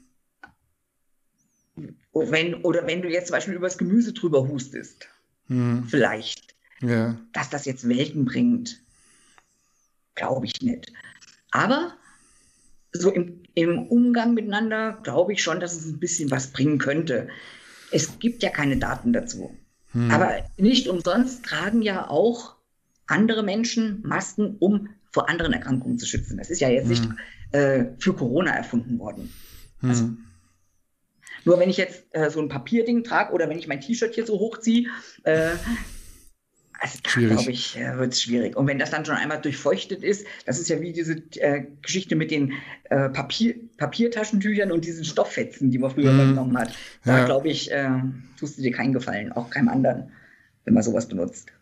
Wenn, 2.13 2.57
oder 2.57 2.87
wenn 2.87 3.01
du 3.01 3.09
jetzt 3.09 3.29
zum 3.29 3.37
Beispiel 3.37 3.55
übers 3.55 3.79
Gemüse 3.79 4.13
drüber 4.13 4.47
hustest, 4.47 5.09
mhm. 5.49 5.85
vielleicht, 5.85 6.55
ja. 6.83 7.17
dass 7.33 7.49
das 7.49 7.65
jetzt 7.65 7.89
Welten 7.89 8.27
bringt. 8.27 8.83
Glaube 10.15 10.47
ich 10.47 10.61
nicht. 10.63 10.93
Aber 11.51 11.95
so 12.93 13.11
im, 13.11 13.43
im 13.55 13.87
Umgang 13.87 14.35
miteinander 14.35 14.99
glaube 15.03 15.33
ich 15.33 15.43
schon, 15.43 15.61
dass 15.61 15.75
es 15.75 15.87
ein 15.87 16.01
bisschen 16.01 16.31
was 16.31 16.49
bringen 16.49 16.79
könnte. 16.79 17.29
Es 17.91 18.19
gibt 18.19 18.43
ja 18.43 18.51
keine 18.51 18.77
Daten 18.77 19.13
dazu. 19.13 19.57
Hm. 19.93 20.11
Aber 20.11 20.45
nicht 20.57 20.89
umsonst 20.89 21.45
tragen 21.45 21.83
ja 21.83 22.09
auch 22.09 22.57
andere 23.07 23.43
Menschen 23.43 24.03
Masken, 24.03 24.57
um 24.59 24.89
vor 25.11 25.29
anderen 25.29 25.53
Erkrankungen 25.53 25.99
zu 25.99 26.07
schützen. 26.07 26.39
Das 26.39 26.51
ist 26.51 26.61
ja 26.61 26.69
jetzt 26.69 26.89
hm. 26.89 26.91
nicht 26.91 27.09
äh, 27.53 27.85
für 27.99 28.15
Corona 28.15 28.53
erfunden 28.53 28.99
worden. 28.99 29.33
Hm. 29.81 29.89
Also, 29.91 30.11
nur 31.45 31.59
wenn 31.59 31.71
ich 31.71 31.77
jetzt 31.77 32.05
äh, 32.13 32.31
so 32.31 32.41
ein 32.41 32.49
Papierding 32.49 33.05
trage 33.05 33.33
oder 33.33 33.49
wenn 33.49 33.59
ich 33.59 33.67
mein 33.67 33.81
T-Shirt 33.81 34.15
hier 34.15 34.27
so 34.27 34.39
hochziehe, 34.39 34.89
äh, 35.25 35.51
also 36.83 36.99
da 37.05 37.35
glaube 37.35 37.53
ich, 37.53 37.79
äh, 37.79 37.97
wird 37.97 38.13
es 38.13 38.23
schwierig. 38.23 38.57
Und 38.57 38.67
wenn 38.67 38.81
das 38.81 38.91
dann 38.91 39.05
schon 39.05 39.15
einmal 39.15 39.41
durchfeuchtet 39.41 40.03
ist, 40.03 40.27
das 40.47 40.59
ist 40.59 40.69
ja 40.69 40.81
wie 40.81 40.93
diese 40.93 41.23
äh, 41.37 41.65
Geschichte 41.81 42.17
mit 42.17 42.33
den 42.33 42.55
äh, 42.91 43.09
Papier, 43.09 43.55
Papiertaschentüchern 43.77 44.73
und 44.73 44.85
diesen 44.85 45.05
Stofffetzen, 45.05 45.71
die 45.71 45.79
man 45.79 45.93
früher 45.93 46.13
mm. 46.13 46.31
genommen 46.31 46.59
hat. 46.59 46.75
Da 47.05 47.19
ja. 47.19 47.25
glaube 47.25 47.49
ich, 47.49 47.71
äh, 47.71 47.89
tust 48.37 48.59
du 48.59 48.63
dir 48.63 48.73
keinen 48.73 48.93
Gefallen, 48.93 49.31
auch 49.31 49.49
keinem 49.51 49.69
anderen, 49.69 50.11
wenn 50.65 50.75
man 50.75 50.83
sowas 50.83 51.07
benutzt. 51.07 51.53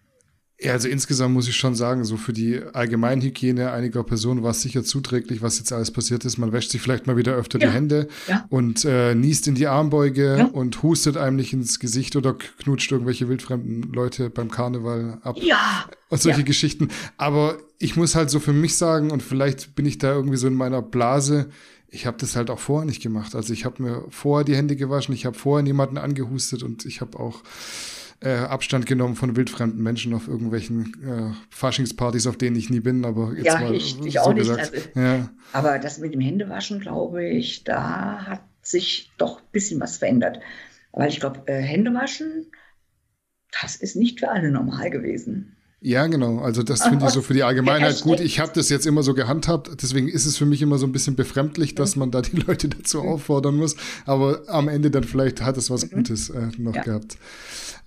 Ja, 0.63 0.73
also 0.73 0.89
insgesamt 0.89 1.33
muss 1.33 1.49
ich 1.49 1.57
schon 1.57 1.75
sagen, 1.75 2.05
so 2.05 2.19
für 2.19 2.35
die 2.35 2.61
Allgemeinhygiene 2.61 3.73
einiger 3.73 4.05
Personen 4.05 4.43
war 4.43 4.51
es 4.51 4.61
sicher 4.61 4.85
zuträglich, 4.85 5.41
was 5.41 5.59
jetzt 5.59 5.73
alles 5.73 5.91
passiert 5.91 6.27
ist. 6.27 6.37
Man 6.37 6.53
wäscht 6.53 6.71
sich 6.71 6.83
vielleicht 6.83 7.07
mal 7.07 7.17
wieder 7.17 7.35
öfter 7.35 7.59
ja. 7.59 7.69
die 7.69 7.73
Hände 7.73 8.09
ja. 8.29 8.45
und 8.51 8.85
äh, 8.85 9.15
niest 9.15 9.49
in 9.49 9.55
die 9.55 9.69
Armbeuge 9.69 10.37
ja. 10.39 10.45
und 10.45 10.83
hustet 10.83 11.17
einem 11.17 11.37
nicht 11.37 11.55
ins 11.55 11.81
Gesicht 11.81 12.15
oder 12.15 12.35
knutscht 12.35 12.93
irgendwelche 12.93 13.27
wildfremden 13.29 13.91
Leute 13.95 14.29
beim 14.29 14.51
Karneval 14.51 15.19
ab. 15.23 15.39
Ja. 15.41 15.87
Und 16.11 16.21
solche 16.21 16.45
Geschichten. 16.45 16.89
Aber 17.17 17.57
ich 17.79 17.97
muss 17.97 18.15
halt 18.15 18.29
so 18.29 18.39
für 18.39 18.53
mich 18.53 18.77
sagen, 18.77 19.11
und 19.11 19.23
vielleicht 19.23 19.75
bin 19.75 19.87
ich 19.87 19.97
da 19.97 20.13
irgendwie 20.13 20.37
so 20.37 20.47
in 20.47 20.55
meiner 20.55 20.83
Blase, 20.83 21.49
ich 21.89 22.05
habe 22.05 22.19
das 22.21 22.37
halt 22.37 22.51
auch 22.51 22.59
vorher 22.59 22.85
nicht 22.85 23.03
gemacht. 23.03 23.35
Also 23.35 23.55
ich 23.55 23.65
habe 23.65 23.83
mir 23.83 24.05
vorher 24.11 24.45
die 24.45 24.57
Hände 24.57 24.77
gewaschen, 24.77 25.15
ich 25.15 25.25
habe 25.25 25.39
vorher 25.39 25.63
niemanden 25.63 25.97
angehustet 25.97 26.63
und 26.63 26.85
ich 26.85 27.01
habe 27.01 27.19
auch 27.19 27.43
äh, 28.21 28.35
Abstand 28.35 28.87
genommen 28.87 29.17
von 29.17 29.37
wildfremden 29.37 29.83
Menschen 29.83 30.15
auf 30.15 30.29
irgendwelchen 30.29 30.93
äh, 31.03 31.33
Faschingspartys, 31.51 32.27
auf 32.27 32.37
denen 32.37 32.57
ich 32.57 32.71
nie 32.71 32.81
bin, 32.81 33.05
aber 33.05 33.33
jetzt 33.35 33.47
ja, 33.47 33.61
mal 33.61 33.75
ich, 33.75 33.99
ich 34.05 34.15
so 34.15 34.21
auch 34.21 34.35
nicht. 34.35 34.51
Also, 34.51 34.73
ja. 34.95 35.31
Aber 35.53 35.79
das 35.79 35.99
mit 35.99 36.13
dem 36.13 36.21
Händewaschen, 36.21 36.81
glaube 36.81 37.27
ich, 37.27 37.65
da 37.65 38.27
hat 38.27 38.43
sich 38.63 39.11
doch 39.17 39.39
ein 39.39 39.49
bisschen 39.53 39.81
was 39.81 39.99
verändert. 39.99 40.41
Weil 40.93 41.09
ich 41.09 41.21
glaube, 41.21 41.43
äh, 41.47 41.61
Händewaschen, 41.61 42.51
das 43.61 43.77
ist 43.77 43.97
nicht 43.97 44.21
für 44.21 44.31
alle 44.31 44.51
normal 44.51 44.91
gewesen. 44.91 45.57
Ja, 45.83 46.07
genau. 46.09 46.41
Also 46.41 46.63
das 46.63 46.83
finde 46.83 47.07
ich 47.07 47.13
so 47.13 47.23
für 47.23 47.33
die 47.33 47.43
Allgemeinheit 47.45 48.03
gut. 48.03 48.21
Ich 48.21 48.39
habe 48.39 48.53
das 48.55 48.69
jetzt 48.69 48.87
immer 48.87 49.03
so 49.03 49.15
gehandhabt, 49.15 49.83
deswegen 49.83 50.09
ist 50.09 50.27
es 50.27 50.37
für 50.37 50.45
mich 50.45 50.61
immer 50.61 50.77
so 50.77 50.87
ein 50.87 50.93
bisschen 50.93 51.17
befremdlich, 51.17 51.75
dass 51.75 51.97
man 51.97 52.11
da 52.11 52.21
die 52.21 52.37
Leute 52.47 52.69
dazu 52.69 53.01
auffordern 53.01 53.57
muss. 53.57 53.77
Aber 54.05 54.43
am 54.49 54.69
Ende 54.69 54.91
dann 54.91 55.05
vielleicht 55.05 55.41
hat 55.41 55.57
es 55.57 55.71
was 55.71 55.87
mhm. 55.87 55.97
Gutes 55.97 56.29
äh, 56.31 56.49
noch 56.59 56.75
ja. 56.75 56.83
gehabt. 56.83 57.17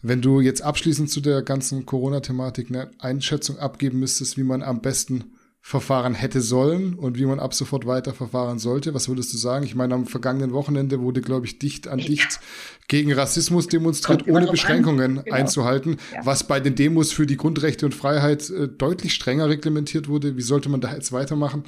Wenn 0.01 0.21
du 0.21 0.41
jetzt 0.41 0.63
abschließend 0.63 1.09
zu 1.09 1.21
der 1.21 1.43
ganzen 1.43 1.85
Corona-Thematik 1.85 2.69
eine 2.69 2.89
Einschätzung 2.99 3.57
abgeben 3.59 3.99
müsstest, 3.99 4.37
wie 4.37 4.43
man 4.43 4.63
am 4.63 4.81
besten 4.81 5.25
verfahren 5.65 6.13
hätte 6.13 6.41
sollen 6.41 6.93
und 6.93 7.17
wie 7.17 7.25
man 7.25 7.39
ab 7.39 7.53
sofort 7.53 7.87
weiter 7.87 8.13
verfahren 8.13 8.59
sollte, 8.59 8.93
was 8.93 9.07
würdest 9.07 9.31
du 9.31 9.37
sagen? 9.37 9.63
Ich 9.63 9.75
meine, 9.75 9.95
am 9.95 10.05
vergangenen 10.05 10.51
Wochenende 10.51 10.99
wurde, 10.99 11.21
glaube 11.21 11.45
ich, 11.45 11.57
dicht 11.57 11.87
an 11.87 11.99
dicht 11.99 12.41
gegen 12.89 13.13
Rassismus 13.13 13.69
demonstriert, 13.69 14.27
ohne 14.27 14.47
Beschränkungen 14.47 15.23
genau. 15.23 15.33
einzuhalten, 15.33 15.95
ja. 16.13 16.25
was 16.25 16.43
bei 16.43 16.59
den 16.59 16.75
Demos 16.75 17.13
für 17.13 17.25
die 17.25 17.37
Grundrechte 17.37 17.85
und 17.85 17.95
Freiheit 17.95 18.49
äh, 18.49 18.67
deutlich 18.67 19.13
strenger 19.13 19.47
reglementiert 19.47 20.09
wurde. 20.09 20.35
Wie 20.35 20.41
sollte 20.41 20.67
man 20.67 20.81
da 20.81 20.93
jetzt 20.93 21.13
weitermachen? 21.13 21.63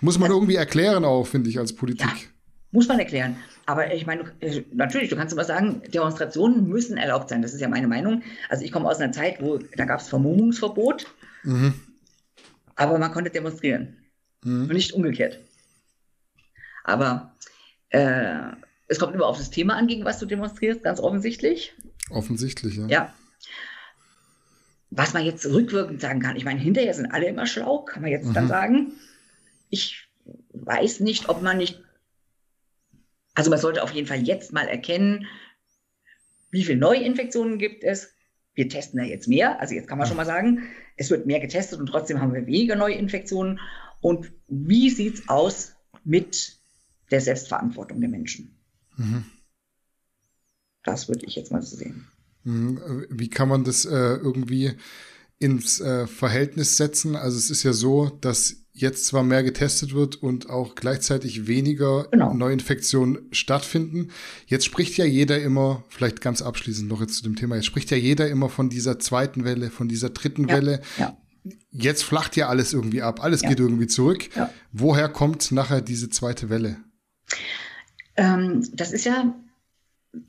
Muss 0.00 0.18
man 0.18 0.32
irgendwie 0.32 0.56
erklären 0.56 1.04
auch, 1.04 1.28
finde 1.28 1.48
ich, 1.48 1.60
als 1.60 1.72
Politik. 1.72 2.08
Ja, 2.08 2.14
muss 2.72 2.88
man 2.88 2.98
erklären. 2.98 3.36
Aber 3.64 3.94
ich 3.94 4.06
meine, 4.06 4.24
äh, 4.40 4.64
natürlich, 4.72 5.08
du 5.08 5.14
kannst 5.14 5.32
immer 5.32 5.44
sagen, 5.44 5.82
Demonstrationen 5.94 6.68
müssen 6.68 6.96
erlaubt 6.96 7.28
sein. 7.28 7.42
Das 7.42 7.54
ist 7.54 7.60
ja 7.60 7.68
meine 7.68 7.86
Meinung. 7.86 8.22
Also 8.48 8.64
ich 8.64 8.72
komme 8.72 8.88
aus 8.88 8.98
einer 8.98 9.12
Zeit, 9.12 9.40
wo 9.40 9.60
da 9.76 9.84
gab 9.84 10.00
es 10.00 10.08
Vermummungsverbot, 10.08 11.06
mhm. 11.44 11.74
Aber 12.76 12.98
man 12.98 13.12
konnte 13.12 13.30
demonstrieren. 13.30 13.96
Mhm. 14.44 14.62
Und 14.62 14.72
nicht 14.72 14.92
umgekehrt. 14.92 15.40
Aber 16.84 17.34
äh, 17.88 18.52
es 18.86 18.98
kommt 18.98 19.14
immer 19.14 19.26
auf 19.26 19.38
das 19.38 19.50
Thema 19.50 19.74
an, 19.74 19.88
gegen 19.88 20.04
was 20.04 20.18
du 20.18 20.26
demonstrierst, 20.26 20.82
ganz 20.84 21.00
offensichtlich. 21.00 21.74
Offensichtlich, 22.10 22.76
ja. 22.76 22.86
Ja. 22.86 23.14
Was 24.90 25.12
man 25.12 25.24
jetzt 25.24 25.44
rückwirkend 25.46 26.00
sagen 26.00 26.20
kann, 26.20 26.36
ich 26.36 26.44
meine, 26.44 26.60
hinterher 26.60 26.94
sind 26.94 27.10
alle 27.10 27.26
immer 27.26 27.46
schlau, 27.46 27.80
kann 27.80 28.02
man 28.02 28.12
jetzt 28.12 28.28
mhm. 28.28 28.34
dann 28.34 28.48
sagen. 28.48 28.92
Ich 29.68 30.08
weiß 30.52 31.00
nicht, 31.00 31.28
ob 31.28 31.42
man 31.42 31.58
nicht 31.58 31.82
also 33.36 33.50
man 33.50 33.60
sollte 33.60 33.82
auf 33.82 33.92
jeden 33.92 34.08
Fall 34.08 34.22
jetzt 34.22 34.52
mal 34.52 34.66
erkennen, 34.66 35.26
wie 36.50 36.64
viele 36.64 36.78
Neuinfektionen 36.78 37.58
gibt 37.58 37.84
es. 37.84 38.14
Wir 38.56 38.68
testen 38.68 38.98
ja 38.98 39.06
jetzt 39.06 39.28
mehr, 39.28 39.60
also 39.60 39.74
jetzt 39.74 39.86
kann 39.86 39.98
man 39.98 40.08
schon 40.08 40.16
mal 40.16 40.26
sagen, 40.26 40.62
es 40.96 41.10
wird 41.10 41.26
mehr 41.26 41.40
getestet 41.40 41.78
und 41.78 41.86
trotzdem 41.86 42.20
haben 42.20 42.34
wir 42.34 42.46
weniger 42.46 42.74
Neuinfektionen. 42.74 43.60
Und 44.00 44.32
wie 44.48 44.90
sieht 44.90 45.14
es 45.14 45.28
aus 45.28 45.74
mit 46.04 46.58
der 47.10 47.20
Selbstverantwortung 47.20 48.00
der 48.00 48.10
Menschen? 48.10 48.56
Mhm. 48.96 49.24
Das 50.82 51.08
würde 51.08 51.26
ich 51.26 51.36
jetzt 51.36 51.52
mal 51.52 51.62
so 51.62 51.76
sehen. 51.76 52.08
Mhm. 52.44 53.06
Wie 53.10 53.28
kann 53.28 53.48
man 53.48 53.62
das 53.62 53.84
äh, 53.84 53.90
irgendwie 53.90 54.72
ins 55.38 55.80
äh, 55.80 56.06
Verhältnis 56.06 56.76
setzen? 56.76 57.14
Also 57.14 57.36
es 57.36 57.50
ist 57.50 57.62
ja 57.62 57.72
so, 57.72 58.08
dass 58.08 58.65
jetzt 58.78 59.06
zwar 59.06 59.22
mehr 59.22 59.42
getestet 59.42 59.94
wird 59.94 60.16
und 60.16 60.50
auch 60.50 60.74
gleichzeitig 60.74 61.46
weniger 61.46 62.08
genau. 62.10 62.34
Neuinfektionen 62.34 63.26
stattfinden. 63.32 64.10
Jetzt 64.46 64.66
spricht 64.66 64.98
ja 64.98 65.06
jeder 65.06 65.40
immer, 65.40 65.82
vielleicht 65.88 66.20
ganz 66.20 66.42
abschließend 66.42 66.88
noch 66.88 67.00
jetzt 67.00 67.14
zu 67.14 67.22
dem 67.22 67.36
Thema, 67.36 67.56
jetzt 67.56 67.64
spricht 67.64 67.90
ja 67.90 67.96
jeder 67.96 68.28
immer 68.28 68.50
von 68.50 68.68
dieser 68.68 68.98
zweiten 68.98 69.44
Welle, 69.44 69.70
von 69.70 69.88
dieser 69.88 70.10
dritten 70.10 70.48
ja. 70.48 70.56
Welle. 70.56 70.80
Ja. 70.98 71.16
Jetzt 71.70 72.02
flacht 72.02 72.36
ja 72.36 72.48
alles 72.48 72.74
irgendwie 72.74 73.00
ab, 73.00 73.24
alles 73.24 73.42
ja. 73.42 73.48
geht 73.48 73.60
irgendwie 73.60 73.86
zurück. 73.86 74.28
Woher 74.72 75.08
kommt 75.08 75.52
nachher 75.52 75.80
diese 75.80 76.10
zweite 76.10 76.50
Welle? 76.50 76.76
Ähm, 78.16 78.66
das 78.74 78.92
ist 78.92 79.06
ja, 79.06 79.34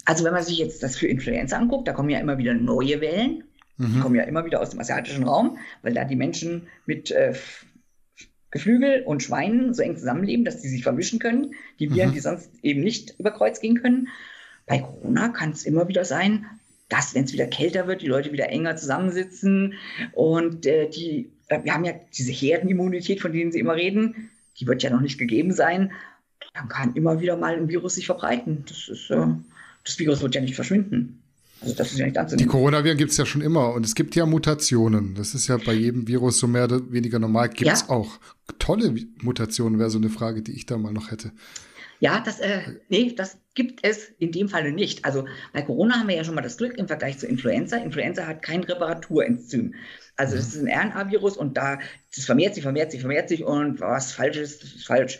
also 0.05 0.23
wenn 0.23 0.33
man 0.33 0.43
sich 0.43 0.57
jetzt 0.57 0.83
das 0.83 0.95
für 0.95 1.07
Influenza 1.07 1.57
anguckt, 1.57 1.87
da 1.87 1.93
kommen 1.93 2.09
ja 2.09 2.19
immer 2.19 2.37
wieder 2.37 2.53
neue 2.53 3.01
Wellen. 3.01 3.43
Mhm. 3.77 3.93
Die 3.93 3.99
kommen 3.99 4.15
ja 4.15 4.23
immer 4.23 4.45
wieder 4.45 4.61
aus 4.61 4.69
dem 4.69 4.79
asiatischen 4.79 5.23
Raum, 5.23 5.57
weil 5.81 5.93
da 5.93 6.03
die 6.05 6.15
Menschen 6.15 6.67
mit 6.85 7.11
äh, 7.11 7.33
Geflügel 8.51 9.03
und 9.03 9.23
Schweinen 9.23 9.73
so 9.73 9.81
eng 9.81 9.97
zusammenleben, 9.97 10.45
dass 10.45 10.61
die 10.61 10.69
sich 10.69 10.83
vermischen 10.83 11.19
können, 11.19 11.53
die 11.79 11.91
Viren, 11.91 12.09
mhm. 12.09 12.13
die 12.13 12.19
sonst 12.19 12.49
eben 12.63 12.81
nicht 12.81 13.15
über 13.19 13.31
Kreuz 13.31 13.59
gehen 13.59 13.81
können. 13.81 14.07
Bei 14.65 14.79
Corona 14.79 15.29
kann 15.29 15.51
es 15.51 15.65
immer 15.65 15.87
wieder 15.87 16.05
sein, 16.05 16.45
dass, 16.89 17.13
wenn 17.13 17.25
es 17.25 17.33
wieder 17.33 17.47
kälter 17.47 17.87
wird, 17.87 18.01
die 18.01 18.07
Leute 18.07 18.31
wieder 18.31 18.49
enger 18.49 18.77
zusammensitzen 18.77 19.73
und 20.13 20.65
äh, 20.65 20.89
die, 20.89 21.29
äh, 21.49 21.63
wir 21.63 21.73
haben 21.73 21.83
ja 21.83 21.93
diese 22.17 22.31
Herdenimmunität, 22.31 23.21
von 23.21 23.33
denen 23.33 23.51
Sie 23.51 23.59
immer 23.59 23.75
reden, 23.75 24.29
die 24.59 24.67
wird 24.67 24.83
ja 24.83 24.89
noch 24.89 25.01
nicht 25.01 25.17
gegeben 25.17 25.51
sein. 25.51 25.91
Dann 26.53 26.69
kann 26.69 26.95
immer 26.95 27.19
wieder 27.19 27.35
mal 27.35 27.55
ein 27.55 27.67
Virus 27.67 27.95
sich 27.95 28.05
verbreiten. 28.05 28.63
Das, 28.67 28.87
ist, 28.87 29.09
äh, 29.09 29.27
das 29.83 29.99
Virus 29.99 30.21
wird 30.21 30.35
ja 30.35 30.41
nicht 30.41 30.55
verschwinden. 30.55 31.21
Also 31.61 31.73
das 31.75 31.91
ist 31.91 31.97
ja 31.97 32.05
nicht 32.05 32.17
anzunehmen. 32.17 32.47
Die 32.47 32.51
Coronaviren 32.51 32.97
gibt 32.97 33.11
es 33.11 33.17
ja 33.17 33.25
schon 33.25 33.41
immer 33.41 33.73
und 33.73 33.85
es 33.85 33.95
gibt 33.95 34.15
ja 34.15 34.25
Mutationen. 34.25 35.15
Das 35.15 35.33
ist 35.33 35.47
ja 35.47 35.57
bei 35.57 35.73
jedem 35.73 36.07
Virus 36.07 36.39
so 36.39 36.47
mehr 36.47 36.65
oder 36.65 36.91
weniger 36.91 37.19
normal. 37.19 37.49
Gibt 37.49 37.71
es 37.71 37.81
ja. 37.81 37.89
auch 37.89 38.19
tolle 38.59 38.93
Mutationen, 39.21 39.79
wäre 39.79 39.89
so 39.89 39.97
eine 39.97 40.09
Frage, 40.09 40.41
die 40.41 40.53
ich 40.53 40.65
da 40.65 40.77
mal 40.77 40.93
noch 40.93 41.11
hätte. 41.11 41.31
Ja, 41.99 42.19
das, 42.19 42.39
äh, 42.39 42.61
nee, 42.89 43.13
das 43.15 43.37
gibt 43.55 43.79
es 43.83 44.09
in 44.19 44.31
dem 44.31 44.49
Falle 44.49 44.71
nicht. 44.71 45.03
Also 45.03 45.25
bei 45.51 45.63
Corona 45.63 45.95
haben 45.95 46.07
wir 46.07 46.15
ja 46.15 46.23
schon 46.23 46.35
mal 46.35 46.41
das 46.41 46.57
Glück 46.57 46.77
im 46.77 46.87
Vergleich 46.87 47.17
zu 47.17 47.25
Influenza. 47.25 47.77
Influenza 47.77 48.27
hat 48.27 48.43
kein 48.43 48.63
Reparaturenzym. 48.63 49.73
Also 50.15 50.35
das 50.35 50.53
ist 50.53 50.61
ein 50.61 50.67
RNA-Virus 50.67 51.37
und 51.37 51.57
da, 51.57 51.79
das 52.15 52.25
vermehrt 52.25 52.53
sich, 52.53 52.63
vermehrt 52.63 52.91
sich, 52.91 53.01
vermehrt 53.01 53.29
sich 53.29 53.43
und 53.43 53.79
was 53.79 54.11
falsch 54.11 54.37
ist, 54.37 54.63
ist 54.63 54.85
falsch. 54.85 55.19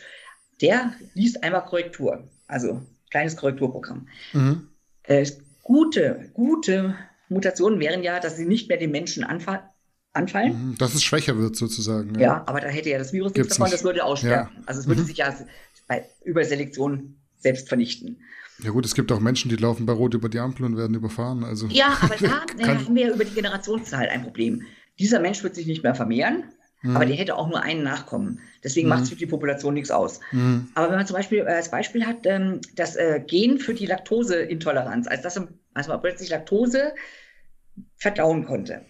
Der 0.62 0.94
liest 1.14 1.44
einmal 1.44 1.66
Korrektur. 1.66 2.28
Also 2.48 2.82
kleines 3.10 3.38
Korrekturprogramm. 3.38 4.08
Mhm. 4.34 4.70
Äh, 5.04 5.26
Gute, 5.68 6.30
gute 6.34 6.96
Mutationen 7.28 7.82
wären 7.82 8.02
ja, 8.02 8.22
dass 8.22 8.38
sie 8.38 8.46
nicht 8.46 8.70
mehr 8.70 8.78
den 8.78 8.90
Menschen 8.92 9.26
anfallen. 9.26 9.64
anfallen. 10.14 10.70
Mhm, 10.70 10.78
dass 10.78 10.96
es 10.96 11.04
schwächer 11.04 11.38
wird 11.38 11.58
sozusagen. 11.58 12.16
Ja, 12.16 12.22
ja 12.22 12.44
aber 12.46 12.62
da 12.62 12.70
hätte 12.70 12.90
ja 12.90 12.98
das 12.98 13.12
Virus 13.12 13.34
nichts 13.34 13.58
davon, 13.58 13.70
das 13.70 13.84
würde 13.84 14.06
aussterben. 14.06 14.50
Ja. 14.56 14.62
Also 14.66 14.80
es 14.80 14.88
würde 14.88 15.02
mhm. 15.02 15.08
sich 15.08 15.18
ja 15.18 15.36
bei 15.90 16.06
Überselektion 16.24 17.18
selbst 17.38 17.68
vernichten. 17.68 18.22
Ja 18.64 18.72
gut, 18.72 18.86
es 18.86 18.96
gibt 18.96 19.12
auch 19.12 19.20
Menschen, 19.20 19.50
die 19.50 19.58
laufen 19.58 19.86
bei 19.86 19.92
Rot 19.92 20.14
über 20.14 20.30
die 20.30 20.40
Ampel 20.40 20.66
und 20.66 20.78
werden 20.78 20.96
überfahren. 20.96 21.44
Also 21.44 21.68
ja, 21.68 21.98
aber 22.00 22.16
da 22.22 22.68
haben 22.68 22.96
wir 22.96 23.08
ja 23.08 23.14
über 23.14 23.26
die 23.26 23.36
Generationszahl 23.36 24.08
ein 24.08 24.24
Problem. 24.24 24.64
Dieser 25.00 25.20
Mensch 25.20 25.44
wird 25.44 25.54
sich 25.54 25.68
nicht 25.68 25.84
mehr 25.84 25.96
vermehren, 25.96 26.46
mhm. 26.90 26.96
aber 26.96 27.06
der 27.06 27.16
hätte 27.16 27.36
auch 27.36 27.48
nur 27.48 27.62
einen 27.62 27.84
Nachkommen. 27.84 28.40
Deswegen 28.64 28.88
mhm. 28.88 28.96
macht 28.96 29.04
es 29.04 29.10
für 29.10 29.16
die 29.16 29.26
Population 29.26 29.74
nichts 29.74 29.92
aus. 29.92 30.20
Mhm. 30.32 30.70
Aber 30.76 30.90
wenn 30.90 30.98
man 30.98 31.08
zum 31.08 31.16
Beispiel 31.16 31.40
äh, 31.40 31.54
als 31.54 31.72
Beispiel 31.72 32.06
hat, 32.06 32.26
ähm, 32.26 32.62
das 32.76 32.96
äh, 32.96 33.22
Gen 33.26 33.60
für 33.60 33.74
die 33.74 33.86
Laktoseintoleranz, 33.86 35.08
als, 35.08 35.22
das, 35.22 35.42
als 35.74 35.88
man 35.88 36.02
plötzlich 36.02 36.30
Laktose 36.30 36.94
verdauen 37.96 38.46
konnte, 38.46 38.82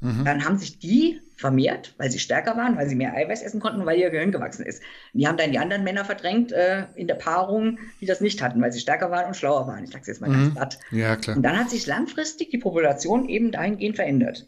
Mhm. 0.00 0.24
Dann 0.24 0.44
haben 0.44 0.58
sich 0.58 0.78
die 0.78 1.20
vermehrt, 1.36 1.94
weil 1.98 2.10
sie 2.10 2.18
stärker 2.18 2.56
waren, 2.56 2.76
weil 2.76 2.88
sie 2.88 2.94
mehr 2.94 3.14
Eiweiß 3.14 3.42
essen 3.42 3.60
konnten, 3.60 3.84
weil 3.86 3.98
ihr 3.98 4.10
Gehirn 4.10 4.32
gewachsen 4.32 4.64
ist. 4.64 4.82
Die 5.12 5.26
haben 5.26 5.36
dann 5.36 5.52
die 5.52 5.58
anderen 5.58 5.84
Männer 5.84 6.04
verdrängt 6.04 6.52
äh, 6.52 6.84
in 6.94 7.06
der 7.06 7.14
Paarung, 7.14 7.78
die 8.00 8.06
das 8.06 8.20
nicht 8.20 8.42
hatten, 8.42 8.60
weil 8.60 8.72
sie 8.72 8.80
stärker 8.80 9.10
waren 9.10 9.26
und 9.26 9.36
schlauer 9.36 9.66
waren. 9.66 9.84
Ich 9.84 9.90
sage 9.90 10.02
es 10.02 10.06
jetzt 10.08 10.20
mal 10.20 10.30
mhm. 10.30 10.34
ganz 10.34 10.54
platt. 10.54 10.78
Ja, 10.90 11.16
klar. 11.16 11.36
Und 11.36 11.42
dann 11.42 11.58
hat 11.58 11.70
sich 11.70 11.86
langfristig 11.86 12.50
die 12.50 12.58
Population 12.58 13.28
eben 13.28 13.52
dahingehend 13.52 13.96
verändert. 13.96 14.46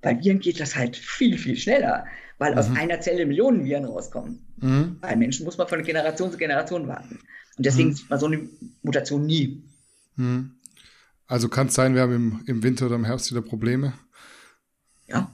Bei 0.00 0.18
Viren 0.18 0.40
geht 0.40 0.58
das 0.58 0.74
halt 0.74 0.96
viel, 0.96 1.38
viel 1.38 1.56
schneller, 1.56 2.06
weil 2.42 2.52
mhm. 2.52 2.58
aus 2.58 2.70
einer 2.76 3.00
Zelle 3.00 3.24
Millionen 3.24 3.64
Viren 3.64 3.84
rauskommen. 3.84 4.44
Mhm. 4.56 4.98
Bei 5.00 5.14
Menschen 5.14 5.44
muss 5.44 5.58
man 5.58 5.68
von 5.68 5.84
Generation 5.84 6.32
zu 6.32 6.36
Generation 6.36 6.88
warten. 6.88 7.20
Und 7.56 7.66
deswegen 7.66 7.90
mhm. 7.90 7.94
sieht 7.94 8.10
man 8.10 8.18
so 8.18 8.26
eine 8.26 8.48
Mutation 8.82 9.24
nie. 9.24 9.62
Mhm. 10.16 10.56
Also 11.28 11.48
kann 11.48 11.68
es 11.68 11.74
sein, 11.74 11.94
wir 11.94 12.02
haben 12.02 12.14
im, 12.14 12.42
im 12.46 12.62
Winter 12.64 12.86
oder 12.86 12.96
im 12.96 13.04
Herbst 13.04 13.30
wieder 13.30 13.42
Probleme? 13.42 13.92
Ja. 15.06 15.30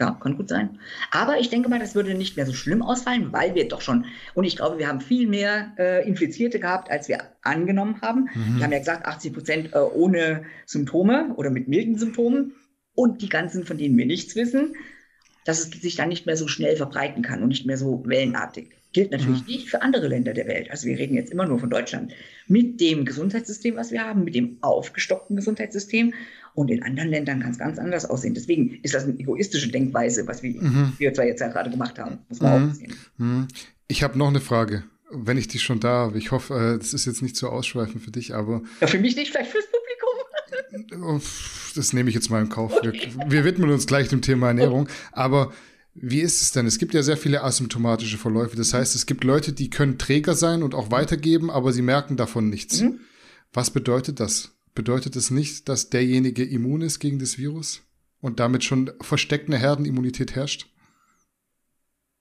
Ja, 0.00 0.12
kann 0.12 0.38
gut 0.38 0.48
sein. 0.48 0.78
Aber 1.10 1.38
ich 1.38 1.50
denke 1.50 1.68
mal, 1.68 1.78
das 1.78 1.94
würde 1.94 2.14
nicht 2.14 2.36
mehr 2.36 2.46
so 2.46 2.54
schlimm 2.54 2.82
ausfallen, 2.82 3.32
weil 3.32 3.54
wir 3.54 3.68
doch 3.68 3.82
schon, 3.82 4.06
und 4.32 4.44
ich 4.44 4.56
glaube, 4.56 4.78
wir 4.78 4.88
haben 4.88 5.02
viel 5.02 5.28
mehr 5.28 5.72
äh, 5.78 6.08
Infizierte 6.08 6.60
gehabt, 6.60 6.90
als 6.90 7.08
wir 7.08 7.24
angenommen 7.42 8.00
haben. 8.00 8.28
Mhm. 8.34 8.56
Wir 8.56 8.64
haben 8.64 8.72
ja 8.72 8.78
gesagt, 8.78 9.06
80 9.06 9.32
Prozent 9.34 9.74
äh, 9.74 9.78
ohne 9.78 10.44
Symptome 10.64 11.34
oder 11.36 11.50
mit 11.50 11.68
milden 11.68 11.98
Symptomen 11.98 12.52
und 12.94 13.20
die 13.20 13.28
ganzen, 13.28 13.66
von 13.66 13.76
denen 13.76 13.96
wir 13.98 14.06
nichts 14.06 14.34
wissen, 14.34 14.74
dass 15.46 15.60
es 15.60 15.80
sich 15.80 15.96
dann 15.96 16.08
nicht 16.08 16.26
mehr 16.26 16.36
so 16.36 16.48
schnell 16.48 16.76
verbreiten 16.76 17.22
kann 17.22 17.42
und 17.42 17.48
nicht 17.48 17.66
mehr 17.66 17.78
so 17.78 18.02
wellenartig. 18.06 18.70
Gilt 18.92 19.12
natürlich 19.12 19.42
mhm. 19.42 19.46
nicht 19.46 19.68
für 19.68 19.82
andere 19.82 20.08
Länder 20.08 20.32
der 20.34 20.46
Welt. 20.46 20.70
Also 20.70 20.86
wir 20.86 20.98
reden 20.98 21.14
jetzt 21.14 21.30
immer 21.30 21.46
nur 21.46 21.58
von 21.58 21.70
Deutschland. 21.70 22.12
Mit 22.48 22.80
dem 22.80 23.04
Gesundheitssystem, 23.04 23.76
was 23.76 23.92
wir 23.92 24.02
haben, 24.02 24.24
mit 24.24 24.34
dem 24.34 24.58
aufgestockten 24.62 25.36
Gesundheitssystem. 25.36 26.14
Und 26.54 26.70
in 26.70 26.82
anderen 26.82 27.10
Ländern 27.10 27.40
kann 27.40 27.50
es 27.50 27.58
ganz 27.58 27.78
anders 27.78 28.06
aussehen. 28.06 28.34
Deswegen 28.34 28.78
ist 28.82 28.94
das 28.94 29.04
eine 29.04 29.18
egoistische 29.18 29.68
Denkweise, 29.68 30.26
was 30.26 30.42
wir, 30.42 30.62
mhm. 30.62 30.92
wir 30.98 31.12
zwar 31.12 31.26
jetzt 31.26 31.40
ja 31.40 31.48
gerade 31.48 31.70
gemacht 31.70 31.98
haben. 31.98 32.18
Muss 32.28 32.40
man 32.40 32.64
mhm. 32.64 32.70
auch 32.70 32.74
sehen. 32.74 32.94
Mhm. 33.18 33.48
Ich 33.88 34.02
habe 34.02 34.18
noch 34.18 34.28
eine 34.28 34.40
Frage 34.40 34.84
wenn 35.08 35.38
ich 35.38 35.46
dich 35.46 35.62
schon 35.62 35.78
da 35.78 35.88
habe. 35.88 36.18
Ich 36.18 36.32
hoffe, 36.32 36.54
äh, 36.74 36.78
das 36.78 36.92
ist 36.92 37.06
jetzt 37.06 37.22
nicht 37.22 37.36
zu 37.36 37.48
ausschweifend 37.48 38.02
für 38.02 38.10
dich, 38.10 38.34
aber. 38.34 38.62
Ja, 38.80 38.88
für 38.88 38.98
mich 38.98 39.14
nicht, 39.14 39.30
vielleicht 39.30 39.52
fürs 39.52 39.64
Publikum. 39.66 39.85
Das 41.74 41.92
nehme 41.92 42.08
ich 42.08 42.14
jetzt 42.14 42.30
mal 42.30 42.42
in 42.42 42.48
Kauf. 42.48 42.72
Okay. 42.76 43.12
Wir, 43.16 43.30
wir, 43.30 43.44
widmen 43.44 43.70
uns 43.70 43.86
gleich 43.86 44.08
dem 44.08 44.22
Thema 44.22 44.48
Ernährung. 44.48 44.88
Aber 45.12 45.52
wie 45.94 46.20
ist 46.20 46.42
es 46.42 46.52
denn? 46.52 46.66
Es 46.66 46.78
gibt 46.78 46.94
ja 46.94 47.02
sehr 47.02 47.16
viele 47.16 47.42
asymptomatische 47.42 48.18
Verläufe. 48.18 48.56
Das 48.56 48.74
heißt, 48.74 48.94
es 48.94 49.06
gibt 49.06 49.24
Leute, 49.24 49.52
die 49.52 49.70
können 49.70 49.98
Träger 49.98 50.34
sein 50.34 50.62
und 50.62 50.74
auch 50.74 50.90
weitergeben, 50.90 51.50
aber 51.50 51.72
sie 51.72 51.82
merken 51.82 52.16
davon 52.16 52.48
nichts. 52.48 52.82
Mhm. 52.82 53.00
Was 53.52 53.70
bedeutet 53.70 54.20
das? 54.20 54.52
Bedeutet 54.74 55.16
es 55.16 55.24
das 55.24 55.30
nicht, 55.30 55.68
dass 55.68 55.88
derjenige 55.88 56.44
immun 56.44 56.82
ist 56.82 56.98
gegen 56.98 57.18
das 57.18 57.38
Virus 57.38 57.82
und 58.20 58.40
damit 58.40 58.62
schon 58.62 58.90
versteckt 59.00 59.48
eine 59.48 59.58
Herdenimmunität 59.58 60.34
herrscht? 60.34 60.68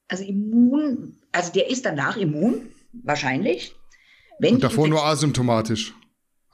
Also 0.07 0.23
immun, 0.23 1.17
also 1.31 1.51
der 1.51 1.69
ist 1.69 1.85
danach 1.85 2.15
immun, 2.15 2.61
wahrscheinlich. 2.93 3.75
und 4.39 4.63
davor 4.63 4.87
nur 4.87 5.03
asymptomatisch. 5.03 5.93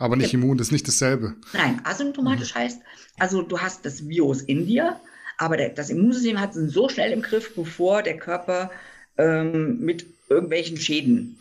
Aber 0.02 0.16
nicht 0.16 0.34
immun, 0.34 0.58
das 0.58 0.68
ist 0.68 0.72
nicht 0.72 0.88
dasselbe. 0.88 1.36
Nein, 1.54 1.80
asymptomatisch 1.84 2.56
mhm. 2.56 2.60
heißt, 2.60 2.82
also 3.20 3.44
du 3.44 3.60
hast 3.60 3.86
das 3.86 4.08
Virus 4.08 4.42
in 4.42 4.66
dir, 4.66 5.00
aber 5.38 5.58
der, 5.58 5.70
das 5.70 5.92
Immunsystem 5.92 6.40
hat 6.40 6.56
es 6.56 6.74
so 6.74 6.90
schnell 6.90 7.12
im 7.12 7.22
Griff, 7.22 7.54
bevor 7.56 8.02
der 8.02 8.18
Körper 8.18 8.72
ähm, 9.20 9.80
mit 9.80 10.08
irgendwelchen 10.28 10.78
Schäden 10.78 11.38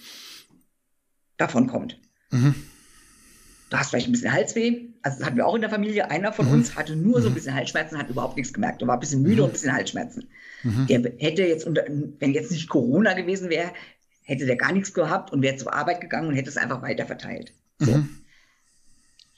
davon 1.38 1.68
kommt. 1.68 1.98
Mhm. 2.30 2.54
Du 3.70 3.76
hast 3.78 3.88
vielleicht 3.88 4.08
ein 4.08 4.12
bisschen 4.12 4.32
Halsweh. 4.32 4.88
Also 5.00 5.18
das 5.18 5.26
hatten 5.26 5.38
wir 5.38 5.46
auch 5.46 5.54
in 5.54 5.62
der 5.62 5.70
Familie. 5.70 6.10
Einer 6.10 6.34
von 6.34 6.46
mhm. 6.46 6.52
uns 6.52 6.76
hatte 6.76 6.96
nur 6.96 7.22
so 7.22 7.28
ein 7.28 7.30
mhm. 7.30 7.36
bisschen 7.36 7.54
Halsschmerzen, 7.54 7.96
hat 7.96 8.10
überhaupt 8.10 8.36
nichts 8.36 8.52
gemerkt. 8.52 8.82
Er 8.82 8.88
war 8.88 8.96
ein 8.96 9.00
bisschen 9.00 9.22
müde 9.22 9.36
mhm. 9.36 9.42
und 9.44 9.48
ein 9.48 9.52
bisschen 9.52 9.72
Halsschmerzen. 9.72 10.28
Mhm. 10.64 10.86
Der 10.86 11.00
hätte 11.16 11.46
jetzt, 11.46 11.66
unter, 11.66 11.84
wenn 12.18 12.34
jetzt 12.34 12.50
nicht 12.50 12.68
Corona 12.68 13.14
gewesen 13.14 13.48
wäre, 13.48 13.72
hätte 14.22 14.44
der 14.44 14.56
gar 14.56 14.72
nichts 14.72 14.92
gehabt 14.92 15.32
und 15.32 15.40
wäre 15.40 15.56
zur 15.56 15.72
Arbeit 15.72 16.02
gegangen 16.02 16.28
und 16.28 16.34
hätte 16.34 16.50
es 16.50 16.58
einfach 16.58 16.82
weiter 16.82 17.06
verteilt. 17.06 17.54
So. 17.78 17.92
Mhm. 17.92 18.19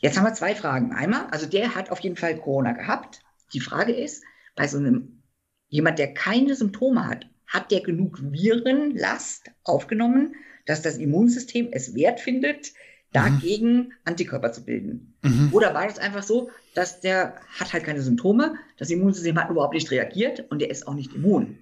Jetzt 0.03 0.19
haben 0.19 0.25
wir 0.25 0.35
zwei 0.35 0.55
Fragen. 0.55 0.93
Einmal, 0.93 1.27
also 1.31 1.47
der 1.47 1.75
hat 1.75 1.91
auf 1.91 2.01
jeden 2.01 2.17
Fall 2.17 2.37
Corona 2.37 2.73
gehabt. 2.73 3.21
Die 3.55 3.61
Frage 3.61 3.93
ist, 3.93 4.25
bei 4.57 4.67
so 4.67 4.77
einem 4.77 5.23
jemand, 5.69 5.99
der 5.99 6.13
keine 6.13 6.55
Symptome 6.55 7.07
hat, 7.07 7.27
hat 7.47 7.71
der 7.71 7.81
genug 7.81 8.19
Virenlast 8.21 9.51
aufgenommen, 9.65 10.35
dass 10.67 10.83
das 10.83 10.99
Immunsystem 10.99 11.69
es 11.71 11.95
wert 11.95 12.19
findet, 12.19 12.73
dagegen 13.13 13.77
mhm. 13.77 13.93
Antikörper 14.05 14.53
zu 14.53 14.65
bilden? 14.65 15.15
Mhm. 15.23 15.51
Oder 15.53 15.73
war 15.73 15.87
das 15.87 15.99
einfach 15.99 16.25
so, 16.25 16.51
dass 16.75 17.01
der 17.01 17.37
hat 17.59 17.73
halt 17.73 17.85
keine 17.85 18.03
Symptome, 18.03 18.57
das 18.79 18.91
Immunsystem 18.91 19.39
hat 19.39 19.51
überhaupt 19.51 19.75
nicht 19.75 19.91
reagiert 19.91 20.45
und 20.51 20.61
der 20.61 20.71
ist 20.71 20.89
auch 20.89 20.95
nicht 20.95 21.15
immun? 21.15 21.59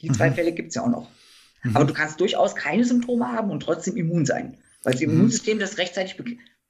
Die 0.00 0.10
zwei 0.10 0.30
mhm. 0.30 0.34
Fälle 0.34 0.52
gibt 0.52 0.70
es 0.70 0.74
ja 0.74 0.82
auch 0.82 0.90
noch. 0.90 1.08
Mhm. 1.62 1.76
Aber 1.76 1.84
du 1.84 1.94
kannst 1.94 2.20
durchaus 2.20 2.56
keine 2.56 2.84
Symptome 2.84 3.30
haben 3.30 3.50
und 3.50 3.60
trotzdem 3.60 3.96
immun 3.96 4.26
sein, 4.26 4.58
weil 4.82 4.94
das 4.94 5.02
mhm. 5.02 5.10
Immunsystem 5.10 5.60
das 5.60 5.78
rechtzeitig 5.78 6.16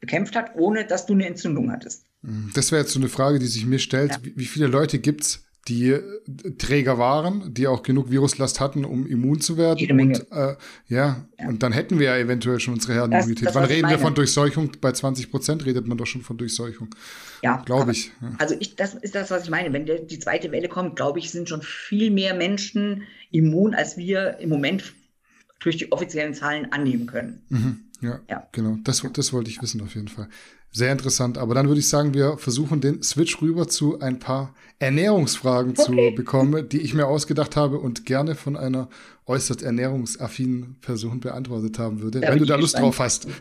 bekämpft 0.04 0.36
hat, 0.36 0.52
ohne 0.56 0.84
dass 0.84 1.06
du 1.06 1.14
eine 1.14 1.26
Entzündung 1.26 1.72
hattest. 1.72 2.04
Mhm. 2.22 2.50
Das 2.54 2.72
wäre 2.72 2.82
jetzt 2.82 2.92
so 2.92 3.00
eine 3.00 3.08
Frage, 3.08 3.38
die 3.38 3.46
sich 3.46 3.64
mir 3.64 3.78
stellt. 3.78 4.12
Ja. 4.12 4.18
Wie 4.22 4.44
viele 4.44 4.66
Leute 4.66 4.98
gibt 4.98 5.22
es, 5.22 5.46
die 5.66 5.92
äh, 5.92 6.02
Träger 6.58 6.98
waren, 6.98 7.54
die 7.54 7.66
auch 7.66 7.82
genug 7.82 8.10
Viruslast 8.10 8.60
hatten, 8.60 8.84
um 8.84 9.06
immun 9.06 9.40
zu 9.40 9.56
werden. 9.56 9.78
Jede 9.78 9.94
Menge. 9.94 10.18
Und, 10.18 10.32
äh, 10.32 10.56
ja, 10.88 11.26
ja, 11.38 11.48
und 11.48 11.62
dann 11.62 11.72
hätten 11.72 11.98
wir 11.98 12.08
ja 12.08 12.18
eventuell 12.18 12.60
schon 12.60 12.74
unsere 12.74 12.92
Herdenimmunität. 12.92 13.46
Das, 13.46 13.54
das, 13.54 13.62
Wann 13.62 13.68
reden 13.70 13.88
wir 13.88 13.98
von 13.98 14.14
Durchseuchung? 14.14 14.72
Bei 14.82 14.92
20 14.92 15.30
Prozent 15.30 15.64
redet 15.64 15.86
man 15.86 15.96
doch 15.96 16.06
schon 16.06 16.20
von 16.20 16.36
Durchseuchung. 16.36 16.94
Ja, 17.42 17.62
glaube 17.64 17.92
ich. 17.92 18.12
Ja. 18.20 18.32
Also 18.38 18.56
ich, 18.58 18.76
das 18.76 18.94
ist 18.94 19.14
das, 19.14 19.30
was 19.30 19.44
ich 19.44 19.50
meine. 19.50 19.72
Wenn 19.72 19.86
die 19.86 20.18
zweite 20.18 20.52
Welle 20.52 20.68
kommt, 20.68 20.96
glaube 20.96 21.18
ich, 21.18 21.30
sind 21.30 21.48
schon 21.48 21.62
viel 21.62 22.10
mehr 22.10 22.34
Menschen 22.34 23.04
immun, 23.30 23.74
als 23.74 23.96
wir 23.96 24.38
im 24.40 24.50
Moment 24.50 24.92
durch 25.64 25.78
die 25.78 25.90
offiziellen 25.90 26.34
Zahlen 26.34 26.70
annehmen 26.72 27.06
können. 27.06 27.42
Mhm. 27.48 27.80
Ja, 28.00 28.20
ja, 28.28 28.46
genau. 28.52 28.76
Das, 28.84 29.02
das 29.14 29.32
wollte 29.32 29.50
ich 29.50 29.62
wissen 29.62 29.80
auf 29.80 29.94
jeden 29.94 30.08
Fall. 30.08 30.28
Sehr 30.70 30.92
interessant. 30.92 31.38
Aber 31.38 31.54
dann 31.54 31.68
würde 31.68 31.80
ich 31.80 31.88
sagen, 31.88 32.14
wir 32.14 32.36
versuchen 32.36 32.80
den 32.80 33.02
Switch 33.02 33.40
rüber 33.40 33.66
zu 33.68 34.00
ein 34.00 34.18
paar 34.18 34.54
Ernährungsfragen 34.78 35.72
okay. 35.72 36.10
zu 36.10 36.14
bekommen, 36.14 36.68
die 36.68 36.80
ich 36.80 36.94
mir 36.94 37.06
ausgedacht 37.06 37.56
habe 37.56 37.78
und 37.78 38.04
gerne 38.04 38.34
von 38.34 38.56
einer 38.56 38.88
äußerst 39.26 39.62
ernährungsaffinen 39.62 40.76
Person 40.80 41.20
beantwortet 41.20 41.78
haben 41.78 42.02
würde, 42.02 42.20
da 42.20 42.28
wenn 42.28 42.38
du 42.38 42.44
da 42.44 42.56
Lust 42.56 42.78
drauf 42.78 42.98
hast. 42.98 43.26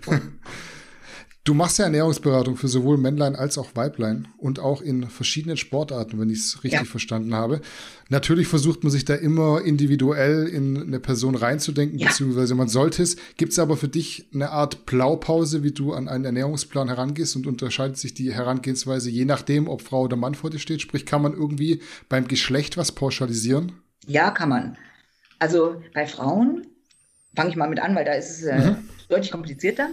Du 1.46 1.54
machst 1.54 1.78
ja 1.78 1.84
Ernährungsberatung 1.84 2.56
für 2.56 2.70
sowohl 2.70 2.98
Männlein 2.98 3.36
als 3.36 3.58
auch 3.58 3.76
Weiblein 3.76 4.30
und 4.38 4.60
auch 4.60 4.82
in 4.82 5.10
verschiedenen 5.10 5.58
Sportarten, 5.58 6.18
wenn 6.18 6.30
ich 6.30 6.40
es 6.40 6.64
richtig 6.64 6.80
ja. 6.80 6.86
verstanden 6.86 7.36
habe. 7.36 7.60
Natürlich 8.08 8.48
versucht 8.48 8.84
man 8.84 8.92
sich 8.92 9.04
da 9.04 9.16
immer 9.16 9.62
individuell 9.62 10.48
in 10.48 10.82
eine 10.82 11.02
Person 11.02 11.36
reinzudenken, 11.36 12.00
ja. 12.00 12.08
beziehungsweise 12.08 12.56
man 12.56 12.70
sollte 12.70 13.04
es. 13.04 13.18
Gibt 13.36 13.52
es 13.52 13.60
aber 13.60 13.76
für 13.76 13.90
dich 13.90 14.30
eine 14.34 14.52
Art 14.52 14.86
Blaupause, 14.86 15.64
wie 15.64 15.74
du 15.74 15.92
an 15.92 16.08
einen 16.08 16.24
Ernährungsplan 16.24 16.88
herangehst 16.88 17.36
und 17.36 17.46
unterscheidet 17.46 17.98
sich 17.98 18.14
die 18.14 18.34
Herangehensweise 18.34 19.10
je 19.10 19.26
nachdem, 19.26 19.68
ob 19.68 19.82
Frau 19.82 20.04
oder 20.04 20.16
Mann 20.16 20.36
vor 20.36 20.50
dir 20.50 20.60
steht? 20.60 20.82
Sprich, 20.82 21.06
kann 21.06 21.22
man 21.22 21.34
irgendwie 21.34 21.82
beim 22.08 22.30
Geschlecht 22.30 22.78
was 22.78 22.94
pauschalisieren? 22.94 23.74
Ja, 24.08 24.32
kann 24.32 24.48
man. 24.48 24.78
Also 25.40 25.82
bei 25.94 26.08
Frauen 26.08 26.68
fange 27.36 27.50
ich 27.50 27.58
mal 27.58 27.70
mit 27.70 27.82
an, 27.82 27.96
weil 27.96 28.06
da 28.06 28.14
ist 28.14 28.30
es 28.30 28.44
äh, 28.44 28.72
mhm. 28.72 28.76
deutlich 29.10 29.32
komplizierter. 29.32 29.90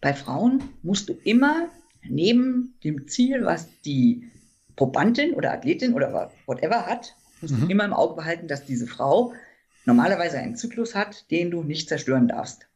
Bei 0.00 0.14
Frauen 0.14 0.62
musst 0.82 1.08
du 1.08 1.14
immer 1.24 1.68
neben 2.02 2.74
dem 2.84 3.08
Ziel, 3.08 3.44
was 3.44 3.68
die 3.84 4.30
Probandin 4.76 5.34
oder 5.34 5.52
Athletin 5.52 5.94
oder 5.94 6.30
whatever 6.46 6.86
hat, 6.86 7.14
musst 7.40 7.54
mhm. 7.54 7.60
du 7.62 7.72
immer 7.72 7.84
im 7.84 7.92
Auge 7.92 8.14
behalten, 8.14 8.48
dass 8.48 8.64
diese 8.64 8.86
Frau 8.86 9.34
normalerweise 9.84 10.38
einen 10.38 10.56
Zyklus 10.56 10.94
hat, 10.94 11.30
den 11.30 11.50
du 11.50 11.62
nicht 11.62 11.88
zerstören 11.88 12.28
darfst. 12.28 12.66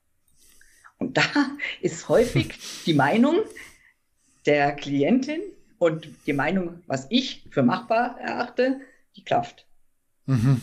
Und 0.98 1.16
da 1.16 1.22
ist 1.80 2.08
häufig 2.08 2.58
die 2.86 2.94
Meinung 2.94 3.36
der 4.46 4.72
Klientin 4.72 5.40
und 5.78 6.08
die 6.26 6.32
Meinung, 6.32 6.82
was 6.86 7.06
ich 7.10 7.44
für 7.50 7.62
machbar 7.62 8.18
erachte, 8.20 8.80
die 9.16 9.24
klafft. 9.24 9.66
Mhm. 10.26 10.60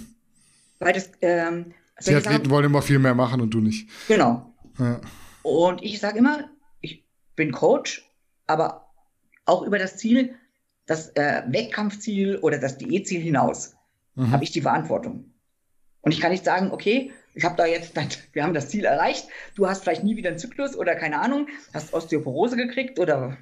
Weil 0.80 0.94
das, 0.94 1.12
ähm, 1.22 1.74
die 2.06 2.16
Athleten 2.16 2.24
sagen, 2.24 2.50
wollen 2.50 2.66
immer 2.66 2.82
viel 2.82 3.00
mehr 3.00 3.16
machen 3.16 3.42
und 3.42 3.54
du 3.54 3.60
nicht. 3.60 3.90
Genau. 4.08 4.54
Ja. 4.78 5.02
Und 5.50 5.84
ich 5.84 6.00
sage 6.00 6.20
immer, 6.20 6.50
ich 6.82 7.04
bin 7.36 7.52
Coach, 7.52 8.08
aber 8.46 8.92
auch 9.46 9.64
über 9.64 9.80
das 9.80 9.98
Ziel, 9.98 10.36
das 10.86 11.10
äh, 11.16 11.44
Wettkampfziel 11.48 12.38
oder 12.38 12.60
das 12.60 12.78
Diätziel 12.78 13.22
hinaus 13.22 13.76
mhm. 14.16 14.32
habe 14.32 14.44
ich 14.44 14.52
die 14.52 14.62
Verantwortung. 14.62 15.34
Und 16.02 16.12
ich 16.12 16.22
kann 16.22 16.32
nicht 16.32 16.46
sagen, 16.46 16.72
okay, 16.72 17.12
ich 17.34 17.44
habe 17.44 17.56
da 17.56 17.66
jetzt, 17.66 17.94
wir 18.34 18.44
haben 18.44 18.54
das 18.54 18.70
Ziel 18.70 18.86
erreicht, 18.86 19.28
du 19.56 19.68
hast 19.68 19.84
vielleicht 19.84 20.04
nie 20.04 20.16
wieder 20.16 20.30
einen 20.30 20.40
Zyklus 20.40 20.76
oder 20.76 20.96
keine 20.96 21.20
Ahnung, 21.20 21.48
hast 21.74 21.94
Osteoporose 21.94 22.56
gekriegt 22.56 23.00
oder 23.00 23.38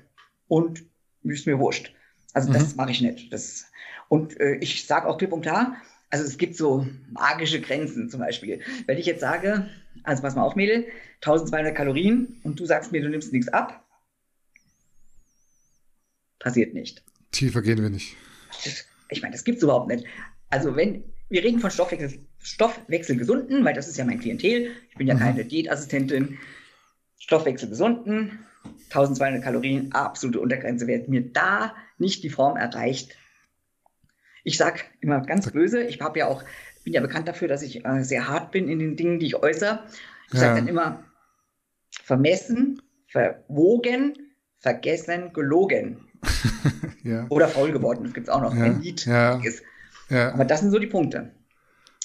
und 0.48 0.84
ist 1.24 1.46
mir 1.46 1.60
wurscht. 1.60 1.94
Also 2.34 2.50
mhm. 2.50 2.54
das 2.54 2.76
mache 2.76 2.92
ich 2.92 3.02
nicht. 3.02 3.34
Das, 3.34 3.66
und 4.08 4.40
äh, 4.40 4.56
ich 4.56 4.88
sage 4.88 5.08
auch 5.08 5.18
klipp 5.18 5.34
und 5.34 5.42
klar, 5.42 5.76
also 6.10 6.24
es 6.26 6.38
gibt 6.38 6.56
so 6.56 6.88
magische 7.12 7.62
Grenzen 7.62 8.10
zum 8.10 8.20
Beispiel. 8.20 8.62
Wenn 8.86 8.98
ich 8.98 9.06
jetzt 9.06 9.22
sage, 9.22 9.70
also 10.04 10.22
pass 10.22 10.36
mal 10.36 10.44
auf, 10.44 10.56
Mädel, 10.56 10.86
1200 11.22 11.76
Kalorien 11.76 12.40
und 12.44 12.60
du 12.60 12.66
sagst 12.66 12.92
mir, 12.92 13.02
du 13.02 13.10
nimmst 13.10 13.34
nichts 13.34 13.50
ab, 13.50 13.86
passiert 16.40 16.74
nicht. 16.74 17.04
Tiefer 17.32 17.62
gehen 17.62 17.82
wir 17.82 17.90
nicht. 17.90 18.16
ich 19.10 19.22
meine, 19.22 19.34
das 19.34 19.44
gibt 19.44 19.58
es 19.58 19.64
überhaupt 19.64 19.90
nicht. 19.90 20.06
Also 20.50 20.76
wenn, 20.76 21.04
wir 21.30 21.44
reden 21.44 21.60
von 21.60 21.72
Stoffwechsel, 21.72 22.20
Stoffwechselgesunden, 22.40 23.66
weil 23.66 23.74
das 23.74 23.88
ist 23.88 23.98
ja 23.98 24.06
mein 24.06 24.20
Klientel. 24.20 24.72
Ich 24.90 24.98
bin 24.98 25.08
ja 25.08 25.16
mhm. 25.16 25.20
keine 25.20 25.46
Diätassistentin. 25.46 26.38
Stoffwechselgesunden, 27.20 28.40
1200 28.86 29.44
Kalorien, 29.44 29.92
absolute 29.92 30.40
Untergrenze. 30.40 30.88
Wer 30.88 31.10
mir 31.10 31.22
da 31.34 31.76
nicht 31.98 32.24
die 32.24 32.30
Form 32.30 32.56
erreicht, 32.56 33.18
ich 34.48 34.58
sage 34.58 34.80
immer 35.02 35.20
ganz 35.20 35.52
böse, 35.52 35.84
ich 35.84 36.00
habe 36.00 36.20
ja 36.20 36.28
auch, 36.28 36.42
bin 36.86 36.94
ja 36.94 37.02
bekannt 37.02 37.28
dafür, 37.28 37.50
dass 37.50 37.62
ich 37.64 37.84
äh, 37.84 38.04
sehr 38.06 38.30
hart 38.30 38.52
bin 38.52 38.70
in 38.70 38.80
den 38.80 38.96
Dingen, 38.96 39.20
die 39.20 39.26
ich 39.26 39.36
äußere. 39.36 39.84
Ich 40.28 40.36
ja. 40.36 40.40
sage 40.40 40.56
dann 40.56 40.70
immer, 40.70 41.04
vermessen, 42.04 42.82
verwogen, 43.08 44.14
vergessen, 44.60 45.34
gelogen. 45.34 46.08
ja. 47.04 47.26
Oder 47.28 47.50
faul 47.50 47.74
geworden, 47.74 48.06
das 48.06 48.14
gibt 48.14 48.30
es 48.30 48.34
auch 48.34 48.42
noch. 48.42 48.56
Ja. 48.56 48.64
Ein 48.64 48.82
Lied. 48.82 49.06
Ja. 49.06 49.42
Ja. 50.10 50.34
Aber 50.34 50.46
das 50.46 50.62
sind 50.62 50.72
so 50.72 50.80
die 50.80 50.88
Punkte. 50.88 51.34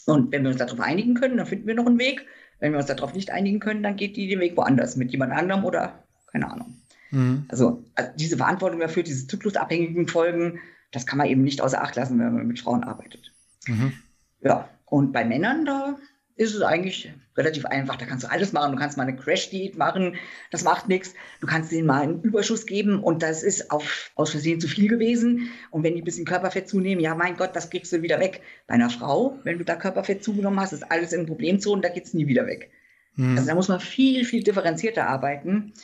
Und 0.07 0.33
wenn 0.33 0.43
wir 0.43 0.51
uns 0.51 0.59
darauf 0.59 0.81
einigen 0.81 1.15
können, 1.15 1.37
dann 1.37 1.47
finden 1.47 1.69
wir 1.69 1.77
noch 1.77 1.87
einen 1.87 2.01
Weg. 2.01 2.27
Wenn 2.59 2.73
wir 2.73 2.79
uns 2.79 2.89
darauf 2.89 3.15
nicht 3.15 3.31
einigen 3.31 3.61
können, 3.61 3.85
dann 3.85 3.95
geht 3.95 4.17
die 4.17 4.27
den 4.27 4.41
Weg 4.41 4.57
woanders 4.57 4.97
mit 4.97 5.13
jemand 5.13 5.33
anderem 5.33 5.65
oder 5.65 6.03
keine 6.33 6.51
Ahnung. 6.51 6.77
Mhm. 7.13 7.45
Also, 7.47 7.85
also, 7.95 8.11
diese 8.17 8.37
Verantwortung 8.37 8.81
dafür, 8.81 9.05
diese 9.05 9.29
zyklusabhängigen 9.29 10.09
Folgen, 10.09 10.59
das 10.93 11.07
kann 11.07 11.19
man 11.19 11.27
eben 11.27 11.43
nicht 11.43 11.61
außer 11.61 11.83
Acht 11.83 11.97
lassen, 11.97 12.19
wenn 12.19 12.35
man 12.35 12.47
mit 12.47 12.61
Frauen 12.61 12.85
arbeitet. 12.85 13.33
Mhm. 13.67 13.93
Ja, 14.41 14.69
und 14.87 15.13
bei 15.13 15.25
Männern, 15.25 15.65
da 15.65 15.97
ist 16.37 16.55
es 16.55 16.63
eigentlich 16.63 17.13
relativ 17.37 17.65
einfach. 17.67 17.97
Da 17.97 18.07
kannst 18.07 18.25
du 18.25 18.31
alles 18.31 18.53
machen. 18.53 18.73
Du 18.73 18.79
kannst 18.79 18.97
mal 18.97 19.07
eine 19.07 19.17
Crash-Diät 19.17 19.77
machen, 19.77 20.17
das 20.51 20.65
macht 20.65 20.89
nichts. 20.89 21.15
Du 21.41 21.47
kannst 21.47 21.73
denen 21.73 21.87
mal 21.87 22.03
einen 22.03 22.23
Überschuss 22.23 22.67
geben 22.67 23.03
und 23.03 23.23
das 23.23 23.43
ist 23.43 23.71
auf, 23.71 24.11
aus 24.15 24.31
Versehen 24.31 24.61
zu 24.61 24.69
viel 24.69 24.89
gewesen. 24.89 25.51
Und 25.71 25.83
wenn 25.83 25.95
die 25.95 26.03
ein 26.03 26.05
bisschen 26.05 26.25
Körperfett 26.25 26.69
zunehmen, 26.69 27.03
ja, 27.03 27.15
mein 27.15 27.37
Gott, 27.37 27.55
das 27.55 27.71
kriegst 27.71 27.93
du 27.93 28.03
wieder 28.03 28.19
weg. 28.21 28.43
Bei 28.67 28.75
einer 28.75 28.91
Frau, 28.91 29.39
wenn 29.45 29.59
du 29.59 29.65
da 29.65 29.77
Körperfett 29.77 30.25
zugenommen 30.25 30.61
hast, 30.61 30.73
ist 30.73 30.91
alles 30.91 31.13
in 31.13 31.27
Problemzonen, 31.27 31.83
da 31.83 31.89
geht 31.89 32.05
es 32.05 32.15
nie 32.15 32.27
wieder 32.27 32.47
weg. 32.47 32.71
Mhm. 33.17 33.37
Also 33.37 33.49
da 33.49 33.55
muss 33.55 33.69
man 33.69 33.81
viel, 33.81 34.25
viel 34.25 34.43
differenzierter 34.43 35.07
arbeiten 35.07 35.75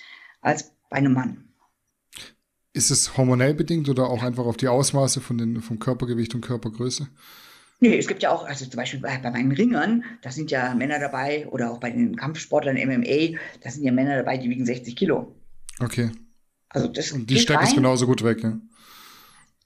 als 0.40 0.72
bei 0.88 0.96
einem 0.96 1.12
Mann. 1.12 1.47
Ist 2.78 2.92
es 2.92 3.16
hormonell 3.16 3.54
bedingt 3.54 3.88
oder 3.88 4.08
auch 4.08 4.22
einfach 4.22 4.46
auf 4.46 4.56
die 4.56 4.68
Ausmaße 4.68 5.20
von 5.20 5.36
den, 5.36 5.62
vom 5.62 5.80
Körpergewicht 5.80 6.36
und 6.36 6.42
Körpergröße? 6.42 7.08
Nee, 7.80 7.98
es 7.98 8.06
gibt 8.06 8.22
ja 8.22 8.30
auch, 8.30 8.46
also 8.46 8.66
zum 8.66 8.76
Beispiel 8.76 9.00
bei, 9.00 9.18
bei 9.18 9.32
meinen 9.32 9.50
Ringern, 9.50 10.04
da 10.22 10.30
sind 10.30 10.52
ja 10.52 10.72
Männer 10.76 11.00
dabei 11.00 11.48
oder 11.48 11.72
auch 11.72 11.80
bei 11.80 11.90
den 11.90 12.14
Kampfsportlern 12.14 12.76
MMA, 12.76 13.36
da 13.62 13.70
sind 13.70 13.82
ja 13.82 13.90
Männer 13.90 14.16
dabei, 14.16 14.38
die 14.38 14.48
wiegen 14.48 14.64
60 14.64 14.94
Kilo. 14.94 15.34
Okay. 15.80 16.12
Also 16.68 16.86
das 16.86 17.10
Und 17.10 17.28
die 17.28 17.40
stecken 17.40 17.64
es 17.64 17.74
genauso 17.74 18.06
gut 18.06 18.22
weg, 18.22 18.44
ja? 18.44 18.60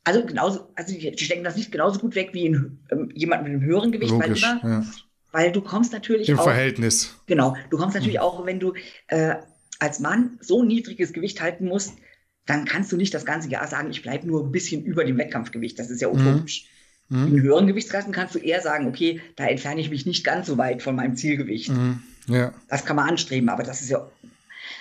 Also 0.04 0.24
genauso, 0.24 0.72
also 0.74 0.94
die, 0.94 1.10
die 1.10 1.24
stecken 1.24 1.44
das 1.44 1.56
nicht 1.56 1.70
genauso 1.70 2.00
gut 2.00 2.14
weg 2.14 2.30
wie 2.32 2.46
in, 2.46 2.78
ähm, 2.90 3.10
jemand 3.14 3.42
mit 3.42 3.52
einem 3.52 3.60
höheren 3.60 3.92
Gewicht, 3.92 4.12
Logisch, 4.12 4.42
weil, 4.42 4.58
immer, 4.58 4.70
ja. 4.70 4.86
weil 5.32 5.52
du 5.52 5.60
kommst 5.60 5.92
natürlich 5.92 6.30
Im 6.30 6.38
auch, 6.38 6.44
Verhältnis. 6.44 7.14
Genau, 7.26 7.56
du 7.68 7.76
kommst 7.76 7.94
natürlich 7.94 8.20
mhm. 8.20 8.22
auch, 8.22 8.46
wenn 8.46 8.58
du 8.58 8.72
äh, 9.08 9.34
als 9.80 10.00
Mann 10.00 10.38
so 10.40 10.64
niedriges 10.64 11.12
Gewicht 11.12 11.42
halten 11.42 11.66
musst, 11.66 11.92
dann 12.46 12.64
kannst 12.64 12.90
du 12.92 12.96
nicht 12.96 13.14
das 13.14 13.24
ganze 13.24 13.48
Jahr 13.48 13.66
sagen, 13.68 13.90
ich 13.90 14.02
bleibe 14.02 14.26
nur 14.26 14.44
ein 14.44 14.52
bisschen 14.52 14.84
über 14.84 15.04
dem 15.04 15.18
Wettkampfgewicht. 15.18 15.78
Das 15.78 15.90
ist 15.90 16.00
ja 16.00 16.08
mhm. 16.08 16.20
utopisch. 16.20 16.64
Mhm. 16.64 16.72
Mhm. 17.12 17.26
In 17.28 17.42
höheren 17.42 17.66
Gewichtsklassen 17.66 18.12
kannst 18.12 18.34
du 18.34 18.38
eher 18.38 18.60
sagen, 18.62 18.86
okay, 18.86 19.20
da 19.36 19.44
entferne 19.46 19.80
ich 19.80 19.90
mich 19.90 20.06
nicht 20.06 20.24
ganz 20.24 20.46
so 20.46 20.56
weit 20.58 20.82
von 20.82 20.96
meinem 20.96 21.14
Zielgewicht. 21.14 21.70
Mhm. 21.70 22.02
Ja. 22.26 22.52
Das 22.68 22.84
kann 22.84 22.96
man 22.96 23.08
anstreben, 23.08 23.48
aber 23.48 23.62
das 23.62 23.82
ist 23.82 23.90
ja. 23.90 24.08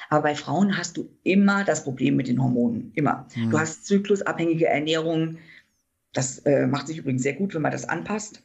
Aber 0.10 0.24
bei 0.24 0.36
Frauen 0.36 0.78
hast 0.78 0.98
du 0.98 1.10
immer 1.24 1.64
das 1.64 1.84
Problem 1.84 2.16
mit 2.16 2.28
den 2.28 2.42
Hormonen. 2.42 2.92
Immer. 2.96 3.28
Mhm. 3.36 3.52
Du 3.52 3.60
hast 3.60 3.86
zyklusabhängige 3.86 4.68
Ernährung. 4.68 5.38
Das 6.14 6.40
äh, 6.40 6.68
macht 6.68 6.88
sich 6.88 6.98
übrigens 6.98 7.24
sehr 7.24 7.34
gut, 7.34 7.54
wenn 7.54 7.62
man 7.62 7.72
das 7.72 7.88
anpasst, 7.88 8.44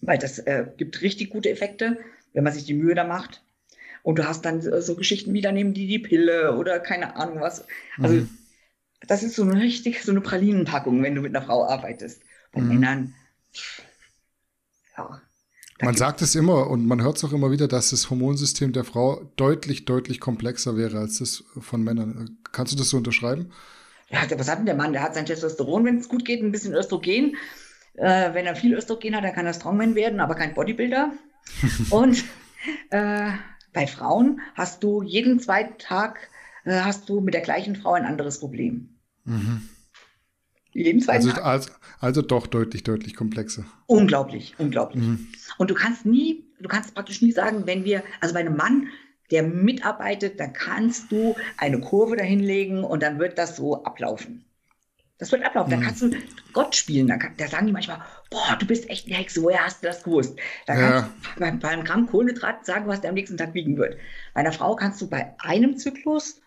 weil 0.00 0.18
das 0.18 0.38
äh, 0.40 0.66
gibt 0.76 1.00
richtig 1.00 1.30
gute 1.30 1.50
Effekte, 1.50 1.98
wenn 2.32 2.44
man 2.44 2.52
sich 2.52 2.64
die 2.64 2.74
Mühe 2.74 2.94
da 2.94 3.04
macht. 3.04 3.42
Und 4.02 4.18
du 4.18 4.26
hast 4.26 4.44
dann 4.44 4.60
äh, 4.60 4.82
so 4.82 4.96
Geschichten 4.96 5.32
wie, 5.32 5.40
dann 5.40 5.54
nehmen 5.54 5.74
die 5.74 5.86
die 5.86 5.98
Pille 5.98 6.56
oder 6.56 6.80
keine 6.80 7.16
Ahnung 7.16 7.40
was. 7.40 7.64
Also, 7.98 8.16
mhm. 8.16 8.30
das 9.06 9.22
ist 9.22 9.36
so 9.36 9.42
eine 9.42 9.60
richtig, 9.60 10.02
so 10.02 10.10
eine 10.10 10.20
Pralinenpackung, 10.20 11.02
wenn 11.02 11.14
du 11.14 11.22
mit 11.22 11.34
einer 11.34 11.44
Frau 11.44 11.66
arbeitest. 11.66 12.22
Bei 12.52 12.60
mhm. 12.60 12.68
Männern, 12.68 13.14
ja. 14.96 15.20
Man 15.80 15.96
sagt 15.96 16.22
es 16.22 16.36
immer 16.36 16.70
und 16.70 16.86
man 16.86 17.02
hört 17.02 17.16
es 17.16 17.24
auch 17.24 17.32
immer 17.32 17.50
wieder, 17.50 17.66
dass 17.66 17.90
das 17.90 18.08
Hormonsystem 18.08 18.72
der 18.72 18.84
Frau 18.84 19.32
deutlich, 19.34 19.84
deutlich 19.84 20.20
komplexer 20.20 20.76
wäre 20.76 20.98
als 20.98 21.18
das 21.18 21.42
von 21.58 21.82
Männern. 21.82 22.38
Kannst 22.52 22.72
du 22.72 22.76
das 22.76 22.90
so 22.90 22.98
unterschreiben? 22.98 23.50
Ja, 24.08 24.20
was 24.38 24.48
hat 24.48 24.58
denn 24.58 24.66
der 24.66 24.76
Mann? 24.76 24.92
Der 24.92 25.02
hat 25.02 25.14
sein 25.14 25.26
Testosteron, 25.26 25.84
wenn 25.84 25.98
es 25.98 26.08
gut 26.08 26.24
geht, 26.24 26.40
ein 26.40 26.52
bisschen 26.52 26.74
Östrogen. 26.74 27.36
Äh, 27.94 28.32
wenn 28.32 28.46
er 28.46 28.54
viel 28.54 28.74
Östrogen 28.74 29.16
hat, 29.16 29.24
dann 29.24 29.32
kann 29.32 29.46
er 29.46 29.54
Strongman 29.54 29.96
werden, 29.96 30.20
aber 30.20 30.36
kein 30.36 30.54
Bodybuilder. 30.54 31.12
und 31.90 32.24
äh, 32.90 33.32
bei 33.72 33.86
Frauen 33.86 34.40
hast 34.54 34.82
du 34.82 35.02
jeden 35.02 35.40
zweiten 35.40 35.78
Tag 35.78 36.28
äh, 36.64 36.80
hast 36.80 37.08
du 37.08 37.20
mit 37.20 37.34
der 37.34 37.40
gleichen 37.40 37.76
Frau 37.76 37.92
ein 37.92 38.04
anderes 38.04 38.40
Problem. 38.40 38.88
Mhm. 39.24 39.68
Lebensweise. 40.72 41.28
Also, 41.30 41.42
also, 41.42 41.70
also, 42.00 42.22
doch 42.22 42.46
deutlich, 42.46 42.82
deutlich 42.82 43.14
komplexer. 43.14 43.64
Unglaublich, 43.86 44.54
unglaublich. 44.58 45.04
Mhm. 45.04 45.28
Und 45.58 45.70
du 45.70 45.74
kannst 45.74 46.06
nie, 46.06 46.46
du 46.60 46.68
kannst 46.68 46.94
praktisch 46.94 47.20
nie 47.20 47.32
sagen, 47.32 47.66
wenn 47.66 47.84
wir, 47.84 48.02
also 48.20 48.34
bei 48.34 48.40
einem 48.40 48.56
Mann, 48.56 48.88
der 49.30 49.42
mitarbeitet, 49.42 50.40
da 50.40 50.46
kannst 50.46 51.12
du 51.12 51.34
eine 51.56 51.80
Kurve 51.80 52.16
dahinlegen 52.16 52.84
und 52.84 53.02
dann 53.02 53.18
wird 53.18 53.38
das 53.38 53.56
so 53.56 53.84
ablaufen. 53.84 54.44
Das 55.22 55.30
wird 55.30 55.44
ablaufen. 55.44 55.70
Da 55.70 55.76
kannst 55.76 56.02
du 56.02 56.10
Gott 56.52 56.74
spielen. 56.74 57.06
Da, 57.06 57.16
da, 57.36 57.46
sagen 57.46 57.68
die 57.68 57.72
manchmal, 57.72 58.02
boah, 58.28 58.56
du 58.58 58.66
bist 58.66 58.90
echt 58.90 59.06
eine 59.06 59.14
Hexe, 59.14 59.40
woher 59.40 59.64
hast 59.64 59.80
du 59.80 59.86
das 59.86 60.02
gewusst? 60.02 60.36
Da 60.66 60.74
ja. 60.74 60.80
kannst 60.80 61.10
du 61.36 61.40
bei, 61.40 61.50
bei 61.52 61.68
einem 61.68 61.84
Gramm 61.84 62.08
Kohlenhydrat 62.08 62.66
sagen, 62.66 62.88
was 62.88 63.02
der 63.02 63.10
am 63.10 63.14
nächsten 63.14 63.36
Tag 63.36 63.54
wiegen 63.54 63.76
wird. 63.76 63.98
Bei 64.34 64.40
einer 64.40 64.50
Frau 64.50 64.74
kannst 64.74 65.00
du 65.00 65.08
bei 65.08 65.32
einem 65.38 65.76
Zyklus 65.76 66.40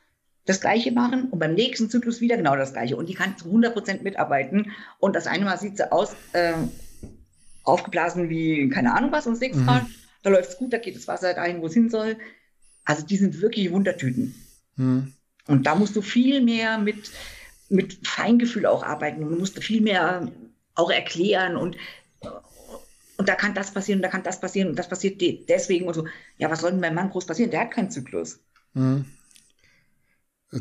das 0.43 0.59
Gleiche 0.59 0.91
machen 0.91 1.29
und 1.29 1.39
beim 1.39 1.53
nächsten 1.53 1.89
Zyklus 1.89 2.19
wieder 2.19 2.35
genau 2.35 2.57
das 2.57 2.73
Gleiche. 2.73 2.97
Und 2.97 3.07
die 3.07 3.13
kann 3.13 3.37
zu 3.37 3.45
100% 3.45 4.03
mitarbeiten. 4.03 4.73
Und 4.99 5.15
das 5.15 5.25
eine 5.25 5.45
Mal 5.45 5.57
sieht 5.57 5.77
sie 5.77 5.89
aus, 5.89 6.13
äh, 6.33 6.55
aufgeblasen 7.63 8.27
wie 8.27 8.67
keine 8.67 8.93
Ahnung 8.93 9.13
was, 9.13 9.25
und 9.25 9.35
das 9.35 9.39
nächste 9.39 9.63
Mal, 9.63 9.83
mhm. 9.83 9.95
da 10.21 10.31
läuft 10.31 10.49
es 10.49 10.57
gut, 10.57 10.73
da 10.73 10.79
geht 10.79 10.97
das 10.97 11.07
Wasser 11.07 11.33
dahin, 11.33 11.61
wo 11.61 11.67
es 11.67 11.73
hin 11.73 11.89
soll. 11.89 12.17
Also 12.83 13.05
die 13.05 13.15
sind 13.15 13.39
wirklich 13.39 13.71
Wundertüten. 13.71 14.35
Mhm. 14.75 15.13
Und 15.47 15.65
da 15.65 15.75
musst 15.75 15.95
du 15.95 16.01
viel 16.01 16.41
mehr 16.41 16.77
mit, 16.77 17.09
mit 17.69 18.07
Feingefühl 18.07 18.65
auch 18.65 18.83
arbeiten. 18.83 19.23
Und 19.23 19.31
du 19.31 19.37
musst 19.37 19.61
viel 19.63 19.81
mehr 19.81 20.31
auch 20.75 20.91
erklären 20.91 21.55
und 21.55 21.77
und 23.17 23.29
da 23.29 23.35
kann 23.35 23.53
das 23.53 23.71
passieren, 23.71 23.99
und 23.99 24.03
da 24.03 24.09
kann 24.09 24.23
das 24.23 24.41
passieren 24.41 24.69
und 24.69 24.77
das 24.77 24.89
passiert 24.89 25.21
deswegen 25.47 25.87
und 25.87 25.93
so. 25.93 26.05
Ja, 26.37 26.51
was 26.51 26.59
soll 26.59 26.71
denn 26.71 26.81
beim 26.81 26.95
Mann 26.95 27.09
groß 27.09 27.25
passieren? 27.25 27.49
Der 27.49 27.61
hat 27.61 27.71
keinen 27.71 27.89
Zyklus. 27.89 28.39
Mhm. 28.73 29.05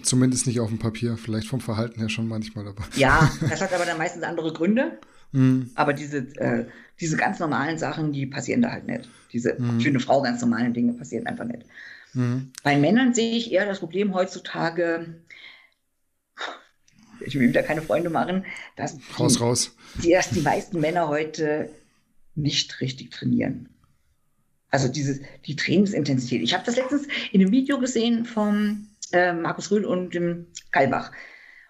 Zumindest 0.02 0.46
nicht 0.46 0.60
auf 0.60 0.68
dem 0.68 0.78
Papier, 0.78 1.16
vielleicht 1.16 1.48
vom 1.48 1.60
Verhalten 1.60 2.00
her 2.00 2.08
schon 2.08 2.26
manchmal 2.26 2.66
aber. 2.66 2.84
Ja, 2.96 3.30
das 3.40 3.60
hat 3.60 3.72
aber 3.72 3.84
dann 3.84 3.98
meistens 3.98 4.22
andere 4.22 4.52
Gründe. 4.52 4.98
Mm. 5.32 5.62
Aber 5.74 5.92
diese, 5.92 6.18
äh, 6.38 6.66
diese 7.00 7.16
ganz 7.16 7.38
normalen 7.38 7.78
Sachen, 7.78 8.12
die 8.12 8.26
passieren 8.26 8.62
da 8.62 8.70
halt 8.70 8.86
nicht. 8.86 9.08
Diese 9.32 9.54
mm. 9.54 9.80
für 9.80 9.88
eine 9.88 10.00
Frau 10.00 10.22
ganz 10.22 10.40
normalen 10.40 10.72
Dinge 10.72 10.94
passieren 10.94 11.26
einfach 11.26 11.44
nicht. 11.44 11.64
Mm. 12.12 12.50
Bei 12.62 12.76
Männern 12.76 13.14
sehe 13.14 13.36
ich 13.36 13.52
eher 13.52 13.66
das 13.66 13.80
Problem 13.80 14.14
heutzutage, 14.14 15.14
ich 17.26 17.38
will 17.38 17.48
wieder 17.48 17.62
keine 17.62 17.82
Freunde 17.82 18.10
machen, 18.10 18.44
dass, 18.76 18.96
raus, 19.18 19.34
die, 19.34 19.38
raus. 19.38 19.76
Die, 20.02 20.10
dass 20.12 20.30
die 20.30 20.40
meisten 20.40 20.80
Männer 20.80 21.08
heute 21.08 21.70
nicht 22.34 22.80
richtig 22.80 23.10
trainieren. 23.10 23.68
Also 24.70 24.88
diese, 24.88 25.20
die 25.46 25.56
Trainingsintensität. 25.56 26.42
Ich 26.42 26.52
habe 26.52 26.64
das 26.64 26.76
letztens 26.76 27.06
in 27.30 27.40
einem 27.40 27.52
Video 27.52 27.78
gesehen 27.78 28.24
vom 28.24 28.88
äh, 29.12 29.32
Markus 29.32 29.70
Rühl 29.70 29.84
und 29.84 30.14
dem 30.14 30.46
Kalbach. 30.72 31.12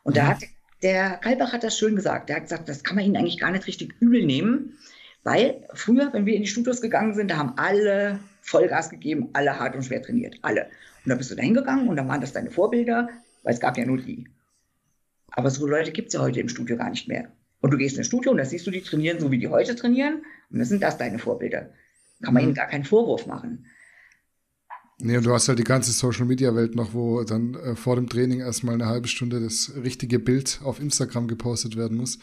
Und 0.04 0.14
mhm. 0.14 0.20
da 0.20 0.26
hat 0.28 0.38
der 0.82 1.16
Kalbach 1.16 1.52
hat 1.52 1.64
das 1.64 1.78
schön 1.78 1.96
gesagt. 1.96 2.28
Der 2.28 2.36
hat 2.36 2.44
gesagt, 2.44 2.68
das 2.68 2.84
kann 2.84 2.96
man 2.96 3.04
ihnen 3.04 3.16
eigentlich 3.16 3.40
gar 3.40 3.50
nicht 3.50 3.66
richtig 3.66 3.94
übel 4.00 4.24
nehmen, 4.24 4.78
weil 5.22 5.66
früher, 5.72 6.12
wenn 6.12 6.26
wir 6.26 6.34
in 6.34 6.42
die 6.42 6.48
Studios 6.48 6.82
gegangen 6.82 7.14
sind, 7.14 7.30
da 7.30 7.38
haben 7.38 7.54
alle 7.56 8.20
Vollgas 8.42 8.90
gegeben, 8.90 9.30
alle 9.32 9.58
hart 9.58 9.74
und 9.74 9.82
schwer 9.82 10.02
trainiert, 10.02 10.36
alle. 10.42 10.66
Und 11.04 11.10
da 11.10 11.14
bist 11.14 11.30
du 11.30 11.34
da 11.34 11.42
hingegangen 11.42 11.88
und 11.88 11.96
dann 11.96 12.06
waren 12.08 12.20
das 12.20 12.34
deine 12.34 12.50
Vorbilder, 12.50 13.08
weil 13.42 13.54
es 13.54 13.60
gab 13.60 13.78
ja 13.78 13.86
nur 13.86 13.96
die. 13.96 14.28
Aber 15.36 15.50
so 15.50 15.66
Leute 15.66 15.92
gibt 15.92 16.08
es 16.08 16.14
ja 16.14 16.20
heute 16.20 16.40
im 16.40 16.48
Studio 16.48 16.76
gar 16.76 16.90
nicht 16.90 17.08
mehr. 17.08 17.32
Und 17.60 17.72
du 17.72 17.76
gehst 17.76 17.96
ins 17.96 18.06
Studio 18.06 18.30
und 18.30 18.38
da 18.38 18.44
siehst 18.44 18.66
du 18.66 18.70
die 18.70 18.82
trainieren, 18.82 19.20
so 19.20 19.30
wie 19.30 19.38
die 19.38 19.48
heute 19.48 19.74
trainieren. 19.74 20.22
Und 20.50 20.58
dann 20.58 20.66
sind 20.66 20.82
das 20.82 20.98
deine 20.98 21.18
Vorbilder. 21.18 21.70
Kann 22.22 22.34
man 22.34 22.42
mhm. 22.42 22.48
ihnen 22.48 22.54
gar 22.54 22.68
keinen 22.68 22.84
Vorwurf 22.84 23.26
machen. 23.26 23.66
Nee, 24.98 25.16
und 25.16 25.26
du 25.26 25.32
hast 25.32 25.48
halt 25.48 25.58
die 25.58 25.64
ganze 25.64 25.90
Social 25.90 26.24
Media 26.24 26.54
Welt 26.54 26.76
noch, 26.76 26.94
wo 26.94 27.24
dann 27.24 27.54
äh, 27.54 27.74
vor 27.74 27.96
dem 27.96 28.08
Training 28.08 28.40
erstmal 28.40 28.74
eine 28.74 28.86
halbe 28.86 29.08
Stunde 29.08 29.40
das 29.40 29.72
richtige 29.82 30.20
Bild 30.20 30.60
auf 30.62 30.80
Instagram 30.80 31.26
gepostet 31.26 31.76
werden 31.76 31.96
muss. 31.96 32.18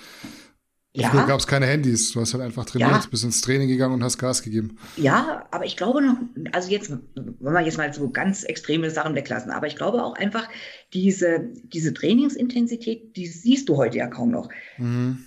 Ja. 0.93 1.09
Früher 1.09 1.25
gab 1.25 1.39
es 1.39 1.47
keine 1.47 1.67
Handys, 1.67 2.11
du 2.11 2.19
hast 2.19 2.33
halt 2.33 2.43
einfach 2.43 2.65
trainiert, 2.65 2.91
ja. 2.91 3.03
bist 3.09 3.23
ins 3.23 3.39
Training 3.39 3.69
gegangen 3.69 3.93
und 3.93 4.03
hast 4.03 4.17
Gas 4.17 4.43
gegeben. 4.43 4.77
Ja, 4.97 5.47
aber 5.49 5.65
ich 5.65 5.77
glaube 5.77 6.01
noch, 6.01 6.17
also 6.51 6.69
jetzt, 6.69 6.91
wenn 7.15 7.53
wir 7.53 7.61
jetzt 7.61 7.77
mal 7.77 7.93
so 7.93 8.09
ganz 8.09 8.43
extreme 8.43 8.89
Sachen 8.89 9.15
weglassen, 9.15 9.51
aber 9.51 9.67
ich 9.67 9.77
glaube 9.77 10.03
auch 10.03 10.15
einfach, 10.15 10.49
diese, 10.93 11.47
diese 11.63 11.93
Trainingsintensität, 11.93 13.15
die 13.15 13.27
siehst 13.27 13.69
du 13.69 13.77
heute 13.77 13.97
ja 13.97 14.07
kaum 14.07 14.31
noch. 14.31 14.49
Mhm. 14.77 15.25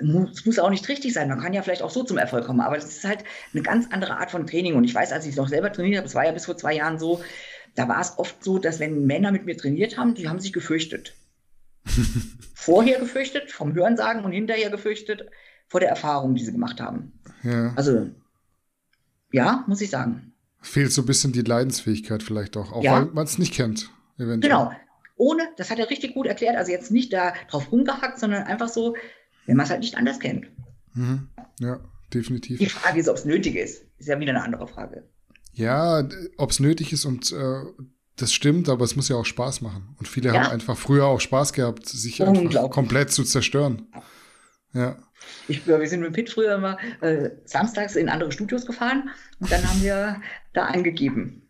es 0.00 0.44
muss 0.44 0.58
auch 0.58 0.70
nicht 0.70 0.88
richtig 0.88 1.12
sein. 1.12 1.28
Man 1.28 1.40
kann 1.40 1.52
ja 1.52 1.62
vielleicht 1.62 1.82
auch 1.82 1.90
so 1.90 2.02
zum 2.02 2.18
Erfolg 2.18 2.46
kommen, 2.46 2.60
aber 2.60 2.74
das 2.74 2.86
ist 2.86 3.04
halt 3.04 3.22
eine 3.52 3.62
ganz 3.62 3.86
andere 3.92 4.16
Art 4.18 4.32
von 4.32 4.44
Training. 4.44 4.74
Und 4.74 4.82
ich 4.82 4.94
weiß, 4.94 5.12
als 5.12 5.24
ich 5.26 5.36
noch 5.36 5.48
selber 5.48 5.72
trainiert 5.72 5.98
habe, 5.98 6.08
es 6.08 6.16
war 6.16 6.26
ja 6.26 6.32
bis 6.32 6.46
vor 6.46 6.56
zwei 6.56 6.74
Jahren 6.74 6.98
so, 6.98 7.22
da 7.76 7.86
war 7.86 8.00
es 8.00 8.18
oft 8.18 8.42
so, 8.42 8.58
dass 8.58 8.80
wenn 8.80 9.06
Männer 9.06 9.30
mit 9.30 9.46
mir 9.46 9.56
trainiert 9.56 9.96
haben, 9.96 10.14
die 10.14 10.28
haben 10.28 10.40
sich 10.40 10.52
gefürchtet. 10.52 11.14
Vorher 12.54 12.98
gefürchtet, 13.00 13.50
vom 13.50 13.74
Hörensagen 13.74 14.24
und 14.24 14.32
hinterher 14.32 14.70
gefürchtet 14.70 15.26
vor 15.68 15.80
der 15.80 15.88
Erfahrung, 15.88 16.34
die 16.34 16.44
sie 16.44 16.52
gemacht 16.52 16.80
haben. 16.80 17.12
Ja. 17.42 17.72
Also, 17.76 18.10
ja, 19.32 19.64
muss 19.66 19.80
ich 19.80 19.90
sagen. 19.90 20.32
Fehlt 20.60 20.92
so 20.92 21.02
ein 21.02 21.06
bisschen 21.06 21.32
die 21.32 21.42
Leidensfähigkeit 21.42 22.22
vielleicht 22.22 22.56
auch, 22.56 22.72
auch 22.72 22.82
ja. 22.82 22.92
weil 22.92 23.06
man 23.06 23.24
es 23.24 23.38
nicht 23.38 23.54
kennt. 23.54 23.90
Eventuell. 24.18 24.40
Genau. 24.40 24.72
Ohne, 25.16 25.48
das 25.56 25.70
hat 25.70 25.78
er 25.78 25.88
richtig 25.88 26.14
gut 26.14 26.26
erklärt, 26.26 26.56
also 26.56 26.70
jetzt 26.70 26.90
nicht 26.90 27.12
da 27.12 27.32
drauf 27.50 27.72
rumgehackt, 27.72 28.18
sondern 28.18 28.42
einfach 28.42 28.68
so, 28.68 28.96
wenn 29.46 29.56
man 29.56 29.64
es 29.64 29.70
halt 29.70 29.80
nicht 29.80 29.96
anders 29.96 30.20
kennt. 30.20 30.46
Mhm. 30.92 31.28
Ja, 31.58 31.80
definitiv. 32.12 32.58
Die 32.58 32.66
Frage 32.66 33.00
ist, 33.00 33.08
ob 33.08 33.16
es 33.16 33.24
nötig 33.24 33.56
ist, 33.56 33.84
ist 33.98 34.08
ja 34.08 34.20
wieder 34.20 34.32
eine 34.32 34.42
andere 34.42 34.68
Frage. 34.68 35.08
Ja, 35.52 36.06
ob 36.36 36.50
es 36.50 36.60
nötig 36.60 36.92
ist 36.92 37.06
und 37.06 37.32
äh, 37.32 37.62
das 38.16 38.32
stimmt, 38.32 38.68
aber 38.68 38.84
es 38.84 38.96
muss 38.96 39.08
ja 39.08 39.16
auch 39.16 39.26
Spaß 39.26 39.60
machen. 39.60 39.94
Und 39.98 40.08
viele 40.08 40.28
ja. 40.28 40.34
haben 40.34 40.50
einfach 40.50 40.76
früher 40.76 41.04
auch 41.06 41.20
Spaß 41.20 41.52
gehabt, 41.52 41.86
sich 41.86 42.22
einfach 42.22 42.70
komplett 42.70 43.10
zu 43.10 43.24
zerstören. 43.24 43.86
Ja. 44.72 44.96
Ich, 45.48 45.66
wir 45.66 45.86
sind 45.88 46.00
mit 46.00 46.12
Pitt 46.12 46.30
früher 46.30 46.54
immer 46.54 46.78
äh, 47.00 47.30
samstags 47.44 47.96
in 47.96 48.08
andere 48.08 48.32
Studios 48.32 48.66
gefahren 48.66 49.10
und 49.40 49.50
dann 49.50 49.68
haben 49.68 49.82
wir 49.82 50.20
da 50.52 50.66
angegeben. 50.66 51.42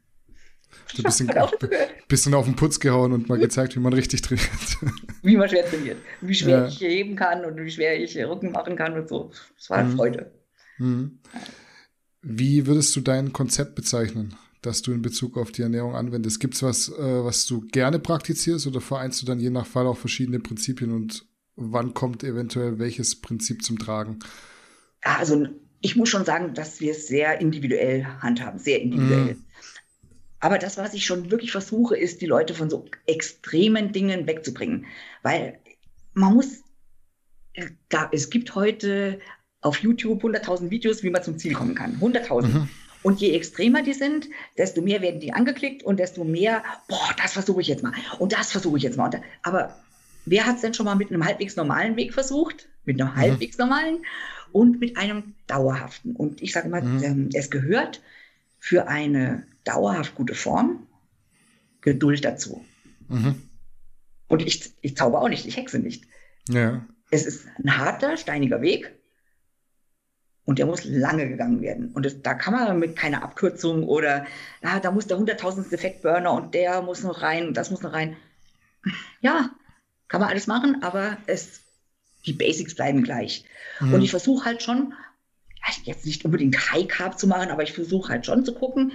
Du 0.95 1.03
bist 1.03 1.21
ein 1.21 1.27
bisschen 2.09 2.35
auf 2.35 2.45
den 2.45 2.57
Putz 2.57 2.81
gehauen 2.81 3.13
und 3.13 3.29
mal 3.29 3.39
gezeigt, 3.39 3.77
wie 3.77 3.81
man 3.81 3.93
richtig 3.93 4.23
trainiert. 4.23 4.49
Wie 5.23 5.37
man 5.37 5.49
schwer 5.49 5.69
trainiert. 5.69 5.99
Wie 6.21 6.35
schwer 6.35 6.59
ja. 6.59 6.67
ich 6.69 6.81
heben 6.81 7.17
kann 7.17 7.45
und 7.45 7.57
wie 7.57 7.71
schwer 7.71 8.01
ich 8.01 8.17
Rücken 8.17 8.53
machen 8.53 8.77
kann 8.77 8.93
und 8.93 9.09
so. 9.09 9.33
Das 9.57 9.71
war 9.71 9.79
eine 9.79 9.89
mhm. 9.89 9.97
Freude. 9.97 10.31
Mhm. 10.79 11.19
Wie 12.23 12.67
würdest 12.67 12.95
du 12.95 13.01
dein 13.01 13.33
Konzept 13.33 13.75
bezeichnen, 13.75 14.37
das 14.63 14.83
du 14.83 14.93
in 14.93 15.03
Bezug 15.03 15.37
auf 15.37 15.53
die 15.53 15.63
Ernährung 15.63 15.95
anwendest? 15.95 16.41
Gibt 16.41 16.55
es 16.55 16.63
was, 16.63 16.89
äh, 16.89 17.25
was 17.25 17.47
du 17.47 17.61
gerne 17.61 17.99
praktizierst 17.99 18.67
oder 18.67 18.81
vereinst 18.81 19.23
du 19.23 19.27
dann 19.27 19.41
je 19.41 19.51
nach 19.51 19.67
Fall 19.67 19.87
auch 19.87 19.99
verschiedene 19.99 20.41
Prinzipien 20.41 20.93
und 20.93 21.27
wann 21.57 21.95
kommt 21.95 22.23
eventuell 22.25 22.79
welches 22.79 23.21
Prinzip 23.21 23.65
zum 23.65 23.79
Tragen? 23.79 24.19
Also 25.03 25.47
ich 25.81 25.97
muss 25.97 26.09
schon 26.09 26.25
sagen, 26.25 26.55
dass 26.55 26.81
wir 26.81 26.93
es 26.93 27.07
sehr 27.09 27.41
individuell 27.41 28.05
handhaben, 28.21 28.59
sehr 28.59 28.81
individuell. 28.81 29.35
Mm. 29.35 29.45
Aber 30.41 30.59
das, 30.59 30.77
was 30.77 30.95
ich 30.95 31.05
schon 31.05 31.31
wirklich 31.31 31.53
versuche, 31.53 31.97
ist, 31.97 32.21
die 32.21 32.27
Leute 32.27 32.55
von 32.55 32.69
so 32.71 32.85
extremen 33.07 33.93
Dingen 33.93 34.27
wegzubringen. 34.27 34.87
Weil 35.23 35.59
man 36.13 36.35
muss, 36.35 36.63
da, 37.89 38.09
es 38.13 38.31
gibt 38.31 38.55
heute 38.55 39.19
auf 39.61 39.79
YouTube 39.79 40.23
100.000 40.23 40.71
Videos, 40.71 41.03
wie 41.03 41.11
man 41.11 41.23
zum 41.23 41.39
Ziel 41.39 41.55
kommen 41.55 41.75
kann. 41.75 41.99
100.000. 42.01 42.47
Mhm. 42.47 42.69
Und 43.07 43.21
je 43.21 43.37
extremer 43.37 43.85
die 43.85 43.93
sind, 43.93 44.29
desto 44.59 44.83
mehr 44.83 45.01
werden 45.01 45.21
die 45.21 45.33
angeklickt 45.33 45.85
und 45.85 46.01
desto 46.01 46.25
mehr, 46.25 46.65
boah, 46.89 47.15
das 47.23 47.35
versuche 47.35 47.61
ich 47.61 47.69
jetzt 47.69 47.85
mal 47.85 47.93
und 48.19 48.33
das 48.33 48.51
versuche 48.51 48.79
ich 48.79 48.83
jetzt 48.83 48.97
mal. 48.97 49.09
Aber 49.45 49.79
wer 50.25 50.45
hat 50.45 50.57
es 50.57 50.63
denn 50.63 50.75
schon 50.75 50.87
mal 50.87 50.97
mit 50.97 51.11
einem 51.11 51.25
halbwegs 51.25 51.55
normalen 51.55 51.95
Weg 51.95 52.13
versucht? 52.13 52.69
Mit 52.85 53.01
einem 53.01 53.13
mhm. 53.13 53.17
halbwegs 53.17 53.59
normalen 53.59 54.05
und 54.51 54.81
mit 54.81 54.97
einem 54.97 55.37
dauerhaften. 55.47 56.17
Und 56.17 56.43
ich 56.43 56.53
sage 56.53 56.69
mal, 56.69 56.83
mhm. 56.83 57.05
Ähm, 57.05 57.29
es 57.33 57.49
gehört 57.49 58.03
für 58.59 58.89
eine 58.89 59.47
dauerhaft 59.63 60.17
gute 60.17 60.35
Form 60.35 60.85
Geduld 61.83 62.25
dazu. 62.25 62.65
Mhm. 63.09 63.41
Und 64.27 64.43
ich, 64.43 64.73
ich 64.81 64.97
zauber 64.97 65.23
auch 65.23 65.29
nicht, 65.29 65.47
ich 65.47 65.57
hexe 65.57 65.79
nicht. 65.79 66.03
Ja. 66.49 66.85
Es 67.13 67.25
ist 67.25 67.47
ein 67.63 67.79
harter, 67.79 68.17
steiniger 68.17 68.63
Weg 68.63 68.96
und 70.47 70.59
der 70.59 70.67
muss 70.67 70.85
lange 70.85 71.29
gegangen 71.29 71.61
werden. 71.61 71.91
Und 71.93 72.07
das, 72.07 72.23
da 72.23 72.33
kann 72.35 72.55
man 72.55 72.79
mit 72.79 72.97
keiner 72.97 73.23
Abkürzung 73.23 73.85
oder 73.85 74.27
ah, 74.63 74.81
da 74.81 74.91
muss 74.93 75.07
der 75.07 75.19
hunderttausendste 75.19 75.75
Effektburner 75.75 76.33
und 76.33 76.55
der 76.55 76.81
muss 76.83 77.03
noch 77.03 77.21
rein 77.21 77.49
und 77.49 77.57
das 77.57 77.71
muss 77.71 77.83
noch 77.83 77.93
rein. 77.93 78.17
Ja, 79.21 79.51
kann 80.09 80.21
man 80.21 80.31
alles 80.31 80.47
machen, 80.47 80.83
aber 80.83 81.19
es, 81.27 81.61
die 82.25 82.33
Basics 82.33 82.77
bleiben 82.77 83.03
gleich. 83.03 83.45
Mhm. 83.81 83.95
Und 83.95 84.03
ich 84.03 84.11
versuche 84.11 84.45
halt 84.45 84.63
schon, 84.63 84.95
jetzt 85.83 86.07
nicht 86.07 86.25
unbedingt 86.25 86.73
High 86.73 86.87
Carb 86.87 87.19
zu 87.19 87.27
machen, 87.27 87.51
aber 87.51 87.65
ich 87.65 87.73
versuche 87.73 88.11
halt 88.11 88.25
schon 88.25 88.45
zu 88.45 88.55
gucken, 88.55 88.93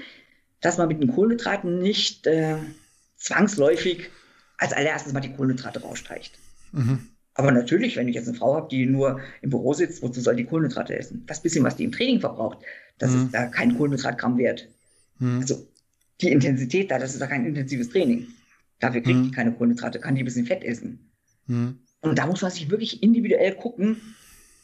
dass 0.62 0.78
man 0.78 0.88
mit 0.88 1.02
den 1.02 1.14
Kohlenhydraten 1.14 1.80
nicht 1.80 2.28
äh, 2.28 2.58
zwangsläufig 3.18 4.10
als 4.58 4.72
allererstes 4.72 5.12
mal 5.12 5.20
die 5.20 5.34
Kohlenhydrate 5.34 5.82
rausstreicht. 5.82 6.38
Mhm. 6.72 7.10
Aber 7.36 7.52
natürlich, 7.52 7.96
wenn 7.96 8.08
ich 8.08 8.16
jetzt 8.16 8.28
eine 8.28 8.38
Frau 8.38 8.56
habe, 8.56 8.68
die 8.70 8.86
nur 8.86 9.22
im 9.42 9.50
Büro 9.50 9.74
sitzt, 9.74 10.02
wozu 10.02 10.20
soll 10.20 10.36
die 10.36 10.46
Kohlenhydrate 10.46 10.98
essen? 10.98 11.24
Das 11.28 11.42
bisschen, 11.42 11.64
was 11.64 11.78
die 11.78 11.86
im 11.86 11.92
Training 11.92 12.20
verbraucht, 12.20 12.60
das 12.98 13.12
mhm. 13.12 13.26
ist 13.26 13.34
da 13.34 13.46
kein 13.46 13.78
Kohlenhydratgramm 13.78 14.38
wert. 14.38 14.68
Mhm. 15.20 15.40
Also 15.40 15.68
die 16.20 16.32
Intensität 16.32 16.92
da, 16.92 17.00
das 17.00 17.14
ist 17.14 17.22
da 17.22 17.28
kein 17.28 17.46
intensives 17.46 17.90
Training. 17.90 18.28
Dafür 18.80 19.02
kriegt 19.02 19.18
mhm. 19.18 19.24
die 19.26 19.32
keine 19.32 19.54
Kohlenhydrate, 19.54 20.00
kann 20.00 20.16
die 20.16 20.24
ein 20.24 20.26
bisschen 20.26 20.46
Fett 20.46 20.64
essen. 20.64 21.12
Mhm. 21.48 21.80
Und 22.02 22.18
da 22.18 22.26
muss 22.26 22.42
man 22.42 22.52
sich 22.52 22.70
wirklich 22.70 23.02
individuell 23.02 23.56
gucken, 23.56 24.02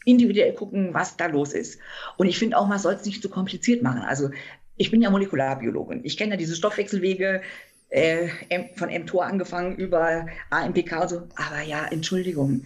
individuell 0.05 0.53
gucken, 0.53 0.93
was 0.93 1.17
da 1.17 1.27
los 1.27 1.53
ist. 1.53 1.79
Und 2.17 2.27
ich 2.27 2.37
finde 2.37 2.57
auch, 2.57 2.67
man 2.67 2.79
soll 2.79 2.95
es 2.95 3.05
nicht 3.05 3.21
zu 3.21 3.29
kompliziert 3.29 3.83
machen. 3.83 4.01
Also 4.01 4.31
ich 4.75 4.91
bin 4.91 5.01
ja 5.01 5.09
Molekularbiologin. 5.09 6.01
Ich 6.03 6.17
kenne 6.17 6.31
ja 6.31 6.37
diese 6.37 6.55
Stoffwechselwege 6.55 7.41
äh, 7.89 8.29
von 8.75 8.89
mTOR 8.89 9.25
angefangen 9.25 9.75
über 9.77 10.27
AMPK 10.49 11.01
und 11.01 11.09
so. 11.09 11.27
Aber 11.35 11.61
ja, 11.61 11.85
Entschuldigung. 11.85 12.65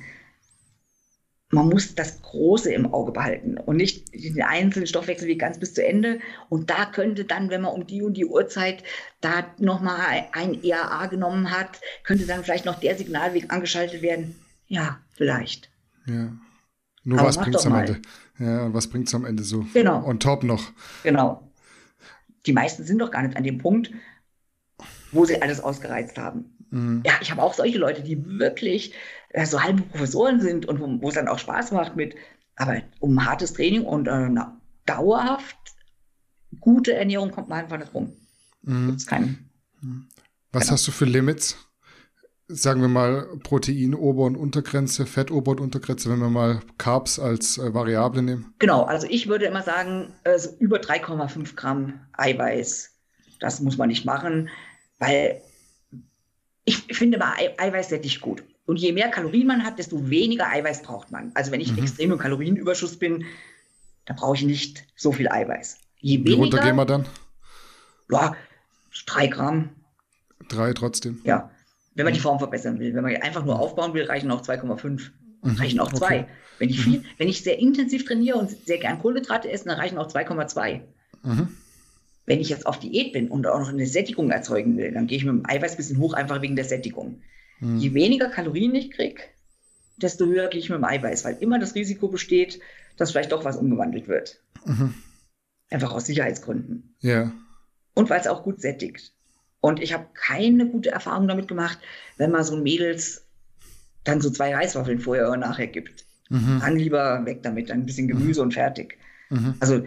Man 1.54 1.68
muss 1.68 1.96
das 1.96 2.22
Große 2.22 2.72
im 2.74 2.94
Auge 2.94 3.12
behalten 3.12 3.58
und 3.58 3.76
nicht 3.76 4.14
den 4.14 4.42
einzelnen 4.42 4.88
Stoffwechselweg 4.88 5.38
ganz 5.38 5.60
bis 5.60 5.74
zu 5.74 5.86
Ende. 5.86 6.22
Und 6.48 6.70
da 6.70 6.86
könnte 6.86 7.26
dann, 7.26 7.50
wenn 7.50 7.62
man 7.62 7.74
um 7.74 7.86
die 7.86 8.02
und 8.02 8.14
die 8.14 8.26
Uhrzeit 8.26 8.84
da 9.20 9.46
nochmal 9.58 10.30
ein 10.32 10.64
EAA 10.64 11.08
genommen 11.08 11.52
hat, 11.52 11.82
könnte 12.06 12.26
dann 12.26 12.46
vielleicht 12.46 12.64
noch 12.64 12.80
der 12.80 12.98
Signalweg 12.98 13.52
angeschaltet 13.52 14.02
werden. 14.02 14.36
Ja, 14.68 15.00
vielleicht. 15.12 15.70
Ja. 16.06 16.32
Nur 17.04 17.20
Aber 17.20 17.28
was 17.28 17.38
bringt 17.38 17.56
es 17.56 17.66
am 17.66 17.76
Ende? 17.76 18.02
Ja, 18.40 18.74
was 18.74 18.88
bringt 18.88 19.08
es 19.10 19.14
am 19.14 19.26
Ende 19.26 19.44
so? 19.44 19.66
Genau. 19.74 20.06
On 20.06 20.20
top 20.20 20.44
noch. 20.44 20.72
Genau. 21.04 21.52
Die 22.46 22.54
meisten 22.54 22.86
sind 22.86 23.00
doch 23.00 23.12
gar 23.12 23.24
nicht 23.24 23.36
an 23.36 23.44
dem 23.44 23.58
Punkt, 23.58 23.92
wo 25.12 25.26
sie 25.26 25.42
alles 25.42 25.60
ausgereizt 25.60 26.18
haben. 26.18 26.58
Mhm. 26.70 27.04
Ja, 27.06 27.14
ich 27.22 27.32
habe 27.32 27.42
auch 27.42 27.54
solche 27.54 27.78
Leute, 27.78 28.02
die 28.02 28.24
wirklich 28.40 28.94
äh, 29.30 29.46
so 29.46 29.62
halbe 29.62 29.84
Professoren 29.84 30.40
sind 30.40 30.66
und 30.66 31.02
wo 31.02 31.08
es 31.08 31.16
dann 31.16 31.28
auch 31.28 31.40
Spaß 31.40 31.72
macht 31.72 31.96
mit, 31.96 32.16
aber 32.56 32.82
um 33.00 33.26
hartes 33.26 33.54
Training 33.54 33.84
und 33.84 34.08
äh, 34.08 34.30
na, 34.30 34.60
dauerhaft 34.86 35.58
gute 36.60 36.94
Ernährung 36.94 37.32
kommt 37.32 37.50
man 37.50 37.64
einfach 37.64 37.78
nicht 37.78 37.94
rum. 37.94 38.14
Mhm. 38.64 38.88
Gibt's 38.88 39.08
keinen. 39.08 39.50
Mhm. 39.82 40.08
Was 40.52 40.64
genau. 40.64 40.74
hast 40.74 40.88
du 40.88 40.92
für 40.92 41.06
Limits? 41.06 41.58
Sagen 42.48 42.82
wir 42.82 42.90
mal 42.90 43.38
Protein, 43.44 43.96
Ober- 43.96 44.26
und 44.26 44.36
Untergrenze, 44.36 45.06
Fett, 45.06 45.32
Ober- 45.32 45.52
und 45.52 45.62
Untergrenze, 45.62 46.10
wenn 46.10 46.20
wir 46.20 46.30
mal 46.30 46.60
Carbs 46.78 47.18
als 47.18 47.58
äh, 47.58 47.74
Variable 47.74 48.22
nehmen? 48.22 48.54
Genau, 48.60 48.84
also 48.84 49.08
ich 49.10 49.28
würde 49.28 49.46
immer 49.46 49.64
sagen, 49.64 50.14
äh, 50.26 50.38
so 50.38 50.50
über 50.60 50.80
3,5 50.80 51.56
Gramm 51.56 52.02
Eiweiß. 52.14 52.90
Das 53.40 53.62
muss 53.62 53.78
man 53.78 53.88
nicht 53.88 54.06
machen. 54.06 54.50
Weil 55.02 55.42
ich 56.64 56.78
finde 56.96 57.18
mal 57.18 57.34
Eiweiß 57.58 57.90
sättigt 57.90 58.22
gut. 58.22 58.44
Und 58.68 58.78
je 58.78 58.94
mehr 58.94 59.10
Kalorien 59.10 59.48
man 59.48 59.66
hat, 59.66 59.80
desto 59.80 60.10
weniger 60.12 60.48
Eiweiß 60.48 60.84
braucht 60.84 61.12
man. 61.12 61.32
Also 61.34 61.52
wenn 61.52 61.60
ich 61.60 61.72
mhm. 61.72 61.80
extrem 61.80 62.12
im 62.12 62.20
Kalorienüberschuss 62.20 62.98
bin, 62.98 63.26
dann 64.06 64.16
brauche 64.16 64.36
ich 64.36 64.44
nicht 64.44 64.86
so 64.96 65.12
viel 65.12 65.28
Eiweiß. 65.28 65.80
Je 65.98 66.20
Wie 66.20 66.26
weniger, 66.26 66.42
runter 66.42 66.60
gehen 66.60 66.76
wir 66.76 66.86
dann? 66.86 67.06
Ja, 68.12 68.36
drei 69.08 69.26
Gramm. 69.26 69.70
Drei 70.48 70.72
trotzdem? 70.74 71.20
Ja, 71.24 71.50
wenn 71.96 72.06
man 72.06 72.14
die 72.14 72.20
Form 72.20 72.38
verbessern 72.38 72.78
will. 72.78 72.94
Wenn 72.94 73.04
man 73.04 73.16
einfach 73.16 73.44
nur 73.44 73.60
aufbauen 73.60 73.96
will, 73.96 74.06
reichen 74.06 74.30
auch 74.30 74.44
2,5. 74.44 75.10
Mhm. 75.42 75.56
Reichen 75.56 75.80
auch 75.80 75.92
zwei. 75.92 76.22
Okay. 76.22 76.28
Wenn 76.60 76.70
ich 76.70 76.80
viel, 76.80 77.00
mhm. 77.00 77.06
wenn 77.18 77.28
ich 77.28 77.42
sehr 77.42 77.58
intensiv 77.58 78.06
trainiere 78.06 78.38
und 78.38 78.52
sehr 78.52 78.78
gern 78.78 79.00
Kohlenhydrate 79.00 79.50
esse, 79.50 79.66
dann 79.66 79.80
reichen 79.80 79.98
auch 79.98 80.08
2,2. 80.08 80.82
Mhm. 81.24 81.58
Wenn 82.26 82.40
ich 82.40 82.50
jetzt 82.50 82.66
auf 82.66 82.80
Diät 82.80 83.14
bin 83.14 83.30
und 83.30 83.48
auch 83.48 83.60
noch 83.60 83.70
eine 83.70 83.88
Sättigung 83.88 84.32
erzeugen 84.32 84.78
will, 84.78 84.92
dann 84.92 85.08
gehe 85.08 85.18
ich 85.18 85.26
mit 85.26 85.34
dem 85.34 85.46
Eiweiß 85.46 85.72
ein 85.72 85.78
bisschen 85.78 86.00
hoch, 86.00 86.14
einfach 86.14 86.42
wegen 86.42 86.56
der 86.56 86.66
Sättigung. 86.66 87.22
Mhm. 87.60 87.78
Je 87.78 87.94
weniger 87.94 88.30
Kalorien 88.30 88.76
ich 88.76 88.92
kriege, 88.92 89.22
desto 89.98 90.26
höher 90.26 90.48
gehe 90.48 90.60
ich 90.60 90.70
mit 90.70 90.78
dem 90.78 90.86
Eiweiß, 90.86 91.26
weil 91.26 91.38
immer 91.40 91.60
das 91.60 91.76
Risiko 91.76 92.08
besteht, 92.08 92.60
dass 92.98 93.12
vielleicht 93.12 93.32
doch 93.32 93.46
was 93.46 93.58
umgewandelt 93.58 94.08
wird. 94.08 94.42
Mhm. 94.66 94.94
Einfach 95.70 95.94
aus 95.94 96.06
Sicherheitsgründen. 96.06 96.96
Ja. 97.00 97.32
Und 97.94 98.10
weil 98.10 98.20
es 98.20 98.28
auch 98.28 98.44
gut 98.44 98.62
sättigt. 98.62 99.14
Und 99.60 99.82
ich 99.82 99.94
habe 99.94 100.08
keine 100.14 100.68
gute 100.68 100.92
Erfahrung 100.92 101.28
damit 101.28 101.48
gemacht, 101.48 101.80
wenn 102.18 102.32
man 102.32 102.44
so 102.44 102.58
Mädels 102.58 103.26
dann 104.04 104.22
so 104.22 104.30
zwei 104.30 104.56
Reiswaffeln 104.56 105.00
vorher 105.00 105.28
oder 105.28 105.38
nachher 105.38 105.68
gibt. 105.68 106.06
Mhm. 106.30 106.60
Dann 106.60 106.78
lieber 106.78 107.26
weg 107.26 107.44
damit, 107.44 107.70
dann 107.70 107.80
ein 107.80 107.86
bisschen 107.86 108.08
Gemüse 108.08 108.42
mhm. 108.42 108.48
und 108.48 108.54
fertig. 108.54 108.98
Mhm. 109.30 109.56
Also 109.60 109.84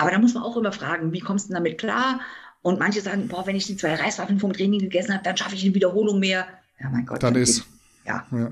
aber 0.00 0.10
da 0.10 0.18
muss 0.18 0.32
man 0.32 0.42
auch 0.42 0.56
immer 0.56 0.72
fragen, 0.72 1.12
wie 1.12 1.20
kommst 1.20 1.50
du 1.50 1.52
damit 1.52 1.76
klar? 1.76 2.20
Und 2.62 2.78
manche 2.78 3.02
sagen, 3.02 3.28
boah, 3.28 3.46
wenn 3.46 3.54
ich 3.54 3.66
die 3.66 3.76
zwei 3.76 3.94
Reiswaffeln 3.94 4.40
vom 4.40 4.54
Training 4.54 4.80
gegessen 4.80 5.12
habe, 5.12 5.22
dann 5.22 5.36
schaffe 5.36 5.54
ich 5.54 5.64
eine 5.64 5.74
Wiederholung 5.74 6.18
mehr. 6.18 6.46
Ja, 6.80 6.88
mein 6.88 7.04
Gott. 7.04 7.22
Dann, 7.22 7.34
dann 7.34 7.42
ist. 7.42 7.64
Geht, 7.64 7.66
ja. 8.06 8.26
ja. 8.32 8.50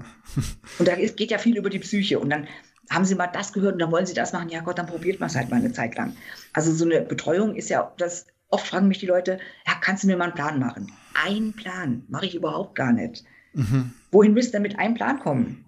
und 0.78 0.88
da 0.88 0.94
geht 0.94 1.30
ja 1.30 1.38
viel 1.38 1.56
über 1.56 1.70
die 1.70 1.78
Psyche. 1.78 2.18
Und 2.18 2.28
dann, 2.28 2.46
haben 2.90 3.06
Sie 3.06 3.14
mal 3.14 3.28
das 3.28 3.54
gehört 3.54 3.74
und 3.74 3.78
dann 3.78 3.90
wollen 3.90 4.04
Sie 4.04 4.12
das 4.12 4.34
machen? 4.34 4.50
Ja 4.50 4.60
Gott, 4.60 4.78
dann 4.78 4.86
probiert 4.86 5.20
man 5.20 5.30
es 5.30 5.36
halt 5.36 5.48
mal 5.48 5.56
eine 5.56 5.72
Zeit 5.72 5.96
lang. 5.96 6.14
Also 6.52 6.70
so 6.72 6.84
eine 6.84 7.00
Betreuung 7.00 7.54
ist 7.54 7.70
ja, 7.70 7.92
das 7.96 8.26
oft 8.50 8.66
fragen 8.66 8.88
mich 8.88 8.98
die 8.98 9.06
Leute, 9.06 9.38
ja, 9.66 9.72
kannst 9.80 10.02
du 10.02 10.06
mir 10.06 10.18
mal 10.18 10.24
einen 10.24 10.34
Plan 10.34 10.58
machen? 10.58 10.92
Ein 11.14 11.54
Plan 11.54 12.04
mache 12.08 12.26
ich 12.26 12.34
überhaupt 12.34 12.74
gar 12.74 12.92
nicht. 12.92 13.24
Mhm. 13.54 13.92
Wohin 14.10 14.34
willst 14.34 14.50
du 14.50 14.52
denn 14.52 14.62
mit 14.62 14.78
einem 14.78 14.94
Plan 14.94 15.18
kommen? 15.18 15.64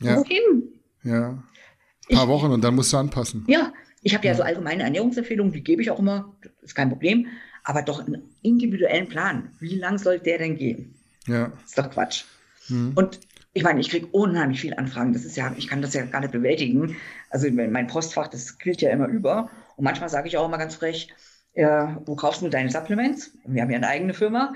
Ja. 0.00 0.16
Wohin? 0.16 0.80
Ja. 1.02 1.28
Ein 1.30 2.16
paar 2.16 2.24
ich, 2.24 2.28
Wochen 2.28 2.52
und 2.52 2.62
dann 2.62 2.74
musst 2.74 2.92
du 2.92 2.96
anpassen. 2.96 3.44
Ja, 3.48 3.72
ich 4.04 4.14
habe 4.14 4.26
ja. 4.26 4.34
so 4.34 4.42
allgemeine 4.42 4.84
Ernährungsempfehlungen, 4.84 5.52
die 5.52 5.64
gebe 5.64 5.82
ich 5.82 5.90
auch 5.90 5.98
immer, 5.98 6.36
ist 6.62 6.74
kein 6.74 6.90
Problem, 6.90 7.26
aber 7.64 7.82
doch 7.82 8.06
einen 8.06 8.22
individuellen 8.42 9.08
Plan. 9.08 9.50
Wie 9.58 9.76
lang 9.76 9.98
soll 9.98 10.18
der 10.18 10.38
denn 10.38 10.56
gehen? 10.56 10.94
Ja. 11.26 11.52
Ist 11.64 11.78
doch 11.78 11.90
Quatsch. 11.90 12.24
Mhm. 12.68 12.92
Und 12.94 13.18
ich 13.54 13.62
meine, 13.62 13.80
ich 13.80 13.88
kriege 13.88 14.06
unheimlich 14.08 14.60
viele 14.60 14.76
Anfragen. 14.76 15.14
Das 15.14 15.24
ist 15.24 15.36
ja, 15.36 15.54
ich 15.56 15.68
kann 15.68 15.80
das 15.80 15.94
ja 15.94 16.04
gar 16.04 16.20
nicht 16.20 16.32
bewältigen. 16.32 16.96
Also 17.30 17.50
mein 17.50 17.86
Postfach, 17.86 18.28
das 18.28 18.58
quillt 18.58 18.82
ja 18.82 18.90
immer 18.90 19.08
über. 19.08 19.48
Und 19.76 19.84
manchmal 19.84 20.10
sage 20.10 20.28
ich 20.28 20.36
auch 20.36 20.46
immer 20.46 20.58
ganz 20.58 20.74
frech, 20.74 21.08
äh, 21.54 21.86
wo 22.04 22.14
kaufst 22.14 22.42
du 22.42 22.48
deine 22.50 22.70
Supplements? 22.70 23.32
Wir 23.46 23.62
haben 23.62 23.70
ja 23.70 23.78
eine 23.78 23.88
eigene 23.88 24.12
Firma. 24.12 24.52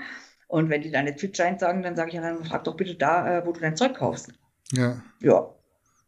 Und 0.47 0.69
wenn 0.69 0.83
die 0.83 0.91
dann 0.91 1.05
nicht 1.05 1.19
fit 1.19 1.35
scheint 1.35 1.59
sagen, 1.59 1.81
dann 1.81 1.95
sage 1.95 2.09
ich 2.09 2.15
ja, 2.15 2.21
dann 2.21 2.43
frag 2.43 2.65
doch 2.65 2.77
bitte 2.77 2.93
da, 2.93 3.39
äh, 3.39 3.45
wo 3.47 3.51
du 3.51 3.59
dein 3.61 3.75
Zeug 3.75 3.95
kaufst. 3.95 4.31
Ja. 4.73 5.01
Ja. 5.21 5.49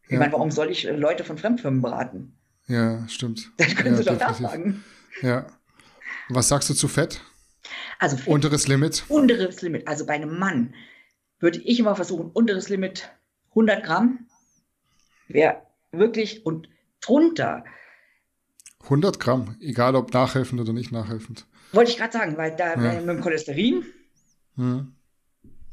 Ich 0.05 0.11
ja. 0.11 0.19
meine, 0.19 0.33
warum 0.33 0.51
soll 0.51 0.69
ich 0.69 0.87
äh, 0.87 0.91
Leute 0.91 1.23
von 1.23 1.39
Fremdfirmen 1.39 1.81
beraten? 1.81 2.33
Ja, 2.71 3.05
stimmt. 3.09 3.51
Dann 3.57 3.75
können 3.75 3.95
ja, 3.95 3.97
sie 3.97 4.05
doch 4.05 4.17
da 4.17 4.33
fragen. 4.33 4.81
Ja. 5.21 5.45
Was 6.29 6.47
sagst 6.47 6.69
du 6.69 6.73
zu 6.73 6.87
Fett? 6.87 7.21
Also 7.99 8.15
Fett, 8.15 8.27
unteres 8.27 8.67
Limit? 8.69 9.03
Unteres 9.09 9.61
Limit. 9.61 9.87
Also 9.89 10.05
bei 10.05 10.13
einem 10.13 10.39
Mann 10.39 10.73
würde 11.39 11.59
ich 11.59 11.79
immer 11.79 11.95
versuchen, 11.97 12.31
unteres 12.31 12.69
Limit 12.69 13.11
100 13.49 13.83
Gramm 13.83 14.27
wäre 15.27 15.63
wirklich 15.91 16.45
und 16.45 16.69
drunter. 17.01 17.65
100 18.83 19.19
Gramm, 19.19 19.57
egal 19.59 19.95
ob 19.95 20.13
nachhelfend 20.13 20.61
oder 20.61 20.71
nicht 20.71 20.93
nachhelfend. 20.93 21.45
Wollte 21.73 21.91
ich 21.91 21.97
gerade 21.97 22.13
sagen, 22.13 22.37
weil 22.37 22.55
da 22.55 22.75
ja. 22.75 23.01
mit 23.01 23.09
dem 23.09 23.21
Cholesterin 23.21 23.83
hm. 24.55 24.95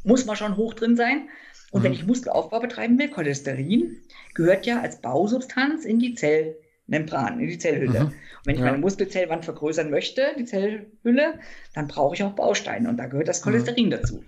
muss 0.03 0.27
man 0.27 0.35
schon 0.35 0.57
hoch 0.57 0.75
drin 0.75 0.97
sein. 0.97 1.29
Und 1.71 1.81
hm. 1.81 1.85
wenn 1.85 1.93
ich 1.93 2.07
Muskelaufbau 2.07 2.59
betreiben 2.59 2.99
will, 2.99 3.09
Cholesterin 3.09 4.03
gehört 4.35 4.67
ja 4.67 4.81
als 4.81 5.01
Bausubstanz 5.01 5.85
in 5.85 6.01
die 6.01 6.15
Zellmembran, 6.89 7.41
in 7.41 7.49
die 7.49 7.59
Zellhülle. 7.59 8.01
Mhm. 8.01 8.07
Und 8.07 8.15
wenn 8.45 8.55
ich 8.55 8.61
ja. 8.61 8.67
meine 8.67 8.79
Muskelzellwand 8.79 9.45
vergrößern 9.45 9.91
möchte, 9.91 10.29
die 10.39 10.45
Zellhülle, 10.45 11.39
dann 11.75 11.89
brauche 11.89 12.15
ich 12.15 12.23
auch 12.23 12.33
Bausteine 12.33 12.89
und 12.89 12.97
da 12.97 13.07
gehört 13.07 13.29
das 13.29 13.43
Cholesterin 13.43 13.87
mhm. 13.87 13.91
dazu. 13.91 14.25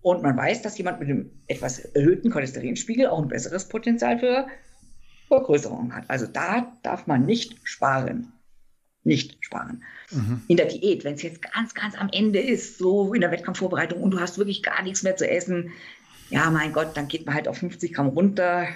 Und 0.00 0.22
man 0.22 0.36
weiß, 0.36 0.62
dass 0.62 0.76
jemand 0.76 1.00
mit 1.00 1.08
einem 1.08 1.30
etwas 1.46 1.78
erhöhten 1.78 2.30
Cholesterinspiegel 2.30 3.06
auch 3.06 3.22
ein 3.22 3.28
besseres 3.28 3.68
Potenzial 3.68 4.18
für 4.18 4.46
Vergrößerung 5.28 5.94
hat. 5.94 6.04
Also 6.08 6.26
da 6.26 6.72
darf 6.82 7.06
man 7.06 7.24
nicht 7.24 7.56
sparen. 7.64 8.32
Nicht 9.02 9.38
sparen. 9.40 9.82
Mhm. 10.10 10.42
In 10.48 10.56
der 10.56 10.66
Diät, 10.66 11.04
wenn 11.04 11.14
es 11.14 11.22
jetzt 11.22 11.42
ganz, 11.42 11.74
ganz 11.74 11.94
am 11.94 12.08
Ende 12.12 12.38
ist, 12.38 12.78
so 12.78 13.12
in 13.14 13.22
der 13.22 13.30
Wettkampfvorbereitung 13.30 14.00
und 14.02 14.12
du 14.12 14.20
hast 14.20 14.38
wirklich 14.38 14.62
gar 14.62 14.82
nichts 14.82 15.02
mehr 15.02 15.16
zu 15.16 15.28
essen, 15.28 15.72
ja, 16.30 16.50
mein 16.50 16.72
Gott, 16.72 16.96
dann 16.96 17.08
geht 17.08 17.26
man 17.26 17.34
halt 17.34 17.48
auf 17.48 17.58
50 17.58 17.92
Gramm 17.92 18.08
runter, 18.08 18.66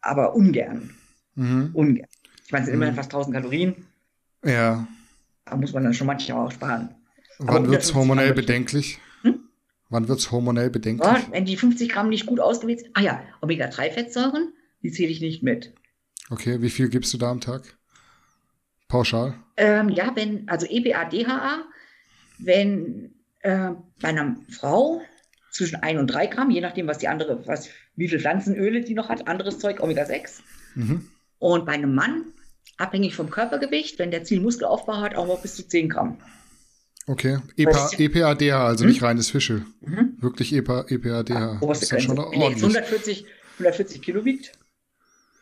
aber 0.00 0.34
ungern. 0.34 0.94
Mhm. 1.34 1.70
Ungern. 1.72 2.08
Ich 2.48 2.52
meine, 2.52 2.62
es 2.62 2.68
sind 2.68 2.76
mhm. 2.76 2.82
immerhin 2.82 2.94
fast 2.94 3.12
1000 3.12 3.36
Kalorien. 3.36 3.74
Ja. 4.42 4.88
Da 5.44 5.56
muss 5.56 5.74
man 5.74 5.84
dann 5.84 5.92
schon 5.92 6.06
manchmal 6.06 6.46
auch 6.46 6.50
sparen. 6.50 6.94
Wann 7.38 7.70
wird 7.70 7.82
es 7.82 7.94
hormonell 7.94 8.32
bedenklich? 8.32 8.98
Wann 9.90 10.08
wird 10.08 10.18
es 10.18 10.30
hormonell 10.30 10.70
bedenklich? 10.70 11.06
Ja, 11.06 11.22
wenn 11.30 11.44
die 11.44 11.58
50 11.58 11.90
Gramm 11.90 12.08
nicht 12.08 12.24
gut 12.24 12.40
ausgewählt 12.40 12.80
sind. 12.80 12.90
Ah 12.94 13.02
ja, 13.02 13.22
Omega-3-Fettsäuren, 13.42 14.54
die 14.82 14.90
zähle 14.90 15.10
ich 15.10 15.20
nicht 15.20 15.42
mit. 15.42 15.74
Okay, 16.30 16.62
wie 16.62 16.70
viel 16.70 16.88
gibst 16.88 17.12
du 17.12 17.18
da 17.18 17.30
am 17.30 17.42
Tag? 17.42 17.76
Pauschal? 18.88 19.34
Ähm, 19.58 19.90
ja, 19.90 20.16
wenn, 20.16 20.48
also 20.48 20.66
EPA, 20.66 21.04
DHA, 21.04 21.64
wenn 22.38 23.12
äh, 23.40 23.72
bei 24.00 24.08
einer 24.08 24.36
Frau 24.48 25.02
zwischen 25.50 25.76
1 25.76 26.00
und 26.00 26.06
3 26.06 26.28
Gramm, 26.28 26.50
je 26.50 26.62
nachdem, 26.62 26.86
was 26.86 26.96
die 26.96 27.08
andere, 27.08 27.46
was, 27.46 27.68
wie 27.94 28.08
viel 28.08 28.20
Pflanzenöle 28.20 28.80
die 28.80 28.94
noch 28.94 29.10
hat, 29.10 29.28
anderes 29.28 29.58
Zeug, 29.58 29.80
Omega-6. 29.80 30.40
Mhm. 30.76 31.08
Und 31.38 31.66
bei 31.66 31.72
einem 31.72 31.94
Mann, 31.94 32.24
abhängig 32.78 33.14
vom 33.14 33.30
Körpergewicht, 33.30 33.98
wenn 33.98 34.10
der 34.10 34.24
Zielmuskelaufbau 34.24 35.00
hat, 35.00 35.16
auch 35.16 35.26
noch 35.26 35.42
bis 35.42 35.56
zu 35.56 35.66
10 35.66 35.88
Gramm. 35.88 36.18
Okay, 37.06 37.38
EPA, 37.56 37.90
EPADH, 37.96 38.52
also 38.52 38.84
hm? 38.84 38.90
nicht 38.90 39.02
reines 39.02 39.30
Fische. 39.30 39.64
Mhm. 39.80 40.16
Wirklich 40.20 40.52
EPA, 40.52 40.84
EPADH. 40.88 41.30
Ah, 41.30 41.58
oberste 41.60 41.86
das 41.86 41.98
ist 41.98 42.04
schon 42.04 42.18
Wenn 42.18 42.40
er 42.40 42.50
jetzt 42.50 42.62
140, 42.62 43.24
140 43.58 44.02
Kilo 44.02 44.24
wiegt, 44.24 44.52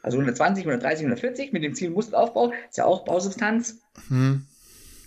also 0.03 0.19
120, 0.19 0.65
130, 0.65 1.05
140 1.07 1.53
mit 1.53 1.65
dem 1.65 1.75
Ziel 1.75 1.91
Muskelaufbau, 1.91 2.53
ist 2.69 2.79
ja 2.79 2.85
auch 2.85 3.05
Bausubstanz. 3.05 3.81
Mhm. 4.09 4.47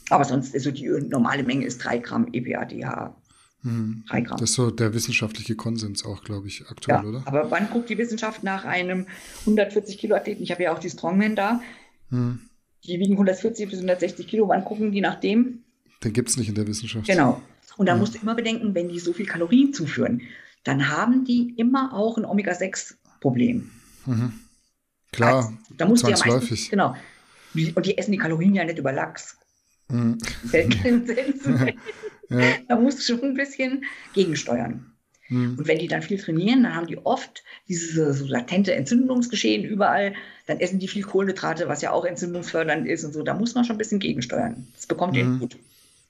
Aber 0.10 0.26
sonst 0.26 0.54
ist 0.54 0.64
so 0.64 0.72
die 0.72 0.88
normale 0.88 1.44
Menge 1.44 1.66
ist 1.66 1.78
3 1.78 2.00
Gramm 2.00 2.28
EPADH. 2.34 3.16
Mhm. 3.64 4.04
3 4.10 4.22
Gramm. 4.22 4.40
Das 4.40 4.50
ist 4.50 4.56
so 4.58 4.70
der 4.70 4.94
wissenschaftliche 4.94 5.56
Konsens 5.56 6.04
auch, 6.04 6.24
glaube 6.24 6.48
ich, 6.48 6.66
aktuell, 6.70 6.98
ja, 6.98 7.04
oder? 7.04 7.24
Aber 7.26 7.50
wann 7.52 7.70
guckt 7.70 7.90
die 7.90 7.98
Wissenschaft 7.98 8.44
nach 8.44 8.66
einem 8.66 9.08
140 9.42 9.98
Kilo 9.98 10.16
Athleten? 10.16 10.44
Ich 10.44 10.52
habe 10.52 10.64
ja 10.64 10.74
auch 10.74 10.80
die 10.80 10.90
Strongmen 10.90 11.38
da. 11.38 11.62
Mhm. 12.10 12.40
Die 12.86 13.00
wiegen 13.00 13.14
140 13.14 13.70
bis 13.70 13.80
160 13.80 14.28
Kilo. 14.28 14.48
Wann 14.48 14.64
gucken 14.64 14.92
die 14.92 15.02
nach 15.02 15.20
dem? 15.20 15.64
Den 16.04 16.14
gibt 16.14 16.30
es 16.30 16.38
nicht 16.38 16.50
in 16.50 16.56
der 16.56 16.68
Wissenschaft. 16.68 17.08
Genau. 17.08 17.42
Und 17.78 17.86
da 17.86 17.94
ja. 17.94 17.98
musst 17.98 18.16
du 18.16 18.20
immer 18.20 18.36
bedenken, 18.36 18.74
wenn 18.74 18.90
die 18.90 19.00
so 19.00 19.14
viel 19.14 19.26
Kalorien 19.26 19.74
zuführen, 19.74 20.22
dann 20.64 20.90
haben 20.90 21.26
die 21.26 21.54
immer 21.58 21.94
auch 21.94 22.18
ein 22.18 22.26
Omega-6-Problem. 22.26 23.70
Mhm. 24.06 24.34
Klar, 25.12 25.36
also, 25.38 25.54
da 25.78 25.86
musst 25.86 26.06
zwangsläufig. 26.06 26.50
Meistens, 26.50 26.70
genau. 26.70 26.96
Und 27.76 27.86
die 27.86 27.98
essen 27.98 28.12
die 28.12 28.18
Kalorien 28.18 28.54
ja 28.54 28.64
nicht 28.64 28.78
über 28.78 28.92
Lachs. 28.92 29.38
Mhm. 29.90 30.18
ja. 32.30 32.40
Da 32.68 32.76
musst 32.80 33.00
du 33.00 33.04
schon 33.04 33.24
ein 33.24 33.34
bisschen 33.34 33.86
gegensteuern. 34.14 34.94
Mhm. 35.30 35.58
Und 35.58 35.68
wenn 35.68 35.80
die 35.80 35.88
dann 35.88 36.02
viel 36.02 36.20
trainieren, 36.20 36.64
dann 36.64 36.76
haben 36.76 36.88
die 36.88 36.98
oft 36.98 37.44
dieses 37.68 38.18
so 38.18 38.26
latente 38.26 38.74
Entzündungsgeschehen 38.74 39.64
überall. 39.64 40.14
Dann 40.48 40.60
essen 40.60 40.80
die 40.80 40.88
viel 40.88 41.04
Kohlenhydrate, 41.04 41.68
was 41.68 41.82
ja 41.82 41.92
auch 41.92 42.06
entzündungsfördernd 42.06 42.88
ist 42.88 43.06
und 43.06 43.14
so. 43.14 43.24
Da 43.24 43.34
muss 43.34 43.56
man 43.56 43.64
schon 43.64 43.76
ein 43.76 43.80
bisschen 43.80 44.00
gegensteuern. 44.00 44.68
Das 44.76 44.88
bekommt 44.88 45.16
ihr 45.16 45.26
mhm. 45.26 45.40
gut. 45.40 45.58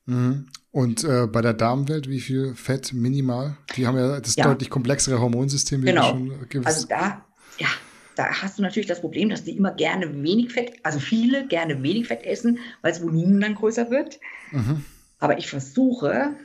Mhm. 0.06 0.48
Und 0.72 1.04
äh, 1.04 1.28
bei 1.28 1.42
der 1.42 1.54
Damenwelt, 1.54 2.10
wie 2.10 2.20
viel 2.20 2.56
Fett 2.56 2.94
minimal? 2.94 3.58
Die 3.76 3.88
haben 3.88 3.98
ja 3.98 4.20
das 4.20 4.36
ja. 4.36 4.46
deutlich 4.46 4.70
komplexere 4.70 5.20
Hormonsystem. 5.20 5.82
Genau. 5.82 6.18
also 6.64 6.88
da, 6.88 7.26
ja, 7.58 7.68
da 8.16 8.42
hast 8.42 8.58
du 8.58 8.62
natürlich 8.62 8.88
das 8.88 9.02
Problem, 9.02 9.30
dass 9.30 9.44
die 9.44 9.58
immer 9.58 9.72
gerne 9.72 10.24
wenig 10.24 10.52
Fett, 10.54 10.74
also 10.84 11.00
viele 11.00 11.48
gerne 11.48 11.82
wenig 11.82 12.08
Fett 12.08 12.24
essen, 12.24 12.60
weil 12.82 12.92
das 12.92 13.02
Volumen 13.02 13.42
dann 13.42 13.56
größer 13.56 13.90
wird. 13.90 14.20
Mhm. 14.52 14.86
Aber 15.20 15.38
ich 15.38 15.48
versuche, 15.48 16.36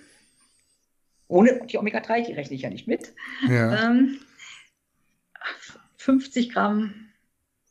ohne 1.28 1.66
die 1.66 1.78
Omega-3, 1.78 2.26
die 2.26 2.32
rechne 2.32 2.56
ich 2.56 2.62
ja 2.62 2.70
nicht 2.70 2.86
mit, 2.86 3.14
ja. 3.48 3.90
Ähm, 3.90 4.18
50 5.96 6.52
Gramm 6.52 6.94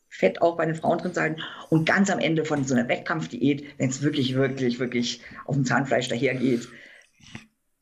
Fett 0.09 0.41
auch 0.41 0.57
bei 0.57 0.65
den 0.65 0.75
Frauen 0.75 0.99
drin 0.99 1.13
sein. 1.13 1.41
Und 1.69 1.85
ganz 1.85 2.11
am 2.11 2.19
Ende 2.19 2.45
von 2.45 2.63
so 2.65 2.75
einer 2.75 2.88
Wettkampfdiät, 2.88 3.65
wenn 3.80 3.89
es 3.89 4.03
wirklich, 4.03 4.35
wirklich, 4.35 4.80
wirklich 4.80 5.21
auf 5.45 5.55
dem 5.55 5.65
Zahnfleisch 5.65 6.07
dahergeht, 6.07 6.67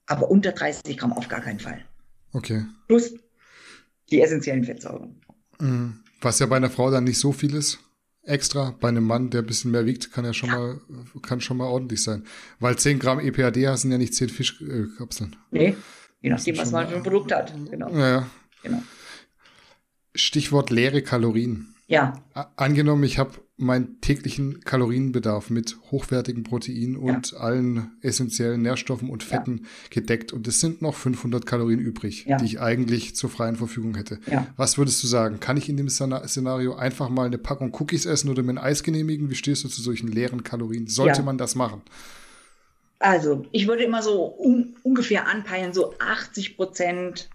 aber 0.06 0.32
unter 0.32 0.54
30 0.54 0.98
Gramm 0.98 1.12
auf 1.14 1.28
gar 1.28 1.42
keinen 1.42 1.60
Fall. 1.60 1.84
Okay. 2.34 2.66
Plus 2.88 3.14
die 4.10 4.22
essentiellen 4.22 4.64
Fettsäuren. 4.64 5.22
Mhm. 5.60 6.00
Was 6.22 6.40
ja 6.40 6.46
bei 6.46 6.58
einer 6.58 6.70
Frau 6.70 6.90
dann 6.92 7.04
nicht 7.04 7.20
so 7.20 7.32
viel 7.32 7.56
ist, 7.56 7.80
extra. 8.24 8.76
Bei 8.80 8.90
einem 8.90 9.04
Mann, 9.04 9.30
der 9.30 9.42
ein 9.42 9.48
bisschen 9.48 9.72
mehr 9.72 9.86
wiegt, 9.86 10.12
kann 10.12 10.26
ja 10.26 10.34
schon 10.34 10.50
ja. 10.50 10.58
mal, 10.58 10.82
kann 11.22 11.42
schon 11.42 11.58
mal 11.58 11.68
ordentlich 11.68 12.04
sein. 12.04 12.26
Weil 12.60 12.78
10 12.78 13.00
Gramm 13.00 13.20
EPAD 13.20 13.78
sind 13.78 13.92
ja 13.92 13.98
nicht 13.98 14.14
10 14.14 14.30
Fischkapseln. 14.30 15.36
nee, 15.52 15.76
je 16.22 16.30
nachdem, 16.30 16.58
was 16.58 16.72
man 16.72 16.88
für 16.88 16.96
ein 16.96 17.04
Produkt 17.04 17.32
hat. 17.32 17.54
Genau. 17.70 17.90
Ja, 17.96 18.28
genau. 18.64 18.82
Stichwort 20.14 20.70
leere 20.70 21.02
Kalorien. 21.02 21.76
Ja. 21.88 22.24
Angenommen, 22.56 23.04
ich 23.04 23.18
habe 23.18 23.32
meinen 23.62 24.02
täglichen 24.02 24.62
Kalorienbedarf 24.62 25.50
mit 25.50 25.78
hochwertigen 25.92 26.44
Proteinen 26.44 26.96
und 26.96 27.32
ja. 27.32 27.38
allen 27.38 27.92
essentiellen 28.02 28.62
Nährstoffen 28.62 29.10
und 29.10 29.24
Fetten 29.24 29.62
ja. 29.62 29.68
gedeckt 29.90 30.34
und 30.34 30.48
es 30.48 30.60
sind 30.60 30.82
noch 30.82 30.96
500 30.96 31.46
Kalorien 31.46 31.80
übrig, 31.80 32.26
ja. 32.26 32.38
die 32.38 32.46
ich 32.46 32.60
eigentlich 32.60 33.16
zur 33.16 33.30
freien 33.30 33.56
Verfügung 33.56 33.96
hätte. 33.96 34.20
Was 34.58 34.78
würdest 34.78 35.02
du 35.04 35.08
sagen? 35.08 35.40
Kann 35.40 35.58
ich 35.58 35.70
in 35.70 35.78
dem 35.78 35.90
Szenario 35.90 36.76
einfach 36.76 37.10
mal 37.10 37.28
eine 37.28 37.38
Packung 37.38 37.74
Cookies 37.80 38.06
essen 38.06 38.30
oder 38.30 38.44
mir 38.44 38.54
ein 38.54 38.58
Eis 38.58 38.84
genehmigen? 38.84 39.30
Wie 39.30 39.36
stehst 39.36 39.64
du 39.64 39.70
zu 39.70 39.82
solchen 39.82 40.10
leeren 40.10 40.44
Kalorien? 40.44 40.88
Sollte 40.88 41.24
man 41.24 41.38
das 41.38 41.56
machen? 41.56 41.82
Also, 43.00 43.46
ich 43.52 43.68
würde 43.68 43.84
immer 43.84 44.04
so 44.04 44.36
un 44.38 44.76
ungefähr 44.84 45.28
anpeilen, 45.28 45.74
so 45.74 45.96
80 45.98 46.56
Prozent 46.56 47.30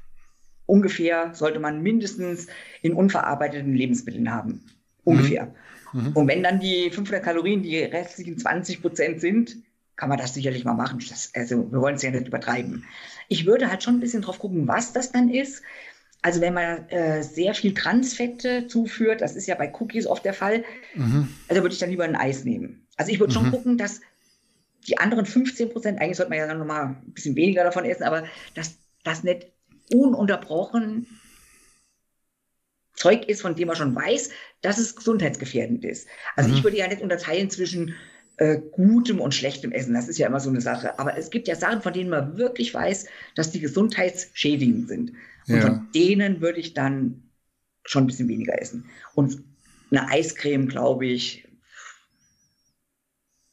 ungefähr 0.66 1.34
sollte 1.34 1.58
man 1.58 1.82
mindestens 1.82 2.48
in 2.82 2.92
unverarbeiteten 2.92 3.74
Lebensmitteln 3.74 4.30
haben. 4.32 4.64
Ungefähr. 5.04 5.46
Mhm. 5.46 5.50
Mhm. 5.96 6.12
Und 6.12 6.28
wenn 6.28 6.42
dann 6.42 6.60
die 6.60 6.90
500 6.90 7.22
Kalorien 7.22 7.62
die 7.62 7.78
restlichen 7.78 8.38
20 8.38 8.82
Prozent 8.82 9.20
sind, 9.20 9.56
kann 9.96 10.08
man 10.08 10.18
das 10.18 10.34
sicherlich 10.34 10.64
mal 10.64 10.74
machen. 10.74 11.02
Das, 11.08 11.30
also 11.34 11.70
wir 11.72 11.80
wollen 11.80 11.96
es 11.96 12.02
ja 12.02 12.10
nicht 12.10 12.28
übertreiben. 12.28 12.84
Ich 13.28 13.46
würde 13.46 13.70
halt 13.70 13.82
schon 13.82 13.96
ein 13.96 14.00
bisschen 14.00 14.22
drauf 14.22 14.38
gucken, 14.38 14.68
was 14.68 14.92
das 14.92 15.10
dann 15.10 15.30
ist. 15.30 15.62
Also 16.22 16.40
wenn 16.40 16.54
man 16.54 16.88
äh, 16.88 17.22
sehr 17.22 17.54
viel 17.54 17.72
Transfette 17.72 18.66
zuführt, 18.66 19.20
das 19.20 19.36
ist 19.36 19.46
ja 19.46 19.54
bei 19.54 19.72
Cookies 19.78 20.06
oft 20.06 20.24
der 20.24 20.34
Fall, 20.34 20.64
mhm. 20.94 21.28
also 21.48 21.62
würde 21.62 21.72
ich 21.72 21.78
dann 21.78 21.90
lieber 21.90 22.04
ein 22.04 22.16
Eis 22.16 22.44
nehmen. 22.44 22.86
Also 22.96 23.12
ich 23.12 23.20
würde 23.20 23.32
mhm. 23.32 23.38
schon 23.38 23.50
gucken, 23.50 23.78
dass 23.78 24.00
die 24.86 24.98
anderen 24.98 25.26
15 25.26 25.70
Prozent, 25.70 26.00
eigentlich 26.00 26.16
sollte 26.16 26.30
man 26.30 26.38
ja 26.38 26.46
dann 26.46 26.58
nochmal 26.58 26.86
ein 26.86 27.12
bisschen 27.12 27.36
weniger 27.36 27.64
davon 27.64 27.84
essen, 27.84 28.04
aber 28.04 28.24
dass 28.54 28.76
das 29.04 29.22
nicht 29.24 29.46
ununterbrochen 29.92 31.06
Zeug 32.96 33.28
ist, 33.28 33.42
von 33.42 33.54
dem 33.54 33.68
man 33.68 33.76
schon 33.76 33.94
weiß, 33.94 34.30
dass 34.62 34.78
es 34.78 34.96
gesundheitsgefährdend 34.96 35.84
ist. 35.84 36.08
Also 36.34 36.50
mhm. 36.50 36.56
ich 36.56 36.64
würde 36.64 36.78
ja 36.78 36.88
nicht 36.88 37.02
unterteilen 37.02 37.50
zwischen 37.50 37.94
äh, 38.38 38.58
gutem 38.72 39.20
und 39.20 39.34
schlechtem 39.34 39.72
Essen. 39.72 39.94
Das 39.94 40.08
ist 40.08 40.18
ja 40.18 40.26
immer 40.26 40.40
so 40.40 40.50
eine 40.50 40.60
Sache. 40.60 40.98
Aber 40.98 41.16
es 41.16 41.30
gibt 41.30 41.46
ja 41.48 41.54
Sachen, 41.54 41.82
von 41.82 41.92
denen 41.92 42.10
man 42.10 42.36
wirklich 42.36 42.72
weiß, 42.74 43.06
dass 43.34 43.50
die 43.50 43.60
gesundheitsschädigend 43.60 44.88
sind. 44.88 45.12
Und 45.46 45.54
ja. 45.54 45.60
von 45.62 45.88
denen 45.94 46.40
würde 46.40 46.58
ich 46.58 46.74
dann 46.74 47.22
schon 47.84 48.04
ein 48.04 48.06
bisschen 48.06 48.28
weniger 48.28 48.60
essen. 48.60 48.86
Und 49.14 49.42
eine 49.90 50.08
Eiscreme, 50.08 50.66
glaube 50.66 51.06
ich. 51.06 51.46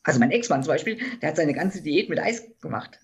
Also 0.04 0.20
mein 0.20 0.32
Ex-Mann 0.32 0.64
zum 0.64 0.74
Beispiel, 0.74 0.98
der 1.22 1.30
hat 1.30 1.38
seine 1.38 1.54
ganze 1.54 1.82
Diät 1.82 2.10
mit 2.10 2.20
Eis 2.20 2.44
gemacht. 2.62 3.00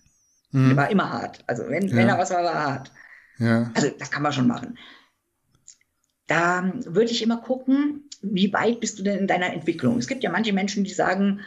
Mhm. 0.52 0.68
Der 0.68 0.76
war 0.76 0.90
immer 0.90 1.10
hart. 1.10 1.44
Also 1.46 1.68
wenn, 1.68 1.88
ja. 1.88 1.96
wenn 1.96 2.08
er 2.08 2.18
was 2.18 2.30
war, 2.30 2.42
war 2.42 2.52
er 2.52 2.66
hart. 2.66 2.92
Ja. 3.38 3.70
Also 3.74 3.90
das 3.98 4.10
kann 4.10 4.22
man 4.22 4.32
schon 4.32 4.46
machen. 4.46 4.76
Da 6.30 6.72
würde 6.84 7.10
ich 7.10 7.22
immer 7.22 7.38
gucken, 7.38 8.04
wie 8.22 8.52
weit 8.52 8.78
bist 8.78 9.00
du 9.00 9.02
denn 9.02 9.18
in 9.18 9.26
deiner 9.26 9.52
Entwicklung? 9.52 9.98
Es 9.98 10.06
gibt 10.06 10.22
ja 10.22 10.30
manche 10.30 10.52
Menschen, 10.52 10.84
die 10.84 10.92
sagen, 10.92 11.40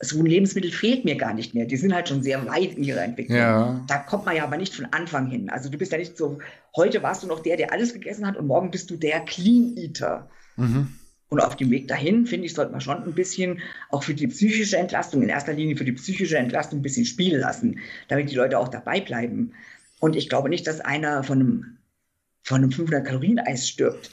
so 0.00 0.18
ein 0.18 0.26
Lebensmittel 0.26 0.70
fehlt 0.70 1.06
mir 1.06 1.16
gar 1.16 1.32
nicht 1.32 1.54
mehr. 1.54 1.64
Die 1.64 1.78
sind 1.78 1.94
halt 1.94 2.10
schon 2.10 2.22
sehr 2.22 2.46
weit 2.46 2.76
in 2.76 2.84
ihrer 2.84 3.04
Entwicklung. 3.04 3.38
Ja. 3.38 3.82
Da 3.88 3.96
kommt 3.96 4.26
man 4.26 4.36
ja 4.36 4.44
aber 4.44 4.58
nicht 4.58 4.74
von 4.74 4.84
Anfang 4.90 5.30
hin. 5.30 5.48
Also 5.48 5.70
du 5.70 5.78
bist 5.78 5.92
ja 5.92 5.98
nicht 5.98 6.18
so, 6.18 6.40
heute 6.76 7.02
warst 7.02 7.22
du 7.22 7.26
noch 7.26 7.40
der, 7.40 7.56
der 7.56 7.72
alles 7.72 7.94
gegessen 7.94 8.26
hat 8.26 8.36
und 8.36 8.46
morgen 8.46 8.70
bist 8.70 8.90
du 8.90 8.96
der 8.96 9.20
Clean 9.20 9.78
Eater. 9.78 10.28
Mhm. 10.56 10.88
Und 11.30 11.40
auf 11.40 11.56
dem 11.56 11.70
Weg 11.70 11.88
dahin, 11.88 12.26
finde 12.26 12.44
ich, 12.44 12.52
sollte 12.52 12.72
man 12.72 12.82
schon 12.82 13.02
ein 13.02 13.14
bisschen 13.14 13.60
auch 13.88 14.02
für 14.02 14.12
die 14.12 14.26
psychische 14.26 14.76
Entlastung, 14.76 15.22
in 15.22 15.30
erster 15.30 15.54
Linie 15.54 15.76
für 15.76 15.86
die 15.86 15.92
psychische 15.92 16.36
Entlastung 16.36 16.80
ein 16.80 16.82
bisschen 16.82 17.06
spielen 17.06 17.40
lassen, 17.40 17.78
damit 18.08 18.30
die 18.30 18.36
Leute 18.36 18.58
auch 18.58 18.68
dabei 18.68 19.00
bleiben. 19.00 19.52
Und 20.00 20.16
ich 20.16 20.28
glaube 20.28 20.50
nicht, 20.50 20.66
dass 20.66 20.82
einer 20.82 21.22
von 21.22 21.40
einem, 21.40 21.76
von 22.42 22.58
einem 22.58 22.70
500-Kalorien-Eis 22.70 23.68
stirbt. 23.68 24.10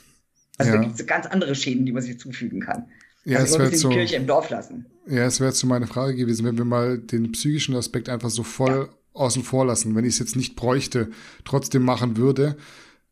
Also 0.58 0.72
ja. 0.72 0.78
da 0.78 0.84
gibt 0.84 1.00
es 1.00 1.06
ganz 1.06 1.26
andere 1.26 1.54
Schäden, 1.54 1.86
die 1.86 1.92
man 1.92 2.02
sich 2.02 2.18
zufügen 2.18 2.60
kann. 2.60 2.86
Ja, 3.24 3.38
also 3.38 3.56
es 3.56 3.60
wird 3.60 3.76
so, 3.76 3.88
die 3.88 3.96
Kirche 3.96 4.16
im 4.16 4.26
Dorf 4.26 4.50
lassen. 4.50 4.86
Ja, 5.06 5.24
es 5.24 5.40
wäre 5.40 5.52
so 5.52 5.66
meine 5.66 5.86
Frage 5.86 6.14
gewesen, 6.14 6.44
wenn 6.46 6.58
wir 6.58 6.64
mal 6.64 6.98
den 6.98 7.32
psychischen 7.32 7.74
Aspekt 7.74 8.08
einfach 8.08 8.30
so 8.30 8.42
voll 8.42 8.88
ja. 8.88 8.98
außen 9.12 9.42
vor 9.42 9.66
lassen. 9.66 9.94
Wenn 9.94 10.04
ich 10.04 10.14
es 10.14 10.18
jetzt 10.18 10.36
nicht 10.36 10.56
bräuchte, 10.56 11.10
trotzdem 11.44 11.82
machen 11.82 12.16
würde, 12.16 12.56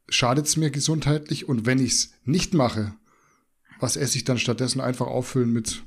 schadet 0.08 0.46
es 0.46 0.56
mir 0.56 0.70
gesundheitlich 0.70 1.48
und 1.48 1.66
wenn 1.66 1.78
ich 1.78 1.92
es 1.92 2.12
nicht 2.24 2.54
mache, 2.54 2.94
was 3.80 3.96
esse 3.96 4.16
ich 4.16 4.24
dann 4.24 4.38
stattdessen 4.38 4.80
einfach 4.80 5.06
auffüllen 5.06 5.52
mit 5.52 5.82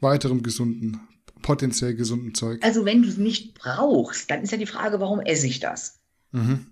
weiterem 0.00 0.42
gesunden, 0.42 1.00
potenziell 1.42 1.94
gesunden 1.94 2.34
Zeug? 2.34 2.62
Also 2.62 2.84
wenn 2.84 3.02
du 3.02 3.08
es 3.08 3.16
nicht 3.16 3.54
brauchst, 3.54 4.30
dann 4.30 4.42
ist 4.42 4.52
ja 4.52 4.58
die 4.58 4.66
Frage, 4.66 5.00
warum 5.00 5.20
esse 5.20 5.46
ich 5.46 5.60
das? 5.60 6.00
Mhm. 6.32 6.66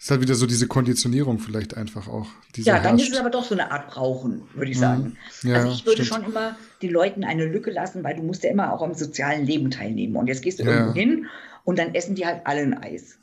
Ist 0.00 0.10
halt 0.10 0.22
wieder 0.22 0.34
so 0.34 0.46
diese 0.46 0.66
Konditionierung 0.66 1.38
vielleicht 1.38 1.76
einfach 1.76 2.08
auch. 2.08 2.26
ja, 2.56 2.76
dann 2.76 2.96
herrscht. 2.96 3.08
ist 3.08 3.12
es 3.12 3.20
aber 3.20 3.28
doch 3.28 3.44
so 3.44 3.54
eine 3.54 3.70
Art 3.70 3.90
Brauchen, 3.90 4.44
würde 4.54 4.70
ich 4.70 4.78
mhm. 4.78 4.80
sagen. 4.80 5.16
Ja, 5.42 5.56
also 5.56 5.72
ich 5.72 5.84
würde 5.84 6.06
stimmt. 6.06 6.22
schon 6.22 6.32
immer 6.32 6.56
den 6.80 6.90
Leuten 6.90 7.22
eine 7.22 7.44
Lücke 7.44 7.70
lassen, 7.70 8.02
weil 8.02 8.16
du 8.16 8.22
musst 8.22 8.42
ja 8.42 8.50
immer 8.50 8.72
auch 8.72 8.80
am 8.80 8.94
sozialen 8.94 9.44
Leben 9.44 9.70
teilnehmen. 9.70 10.16
Und 10.16 10.28
jetzt 10.28 10.40
gehst 10.40 10.58
du 10.58 10.62
ja. 10.62 10.70
irgendwo 10.70 10.94
hin 10.94 11.26
und 11.64 11.78
dann 11.78 11.94
essen 11.94 12.14
die 12.14 12.24
halt 12.24 12.46
alle 12.46 12.62
ein 12.62 12.78
Eis. 12.82 13.18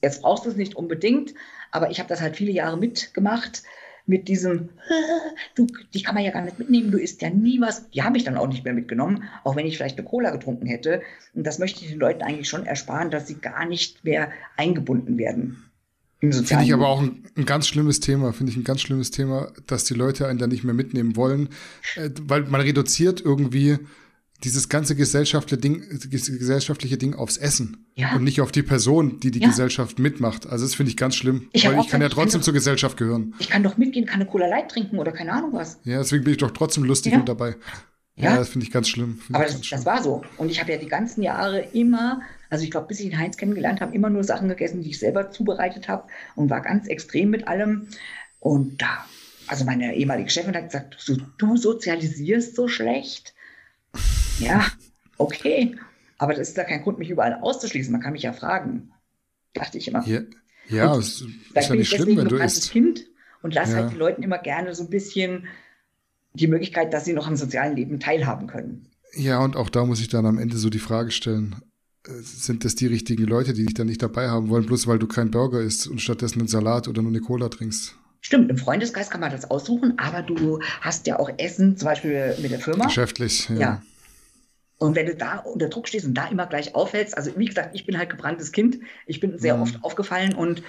Jetzt 0.00 0.22
brauchst 0.22 0.46
du 0.46 0.48
es 0.48 0.56
nicht 0.56 0.74
unbedingt, 0.74 1.34
aber 1.70 1.90
ich 1.90 1.98
habe 1.98 2.08
das 2.08 2.22
halt 2.22 2.34
viele 2.34 2.52
Jahre 2.52 2.78
mitgemacht 2.78 3.62
mit 4.06 4.26
diesem, 4.26 4.70
du, 5.54 5.66
die 5.92 6.02
kann 6.02 6.14
man 6.14 6.24
ja 6.24 6.30
gar 6.30 6.42
nicht 6.42 6.58
mitnehmen, 6.58 6.92
du 6.92 6.98
isst 6.98 7.20
ja 7.20 7.28
nie 7.28 7.60
was. 7.60 7.90
Die 7.90 8.04
habe 8.04 8.16
ich 8.16 8.24
dann 8.24 8.38
auch 8.38 8.48
nicht 8.48 8.64
mehr 8.64 8.72
mitgenommen, 8.72 9.24
auch 9.44 9.54
wenn 9.54 9.66
ich 9.66 9.76
vielleicht 9.76 9.98
eine 9.98 10.08
Cola 10.08 10.30
getrunken 10.30 10.64
hätte. 10.64 11.02
Und 11.34 11.46
das 11.46 11.58
möchte 11.58 11.84
ich 11.84 11.90
den 11.90 12.00
Leuten 12.00 12.22
eigentlich 12.22 12.48
schon 12.48 12.64
ersparen, 12.64 13.10
dass 13.10 13.26
sie 13.26 13.34
gar 13.34 13.66
nicht 13.66 14.02
mehr 14.02 14.30
eingebunden 14.56 15.18
werden. 15.18 15.62
Finde 16.20 16.64
ich 16.64 16.72
aber 16.72 16.88
auch 16.88 17.02
ein, 17.02 17.24
ein, 17.36 17.44
ganz 17.44 17.68
schlimmes 17.68 18.00
Thema, 18.00 18.32
finde 18.32 18.50
ich 18.50 18.56
ein 18.56 18.64
ganz 18.64 18.80
schlimmes 18.80 19.10
Thema, 19.10 19.52
dass 19.66 19.84
die 19.84 19.94
Leute 19.94 20.26
einen 20.26 20.38
da 20.38 20.46
nicht 20.46 20.64
mehr 20.64 20.74
mitnehmen 20.74 21.14
wollen, 21.14 21.50
äh, 21.96 22.10
weil 22.22 22.44
man 22.44 22.62
reduziert 22.62 23.20
irgendwie 23.20 23.78
dieses 24.44 24.68
ganze 24.68 24.96
gesellschaftliche 24.96 25.60
Ding, 25.60 25.82
gesellschaftliche 26.10 26.98
Ding 26.98 27.14
aufs 27.14 27.36
Essen 27.36 27.86
ja. 27.94 28.14
und 28.14 28.24
nicht 28.24 28.40
auf 28.40 28.52
die 28.52 28.62
Person, 28.62 29.20
die 29.20 29.30
die 29.30 29.40
ja. 29.40 29.48
Gesellschaft 29.48 29.98
mitmacht. 29.98 30.46
Also 30.46 30.64
das 30.64 30.74
finde 30.74 30.90
ich 30.90 30.96
ganz 30.96 31.16
schlimm, 31.16 31.48
ich 31.52 31.66
weil 31.66 31.80
ich 31.80 31.88
kann 31.88 32.02
ja 32.02 32.08
trotzdem 32.08 32.42
zur 32.42 32.52
Gesellschaft 32.52 32.96
gehören. 32.96 33.34
Ich 33.38 33.48
kann 33.48 33.62
doch 33.62 33.76
mitgehen, 33.76 34.06
kann 34.06 34.20
eine 34.20 34.28
Cola 34.28 34.46
Light 34.46 34.70
trinken 34.70 34.98
oder 34.98 35.12
keine 35.12 35.32
Ahnung 35.32 35.52
was. 35.52 35.78
Ja, 35.84 35.98
deswegen 35.98 36.24
bin 36.24 36.32
ich 36.32 36.38
doch 36.38 36.50
trotzdem 36.50 36.84
lustig 36.84 37.12
ja. 37.12 37.18
und 37.18 37.28
dabei. 37.28 37.56
Ja, 38.18 38.36
das 38.36 38.48
finde 38.48 38.66
ich 38.66 38.72
ganz 38.72 38.88
schlimm. 38.88 39.20
Aber 39.30 39.44
das, 39.44 39.60
das, 39.60 39.84
war 39.84 40.02
so. 40.02 40.22
Und 40.38 40.50
ich 40.50 40.58
habe 40.58 40.72
ja 40.72 40.78
die 40.78 40.88
ganzen 40.88 41.22
Jahre 41.22 41.60
immer 41.74 42.22
also 42.50 42.64
ich 42.64 42.70
glaube, 42.70 42.88
bis 42.88 43.00
ich 43.00 43.10
den 43.10 43.18
Heinz 43.18 43.36
kennengelernt 43.36 43.80
habe, 43.80 43.94
immer 43.94 44.10
nur 44.10 44.24
Sachen 44.24 44.48
gegessen, 44.48 44.82
die 44.82 44.90
ich 44.90 44.98
selber 44.98 45.30
zubereitet 45.30 45.88
habe 45.88 46.08
und 46.34 46.50
war 46.50 46.60
ganz 46.62 46.86
extrem 46.86 47.30
mit 47.30 47.48
allem. 47.48 47.88
Und 48.40 48.80
da, 48.80 49.04
also 49.46 49.64
meine 49.64 49.94
ehemalige 49.94 50.30
Chefin 50.30 50.54
hat 50.54 50.66
gesagt, 50.66 50.96
so, 50.98 51.16
du 51.38 51.56
sozialisierst 51.56 52.54
so 52.54 52.68
schlecht. 52.68 53.34
Ja, 54.38 54.66
okay. 55.18 55.76
Aber 56.18 56.34
das 56.34 56.48
ist 56.48 56.56
ja 56.56 56.64
kein 56.64 56.82
Grund, 56.82 56.98
mich 56.98 57.10
überall 57.10 57.34
auszuschließen. 57.34 57.92
Man 57.92 58.00
kann 58.00 58.12
mich 58.12 58.22
ja 58.22 58.32
fragen. 58.32 58.92
Dachte 59.52 59.78
ich 59.78 59.88
immer. 59.88 60.06
Ja, 60.06 60.20
ja 60.68 60.96
es 60.96 61.22
ist 61.54 61.68
ja 61.68 61.74
nicht 61.74 61.90
schlimm, 61.90 62.16
wenn 62.16 62.28
du 62.28 62.36
isst. 62.36 62.70
Kind 62.70 63.06
und 63.42 63.54
lass 63.54 63.70
ja. 63.70 63.76
halt 63.76 63.92
die 63.92 63.96
Leuten 63.96 64.22
immer 64.22 64.38
gerne 64.38 64.74
so 64.74 64.84
ein 64.84 64.90
bisschen 64.90 65.46
die 66.32 66.48
Möglichkeit, 66.48 66.92
dass 66.92 67.04
sie 67.04 67.12
noch 67.12 67.26
am 67.26 67.36
sozialen 67.36 67.76
Leben 67.76 68.00
teilhaben 68.00 68.46
können. 68.46 68.88
Ja, 69.14 69.42
und 69.42 69.56
auch 69.56 69.70
da 69.70 69.84
muss 69.84 70.00
ich 70.00 70.08
dann 70.08 70.26
am 70.26 70.38
Ende 70.38 70.58
so 70.58 70.68
die 70.68 70.78
Frage 70.78 71.10
stellen, 71.10 71.56
sind 72.20 72.64
das 72.64 72.74
die 72.74 72.86
richtigen 72.86 73.24
Leute, 73.24 73.52
die 73.52 73.64
dich 73.64 73.74
dann 73.74 73.86
nicht 73.86 74.02
dabei 74.02 74.28
haben 74.28 74.48
wollen, 74.48 74.66
bloß 74.66 74.86
weil 74.86 74.98
du 74.98 75.06
keinen 75.06 75.30
Burger 75.30 75.60
isst 75.60 75.86
und 75.86 76.00
stattdessen 76.00 76.40
einen 76.40 76.48
Salat 76.48 76.88
oder 76.88 77.02
nur 77.02 77.10
eine 77.10 77.20
Cola 77.20 77.48
trinkst? 77.48 77.96
Stimmt, 78.20 78.50
im 78.50 78.58
Freundeskreis 78.58 79.10
kann 79.10 79.20
man 79.20 79.30
das 79.30 79.50
aussuchen, 79.50 79.98
aber 79.98 80.22
du 80.22 80.60
hast 80.80 81.06
ja 81.06 81.18
auch 81.18 81.30
Essen, 81.38 81.76
zum 81.76 81.86
Beispiel 81.86 82.34
mit 82.40 82.50
der 82.50 82.58
Firma. 82.58 82.86
Geschäftlich, 82.86 83.48
ja. 83.50 83.56
ja. 83.56 83.82
Und 84.78 84.94
wenn 84.94 85.06
du 85.06 85.14
da 85.14 85.38
unter 85.38 85.68
Druck 85.68 85.88
stehst 85.88 86.06
und 86.06 86.14
da 86.14 86.28
immer 86.28 86.46
gleich 86.46 86.74
aufhältst, 86.74 87.16
also 87.16 87.32
wie 87.36 87.46
gesagt, 87.46 87.74
ich 87.74 87.86
bin 87.86 87.96
halt 87.96 88.10
gebranntes 88.10 88.52
Kind, 88.52 88.78
ich 89.06 89.20
bin 89.20 89.38
sehr 89.38 89.56
mhm. 89.56 89.62
oft 89.62 89.84
aufgefallen 89.84 90.34
und 90.34 90.62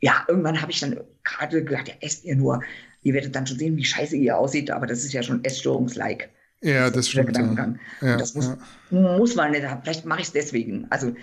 ja, 0.00 0.24
irgendwann 0.28 0.60
habe 0.60 0.72
ich 0.72 0.80
dann 0.80 1.00
gerade 1.24 1.64
gedacht, 1.64 1.88
ja, 1.88 1.94
esst 2.00 2.24
ihr 2.24 2.36
nur. 2.36 2.62
Ihr 3.02 3.14
werdet 3.14 3.34
dann 3.34 3.46
schon 3.46 3.58
sehen, 3.58 3.76
wie 3.76 3.84
scheiße 3.84 4.16
ihr 4.16 4.38
aussieht, 4.38 4.70
aber 4.70 4.86
das 4.86 5.04
ist 5.04 5.12
ja 5.12 5.22
schon 5.22 5.44
Essstörungs-like. 5.44 6.28
Ja, 6.62 6.84
das, 6.84 6.92
das 6.92 7.08
stimmt. 7.08 7.28
Gedankengang. 7.28 7.80
Ja. 8.00 8.16
das 8.16 8.34
muss, 8.34 8.56
ja. 8.90 9.18
muss 9.18 9.34
man 9.34 9.50
nicht 9.50 9.66
haben. 9.66 9.82
Vielleicht 9.82 10.06
mache 10.06 10.20
ich 10.20 10.28
es 10.28 10.32
deswegen. 10.32 10.86
Also 10.90 11.14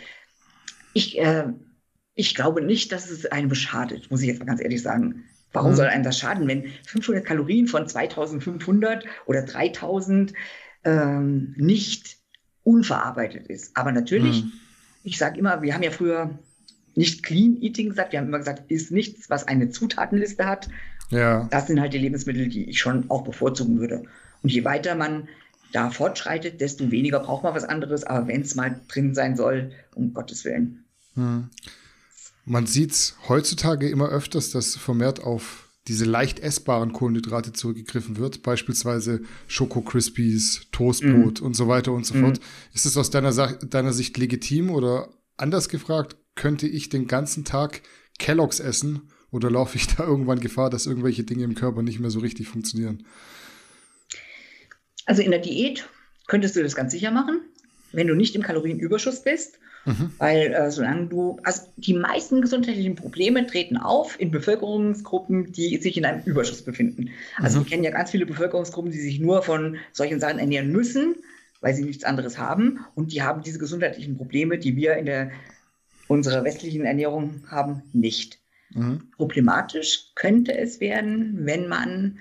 ich, 0.93 1.17
äh, 1.17 1.45
ich 2.13 2.35
glaube 2.35 2.61
nicht, 2.61 2.91
dass 2.91 3.09
es 3.09 3.25
einem 3.25 3.49
beschadet, 3.49 4.11
muss 4.11 4.21
ich 4.21 4.27
jetzt 4.27 4.39
mal 4.39 4.45
ganz 4.45 4.61
ehrlich 4.61 4.81
sagen. 4.81 5.23
Warum 5.51 5.71
mhm. 5.71 5.75
soll 5.75 5.87
einem 5.87 6.03
das 6.03 6.19
schaden, 6.19 6.47
wenn 6.47 6.65
500 6.85 7.25
Kalorien 7.25 7.67
von 7.67 7.87
2500 7.87 9.05
oder 9.25 9.43
3000 9.43 10.33
ähm, 10.83 11.55
nicht 11.57 12.17
unverarbeitet 12.63 13.47
ist? 13.47 13.75
Aber 13.75 13.91
natürlich, 13.91 14.43
mhm. 14.43 14.51
ich 15.03 15.17
sage 15.17 15.39
immer, 15.39 15.61
wir 15.61 15.73
haben 15.73 15.83
ja 15.83 15.91
früher 15.91 16.37
nicht 16.95 17.23
Clean 17.23 17.57
Eating 17.61 17.89
gesagt, 17.89 18.11
wir 18.11 18.19
haben 18.19 18.27
immer 18.27 18.39
gesagt, 18.39 18.69
ist 18.69 18.91
nichts, 18.91 19.29
was 19.29 19.47
eine 19.47 19.69
Zutatenliste 19.69 20.45
hat. 20.45 20.69
Ja. 21.09 21.47
Das 21.49 21.67
sind 21.67 21.79
halt 21.79 21.93
die 21.93 21.97
Lebensmittel, 21.97 22.49
die 22.49 22.69
ich 22.69 22.79
schon 22.79 23.09
auch 23.09 23.23
bevorzugen 23.23 23.79
würde. 23.79 24.03
Und 24.43 24.51
je 24.51 24.63
weiter 24.63 24.95
man 24.95 25.27
da 25.71 25.91
fortschreitet, 25.91 26.61
desto 26.61 26.91
weniger 26.91 27.19
braucht 27.19 27.43
man 27.43 27.55
was 27.55 27.63
anderes. 27.63 28.03
Aber 28.03 28.27
wenn 28.27 28.41
es 28.41 28.55
mal 28.55 28.79
drin 28.87 29.13
sein 29.13 29.35
soll, 29.35 29.71
um 29.95 30.13
Gottes 30.13 30.45
Willen. 30.45 30.85
Hm. 31.15 31.49
Man 32.45 32.65
sieht 32.65 32.91
es 32.91 33.15
heutzutage 33.27 33.89
immer 33.89 34.09
öfters, 34.09 34.51
dass 34.51 34.75
vermehrt 34.75 35.21
auf 35.21 35.69
diese 35.87 36.05
leicht 36.05 36.39
essbaren 36.39 36.93
Kohlenhydrate 36.93 37.51
zurückgegriffen 37.51 38.17
wird, 38.17 38.43
beispielsweise 38.43 39.21
Schoko 39.47 39.81
Crispies, 39.81 40.67
Toastbrot 40.71 41.41
mm. 41.41 41.43
und 41.43 41.55
so 41.55 41.67
weiter 41.67 41.93
und 41.93 42.05
so 42.05 42.13
mm. 42.13 42.21
fort. 42.21 42.39
Ist 42.73 42.85
es 42.85 42.95
aus 42.95 43.09
deiner, 43.09 43.31
deiner 43.31 43.91
Sicht 43.91 44.17
legitim 44.17 44.69
oder 44.69 45.09
anders 45.35 45.67
gefragt, 45.67 46.15
könnte 46.35 46.67
ich 46.67 46.89
den 46.89 47.07
ganzen 47.07 47.43
Tag 47.43 47.81
Kelloggs 48.19 48.59
essen 48.59 49.09
oder 49.31 49.49
laufe 49.49 49.77
ich 49.77 49.87
da 49.95 50.03
irgendwann 50.03 50.39
Gefahr, 50.39 50.69
dass 50.69 50.85
irgendwelche 50.85 51.23
Dinge 51.23 51.43
im 51.43 51.55
Körper 51.55 51.81
nicht 51.81 51.99
mehr 51.99 52.11
so 52.11 52.19
richtig 52.19 52.47
funktionieren? 52.47 53.05
Also 55.09 55.23
in 55.23 55.31
der 55.31 55.39
Diät 55.39 55.89
könntest 56.27 56.55
du 56.55 56.61
das 56.61 56.75
ganz 56.75 56.91
sicher 56.91 57.09
machen, 57.09 57.41
wenn 57.93 58.05
du 58.05 58.13
nicht 58.13 58.35
im 58.35 58.43
Kalorienüberschuss 58.43 59.23
bist. 59.23 59.57
Mhm. 59.85 60.11
Weil 60.19 60.53
äh, 60.53 60.69
solange 60.69 61.07
du, 61.07 61.39
also 61.43 61.63
die 61.77 61.95
meisten 61.95 62.41
gesundheitlichen 62.41 62.93
Probleme 62.93 63.47
treten 63.47 63.77
auf 63.77 64.19
in 64.19 64.29
Bevölkerungsgruppen, 64.29 65.51
die 65.51 65.77
sich 65.77 65.97
in 65.97 66.05
einem 66.05 66.21
Überschuss 66.25 66.61
befinden. 66.61 67.09
Also 67.37 67.57
mhm. 67.57 67.63
wir 67.63 67.69
kennen 67.71 67.83
ja 67.83 67.89
ganz 67.89 68.11
viele 68.11 68.27
Bevölkerungsgruppen, 68.27 68.91
die 68.91 68.99
sich 68.99 69.19
nur 69.19 69.41
von 69.41 69.77
solchen 69.93 70.19
Sachen 70.19 70.37
ernähren 70.37 70.71
müssen, 70.71 71.15
weil 71.59 71.73
sie 71.73 71.85
nichts 71.85 72.03
anderes 72.03 72.37
haben. 72.37 72.85
Und 72.93 73.11
die 73.11 73.23
haben 73.23 73.41
diese 73.41 73.57
gesundheitlichen 73.57 74.15
Probleme, 74.15 74.59
die 74.59 74.75
wir 74.75 74.95
in 74.97 75.07
der 75.07 75.31
unserer 76.07 76.43
westlichen 76.43 76.85
Ernährung 76.85 77.41
haben, 77.47 77.81
nicht. 77.93 78.37
Mhm. 78.75 79.09
Problematisch 79.17 80.11
könnte 80.13 80.55
es 80.55 80.79
werden, 80.79 81.47
wenn 81.47 81.67
man 81.67 82.19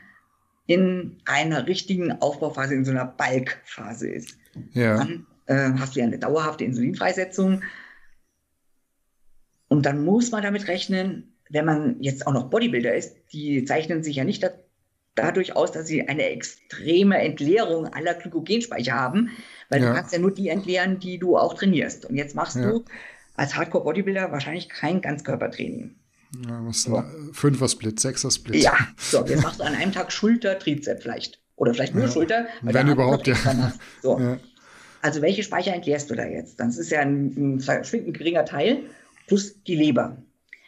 in 0.69 1.17
einer 1.25 1.67
richtigen 1.67 2.13
Aufbauphase, 2.21 2.75
in 2.75 2.85
so 2.85 2.91
einer 2.91 3.07
Balkphase 3.07 4.11
ist. 4.11 4.37
Ja. 4.75 4.99
Dann 4.99 5.27
äh, 5.47 5.73
hast 5.79 5.97
du 5.97 6.01
ja 6.01 6.07
eine 6.07 6.19
dauerhafte 6.19 6.65
Insulinfreisetzung. 6.65 7.63
Und 9.69 9.87
dann 9.87 10.05
muss 10.05 10.31
man 10.31 10.43
damit 10.43 10.69
rechnen, 10.69 11.33
wenn 11.49 11.65
man 11.65 11.97
jetzt 12.03 12.27
auch 12.27 12.35
noch 12.35 12.51
Bodybuilder 12.51 12.95
ist, 12.95 13.17
die 13.33 13.65
zeichnen 13.65 14.05
sich 14.05 14.17
ja 14.17 14.25
nicht 14.25 14.43
da, 14.43 14.51
dadurch 15.15 15.57
aus, 15.57 15.73
dass 15.73 15.87
sie 15.87 16.07
eine 16.07 16.25
extreme 16.25 17.17
Entleerung 17.17 17.87
aller 17.87 18.13
Glykogenspeicher 18.13 18.93
haben, 18.93 19.31
weil 19.71 19.81
ja. 19.81 19.89
du 19.89 19.95
kannst 19.95 20.13
ja 20.13 20.19
nur 20.19 20.35
die 20.35 20.51
entleeren, 20.51 21.01
die 21.01 21.19
du 21.19 21.39
auch 21.39 21.55
trainierst. 21.55 22.05
Und 22.05 22.17
jetzt 22.17 22.35
machst 22.35 22.57
ja. 22.57 22.71
du 22.71 22.85
als 23.37 23.57
Hardcore-Bodybuilder 23.57 24.33
wahrscheinlich 24.33 24.69
kein 24.69 25.01
Ganzkörpertraining. 25.01 25.95
Ja, 26.47 26.61
was 26.65 26.83
so. 26.83 27.03
Fünfer-Split, 27.33 28.01
Sechser-Split. 28.01 28.63
Ja, 28.63 28.77
so, 28.99 29.25
jetzt 29.27 29.43
machst 29.43 29.61
du 29.61 29.65
an 29.65 29.75
einem 29.75 29.93
Tag 29.93 30.13
Schulter, 30.13 30.59
Trizep 30.59 31.03
vielleicht. 31.03 31.41
Oder 31.57 31.75
vielleicht 31.75 31.95
nur 31.95 32.05
ja. 32.05 32.11
Schulter. 32.11 32.47
Wenn 32.63 32.89
überhaupt, 32.89 33.27
ja. 33.27 33.73
So. 34.03 34.19
ja. 34.19 34.39
Also 35.01 35.23
welche 35.23 35.43
Speicher 35.43 35.75
entleerst 35.75 36.11
du 36.11 36.15
da 36.15 36.27
jetzt? 36.27 36.61
Das 36.61 36.77
ist 36.77 36.91
ja 36.91 37.01
ein, 37.01 37.57
ein 37.57 37.61
verschwindend 37.61 38.17
geringer 38.17 38.45
Teil 38.45 38.83
plus 39.27 39.63
die 39.65 39.77
Leber. 39.77 40.23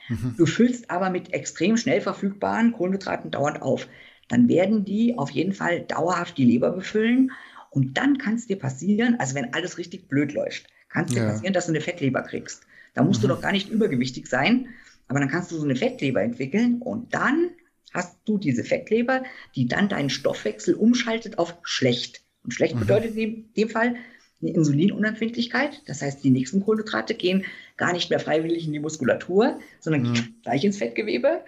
Mhm. 0.09 0.35
Du 0.37 0.47
füllst 0.47 0.91
aber 0.91 1.11
mit 1.11 1.33
extrem 1.33 1.77
schnell 1.77 2.01
verfügbaren 2.01 2.73
Kohlenhydraten 2.73 3.31
dauernd 3.31 3.63
auf. 3.63 3.89
Dann 4.29 4.49
werden 4.49 4.85
die 4.85 5.17
auf 5.19 5.31
jeden 5.31 5.53
Fall 5.53 5.81
dauerhaft 5.83 6.39
die 6.39 6.45
Leber 6.45 6.71
befüllen. 6.71 7.33
Und 7.71 7.97
dann 7.97 8.19
kann 8.19 8.35
es 8.35 8.47
dir 8.47 8.59
passieren, 8.59 9.17
also 9.19 9.35
wenn 9.35 9.55
alles 9.55 9.79
richtig 9.79 10.09
blöd 10.09 10.33
läuft, 10.33 10.67
kann 10.89 11.05
es 11.05 11.13
dir 11.13 11.23
ja. 11.23 11.31
passieren, 11.31 11.55
dass 11.55 11.67
du 11.67 11.73
eine 11.73 11.81
Fettleber 11.81 12.23
kriegst. 12.23 12.63
Da 12.95 13.05
musst 13.05 13.21
mhm. 13.21 13.29
du 13.29 13.35
doch 13.35 13.41
gar 13.41 13.53
nicht 13.53 13.71
übergewichtig 13.71 14.27
sein, 14.27 14.69
aber 15.11 15.19
dann 15.19 15.29
kannst 15.29 15.51
du 15.51 15.57
so 15.57 15.65
eine 15.65 15.75
Fettleber 15.75 16.23
entwickeln 16.23 16.81
und 16.81 17.13
dann 17.13 17.51
hast 17.93 18.17
du 18.27 18.39
diese 18.39 18.63
Fettleber, 18.63 19.25
die 19.57 19.67
dann 19.67 19.89
deinen 19.89 20.09
Stoffwechsel 20.09 20.75
umschaltet 20.75 21.37
auf 21.37 21.57
schlecht. 21.65 22.23
Und 22.45 22.55
schlecht 22.55 22.77
mhm. 22.77 22.81
bedeutet 22.81 23.17
in 23.17 23.53
dem 23.57 23.69
Fall, 23.69 23.97
eine 24.41 24.53
Insulinunempfindlichkeit. 24.53 25.83
Das 25.87 26.01
heißt, 26.01 26.23
die 26.23 26.31
nächsten 26.31 26.61
Kohlenhydrate 26.61 27.15
gehen 27.15 27.45
gar 27.77 27.93
nicht 27.93 28.09
mehr 28.09 28.21
freiwillig 28.21 28.67
in 28.67 28.73
die 28.73 28.79
Muskulatur, 28.79 29.59
sondern 29.81 30.13
mhm. 30.13 30.35
gleich 30.45 30.63
ins 30.63 30.79
Fettgewebe. 30.79 31.41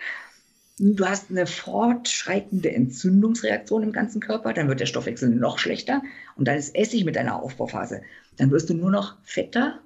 Du 0.79 1.07
hast 1.07 1.31
eine 1.31 1.47
fortschreitende 1.47 2.73
Entzündungsreaktion 2.73 3.85
im 3.85 3.93
ganzen 3.93 4.21
Körper, 4.21 4.53
dann 4.53 4.67
wird 4.67 4.81
der 4.81 4.87
Stoffwechsel 4.87 5.31
noch 5.31 5.61
schlechter 5.61 6.03
und 6.35 6.49
dann 6.49 6.57
ist 6.57 6.75
Essig 6.75 7.05
mit 7.05 7.15
deiner 7.15 7.41
Aufbauphase. 7.41 8.03
Dann 8.39 8.51
wirst 8.51 8.71
du 8.71 8.75
nur 8.75 8.91
noch 8.91 9.19
fetter, 9.23 9.79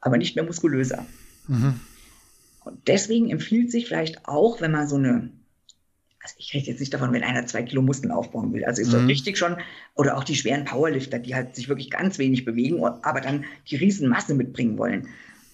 aber 0.00 0.16
nicht 0.16 0.34
mehr 0.34 0.44
muskulöser. 0.44 1.06
Mhm. 1.46 1.78
Und 2.64 2.88
deswegen 2.88 3.30
empfiehlt 3.30 3.70
sich 3.70 3.86
vielleicht 3.88 4.26
auch, 4.26 4.60
wenn 4.60 4.72
man 4.72 4.88
so 4.88 4.96
eine 4.96 5.30
also 6.22 6.34
ich 6.38 6.52
rede 6.52 6.66
jetzt 6.66 6.80
nicht 6.80 6.92
davon, 6.92 7.12
wenn 7.12 7.22
einer 7.22 7.46
zwei 7.46 7.62
Kilo 7.62 7.80
Muskeln 7.80 8.12
aufbauen 8.12 8.52
will. 8.52 8.64
Also 8.64 8.82
ist 8.82 8.88
mhm. 8.88 8.92
das 8.92 9.06
richtig 9.06 9.38
schon. 9.38 9.56
Oder 9.94 10.16
auch 10.16 10.24
die 10.24 10.34
schweren 10.34 10.64
Powerlifter, 10.64 11.18
die 11.18 11.34
halt 11.34 11.56
sich 11.56 11.68
wirklich 11.68 11.90
ganz 11.90 12.18
wenig 12.18 12.44
bewegen, 12.44 12.84
aber 12.84 13.20
dann 13.20 13.44
die 13.68 13.76
Riesenmasse 13.76 14.34
mitbringen 14.34 14.76
wollen. 14.76 15.08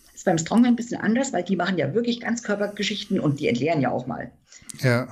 Das 0.07 0.17
ist 0.17 0.25
beim 0.25 0.39
Strongman 0.39 0.73
ein 0.73 0.77
bisschen 0.77 1.01
anders, 1.01 1.33
weil 1.33 1.45
die 1.45 1.57
machen 1.57 1.79
ja 1.79 1.95
wirklich 1.95 2.21
Ganzkörpergeschichten 2.21 3.21
und 3.21 3.39
die 3.39 3.49
entleeren 3.49 3.81
ja 3.81 3.91
auch 3.91 4.07
mal. 4.07 4.33
Ja. 4.81 5.07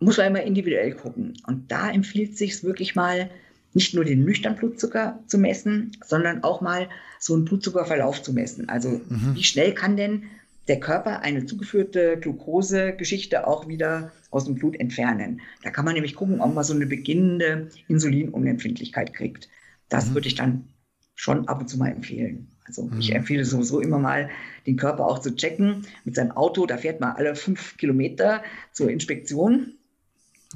Muss 0.00 0.16
man 0.16 0.26
immer 0.26 0.42
individuell 0.42 0.94
gucken. 0.94 1.34
Und 1.46 1.70
da 1.70 1.90
empfiehlt 1.90 2.36
sich 2.36 2.64
wirklich 2.64 2.96
mal, 2.96 3.30
nicht 3.74 3.94
nur 3.94 4.04
den 4.04 4.24
nüchtern 4.24 4.56
Blutzucker 4.56 5.22
zu 5.26 5.38
messen, 5.38 5.96
sondern 6.04 6.42
auch 6.42 6.60
mal 6.60 6.90
so 7.18 7.34
einen 7.34 7.46
Blutzuckerverlauf 7.46 8.22
zu 8.22 8.34
messen. 8.34 8.68
Also 8.68 9.00
mhm. 9.08 9.34
wie 9.34 9.44
schnell 9.44 9.72
kann 9.72 9.96
denn 9.96 10.24
der 10.68 10.80
Körper 10.80 11.20
eine 11.20 11.44
zugeführte 11.44 12.18
Glukosegeschichte 12.18 13.46
auch 13.46 13.68
wieder 13.68 14.12
aus 14.30 14.44
dem 14.44 14.54
Blut 14.54 14.78
entfernen. 14.78 15.40
Da 15.62 15.70
kann 15.70 15.84
man 15.84 15.94
nämlich 15.94 16.14
gucken, 16.14 16.40
ob 16.40 16.54
man 16.54 16.64
so 16.64 16.74
eine 16.74 16.86
beginnende 16.86 17.68
Insulinunempfindlichkeit 17.88 19.12
kriegt. 19.12 19.48
Das 19.88 20.10
mhm. 20.10 20.14
würde 20.14 20.28
ich 20.28 20.34
dann 20.34 20.68
schon 21.14 21.48
ab 21.48 21.60
und 21.60 21.68
zu 21.68 21.78
mal 21.78 21.90
empfehlen. 21.90 22.48
Also 22.64 22.84
mhm. 22.84 22.98
ich 22.98 23.14
empfehle 23.14 23.44
sowieso 23.44 23.80
immer 23.80 23.98
mal, 23.98 24.30
den 24.66 24.76
Körper 24.76 25.06
auch 25.06 25.18
zu 25.18 25.34
checken. 25.34 25.86
Mit 26.04 26.14
seinem 26.14 26.32
Auto, 26.32 26.64
da 26.66 26.78
fährt 26.78 27.00
man 27.00 27.16
alle 27.16 27.34
fünf 27.34 27.76
Kilometer 27.76 28.42
zur 28.72 28.90
Inspektion. 28.90 29.74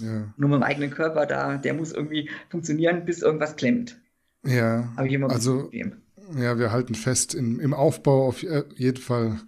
Ja. 0.00 0.32
Nur 0.36 0.50
mit 0.50 0.60
dem 0.60 0.62
eigenen 0.62 0.90
Körper, 0.90 1.26
da, 1.26 1.56
der 1.56 1.74
muss 1.74 1.92
irgendwie 1.92 2.30
funktionieren, 2.48 3.04
bis 3.04 3.22
irgendwas 3.22 3.56
klemmt. 3.56 3.98
Ja. 4.44 4.92
Habe 4.96 5.08
ich 5.08 5.14
immer 5.14 5.30
also, 5.30 5.70
Ja, 6.38 6.58
wir 6.58 6.72
halten 6.72 6.94
fest, 6.94 7.34
in, 7.34 7.60
im 7.60 7.74
Aufbau 7.74 8.26
auf 8.26 8.42
jeden 8.42 9.00
Fall 9.00 9.40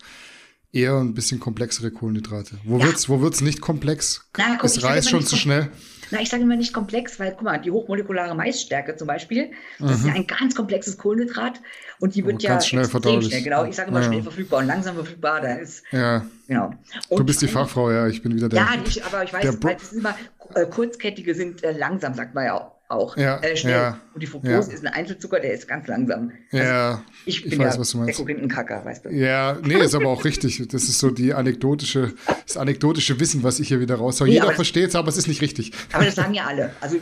eher 0.72 0.96
ein 0.98 1.14
bisschen 1.14 1.40
komplexere 1.40 1.90
Kohlenhydrate. 1.90 2.58
Wo 2.64 2.78
ja. 2.78 2.86
wird's, 2.86 3.08
wo 3.08 3.20
wird's 3.20 3.40
nicht 3.40 3.60
komplex? 3.60 4.28
Na, 4.36 4.56
guck, 4.56 4.64
ist 4.64 4.82
Reis 4.82 5.08
schon 5.08 5.24
zu 5.24 5.36
schnell? 5.36 5.70
Na, 6.10 6.20
ich 6.20 6.30
sage 6.30 6.42
immer 6.42 6.56
nicht 6.56 6.72
komplex, 6.72 7.18
weil 7.20 7.32
guck 7.32 7.42
mal, 7.42 7.58
die 7.58 7.70
hochmolekulare 7.70 8.34
Maisstärke 8.34 8.96
zum 8.96 9.06
Beispiel, 9.06 9.50
das 9.78 9.88
mhm. 9.88 9.96
ist 9.96 10.06
ja 10.06 10.12
ein 10.14 10.26
ganz 10.26 10.54
komplexes 10.54 10.96
Kohlenhydrat 10.96 11.60
und 12.00 12.14
die 12.14 12.24
wird 12.24 12.34
und 12.34 12.42
ja 12.42 12.50
ganz 12.50 12.66
schnell 12.66 12.84
verdaulich. 12.84 13.28
Schnell, 13.28 13.42
genau. 13.42 13.64
Ich 13.64 13.76
sage 13.76 13.90
immer 13.90 14.00
ja. 14.00 14.06
schnell 14.06 14.22
verfügbar 14.22 14.60
und 14.60 14.66
langsam 14.66 14.94
verfügbar. 14.94 15.40
Da 15.40 15.54
ist 15.54 15.84
ja. 15.90 16.24
genau. 16.46 16.72
Und 17.08 17.18
du 17.18 17.24
bist 17.24 17.42
die 17.42 17.48
Fachfrau, 17.48 17.90
ja. 17.90 18.06
Ich 18.06 18.22
bin 18.22 18.34
wieder 18.34 18.48
der. 18.48 18.60
Ja, 18.60 18.68
ich, 18.84 19.04
aber 19.04 19.24
ich 19.24 19.32
weiß, 19.32 19.62
weil 19.62 19.74
das 19.74 19.92
ist 19.92 19.92
immer 19.92 20.16
äh, 20.54 20.64
kurzkettige 20.64 21.34
sind 21.34 21.62
äh, 21.62 21.72
langsam, 21.72 22.14
sagt 22.14 22.34
man 22.34 22.44
ja 22.46 22.54
auch 22.54 22.77
auch 22.88 23.16
ja, 23.16 23.38
äh, 23.40 23.56
schnell. 23.56 23.74
Ja, 23.74 24.00
und 24.14 24.22
die 24.22 24.26
Fructose 24.26 24.70
ja. 24.70 24.74
ist 24.74 24.86
ein 24.86 24.92
Einzelzucker, 24.92 25.40
der 25.40 25.52
ist 25.52 25.68
ganz 25.68 25.86
langsam. 25.86 26.32
Also 26.50 26.64
ja, 26.64 27.04
ich 27.26 27.42
bin 27.42 27.52
ich 27.52 27.58
weiß, 27.58 27.74
ja 27.74 27.80
was 27.80 27.90
du 27.90 27.98
meinst. 27.98 28.18
der 28.18 28.84
weißt 28.84 29.04
du. 29.04 29.10
Ja, 29.10 29.58
nee, 29.62 29.74
ist 29.74 29.94
aber 29.94 30.08
auch 30.08 30.24
richtig. 30.24 30.66
Das 30.68 30.84
ist 30.84 30.98
so 30.98 31.10
die 31.10 31.34
anekdotische, 31.34 32.14
das 32.46 32.56
anekdotische 32.56 33.20
Wissen, 33.20 33.42
was 33.42 33.60
ich 33.60 33.68
hier 33.68 33.80
wieder 33.80 33.96
raushaue. 33.96 34.28
Nee, 34.28 34.34
Jeder 34.34 34.52
versteht 34.52 34.88
es, 34.88 34.94
aber 34.94 35.08
es 35.08 35.18
ist 35.18 35.28
nicht 35.28 35.42
richtig. 35.42 35.72
Aber 35.92 36.04
das 36.04 36.14
sagen 36.14 36.32
ja 36.32 36.46
alle. 36.46 36.70
Also 36.80 36.96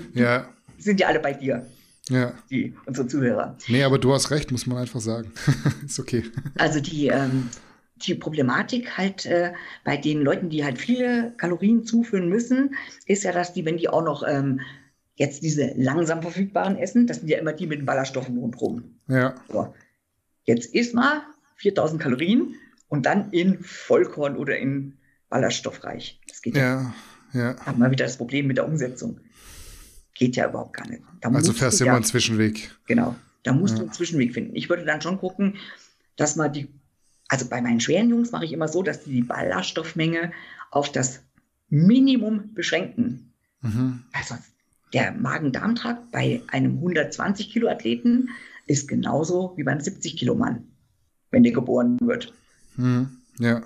sind 0.79 1.01
ja 1.01 1.07
alle 1.07 1.21
bei 1.21 1.33
dir. 1.33 1.67
Ja. 2.09 2.33
Die, 2.51 2.75
unsere 2.87 3.07
Zuhörer. 3.07 3.57
Nee, 3.69 3.83
aber 3.83 3.99
du 3.99 4.13
hast 4.13 4.31
recht, 4.31 4.53
muss 4.53 4.67
man 4.67 4.79
einfach 4.79 5.01
sagen. 5.01 5.33
ist 5.85 5.99
okay. 5.99 6.25
Also 6.57 6.81
die, 6.81 7.09
ähm, 7.09 7.49
die 7.97 8.15
Problematik 8.15 8.97
halt 8.97 9.27
äh, 9.27 9.53
bei 9.85 9.97
den 9.97 10.23
Leuten, 10.23 10.49
die 10.49 10.65
halt 10.65 10.79
viele 10.79 11.33
Kalorien 11.37 11.85
zuführen 11.85 12.29
müssen, 12.29 12.77
ist 13.07 13.25
ja, 13.25 13.33
dass 13.33 13.53
die, 13.53 13.65
wenn 13.65 13.77
die 13.77 13.89
auch 13.89 14.05
noch 14.05 14.23
ähm, 14.27 14.61
Jetzt 15.17 15.43
diese 15.43 15.73
langsam 15.77 16.21
verfügbaren 16.21 16.77
Essen, 16.77 17.07
das 17.07 17.19
sind 17.19 17.29
ja 17.29 17.39
immer 17.39 17.55
die 17.55 17.67
mit 17.67 17.79
den 17.79 17.87
Ballaststoffen 17.87 18.37
rundherum. 18.37 18.99
Ja. 19.09 19.35
So. 19.49 19.75
Jetzt 20.45 20.75
isst 20.75 20.95
mal 20.95 21.23
4000 21.57 22.01
Kalorien 22.01 22.55
und 22.89 23.07
dann 23.07 23.31
in 23.31 23.63
Vollkorn 23.63 24.37
oder 24.37 24.59
in 24.59 24.99
ballaststoffreich. 25.31 26.21
Das 26.29 26.43
geht 26.43 26.57
ja. 26.57 26.95
Ja. 27.33 27.41
ja. 27.41 27.67
Haben 27.67 27.81
wir 27.81 27.91
wieder 27.91 28.05
das 28.05 28.19
Problem 28.19 28.47
mit 28.47 28.59
der 28.59 28.69
Umsetzung. 28.69 29.21
Geht 30.15 30.37
ja 30.37 30.49
überhaupt 30.49 30.75
gar 30.75 30.89
nicht. 30.89 31.03
Da 31.21 31.31
also 31.31 31.53
fährst 31.53 31.81
du 31.81 31.85
immer 31.85 31.93
ja, 31.93 31.97
einen 31.97 32.05
Zwischenweg. 32.05 32.71
Genau. 32.87 33.17
Da 33.43 33.53
musst 33.53 33.75
ja. 33.75 33.79
du 33.79 33.85
einen 33.85 33.93
Zwischenweg 33.93 34.35
finden. 34.35 34.55
Ich 34.55 34.69
würde 34.69 34.85
dann 34.85 35.01
schon 35.01 35.19
gucken, 35.19 35.57
dass 36.17 36.37
man 36.37 36.53
die, 36.53 36.69
also 37.29 37.49
bei 37.49 37.63
meinen 37.63 37.81
schweren 37.81 38.11
Jungs 38.11 38.33
mache 38.33 38.45
ich 38.45 38.53
immer 38.53 38.69
so, 38.69 38.83
dass 38.83 39.05
die 39.05 39.13
die 39.13 39.23
Ballaststoffmenge 39.23 40.33
auf 40.71 40.93
das 40.93 41.23
Minimum 41.69 42.55
beschränken. 42.55 43.33
Mhm. 43.63 44.05
Also 44.13 44.37
der 44.97 45.13
Magen-Darm-Trakt 45.13 46.11
bei 46.11 46.41
einem 46.49 46.77
120 46.77 47.53
Kilo 47.53 47.69
Athleten 47.69 48.31
ist 48.67 48.89
genauso 48.89 49.53
wie 49.57 49.63
beim 49.63 49.79
70 49.79 50.17
Kilo 50.17 50.35
Mann, 50.35 50.65
wenn 51.31 51.43
der 51.43 51.53
geboren 51.53 51.99
wird. 52.01 52.33
Hm, 52.77 53.19
ja. 53.39 53.63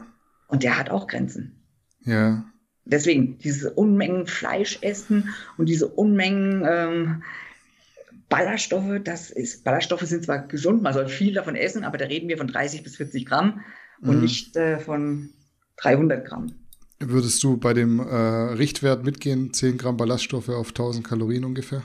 Und 0.48 0.64
der 0.64 0.76
hat 0.76 0.90
auch 0.90 1.06
Grenzen. 1.06 1.62
Ja. 2.04 2.44
Deswegen 2.84 3.38
diese 3.38 3.72
Unmengen 3.72 4.26
Fleisch 4.26 4.78
essen 4.82 5.28
und 5.56 5.68
diese 5.68 5.86
Unmengen 5.86 6.64
ähm, 6.68 7.22
Ballaststoffe, 8.28 9.00
das 9.04 9.30
ist, 9.30 9.62
Ballaststoffe 9.62 10.02
sind 10.02 10.24
zwar 10.24 10.48
gesund, 10.48 10.82
man 10.82 10.94
soll 10.94 11.08
viel 11.08 11.32
davon 11.32 11.54
essen, 11.54 11.84
aber 11.84 11.96
da 11.96 12.06
reden 12.06 12.28
wir 12.28 12.38
von 12.38 12.48
30 12.48 12.82
bis 12.82 12.96
40 12.96 13.24
Gramm 13.24 13.60
und 14.00 14.16
mhm. 14.16 14.22
nicht 14.22 14.56
äh, 14.56 14.80
von 14.80 15.30
300 15.76 16.26
Gramm. 16.26 16.54
Würdest 17.02 17.42
du 17.42 17.56
bei 17.56 17.72
dem 17.72 17.98
äh, 17.98 18.14
Richtwert 18.14 19.04
mitgehen, 19.04 19.54
10 19.54 19.78
Gramm 19.78 19.96
Ballaststoffe 19.96 20.50
auf 20.50 20.68
1000 20.68 21.06
Kalorien 21.06 21.46
ungefähr? 21.46 21.82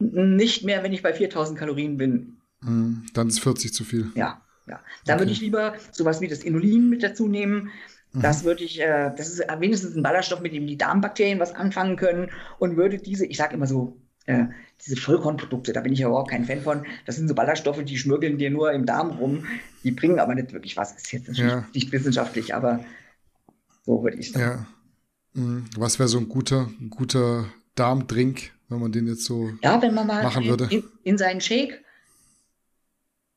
Nicht 0.00 0.64
mehr, 0.64 0.82
wenn 0.82 0.92
ich 0.92 1.02
bei 1.02 1.14
4000 1.14 1.56
Kalorien 1.56 1.96
bin. 1.96 2.38
Mm, 2.60 3.06
dann 3.14 3.28
ist 3.28 3.38
40 3.40 3.72
zu 3.72 3.84
viel. 3.84 4.10
Ja, 4.16 4.42
ja. 4.66 4.80
Da 5.04 5.14
okay. 5.14 5.22
würde 5.22 5.32
ich 5.32 5.40
lieber 5.40 5.74
sowas 5.92 6.20
wie 6.20 6.26
das 6.26 6.42
Inulin 6.42 6.88
mit 6.88 7.04
dazu 7.04 7.28
nehmen. 7.28 7.70
Mhm. 8.12 8.22
Das 8.22 8.42
würde 8.42 8.64
ich, 8.64 8.80
äh, 8.80 9.12
das 9.16 9.28
ist 9.28 9.42
wenigstens 9.58 9.94
ein 9.94 10.02
Ballaststoff, 10.02 10.40
mit 10.40 10.54
dem 10.54 10.66
die 10.66 10.76
Darmbakterien 10.76 11.38
was 11.38 11.54
anfangen 11.54 11.96
können 11.96 12.30
und 12.58 12.76
würde 12.76 12.98
diese, 12.98 13.26
ich 13.26 13.36
sage 13.36 13.54
immer 13.54 13.66
so, 13.66 13.96
äh, 14.26 14.46
diese 14.84 14.96
Vollkornprodukte, 14.96 15.72
da 15.72 15.80
bin 15.80 15.92
ich 15.92 16.00
ja 16.00 16.08
überhaupt 16.08 16.30
kein 16.30 16.44
Fan 16.44 16.60
von. 16.60 16.84
Das 17.06 17.16
sind 17.16 17.28
so 17.28 17.34
Ballaststoffe, 17.34 17.82
die 17.84 17.96
schmürgeln 17.96 18.38
dir 18.38 18.50
nur 18.50 18.72
im 18.72 18.86
Darm 18.86 19.10
rum. 19.10 19.46
Die 19.84 19.90
bringen 19.90 20.18
aber 20.18 20.34
nicht 20.34 20.52
wirklich 20.52 20.76
was. 20.76 20.92
Ist 20.92 21.12
jetzt 21.12 21.28
natürlich 21.28 21.50
ja. 21.50 21.68
nicht 21.74 21.92
wissenschaftlich, 21.92 22.54
aber 22.54 22.84
so 23.88 24.02
würde 24.02 24.18
ich 24.18 24.32
sagen. 24.32 24.66
Ja. 25.34 25.42
Mhm. 25.42 25.64
Was 25.78 25.98
wäre 25.98 26.08
so 26.08 26.18
ein 26.18 26.28
guter, 26.28 26.68
guter 26.90 27.46
Darmdrink, 27.74 28.52
wenn 28.68 28.80
man 28.80 28.92
den 28.92 29.06
jetzt 29.06 29.24
so 29.24 29.50
ja, 29.62 29.80
wenn 29.80 29.94
man 29.94 30.06
mal 30.06 30.22
machen 30.22 30.42
in, 30.44 30.50
würde? 30.50 30.68
In, 30.70 30.84
in 31.04 31.18
seinen 31.18 31.40
Shake 31.40 31.82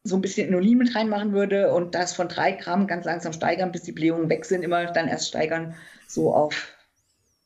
so 0.04 0.16
ein 0.16 0.22
bisschen 0.22 0.50
Inulin 0.50 0.80
mit 0.80 0.94
reinmachen 0.94 1.32
würde 1.32 1.74
und 1.74 1.96
das 1.96 2.14
von 2.14 2.28
drei 2.28 2.52
Gramm 2.52 2.88
ganz 2.88 3.06
langsam 3.06 3.32
steigern, 3.32 3.72
bis 3.72 3.84
die 3.84 3.94
Blähungen 3.94 4.30
weg 4.30 4.44
sind, 4.46 4.64
immer 4.64 4.86
dann 4.88 5.08
erst 5.08 5.30
steigern, 5.30 5.76
so 6.08 6.34
auf 6.34 6.74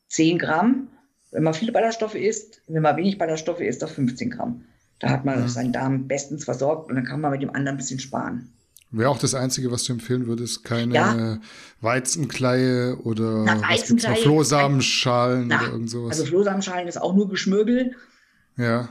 10 0.08 0.38
Gramm. 0.38 0.88
Wenn 1.30 1.44
man 1.44 1.54
viele 1.54 1.72
Ballaststoffe 1.72 2.14
isst, 2.14 2.62
wenn 2.66 2.82
man 2.82 2.96
wenig 2.96 3.18
Ballaststoffe 3.18 3.60
isst, 3.60 3.84
auf 3.84 3.92
15 3.92 4.30
Gramm. 4.30 4.64
Da 4.98 5.10
hat 5.10 5.24
man 5.24 5.42
mhm. 5.42 5.48
seinen 5.48 5.72
Darm 5.72 6.08
bestens 6.08 6.44
versorgt 6.44 6.88
und 6.88 6.96
dann 6.96 7.04
kann 7.04 7.20
man 7.20 7.30
mit 7.30 7.42
dem 7.42 7.50
anderen 7.50 7.76
ein 7.76 7.78
bisschen 7.78 8.00
sparen. 8.00 8.55
Wäre 8.96 9.10
auch 9.10 9.18
das 9.18 9.34
Einzige, 9.34 9.70
was 9.70 9.84
du 9.84 9.92
empfehlen 9.92 10.26
würdest, 10.26 10.64
keine 10.64 10.94
ja. 10.94 11.38
Weizenkleie 11.80 12.96
oder 12.96 13.44
Na, 13.44 13.60
Weizenkleie, 13.60 14.16
Flohsamenschalen 14.16 15.48
Na, 15.48 15.60
oder 15.60 15.72
irgend 15.72 15.90
sowas. 15.90 16.18
Also 16.18 16.26
Flohsamenschalen 16.26 16.88
ist 16.88 16.96
auch 16.96 17.14
nur 17.14 17.28
Geschmürgel. 17.28 17.94
Ja. 18.56 18.88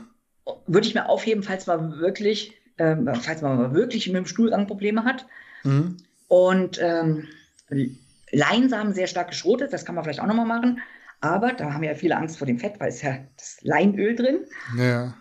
Würde 0.66 0.86
ich 0.86 0.94
mir 0.94 1.08
aufheben, 1.08 1.42
falls 1.42 1.66
man 1.66 1.98
wirklich, 1.98 2.54
ähm, 2.78 3.10
falls 3.20 3.42
man 3.42 3.74
wirklich 3.74 4.06
mit 4.06 4.16
dem 4.16 4.26
Stuhlgang 4.26 4.68
Probleme 4.68 5.04
hat. 5.04 5.26
Mhm. 5.64 5.96
Und 6.28 6.78
ähm, 6.80 7.26
Leinsamen 8.30 8.94
sehr 8.94 9.08
stark 9.08 9.28
geschrotet, 9.28 9.72
das 9.72 9.84
kann 9.84 9.96
man 9.96 10.04
vielleicht 10.04 10.20
auch 10.20 10.26
nochmal 10.26 10.46
machen. 10.46 10.80
Aber 11.20 11.52
da 11.52 11.72
haben 11.72 11.82
wir 11.82 11.90
ja 11.90 11.96
viele 11.96 12.16
Angst 12.16 12.38
vor 12.38 12.46
dem 12.46 12.58
Fett, 12.58 12.78
weil 12.78 12.90
es 12.90 13.02
ja 13.02 13.18
das 13.36 13.58
Leinöl 13.62 14.14
drin. 14.14 14.40
Ja. 14.76 15.14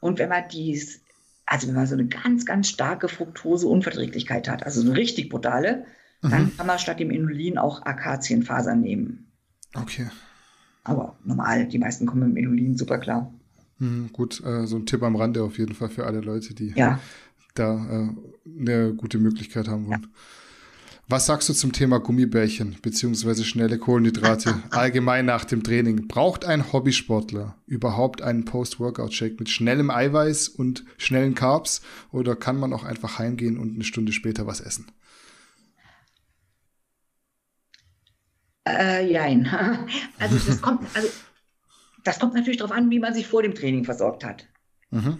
Und 0.00 0.18
wenn 0.18 0.30
man 0.30 0.44
dies, 0.50 1.01
also 1.52 1.68
wenn 1.68 1.74
man 1.74 1.86
so 1.86 1.92
eine 1.92 2.06
ganz, 2.06 2.46
ganz 2.46 2.70
starke 2.70 3.08
Fructoseunverträglichkeit 3.08 4.48
hat, 4.48 4.64
also 4.64 4.80
eine 4.80 4.96
richtig 4.96 5.28
brutale, 5.28 5.84
mhm. 6.22 6.30
dann 6.30 6.56
kann 6.56 6.66
man 6.66 6.78
statt 6.78 6.98
dem 6.98 7.10
Inulin 7.10 7.58
auch 7.58 7.84
Akazienfasern 7.84 8.80
nehmen. 8.80 9.30
Okay. 9.74 10.06
Aber 10.82 11.18
normal, 11.24 11.68
die 11.68 11.78
meisten 11.78 12.06
kommen 12.06 12.32
mit 12.32 12.38
dem 12.42 12.44
Inulin 12.44 12.78
super 12.78 12.96
klar. 12.96 13.34
Mhm, 13.78 14.08
gut, 14.14 14.42
äh, 14.42 14.66
so 14.66 14.76
ein 14.76 14.86
Tipp 14.86 15.02
am 15.02 15.14
Rande 15.14 15.42
auf 15.42 15.58
jeden 15.58 15.74
Fall 15.74 15.90
für 15.90 16.06
alle 16.06 16.20
Leute, 16.20 16.54
die 16.54 16.72
ja. 16.74 16.98
da 17.54 17.74
äh, 17.74 18.08
eine 18.58 18.94
gute 18.94 19.18
Möglichkeit 19.18 19.68
haben 19.68 19.88
wollen. 19.88 20.00
Ja. 20.00 20.08
Was 21.08 21.26
sagst 21.26 21.48
du 21.48 21.52
zum 21.52 21.72
Thema 21.72 21.98
Gummibärchen 21.98 22.76
bzw. 22.80 23.42
schnelle 23.44 23.78
Kohlenhydrate 23.78 24.62
allgemein 24.70 25.26
nach 25.26 25.44
dem 25.44 25.62
Training? 25.62 26.08
Braucht 26.08 26.44
ein 26.44 26.72
Hobbysportler 26.72 27.56
überhaupt 27.66 28.22
einen 28.22 28.44
Post-Workout-Shake 28.44 29.38
mit 29.38 29.50
schnellem 29.50 29.90
Eiweiß 29.90 30.48
und 30.48 30.84
schnellen 30.96 31.34
Carbs 31.34 31.82
oder 32.12 32.36
kann 32.36 32.56
man 32.56 32.72
auch 32.72 32.84
einfach 32.84 33.18
heimgehen 33.18 33.58
und 33.58 33.74
eine 33.74 33.84
Stunde 33.84 34.12
später 34.12 34.46
was 34.46 34.60
essen? 34.60 34.90
Äh, 38.66 39.10
jein. 39.10 39.50
Also 40.18 40.38
das 40.38 40.62
kommt, 40.62 40.86
also 40.94 41.08
das 42.04 42.18
kommt 42.20 42.34
natürlich 42.34 42.58
darauf 42.58 42.74
an, 42.74 42.90
wie 42.90 43.00
man 43.00 43.12
sich 43.12 43.26
vor 43.26 43.42
dem 43.42 43.54
Training 43.54 43.84
versorgt 43.84 44.24
hat. 44.24 44.46
Mhm. 44.90 45.18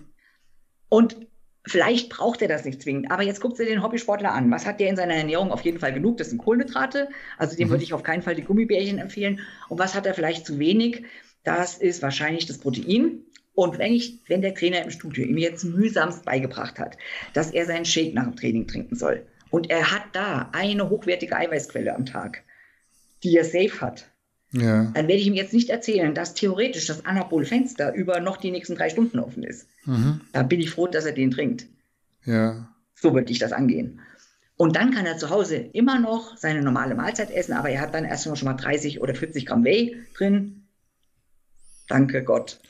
Und 0.89 1.17
Vielleicht 1.65 2.09
braucht 2.09 2.43
er 2.43 2.49
das 2.49 2.65
nicht 2.65 2.83
zwingend, 2.83 3.11
aber 3.11 3.23
jetzt 3.23 3.41
guckt 3.41 3.59
ihr 3.61 3.67
den 3.67 3.83
Hobbysportler 3.83 4.33
an. 4.33 4.51
Was 4.51 4.67
hat 4.67 4.81
der 4.81 4.89
in 4.89 4.97
seiner 4.97 5.15
Ernährung 5.15 5.53
auf 5.53 5.61
jeden 5.61 5.79
Fall 5.79 5.93
genug? 5.93 6.17
Das 6.17 6.31
sind 6.31 6.39
Kohlenhydrate, 6.39 7.09
also 7.39 7.57
dem 7.57 7.69
mhm. 7.69 7.73
würde 7.73 7.85
ich 7.85 7.95
auf 7.95 8.03
keinen 8.03 8.23
Fall 8.23 8.35
die 8.35 8.43
Gummibärchen 8.43 8.99
empfehlen. 8.99 9.41
Und 9.69 9.79
was 9.79 9.95
hat 9.95 10.07
er 10.07 10.15
vielleicht 10.15 10.45
zu 10.45 10.59
wenig? 10.59 11.05
Das 11.45 11.79
ist 11.79 12.03
wahrscheinlich 12.03 12.47
das 12.47 12.59
Protein. 12.59 13.21
Und 13.55 13.79
wenn 13.79 13.93
ich, 13.93 14.19
wenn 14.27 14.43
der 14.43 14.55
Trainer 14.55 14.83
im 14.83 14.91
Studio 14.91 15.25
ihm 15.25 15.39
jetzt 15.39 15.65
mühsamst 15.65 16.25
beigebracht 16.25 16.79
hat, 16.79 16.97
dass 17.33 17.51
er 17.51 17.67
seinen 17.67 17.85
Shake 17.85 18.15
nach 18.15 18.25
dem 18.25 18.37
Training 18.37 18.67
trinken 18.67 18.97
soll 18.97 19.27
und 19.53 19.71
er 19.71 19.93
hat 19.93 20.05
da 20.15 20.49
eine 20.53 20.89
hochwertige 20.89 21.37
Eiweißquelle 21.37 21.95
am 21.95 22.07
Tag, 22.07 22.43
die 23.23 23.37
er 23.37 23.45
safe 23.45 23.81
hat, 23.81 24.11
ja. 24.53 24.85
Dann 24.85 25.09
werde 25.09 25.15
ich 25.21 25.27
ihm 25.27 25.35
jetzt 25.35 25.55
nicht 25.55 25.71
erzählen, 25.71 26.15
dass 26.15 26.35
theoretisch 26.35 26.87
das 26.87 27.07
Anabol-Fenster 27.07 27.95
über 27.95 28.21
noch 28.21 28.37
die 28.37 28.51
nächsten 28.51 28.75
drei 28.75 28.91
Stunden 28.91 29.19
offen 29.19 29.43
ist. 29.43 29.67
Mhm. 29.87 30.21
Da 30.33 30.43
bin 30.43 30.61
ich 30.61 30.71
froh, 30.71 30.87
dass 30.87 31.07
er 31.07 31.13
den 31.13 31.31
trinkt. 31.31 31.67
Ja. 32.25 32.69
So 32.95 33.15
würde 33.15 33.33
ich 33.33 33.39
das 33.39 33.53
angehen. 33.53 34.01
Und 34.57 34.77
dann 34.77 34.93
kann 34.93 35.07
er 35.07 35.17
zu 35.17 35.31
Hause 35.31 35.57
immer 35.57 35.99
noch 35.99 36.37
seine 36.37 36.63
normale 36.63 36.95
Mahlzeit 36.95 37.31
essen, 37.31 37.55
aber 37.55 37.71
er 37.71 37.81
hat 37.81 37.95
dann 37.95 38.05
erst 38.05 38.27
noch 38.27 38.37
schon 38.37 38.47
mal 38.47 38.55
30 38.55 39.01
oder 39.01 39.15
40 39.15 39.47
Gramm 39.47 39.65
Whey 39.65 39.97
drin. 40.15 40.69
Danke 41.89 42.23
Gott, 42.23 42.61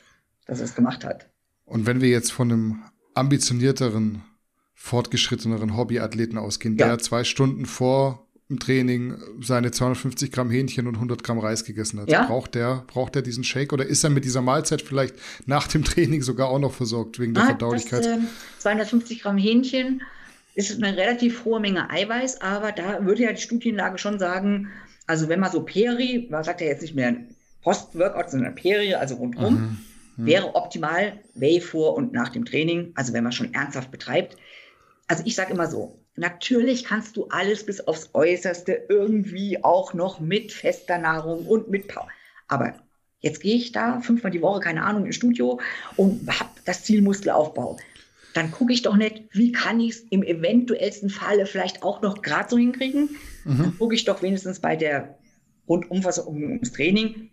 dass 0.45 0.59
er 0.59 0.65
es 0.65 0.75
gemacht 0.75 1.03
hat. 1.03 1.29
Und 1.65 1.85
wenn 1.85 2.01
wir 2.01 2.09
jetzt 2.09 2.31
von 2.31 2.51
einem 2.51 2.83
ambitionierteren, 3.13 4.23
fortgeschritteneren 4.73 5.77
Hobbyathleten 5.77 6.37
ausgehen, 6.37 6.77
ja. 6.77 6.87
der 6.87 6.99
zwei 6.99 7.23
Stunden 7.23 7.65
vor 7.65 8.22
im 8.53 8.59
Training 8.59 9.15
seine 9.41 9.71
250 9.71 10.31
Gramm 10.31 10.51
Hähnchen 10.51 10.87
und 10.87 10.95
100 10.95 11.23
Gramm 11.23 11.39
Reis 11.39 11.65
gegessen 11.65 11.99
hat. 11.99 12.09
Ja? 12.09 12.25
Braucht 12.25 12.55
der, 12.55 12.83
braucht 12.87 13.15
der 13.15 13.23
diesen 13.23 13.43
Shake 13.43 13.73
oder 13.73 13.85
ist 13.85 14.03
er 14.03 14.11
mit 14.11 14.25
dieser 14.25 14.41
Mahlzeit 14.41 14.81
vielleicht 14.81 15.15
nach 15.45 15.67
dem 15.67 15.83
Training 15.83 16.21
sogar 16.21 16.49
auch 16.49 16.59
noch 16.59 16.73
versorgt 16.73 17.19
wegen 17.19 17.33
der 17.33 17.43
ah, 17.43 17.47
Verdaulichkeit? 17.47 18.05
Das, 18.05 18.17
äh, 18.17 18.59
250 18.59 19.21
Gramm 19.21 19.37
Hähnchen 19.37 20.03
ist 20.55 20.71
eine 20.71 20.95
relativ 20.95 21.45
hohe 21.45 21.59
Menge 21.59 21.89
Eiweiß, 21.89 22.41
aber 22.41 22.71
da 22.71 23.03
würde 23.05 23.23
ja 23.23 23.33
die 23.33 23.41
Studienlage 23.41 23.97
schon 23.97 24.19
sagen, 24.19 24.69
also 25.07 25.27
wenn 25.27 25.39
man 25.39 25.51
so 25.51 25.63
Peri, 25.63 26.27
man 26.29 26.43
sagt 26.43 26.61
ja 26.61 26.67
jetzt 26.67 26.81
nicht 26.81 26.95
mehr 26.95 27.15
Post-Workout, 27.63 28.29
sondern 28.29 28.53
Peri, 28.53 28.93
also 28.93 29.15
rundherum, 29.15 29.53
mhm. 29.55 29.77
Mhm. 30.17 30.25
wäre 30.27 30.55
optimal 30.55 31.19
Whey 31.33 31.59
vor 31.59 31.95
und 31.95 32.13
nach 32.13 32.29
dem 32.29 32.45
Training, 32.45 32.91
also 32.93 33.13
wenn 33.13 33.23
man 33.23 33.31
schon 33.31 33.53
ernsthaft 33.53 33.89
betreibt. 33.89 34.37
Also 35.07 35.23
ich 35.25 35.35
sage 35.35 35.53
immer 35.53 35.67
so, 35.67 36.02
Natürlich 36.15 36.83
kannst 36.83 37.17
du 37.17 37.27
alles 37.29 37.65
bis 37.65 37.81
aufs 37.81 38.11
Äußerste 38.13 38.85
irgendwie 38.87 39.63
auch 39.63 39.93
noch 39.93 40.19
mit 40.19 40.51
fester 40.51 40.99
Nahrung 40.99 41.47
und 41.47 41.69
mit 41.69 41.87
Power. 41.87 42.07
Aber 42.47 42.75
jetzt 43.19 43.41
gehe 43.41 43.55
ich 43.55 43.71
da 43.71 43.99
fünfmal 43.99 44.31
die 44.31 44.41
Woche, 44.41 44.59
keine 44.59 44.83
Ahnung, 44.83 45.05
ins 45.07 45.15
Studio 45.15 45.59
und 45.95 46.27
habe 46.39 46.49
das 46.65 46.83
Ziel 46.83 47.01
Muskelaufbau. 47.01 47.77
Dann 48.35 48.51
gucke 48.51 48.73
ich 48.73 48.83
doch 48.83 48.95
nicht, 48.95 49.23
wie 49.31 49.51
kann 49.51 49.79
ich 49.79 49.91
es 49.91 49.99
im 50.09 50.23
eventuellsten 50.23 51.09
Falle 51.09 51.45
vielleicht 51.45 51.81
auch 51.81 52.01
noch 52.01 52.21
gerade 52.21 52.49
so 52.49 52.57
hinkriegen. 52.57 53.09
Mhm. 53.45 53.57
Dann 53.57 53.77
gucke 53.77 53.95
ich 53.95 54.05
doch 54.05 54.21
wenigstens 54.21 54.59
bei 54.59 54.75
der 54.75 55.17
Rundumfassung 55.67 56.27
ums 56.27 56.73
Training. 56.73 57.31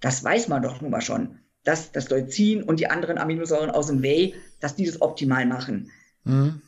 Das 0.00 0.22
weiß 0.22 0.48
man 0.48 0.62
doch 0.62 0.80
nun 0.80 0.90
mal 0.90 1.00
schon, 1.00 1.38
dass 1.62 1.92
das 1.92 2.10
Leucin 2.10 2.64
und 2.64 2.80
die 2.80 2.88
anderen 2.88 3.18
Aminosäuren 3.18 3.70
aus 3.70 3.86
dem 3.86 4.02
Whey, 4.02 4.34
dass 4.60 4.74
die 4.74 4.86
das 4.86 5.00
optimal 5.00 5.46
machen. 5.46 5.90
Mhm 6.24 6.62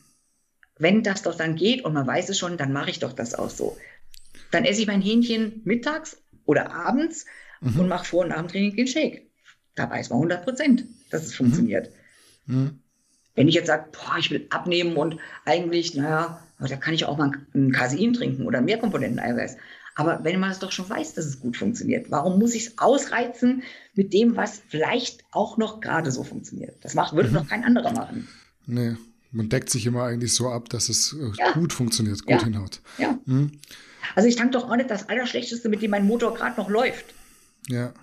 wenn 0.79 1.03
das 1.03 1.21
doch 1.21 1.35
dann 1.35 1.55
geht 1.55 1.85
und 1.85 1.93
man 1.93 2.07
weiß 2.07 2.29
es 2.29 2.39
schon, 2.39 2.57
dann 2.57 2.73
mache 2.73 2.89
ich 2.89 2.99
doch 2.99 3.13
das 3.13 3.35
auch 3.35 3.49
so. 3.49 3.77
Dann 4.49 4.65
esse 4.65 4.81
ich 4.81 4.87
mein 4.87 5.01
Hähnchen 5.01 5.61
mittags 5.65 6.17
oder 6.45 6.73
abends 6.73 7.25
mhm. 7.61 7.81
und 7.81 7.87
mache 7.87 8.05
vor 8.05 8.23
und 8.23 8.29
nach 8.29 8.37
dem 8.37 8.47
Training 8.47 8.75
den 8.75 8.87
Shake. 8.87 9.29
Da 9.75 9.89
weiß 9.89 10.09
man 10.09 10.17
100 10.17 10.43
Prozent, 10.43 10.85
dass 11.11 11.23
es 11.23 11.31
mhm. 11.31 11.35
funktioniert. 11.35 11.91
Mhm. 12.47 12.79
Wenn 13.35 13.47
ich 13.47 13.55
jetzt 13.55 13.67
sage, 13.67 13.85
boah, 13.91 14.17
ich 14.17 14.31
will 14.31 14.47
abnehmen 14.49 14.95
und 14.95 15.17
eigentlich, 15.45 15.93
naja, 15.95 16.41
da 16.59 16.75
kann 16.77 16.93
ich 16.93 17.05
auch 17.05 17.17
mal 17.17 17.31
ein 17.53 17.71
Casein 17.71 18.13
trinken 18.13 18.47
oder 18.47 18.61
mehr 18.61 18.77
Komponenten 18.77 19.19
Eiweiß. 19.19 19.57
Aber 19.95 20.23
wenn 20.23 20.39
man 20.39 20.51
es 20.51 20.59
doch 20.59 20.71
schon 20.71 20.89
weiß, 20.89 21.13
dass 21.13 21.25
es 21.25 21.41
gut 21.41 21.57
funktioniert, 21.57 22.09
warum 22.09 22.39
muss 22.39 22.55
ich 22.55 22.67
es 22.67 22.77
ausreizen 22.77 23.63
mit 23.95 24.13
dem, 24.13 24.37
was 24.37 24.61
vielleicht 24.67 25.25
auch 25.31 25.57
noch 25.57 25.81
gerade 25.81 26.11
so 26.11 26.23
funktioniert? 26.23 26.77
Das 26.81 26.93
macht, 26.93 27.13
würde 27.13 27.29
mhm. 27.29 27.35
noch 27.35 27.47
kein 27.47 27.65
anderer 27.65 27.91
machen. 27.91 28.27
Nee, 28.65 28.95
man 29.31 29.49
deckt 29.49 29.69
sich 29.69 29.85
immer 29.85 30.03
eigentlich 30.03 30.33
so 30.33 30.49
ab, 30.49 30.69
dass 30.69 30.89
es 30.89 31.13
äh, 31.13 31.31
ja. 31.37 31.51
gut 31.53 31.73
funktioniert, 31.73 32.25
gut 32.25 32.31
ja. 32.31 32.43
hinhaut. 32.43 32.81
Ja. 32.97 33.19
Hm? 33.25 33.51
Also 34.15 34.27
ich 34.27 34.35
tank 34.35 34.53
doch 34.53 34.69
auch 34.69 34.75
nicht 34.75 34.89
das 34.89 35.09
Allerschlechteste, 35.09 35.69
mit 35.69 35.81
dem 35.81 35.91
mein 35.91 36.05
Motor 36.05 36.33
gerade 36.33 36.59
noch 36.59 36.69
läuft. 36.69 37.05
Ja. 37.67 37.93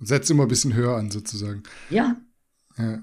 Setzt 0.00 0.30
immer 0.30 0.44
ein 0.44 0.48
bisschen 0.48 0.74
höher 0.74 0.96
an, 0.96 1.10
sozusagen. 1.10 1.62
Ja. 1.90 2.16
Ja. 2.76 3.02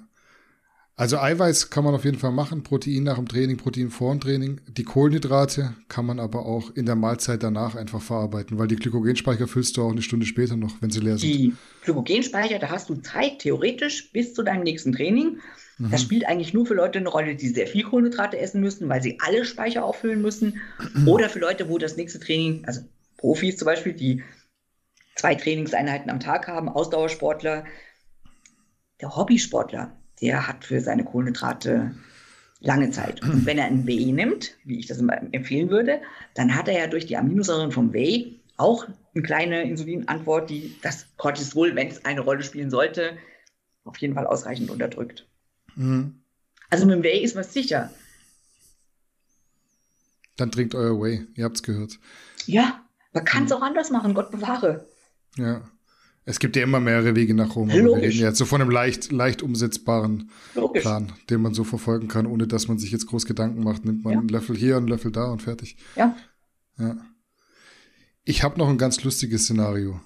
Also 0.98 1.18
Eiweiß 1.18 1.70
kann 1.72 1.84
man 1.84 1.94
auf 1.94 2.06
jeden 2.06 2.18
Fall 2.18 2.32
machen, 2.32 2.64
Protein 2.64 3.04
nach 3.04 3.16
dem 3.16 3.28
Training, 3.28 3.58
Protein 3.58 3.90
vor 3.90 4.14
dem 4.14 4.22
Training. 4.22 4.62
Die 4.68 4.86
Kohlenhydrate 4.86 5.76
kann 5.90 6.06
man 6.06 6.22
aber 6.22 6.46
auch 6.46 6.72
in 6.74 6.86
der 6.86 6.96
Mahlzeit 6.96 7.44
danach 7.44 7.76
einfach 7.76 8.02
verarbeiten, 8.02 8.58
weil 8.58 8.70
die 8.70 8.78
Glykogenspeicher 8.78 9.48
füllst 9.48 9.76
du 9.76 9.84
auch 9.84 9.92
eine 9.92 10.02
Stunde 10.02 10.26
später 10.26 10.56
noch, 10.56 10.82
wenn 10.82 10.92
sie 10.92 11.02
leer 11.02 11.18
sind. 11.18 11.34
Die 11.34 11.54
Glykogenspeicher, 11.84 12.60
da 12.60 12.70
hast 12.70 12.88
du 12.90 12.96
Zeit 12.96 13.40
theoretisch 13.40 14.10
bis 14.14 14.34
zu 14.34 14.42
deinem 14.42 14.64
nächsten 14.64 14.94
Training. 14.94 15.40
Mhm. 15.80 15.92
Das 15.92 16.02
spielt 16.02 16.26
eigentlich 16.28 16.54
nur 16.54 16.66
für 16.66 16.76
Leute 16.76 17.00
eine 17.00 17.10
Rolle, 17.10 17.36
die 17.36 17.50
sehr 17.50 17.68
viel 17.68 17.84
Kohlenhydrate 17.84 18.40
essen 18.40 18.62
müssen, 18.62 18.88
weil 18.88 19.02
sie 19.02 19.20
alle 19.20 19.44
Speicher 19.44 19.84
auffüllen 19.84 20.22
müssen. 20.22 20.62
Oder 21.06 21.28
für 21.28 21.40
Leute, 21.40 21.68
wo 21.68 21.78
das 21.78 21.98
nächste 21.98 22.22
Training, 22.22 22.64
also 22.66 22.82
Profis 23.18 23.58
zum 23.58 23.66
Beispiel, 23.66 23.92
die 23.92 24.24
zwei 25.16 25.36
Trainingseinheiten 25.36 26.10
am 26.10 26.22
Tag 26.22 26.48
haben, 26.48 26.70
Ausdauersportler. 26.70 27.66
Der 29.02 29.14
Hobbysportler, 29.14 29.92
der 30.22 30.48
hat 30.48 30.66
für 30.66 30.82
seine 30.82 31.04
Kohlenhydrate 31.04 31.96
lange 32.60 32.90
Zeit. 32.92 33.22
Und 33.22 33.46
wenn 33.46 33.58
er 33.58 33.66
ein 33.66 33.86
Whey 33.86 34.12
nimmt, 34.12 34.56
wie 34.64 34.80
ich 34.80 34.88
das 34.88 35.00
empfehlen 35.00 35.70
würde, 35.70 36.02
dann 36.34 36.56
hat 36.56 36.68
er 36.68 36.80
ja 36.80 36.88
durch 36.88 37.06
die 37.06 37.18
Aminosäuren 37.18 37.72
vom 37.72 37.94
Whey 37.94 38.40
auch 38.58 38.88
eine 39.14 39.24
kleine 39.24 39.64
Insulinantwort, 39.64 40.50
die 40.50 40.76
das 40.82 41.08
Cortisol, 41.18 41.76
wenn 41.76 41.88
es 41.88 42.06
eine 42.06 42.22
Rolle 42.22 42.44
spielen 42.44 42.70
sollte, 42.70 43.18
auf 43.84 43.98
jeden 43.98 44.16
Fall 44.16 44.26
ausreichend 44.26 44.70
unterdrückt. 44.70 45.28
Mhm. 45.76 46.22
Also 46.70 46.86
mit 46.86 46.96
dem 46.96 47.04
Whey 47.04 47.24
ist 47.24 47.36
man 47.36 47.44
sicher. 47.44 47.92
Dann 50.38 50.52
trinkt 50.52 50.76
euer 50.76 51.00
Whey, 51.00 51.28
ihr 51.36 51.46
habt 51.46 51.58
es 51.58 51.64
gehört. 51.64 52.00
Ja, 52.46 52.84
man 53.14 53.26
kann 53.26 53.46
es 53.46 53.52
mhm. 53.52 53.58
auch 53.58 53.62
anders 53.62 53.92
machen, 53.92 54.14
Gott 54.14 54.32
bewahre. 54.32 54.88
Ja. 55.38 55.70
Es 56.28 56.40
gibt 56.40 56.56
ja 56.56 56.64
immer 56.64 56.80
mehrere 56.80 57.16
Wege 57.16 57.36
nach 57.36 57.56
Rom. 57.56 57.70
Aber 57.70 57.80
wir 57.80 57.98
reden 57.98 58.20
jetzt 58.20 58.40
so 58.40 58.46
von 58.46 58.60
einem 58.60 58.72
leicht, 58.72 59.12
leicht 59.12 59.44
umsetzbaren 59.44 60.32
Logisch. 60.56 60.82
Plan, 60.82 61.14
den 61.30 61.42
man 61.42 61.54
so 61.54 61.64
verfolgen 61.64 62.08
kann, 62.08 62.26
ohne 62.26 62.48
dass 62.48 62.68
man 62.68 62.80
sich 62.80 62.92
jetzt 62.92 63.06
groß 63.06 63.26
Gedanken 63.26 63.64
macht. 63.64 63.86
Nimmt 63.86 64.04
man 64.04 64.14
ja. 64.14 64.20
einen 64.20 64.30
Löffel 64.30 64.56
hier, 64.56 64.78
einen 64.78 64.88
Löffel 64.88 65.12
da 65.12 65.26
und 65.26 65.44
fertig. 65.44 65.78
Ja. 65.96 66.16
Ja. 66.80 66.98
Ich 68.24 68.44
habe 68.44 68.58
noch 68.58 68.70
ein 68.70 68.80
ganz 68.80 69.04
lustiges 69.04 69.44
Szenario. 69.44 70.02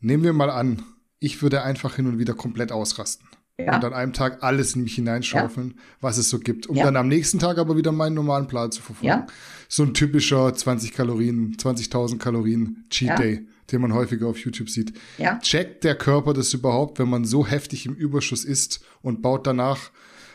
Nehmen 0.00 0.22
wir 0.22 0.32
mal 0.32 0.50
an, 0.50 0.82
ich 1.18 1.42
würde 1.42 1.62
einfach 1.62 1.96
hin 1.96 2.06
und 2.06 2.18
wieder 2.18 2.32
komplett 2.32 2.72
ausrasten. 2.72 3.28
Ja. 3.58 3.76
Und 3.76 3.84
an 3.84 3.92
einem 3.92 4.12
Tag 4.12 4.42
alles 4.42 4.74
in 4.76 4.84
mich 4.84 4.94
hineinschaufeln, 4.94 5.74
ja. 5.76 5.82
was 6.00 6.16
es 6.16 6.30
so 6.30 6.38
gibt. 6.38 6.68
Um 6.68 6.76
ja. 6.76 6.84
dann 6.84 6.96
am 6.96 7.08
nächsten 7.08 7.40
Tag 7.40 7.58
aber 7.58 7.76
wieder 7.76 7.90
meinen 7.90 8.14
normalen 8.14 8.46
Plan 8.46 8.70
zu 8.70 8.80
verfolgen. 8.80 9.26
So 9.68 9.82
ein 9.82 9.94
typischer 9.94 10.54
20 10.54 10.92
Kalorien, 10.92 11.56
20.000 11.56 12.18
Kalorien 12.18 12.86
Cheat 12.88 13.18
Day, 13.18 13.48
den 13.70 13.80
man 13.80 13.92
häufiger 13.92 14.26
auf 14.26 14.38
YouTube 14.38 14.70
sieht. 14.70 14.92
Checkt 15.38 15.84
der 15.84 15.94
Körper 15.94 16.32
das 16.32 16.52
überhaupt, 16.54 16.98
wenn 16.98 17.08
man 17.08 17.24
so 17.24 17.46
heftig 17.46 17.86
im 17.86 17.94
Überschuss 17.94 18.44
ist 18.44 18.80
und 19.02 19.22
baut 19.22 19.46
danach 19.46 19.90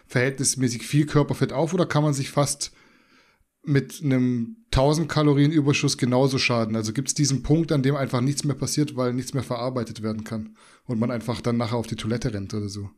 verhältnismäßig 0.08 0.86
viel 0.86 1.06
Körperfett 1.06 1.54
auf 1.54 1.74
oder 1.74 1.86
kann 1.86 2.04
man 2.04 2.14
sich 2.14 2.30
fast 2.30 2.72
mit 3.66 4.02
einem 4.04 4.58
1000 4.72 5.08
Kalorien 5.08 5.52
Überschuss 5.52 5.98
genauso 5.98 6.38
schaden? 6.38 6.76
Also 6.76 6.94
gibt 6.94 7.08
es 7.08 7.14
diesen 7.14 7.44
Punkt, 7.44 7.72
an 7.72 7.82
dem 7.82 7.96
einfach 7.96 8.22
nichts 8.22 8.44
mehr 8.44 8.56
passiert, 8.56 8.96
weil 8.96 9.14
nichts 9.14 9.34
mehr 9.34 9.44
verarbeitet 9.44 10.04
werden 10.04 10.24
kann 10.24 10.56
und 10.86 11.00
man 11.00 11.12
einfach 11.12 11.42
dann 11.42 11.58
nachher 11.58 11.78
auf 11.78 11.88
die 11.88 11.96
Toilette 11.96 12.34
rennt 12.34 12.54
oder 12.54 12.70
so? 12.70 12.90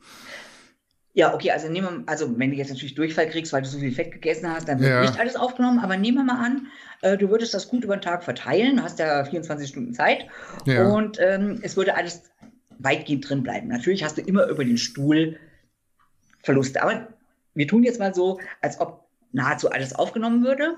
Ja, 1.16 1.34
okay, 1.34 1.52
also 1.52 1.70
nehmen 1.70 1.88
wir, 1.88 2.04
also 2.08 2.38
wenn 2.38 2.52
du 2.52 2.58
jetzt 2.58 2.70
natürlich 2.70 2.94
Durchfall 2.94 3.30
kriegst, 3.30 3.54
weil 3.54 3.62
du 3.62 3.70
so 3.70 3.80
viel 3.80 3.94
Fett 3.94 4.12
gegessen 4.12 4.52
hast, 4.52 4.68
dann 4.68 4.82
wird 4.82 4.92
ja. 4.92 5.02
nicht 5.02 5.18
alles 5.18 5.38
aufgenommen, 5.38 5.80
aber 5.80 5.96
nehmen 5.96 6.18
wir 6.18 6.24
mal 6.26 6.46
an, 6.46 6.68
äh, 7.02 7.18
du 7.18 7.30
würdest 7.30 7.54
das 7.54 7.70
gut 7.70 7.86
über 7.86 7.96
den 7.96 8.02
Tag 8.02 8.26
verteilen, 8.26 8.84
hast 8.84 9.00
ja 9.00 9.24
24 9.24 9.70
Stunden 9.70 9.94
Zeit 9.94 10.28
ja. 10.66 10.86
und 10.90 11.18
ähm, 11.22 11.60
es 11.62 11.78
würde 11.78 11.96
alles 11.96 12.24
weitgehend 12.80 13.30
drin 13.30 13.44
bleiben. 13.44 13.70
Natürlich 13.70 14.04
hast 14.04 14.18
du 14.18 14.22
immer 14.22 14.48
über 14.48 14.66
den 14.66 14.78
Stuhl 14.78 15.40
Verluste, 16.44 16.84
aber 16.84 17.08
wir 17.54 17.68
tun 17.68 17.84
jetzt 17.84 18.00
mal 18.00 18.14
so, 18.14 18.42
als 18.62 18.82
ob 18.82 19.08
nahezu 19.32 19.72
alles 19.72 19.96
aufgenommen 19.96 20.44
würde. 20.44 20.78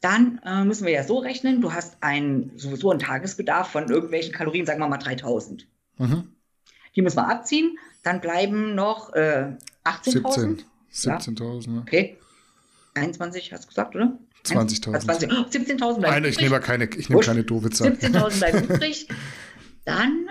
Dann 0.00 0.40
äh, 0.44 0.64
müssen 0.64 0.84
wir 0.84 0.92
ja 0.92 1.04
so 1.04 1.18
rechnen, 1.18 1.60
du 1.60 1.72
hast 1.72 1.96
ein, 2.00 2.50
sowieso 2.56 2.90
einen 2.90 2.98
Tagesbedarf 2.98 3.68
von 3.70 3.88
irgendwelchen 3.88 4.32
Kalorien, 4.32 4.66
sagen 4.66 4.80
wir 4.80 4.88
mal 4.88 4.98
3000. 4.98 5.68
Mhm. 5.96 6.32
Die 6.96 7.02
müssen 7.02 7.16
wir 7.16 7.28
abziehen. 7.28 7.78
Dann 8.08 8.22
bleiben 8.22 8.74
noch 8.74 9.12
äh, 9.12 9.52
18.000. 9.84 10.62
17. 10.88 11.36
17.000, 11.36 11.74
ja. 11.74 11.80
Okay. 11.82 12.16
21 12.94 13.52
hast 13.52 13.64
du 13.64 13.68
gesagt, 13.68 13.94
oder? 13.94 14.18
20.000. 14.46 15.00
20, 15.00 15.30
17.000 15.30 15.76
bleiben 15.76 16.00
Nein, 16.00 16.24
ich 16.24 16.40
nehme 16.40 16.58
keine, 16.60 16.86
ich 16.86 17.10
nehme 17.10 17.20
keine 17.20 17.44
doofe 17.44 17.68
Zahl. 17.68 17.88
17.000 17.88 18.38
bleiben 18.38 18.64
übrig. 18.70 19.08
Dann 19.84 20.30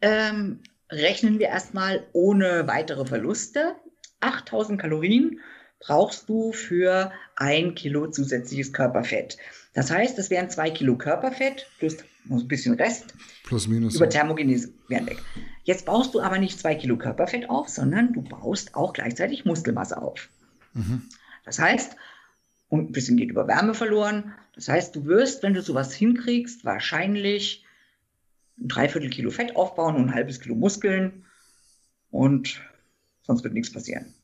ähm, 0.00 0.60
rechnen 0.90 1.38
wir 1.38 1.48
erstmal 1.48 2.06
ohne 2.14 2.66
weitere 2.68 3.04
Verluste 3.04 3.74
8.000 4.22 4.78
Kalorien 4.78 5.40
brauchst 5.80 6.26
du 6.30 6.52
für 6.52 7.12
ein 7.36 7.74
Kilo 7.74 8.10
zusätzliches 8.10 8.72
Körperfett. 8.72 9.36
Das 9.74 9.90
heißt, 9.90 10.18
es 10.18 10.30
wären 10.30 10.48
zwei 10.48 10.70
Kilo 10.70 10.96
Körperfett 10.96 11.66
plus 11.78 11.98
ein 12.30 12.48
bisschen 12.48 12.74
Rest. 12.74 13.14
Plus 13.44 13.68
minus. 13.68 13.96
Über 13.96 14.08
Thermogenese 14.08 14.72
wären 14.88 15.06
weg. 15.06 15.18
Jetzt 15.64 15.86
baust 15.86 16.14
du 16.14 16.20
aber 16.20 16.38
nicht 16.38 16.58
zwei 16.58 16.74
Kilo 16.74 16.96
Körperfett 16.96 17.50
auf, 17.50 17.68
sondern 17.68 18.12
du 18.12 18.22
baust 18.22 18.74
auch 18.74 18.92
gleichzeitig 18.92 19.44
Muskelmasse 19.44 20.00
auf. 20.00 20.28
Mhm. 20.72 21.02
Das 21.44 21.58
heißt, 21.58 21.96
und 22.68 22.90
ein 22.90 22.92
bisschen 22.92 23.16
geht 23.16 23.30
über 23.30 23.46
Wärme 23.46 23.74
verloren. 23.74 24.32
Das 24.54 24.68
heißt, 24.68 24.96
du 24.96 25.04
wirst, 25.04 25.42
wenn 25.42 25.54
du 25.54 25.62
sowas 25.62 25.92
hinkriegst, 25.94 26.64
wahrscheinlich 26.64 27.64
ein 28.58 28.68
Dreiviertel 28.68 29.10
Kilo 29.10 29.30
Fett 29.30 29.56
aufbauen 29.56 29.96
und 29.96 30.06
ein 30.06 30.14
halbes 30.14 30.40
Kilo 30.40 30.54
Muskeln 30.54 31.24
und 32.10 32.60
sonst 33.22 33.44
wird 33.44 33.54
nichts 33.54 33.72
passieren. 33.72 34.14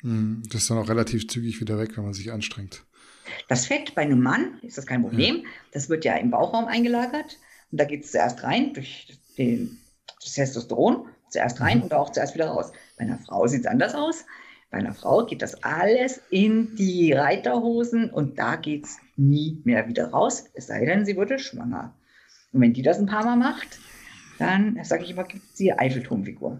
Hm, 0.00 0.42
das 0.48 0.62
ist 0.62 0.70
dann 0.70 0.78
auch 0.78 0.88
relativ 0.88 1.28
zügig 1.28 1.60
wieder 1.60 1.78
weg, 1.78 1.96
wenn 1.96 2.04
man 2.04 2.14
sich 2.14 2.32
anstrengt. 2.32 2.84
Das 3.48 3.66
Fett 3.66 3.94
bei 3.94 4.02
einem 4.02 4.20
Mann 4.20 4.58
ist 4.62 4.78
das 4.78 4.86
kein 4.86 5.02
Problem. 5.02 5.36
Ja. 5.36 5.48
Das 5.72 5.88
wird 5.88 6.04
ja 6.04 6.16
im 6.16 6.30
Bauchraum 6.30 6.66
eingelagert. 6.66 7.38
Und 7.70 7.80
da 7.80 7.84
geht 7.84 8.04
es 8.04 8.12
zuerst 8.12 8.42
rein 8.42 8.74
durch 8.74 9.18
den, 9.38 9.78
das 10.22 10.34
Testosteron, 10.34 11.06
zuerst 11.30 11.60
rein 11.60 11.78
mhm. 11.78 11.84
und 11.84 11.94
auch 11.94 12.10
zuerst 12.10 12.34
wieder 12.34 12.48
raus. 12.48 12.72
Bei 12.98 13.04
einer 13.04 13.18
Frau 13.18 13.46
sieht 13.46 13.60
es 13.60 13.66
anders 13.66 13.94
aus. 13.94 14.24
Bei 14.70 14.78
einer 14.78 14.94
Frau 14.94 15.26
geht 15.26 15.42
das 15.42 15.62
alles 15.62 16.22
in 16.30 16.76
die 16.76 17.12
Reiterhosen 17.12 18.08
und 18.08 18.38
da 18.38 18.56
geht 18.56 18.84
es 18.84 18.96
nie 19.16 19.60
mehr 19.64 19.86
wieder 19.86 20.08
raus, 20.08 20.44
es 20.54 20.66
sei 20.68 20.86
denn, 20.86 21.04
sie 21.04 21.16
wurde 21.16 21.38
schwanger. 21.38 21.94
Und 22.52 22.62
wenn 22.62 22.72
die 22.72 22.80
das 22.80 22.98
ein 22.98 23.04
paar 23.04 23.24
Mal 23.24 23.36
macht, 23.36 23.78
dann, 24.38 24.82
sage 24.82 25.04
ich 25.04 25.10
immer, 25.10 25.24
gibt 25.24 25.44
es 25.44 25.54
die 25.54 25.72
Eiffelturmfigur. 25.72 26.58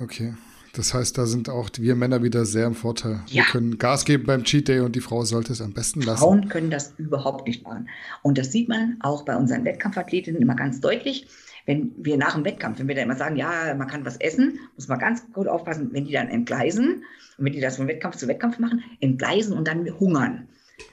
Okay. 0.00 0.34
Das 0.76 0.92
heißt, 0.92 1.16
da 1.16 1.24
sind 1.24 1.48
auch 1.48 1.70
wir 1.78 1.96
Männer 1.96 2.22
wieder 2.22 2.44
sehr 2.44 2.66
im 2.66 2.74
Vorteil. 2.74 3.20
Ja. 3.28 3.36
Wir 3.36 3.44
können 3.44 3.78
Gas 3.78 4.04
geben 4.04 4.26
beim 4.26 4.44
Cheat 4.44 4.68
Day 4.68 4.80
und 4.80 4.94
die 4.94 5.00
Frau 5.00 5.24
sollte 5.24 5.52
es 5.52 5.62
am 5.62 5.72
besten 5.72 6.02
lassen. 6.02 6.18
Frauen 6.18 6.48
können 6.50 6.70
das 6.70 6.92
überhaupt 6.98 7.46
nicht 7.46 7.64
machen. 7.64 7.88
Und 8.20 8.36
das 8.36 8.52
sieht 8.52 8.68
man 8.68 8.98
auch 9.00 9.24
bei 9.24 9.34
unseren 9.36 9.64
Wettkampfathletinnen 9.64 10.40
immer 10.40 10.54
ganz 10.54 10.80
deutlich. 10.82 11.28
Wenn 11.64 11.92
wir 11.96 12.18
nach 12.18 12.34
dem 12.34 12.44
Wettkampf, 12.44 12.78
wenn 12.78 12.88
wir 12.88 12.94
da 12.94 13.02
immer 13.02 13.16
sagen, 13.16 13.36
ja, 13.36 13.74
man 13.74 13.88
kann 13.88 14.04
was 14.04 14.18
essen, 14.18 14.60
muss 14.74 14.86
man 14.86 14.98
ganz 14.98 15.24
gut 15.32 15.48
aufpassen, 15.48 15.88
wenn 15.92 16.04
die 16.04 16.12
dann 16.12 16.28
entgleisen 16.28 17.04
und 17.38 17.44
wenn 17.44 17.54
die 17.54 17.60
das 17.60 17.78
von 17.78 17.88
Wettkampf 17.88 18.16
zu 18.16 18.28
Wettkampf 18.28 18.58
machen, 18.58 18.84
entgleisen 19.00 19.56
und 19.56 19.66
dann 19.66 19.88
hungern. 19.98 20.46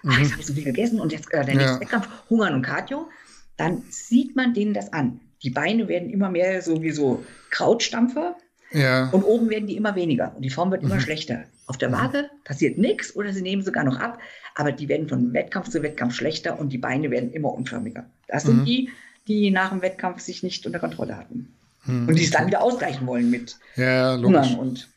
Ach, 0.07 0.17
jetzt 0.17 0.29
mhm. 0.29 0.31
habe 0.31 0.41
ich 0.41 0.47
so 0.47 0.53
viel 0.53 0.63
gegessen 0.63 1.01
und 1.01 1.11
jetzt 1.11 1.31
äh, 1.33 1.43
der 1.43 1.55
nächste 1.55 1.75
ja. 1.75 1.81
Wettkampf, 1.81 2.07
hungern 2.29 2.53
und 2.53 2.61
Cardio, 2.61 3.09
dann 3.57 3.83
sieht 3.89 4.37
man 4.37 4.53
denen 4.53 4.73
das 4.73 4.93
an. 4.93 5.19
Die 5.43 5.49
Beine 5.49 5.89
werden 5.89 6.09
immer 6.09 6.29
mehr 6.29 6.61
so 6.61 6.81
wie 6.81 6.91
so 6.91 7.23
Krautstampfer 7.49 8.37
ja. 8.73 9.09
Und 9.09 9.23
oben 9.23 9.49
werden 9.49 9.67
die 9.67 9.77
immer 9.77 9.95
weniger 9.95 10.35
und 10.35 10.41
die 10.41 10.49
Form 10.49 10.71
wird 10.71 10.83
immer 10.83 10.95
mhm. 10.95 11.01
schlechter. 11.01 11.43
Auf 11.65 11.77
der 11.77 11.91
Waage 11.91 12.29
passiert 12.43 12.77
nichts 12.77 13.15
oder 13.15 13.31
sie 13.31 13.41
nehmen 13.41 13.63
sogar 13.63 13.83
noch 13.83 13.99
ab, 13.99 14.19
aber 14.55 14.71
die 14.71 14.89
werden 14.89 15.07
von 15.07 15.33
Wettkampf 15.33 15.69
zu 15.69 15.81
Wettkampf 15.81 16.15
schlechter 16.15 16.59
und 16.59 16.69
die 16.69 16.77
Beine 16.77 17.09
werden 17.09 17.31
immer 17.31 17.53
unförmiger. 17.53 18.05
Das 18.27 18.43
sind 18.43 18.61
mhm. 18.61 18.65
die, 18.65 18.89
die 19.27 19.51
nach 19.51 19.69
dem 19.69 19.81
Wettkampf 19.81 20.21
sich 20.21 20.43
nicht 20.43 20.65
unter 20.65 20.79
Kontrolle 20.79 21.17
hatten. 21.17 21.53
Mhm. 21.85 22.07
Und 22.07 22.15
die 22.15 22.23
es 22.23 22.31
dann 22.31 22.47
wieder 22.47 22.61
ausgleichen 22.61 23.07
wollen 23.07 23.29
mit 23.29 23.57
ja, 23.75 24.17
Hungern 24.17 24.55
und 24.55 24.89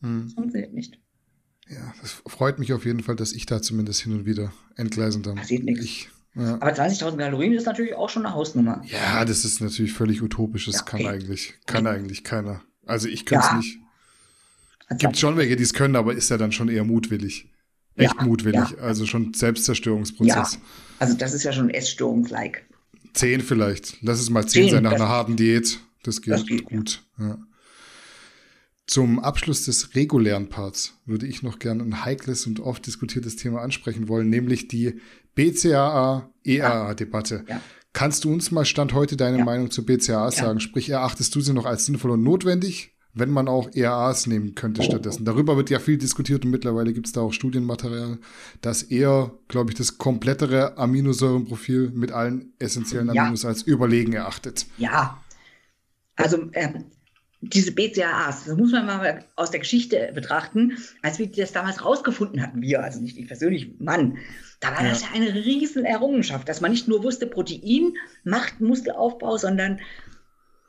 mhm. 0.00 0.24
das 0.24 0.34
funktioniert 0.34 0.72
nicht. 0.72 0.98
Ja, 1.68 1.94
das 2.02 2.12
freut 2.26 2.58
mich 2.58 2.72
auf 2.72 2.84
jeden 2.84 3.02
Fall, 3.02 3.16
dass 3.16 3.32
ich 3.32 3.46
da 3.46 3.62
zumindest 3.62 4.02
hin 4.02 4.12
und 4.12 4.26
wieder 4.26 4.52
entgleisen 4.76 5.22
darf. 5.22 5.36
Passiert 5.36 5.64
nichts. 5.64 6.08
Ja. 6.34 6.54
Aber 6.54 6.72
20.000 6.72 7.16
Kalorien 7.16 7.52
ist 7.52 7.66
natürlich 7.66 7.94
auch 7.94 8.10
schon 8.10 8.26
eine 8.26 8.34
Hausnummer. 8.34 8.82
Ja, 8.86 9.24
das 9.24 9.44
ist 9.44 9.60
natürlich 9.60 9.92
völlig 9.92 10.20
utopisch. 10.20 10.66
Das 10.66 10.76
ja, 10.76 10.82
okay. 10.82 11.04
kann 11.04 11.14
eigentlich, 11.14 11.54
kann 11.66 11.86
eigentlich 11.86 12.24
keiner. 12.24 12.62
Also 12.86 13.08
ich 13.08 13.26
könnte 13.26 13.44
es 13.44 13.50
ja. 13.50 13.56
nicht. 13.56 13.78
Gibt 14.98 15.18
schon 15.18 15.36
welche, 15.36 15.56
die 15.56 15.62
es 15.62 15.72
können, 15.72 15.96
aber 15.96 16.14
ist 16.14 16.30
ja 16.30 16.36
dann 16.36 16.52
schon 16.52 16.68
eher 16.68 16.84
mutwillig. 16.84 17.50
Echt 17.96 18.14
ja, 18.18 18.24
mutwillig. 18.24 18.70
Ja. 18.70 18.78
Also 18.78 19.06
schon 19.06 19.34
Selbstzerstörungsprozess. 19.34 20.54
Ja. 20.54 20.60
Also 20.98 21.14
das 21.14 21.34
ist 21.34 21.44
ja 21.44 21.52
schon 21.52 21.70
Essstörungs-like. 21.70 22.64
Zehn 23.14 23.40
vielleicht. 23.40 23.98
Lass 24.02 24.20
es 24.20 24.28
mal 24.30 24.46
zehn, 24.46 24.64
zehn 24.64 24.72
sein 24.72 24.82
nach 24.82 24.92
einer 24.92 25.08
harten 25.08 25.36
Diät. 25.36 25.78
Das 26.02 26.20
geht, 26.20 26.34
das 26.34 26.44
geht 26.44 26.64
gut. 26.64 27.02
Ja. 27.18 27.38
Zum 28.86 29.18
Abschluss 29.18 29.64
des 29.64 29.94
regulären 29.94 30.50
Parts 30.50 30.92
würde 31.06 31.26
ich 31.26 31.42
noch 31.42 31.58
gerne 31.58 31.82
ein 31.82 32.04
heikles 32.04 32.46
und 32.46 32.60
oft 32.60 32.86
diskutiertes 32.86 33.36
Thema 33.36 33.62
ansprechen 33.62 34.08
wollen, 34.08 34.28
nämlich 34.28 34.68
die 34.68 35.00
BCAA-EAA-Debatte. 35.34 37.46
Ja. 37.48 37.62
Kannst 37.94 38.24
du 38.24 38.32
uns 38.32 38.50
mal 38.50 38.64
Stand 38.64 38.92
heute 38.92 39.16
deine 39.16 39.38
ja. 39.38 39.44
Meinung 39.44 39.70
zu 39.70 39.86
BCAAs 39.86 40.36
ja. 40.36 40.44
sagen? 40.44 40.60
Sprich, 40.60 40.90
erachtest 40.90 41.34
du 41.34 41.40
sie 41.40 41.54
noch 41.54 41.64
als 41.64 41.86
sinnvoll 41.86 42.10
und 42.10 42.24
notwendig, 42.24 42.92
wenn 43.14 43.30
man 43.30 43.46
auch 43.46 43.70
EAAs 43.72 44.26
nehmen 44.26 44.56
könnte 44.56 44.82
stattdessen? 44.82 45.24
Darüber 45.24 45.56
wird 45.56 45.70
ja 45.70 45.78
viel 45.78 45.96
diskutiert 45.96 46.44
und 46.44 46.50
mittlerweile 46.50 46.92
gibt 46.92 47.06
es 47.06 47.12
da 47.12 47.20
auch 47.20 47.32
Studienmaterial, 47.32 48.18
dass 48.60 48.82
eher, 48.82 49.32
glaube 49.46 49.70
ich, 49.70 49.76
das 49.76 49.96
komplettere 49.96 50.76
Aminosäurenprofil 50.76 51.92
mit 51.94 52.10
allen 52.10 52.52
essentiellen 52.58 53.10
Aminos 53.10 53.44
ja. 53.44 53.50
als 53.50 53.62
überlegen 53.62 54.12
erachtet. 54.12 54.66
Ja, 54.76 55.22
also 56.16 56.50
ähm, 56.52 56.86
diese 57.40 57.70
BCAAs, 57.72 58.46
das 58.46 58.56
muss 58.56 58.72
man 58.72 58.86
mal 58.86 59.24
aus 59.36 59.52
der 59.52 59.60
Geschichte 59.60 60.10
betrachten, 60.12 60.78
als 61.02 61.20
wir 61.20 61.30
das 61.30 61.52
damals 61.52 61.84
rausgefunden 61.84 62.42
hatten, 62.42 62.60
wir, 62.60 62.82
also 62.82 63.00
nicht 63.00 63.16
ich 63.16 63.28
persönlich, 63.28 63.78
Mann, 63.78 64.18
da 64.64 64.74
war 64.74 64.82
ja. 64.82 64.90
das 64.90 65.02
ja 65.02 65.08
eine 65.14 65.34
riesen 65.34 65.84
Errungenschaft, 65.84 66.48
dass 66.48 66.60
man 66.60 66.70
nicht 66.70 66.88
nur 66.88 67.02
wusste, 67.04 67.26
Protein 67.26 67.94
macht 68.24 68.60
Muskelaufbau, 68.60 69.36
sondern 69.36 69.80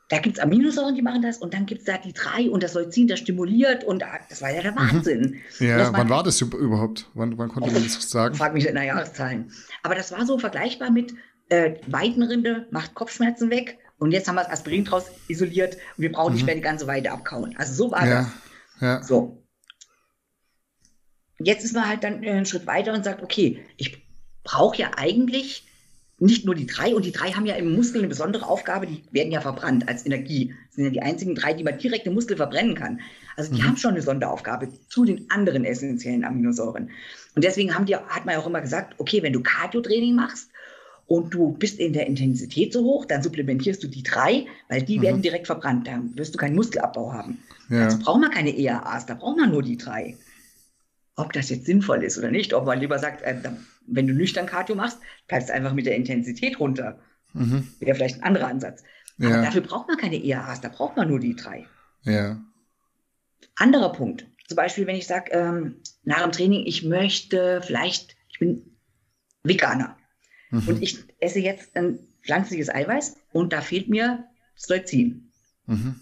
da 0.08 0.18
gibt 0.18 0.36
es 0.36 0.42
Aminosäuren, 0.42 0.94
die 0.94 1.02
machen 1.02 1.22
das 1.22 1.38
und 1.38 1.52
dann 1.54 1.66
gibt 1.66 1.80
es 1.80 1.86
da 1.86 1.98
die 1.98 2.12
drei 2.12 2.48
und 2.48 2.62
das 2.62 2.74
Leucin, 2.74 3.08
das 3.08 3.18
stimuliert 3.18 3.82
und 3.82 4.04
das 4.28 4.40
war 4.40 4.52
ja 4.52 4.62
der 4.62 4.72
mhm. 4.72 4.76
Wahnsinn. 4.76 5.40
Mhm. 5.58 5.66
Ja, 5.66 5.92
wann 5.92 6.08
war 6.08 6.22
das 6.22 6.40
überhaupt? 6.40 7.10
Wann, 7.14 7.36
wann 7.38 7.48
konnte 7.48 7.72
man 7.72 7.82
das 7.82 8.10
sagen? 8.10 8.34
Frag 8.34 8.54
mich 8.54 8.66
in 8.66 8.74
der 8.74 8.84
Jahreszahlen. 8.84 9.50
Aber 9.82 9.94
das 9.94 10.12
war 10.12 10.24
so 10.26 10.38
vergleichbar 10.38 10.90
mit 10.90 11.14
äh, 11.48 11.74
Weidenrinde 11.86 12.66
macht 12.70 12.94
Kopfschmerzen 12.94 13.50
weg 13.50 13.78
und 13.98 14.12
jetzt 14.12 14.28
haben 14.28 14.34
wir 14.34 14.42
das 14.42 14.52
Aspirin 14.52 14.84
draus 14.84 15.06
isoliert 15.28 15.76
und 15.96 16.02
wir 16.02 16.12
brauchen 16.12 16.32
mhm. 16.32 16.34
nicht 16.34 16.46
mehr 16.46 16.54
die 16.54 16.60
ganze 16.60 16.86
Weide 16.86 17.10
abkauen. 17.10 17.56
Also 17.56 17.72
so 17.72 17.90
war 17.90 18.06
ja. 18.06 18.22
das. 18.22 18.28
Ja. 18.80 19.02
So. 19.02 19.45
Jetzt 21.38 21.64
ist 21.64 21.74
man 21.74 21.88
halt 21.88 22.02
dann 22.04 22.24
einen 22.24 22.46
Schritt 22.46 22.66
weiter 22.66 22.94
und 22.94 23.04
sagt, 23.04 23.22
okay, 23.22 23.60
ich 23.76 24.02
brauche 24.42 24.78
ja 24.78 24.92
eigentlich 24.96 25.66
nicht 26.18 26.46
nur 26.46 26.54
die 26.54 26.66
drei, 26.66 26.94
und 26.94 27.04
die 27.04 27.12
drei 27.12 27.32
haben 27.32 27.44
ja 27.44 27.56
im 27.56 27.74
Muskel 27.74 28.00
eine 28.00 28.08
besondere 28.08 28.48
Aufgabe, 28.48 28.86
die 28.86 29.02
werden 29.10 29.32
ja 29.32 29.42
verbrannt 29.42 29.86
als 29.86 30.06
Energie. 30.06 30.54
Das 30.68 30.76
sind 30.76 30.84
ja 30.84 30.90
die 30.90 31.02
einzigen 31.02 31.34
drei, 31.34 31.52
die 31.52 31.62
man 31.62 31.76
direkt 31.76 32.06
im 32.06 32.14
Muskel 32.14 32.38
verbrennen 32.38 32.74
kann. 32.74 33.00
Also 33.36 33.54
die 33.54 33.60
mhm. 33.60 33.66
haben 33.66 33.76
schon 33.76 33.90
eine 33.92 34.02
Sonderaufgabe 34.02 34.68
zu 34.88 35.04
den 35.04 35.30
anderen 35.30 35.64
essentiellen 35.66 36.24
Aminosäuren. 36.24 36.90
Und 37.34 37.44
deswegen 37.44 37.74
haben 37.74 37.84
die, 37.84 37.96
hat 37.96 38.24
man 38.24 38.34
ja 38.34 38.40
auch 38.40 38.46
immer 38.46 38.62
gesagt, 38.62 38.94
okay, 38.98 39.22
wenn 39.22 39.34
du 39.34 39.42
Cardio-Training 39.42 40.14
machst 40.14 40.48
und 41.06 41.34
du 41.34 41.52
bist 41.52 41.78
in 41.78 41.92
der 41.92 42.06
Intensität 42.06 42.72
so 42.72 42.82
hoch, 42.82 43.04
dann 43.04 43.22
supplementierst 43.22 43.82
du 43.82 43.86
die 43.86 44.02
drei, 44.02 44.46
weil 44.70 44.82
die 44.82 44.98
mhm. 44.98 45.02
werden 45.02 45.22
direkt 45.22 45.46
verbrannt. 45.46 45.86
Dann 45.86 46.16
wirst 46.16 46.34
du 46.34 46.38
keinen 46.38 46.56
Muskelabbau 46.56 47.12
haben. 47.12 47.42
Ja. 47.68 47.84
Also 47.84 47.98
braucht 47.98 48.22
man 48.22 48.30
keine 48.30 48.56
EAAs, 48.56 49.04
da 49.04 49.14
braucht 49.14 49.36
man 49.36 49.50
nur 49.50 49.62
die 49.62 49.76
drei. 49.76 50.16
Ob 51.16 51.32
das 51.32 51.48
jetzt 51.48 51.66
sinnvoll 51.66 52.04
ist 52.04 52.18
oder 52.18 52.30
nicht, 52.30 52.52
ob 52.52 52.66
man 52.66 52.78
lieber 52.78 52.98
sagt, 52.98 53.22
äh, 53.22 53.36
wenn 53.86 54.06
du 54.06 54.14
nüchtern 54.14 54.46
Cardio 54.46 54.76
machst, 54.76 54.98
bleibst 55.28 55.48
du 55.48 55.54
einfach 55.54 55.72
mit 55.72 55.86
der 55.86 55.96
Intensität 55.96 56.60
runter. 56.60 56.98
Mhm. 57.32 57.68
Wäre 57.80 57.96
vielleicht 57.96 58.16
ein 58.16 58.22
anderer 58.22 58.48
Ansatz. 58.48 58.82
Aber 59.18 59.30
ja. 59.30 59.42
dafür 59.42 59.62
braucht 59.62 59.88
man 59.88 59.96
keine 59.96 60.16
EAAs, 60.16 60.60
da 60.60 60.68
braucht 60.68 60.96
man 60.96 61.08
nur 61.08 61.20
die 61.20 61.34
drei. 61.34 61.66
Ja. 62.02 62.40
Anderer 63.54 63.92
Punkt. 63.92 64.26
Zum 64.46 64.56
Beispiel, 64.56 64.86
wenn 64.86 64.96
ich 64.96 65.06
sage, 65.06 65.32
ähm, 65.32 65.76
nach 66.04 66.22
dem 66.22 66.32
Training, 66.32 66.66
ich 66.66 66.84
möchte 66.84 67.62
vielleicht, 67.62 68.16
ich 68.28 68.38
bin 68.38 68.76
Veganer 69.42 69.96
mhm. 70.50 70.68
und 70.68 70.82
ich 70.82 70.98
esse 71.18 71.40
jetzt 71.40 71.74
ein 71.76 71.98
pflanzliches 72.22 72.68
Eiweiß 72.68 73.16
und 73.32 73.52
da 73.52 73.60
fehlt 73.60 73.88
mir 73.88 74.24
Leucin. 74.68 75.32
Mhm. 75.66 76.00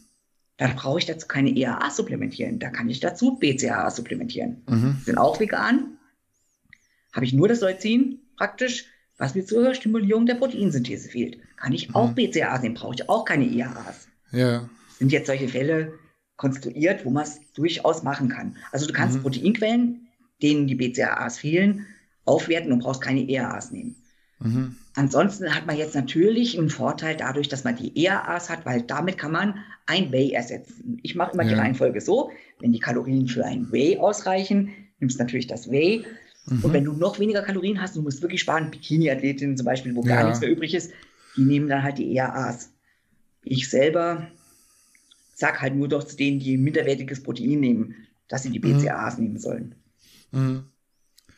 Dann 0.56 0.76
brauche 0.76 0.98
ich 0.98 1.06
dazu 1.06 1.26
keine 1.26 1.50
EAA 1.50 1.90
supplementieren. 1.90 2.58
Da 2.58 2.70
kann 2.70 2.88
ich 2.88 3.00
dazu 3.00 3.36
BCAA 3.38 3.90
supplementieren. 3.90 4.62
Mhm. 4.68 4.98
Sind 5.04 5.18
auch 5.18 5.40
vegan, 5.40 5.98
habe 7.12 7.24
ich 7.24 7.32
nur 7.32 7.48
das 7.48 7.60
Leucin 7.60 8.20
praktisch, 8.36 8.86
was 9.16 9.34
mir 9.34 9.44
zur 9.44 9.74
Stimulierung 9.74 10.26
der 10.26 10.34
Proteinsynthese 10.34 11.08
fehlt. 11.08 11.38
Kann 11.56 11.72
ich 11.72 11.94
auch 11.94 12.10
mhm. 12.10 12.14
BCAAs 12.14 12.62
nehmen, 12.62 12.74
brauche 12.74 12.94
ich 12.94 13.08
auch 13.08 13.24
keine 13.24 13.44
IAAs. 13.44 14.08
Ja. 14.32 14.68
Sind 14.98 15.12
jetzt 15.12 15.26
solche 15.26 15.48
Fälle 15.48 15.94
konstruiert, 16.36 17.04
wo 17.04 17.10
man 17.10 17.24
es 17.24 17.40
durchaus 17.54 18.02
machen 18.02 18.28
kann. 18.28 18.56
Also 18.72 18.86
du 18.86 18.92
kannst 18.92 19.16
mhm. 19.18 19.22
Proteinquellen, 19.22 20.08
denen 20.42 20.66
die 20.66 20.74
BCAAs 20.74 21.38
fehlen, 21.38 21.86
aufwerten 22.24 22.72
und 22.72 22.80
brauchst 22.80 23.00
keine 23.00 23.20
EAAs 23.28 23.70
nehmen. 23.70 23.96
Mhm. 24.40 24.76
Ansonsten 24.96 25.54
hat 25.54 25.66
man 25.66 25.76
jetzt 25.76 25.94
natürlich 25.94 26.58
einen 26.58 26.70
Vorteil 26.70 27.16
dadurch, 27.16 27.48
dass 27.48 27.64
man 27.64 27.76
die 27.76 27.96
EAAs 28.04 28.48
hat, 28.48 28.64
weil 28.64 28.82
damit 28.82 29.18
kann 29.18 29.32
man 29.32 29.58
ein 29.86 30.12
Whey 30.12 30.32
ersetzen. 30.32 30.98
Ich 31.02 31.14
mache 31.14 31.32
immer 31.32 31.42
ja. 31.42 31.50
die 31.50 31.54
Reihenfolge 31.56 32.00
so, 32.00 32.30
wenn 32.60 32.72
die 32.72 32.78
Kalorien 32.78 33.26
für 33.26 33.44
ein 33.44 33.72
Whey 33.72 33.98
ausreichen, 33.98 34.70
nimmst 35.00 35.18
natürlich 35.18 35.48
das 35.48 35.70
Whey, 35.70 36.04
Mhm. 36.46 36.64
Und 36.64 36.72
wenn 36.72 36.84
du 36.84 36.92
noch 36.92 37.18
weniger 37.18 37.42
Kalorien 37.42 37.80
hast, 37.80 37.96
du 37.96 38.02
musst 38.02 38.22
wirklich 38.22 38.40
sparen, 38.40 38.70
Bikini-Athletinnen 38.70 39.56
zum 39.56 39.64
Beispiel, 39.64 39.94
wo 39.94 40.02
ja. 40.02 40.16
gar 40.16 40.24
nichts 40.24 40.40
mehr 40.40 40.50
übrig 40.50 40.74
ist, 40.74 40.92
die 41.36 41.44
nehmen 41.44 41.68
dann 41.68 41.82
halt 41.82 41.98
die 41.98 42.14
ERAs. 42.14 42.70
Ich 43.42 43.68
selber 43.68 44.28
sag 45.34 45.60
halt 45.60 45.74
nur 45.74 45.88
doch 45.88 46.04
zu 46.04 46.16
denen, 46.16 46.38
die 46.38 46.56
minderwertiges 46.56 47.22
Protein 47.22 47.60
nehmen, 47.60 47.94
dass 48.28 48.42
sie 48.42 48.50
die 48.50 48.60
BCAAs 48.60 49.18
mhm. 49.18 49.24
nehmen 49.24 49.38
sollen. 49.38 49.74
Mhm. 50.32 50.64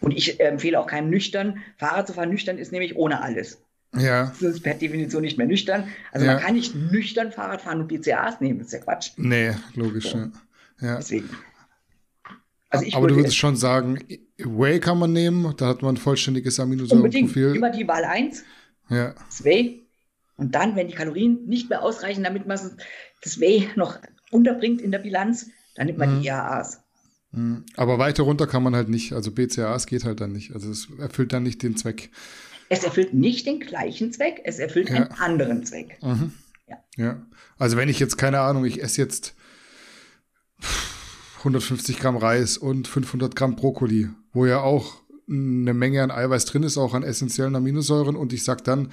Und 0.00 0.12
ich 0.12 0.40
empfehle 0.40 0.78
auch 0.78 0.86
keinem 0.86 1.10
nüchtern, 1.10 1.58
Fahrrad 1.76 2.06
zu 2.06 2.12
fahren. 2.12 2.30
Nüchtern 2.30 2.58
ist 2.58 2.72
nämlich 2.72 2.96
ohne 2.96 3.22
alles. 3.22 3.58
Ja. 3.94 4.26
Das 4.26 4.42
ist 4.42 4.62
per 4.62 4.74
Definition 4.74 5.22
nicht 5.22 5.38
mehr 5.38 5.46
nüchtern. 5.46 5.88
Also 6.12 6.26
ja. 6.26 6.34
man 6.34 6.42
kann 6.42 6.54
nicht 6.54 6.74
nüchtern 6.74 7.32
Fahrrad 7.32 7.62
fahren 7.62 7.80
und 7.80 7.88
BCAAs 7.88 8.40
nehmen, 8.40 8.58
das 8.58 8.68
ist 8.68 8.72
ja 8.74 8.78
Quatsch. 8.80 9.12
Nee, 9.16 9.52
logisch. 9.74 10.10
So. 10.10 10.30
Ja. 10.80 10.96
Deswegen. 10.96 11.30
Also 12.68 12.96
Aber 12.96 13.08
du 13.08 13.16
würdest 13.16 13.36
schon 13.36 13.56
sagen, 13.56 13.98
Whey 14.38 14.80
kann 14.80 14.98
man 14.98 15.12
nehmen, 15.12 15.54
da 15.56 15.68
hat 15.68 15.82
man 15.82 15.94
ein 15.94 15.98
vollständiges 15.98 16.60
Aminosäurenprofil. 16.60 17.56
Immer 17.56 17.70
die 17.70 17.86
Wahl 17.86 18.04
1, 18.04 18.44
ja. 18.90 19.14
das 19.14 19.44
Whey. 19.44 19.86
Und 20.36 20.54
dann, 20.54 20.76
wenn 20.76 20.88
die 20.88 20.94
Kalorien 20.94 21.46
nicht 21.46 21.70
mehr 21.70 21.82
ausreichen, 21.82 22.22
damit 22.22 22.46
man 22.46 22.58
das 23.22 23.40
Whey 23.40 23.70
noch 23.76 23.98
unterbringt 24.30 24.82
in 24.82 24.90
der 24.90 24.98
Bilanz, 24.98 25.48
dann 25.76 25.86
nimmt 25.86 25.98
man 25.98 26.16
mhm. 26.16 26.22
die 26.22 26.28
EAAs. 26.28 26.82
Mhm. 27.36 27.64
Aber 27.76 27.98
weiter 27.98 28.24
runter 28.24 28.46
kann 28.46 28.62
man 28.62 28.74
halt 28.74 28.88
nicht. 28.88 29.12
Also 29.12 29.30
BCAAs 29.30 29.86
geht 29.86 30.04
halt 30.04 30.20
dann 30.20 30.32
nicht. 30.32 30.52
Also 30.52 30.70
es 30.70 30.88
erfüllt 30.98 31.32
dann 31.32 31.42
nicht 31.42 31.62
den 31.62 31.76
Zweck. 31.76 32.10
Es 32.68 32.82
erfüllt 32.82 33.14
nicht 33.14 33.46
den 33.46 33.60
gleichen 33.60 34.12
Zweck, 34.12 34.40
es 34.44 34.58
erfüllt 34.58 34.90
ja. 34.90 34.96
einen 34.96 35.10
anderen 35.12 35.64
Zweck. 35.64 35.98
Mhm. 36.02 36.32
Ja. 36.66 36.76
ja. 36.96 37.26
Also 37.58 37.76
wenn 37.76 37.88
ich 37.88 38.00
jetzt, 38.00 38.16
keine 38.16 38.40
Ahnung, 38.40 38.64
ich 38.64 38.82
esse 38.82 39.00
jetzt 39.00 39.34
150 41.38 42.00
Gramm 42.00 42.16
Reis 42.16 42.58
und 42.58 42.88
500 42.88 43.36
Gramm 43.36 43.54
Brokkoli, 43.54 44.08
wo 44.32 44.46
ja 44.46 44.60
auch 44.60 44.96
eine 45.28 45.74
Menge 45.74 46.02
an 46.02 46.10
Eiweiß 46.10 46.44
drin 46.46 46.62
ist, 46.62 46.78
auch 46.78 46.94
an 46.94 47.02
essentiellen 47.02 47.54
Aminosäuren. 47.54 48.16
Und 48.16 48.32
ich 48.32 48.44
sage 48.44 48.62
dann, 48.62 48.90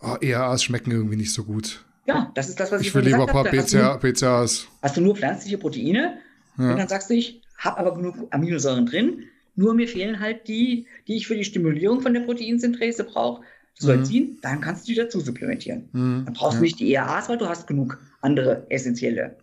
oh, 0.00 0.16
ERAs 0.20 0.62
schmecken 0.62 0.90
irgendwie 0.90 1.16
nicht 1.16 1.32
so 1.32 1.44
gut. 1.44 1.84
Ja, 2.06 2.30
das 2.34 2.48
ist 2.48 2.60
das, 2.60 2.72
was 2.72 2.80
ich, 2.80 2.88
ich 2.88 2.94
will 2.94 3.04
lieber 3.04 3.22
ein 3.22 3.26
paar 3.26 3.44
BCA, 3.44 3.96
BCAAs. 3.96 4.66
Hast 4.82 4.96
du 4.96 5.00
nur 5.00 5.16
pflanzliche 5.16 5.58
Proteine? 5.58 6.18
Ja. 6.58 6.72
Und 6.72 6.78
dann 6.78 6.88
sagst 6.88 7.10
du, 7.10 7.14
ich 7.14 7.39
habe 7.60 7.78
aber 7.78 7.94
genug 7.94 8.16
Aminosäuren 8.30 8.86
drin. 8.86 9.24
Nur 9.54 9.74
mir 9.74 9.88
fehlen 9.88 10.20
halt 10.20 10.48
die, 10.48 10.86
die 11.06 11.16
ich 11.16 11.26
für 11.26 11.36
die 11.36 11.44
Stimulierung 11.44 12.00
von 12.00 12.12
der 12.12 12.20
Proteinsynthese 12.20 13.04
brauche. 13.04 13.42
Soll 13.74 13.98
mhm. 13.98 14.38
dann 14.42 14.60
kannst 14.60 14.86
du 14.86 14.92
die 14.92 14.98
dazu 14.98 15.20
supplementieren. 15.20 15.88
Mhm. 15.92 16.22
Dann 16.26 16.34
brauchst 16.34 16.54
ja. 16.54 16.58
du 16.58 16.64
nicht 16.64 16.80
die 16.80 16.92
ERAs, 16.92 17.28
weil 17.28 17.38
du 17.38 17.48
hast 17.48 17.66
genug 17.66 17.98
andere 18.20 18.66
essentielle 18.68 19.36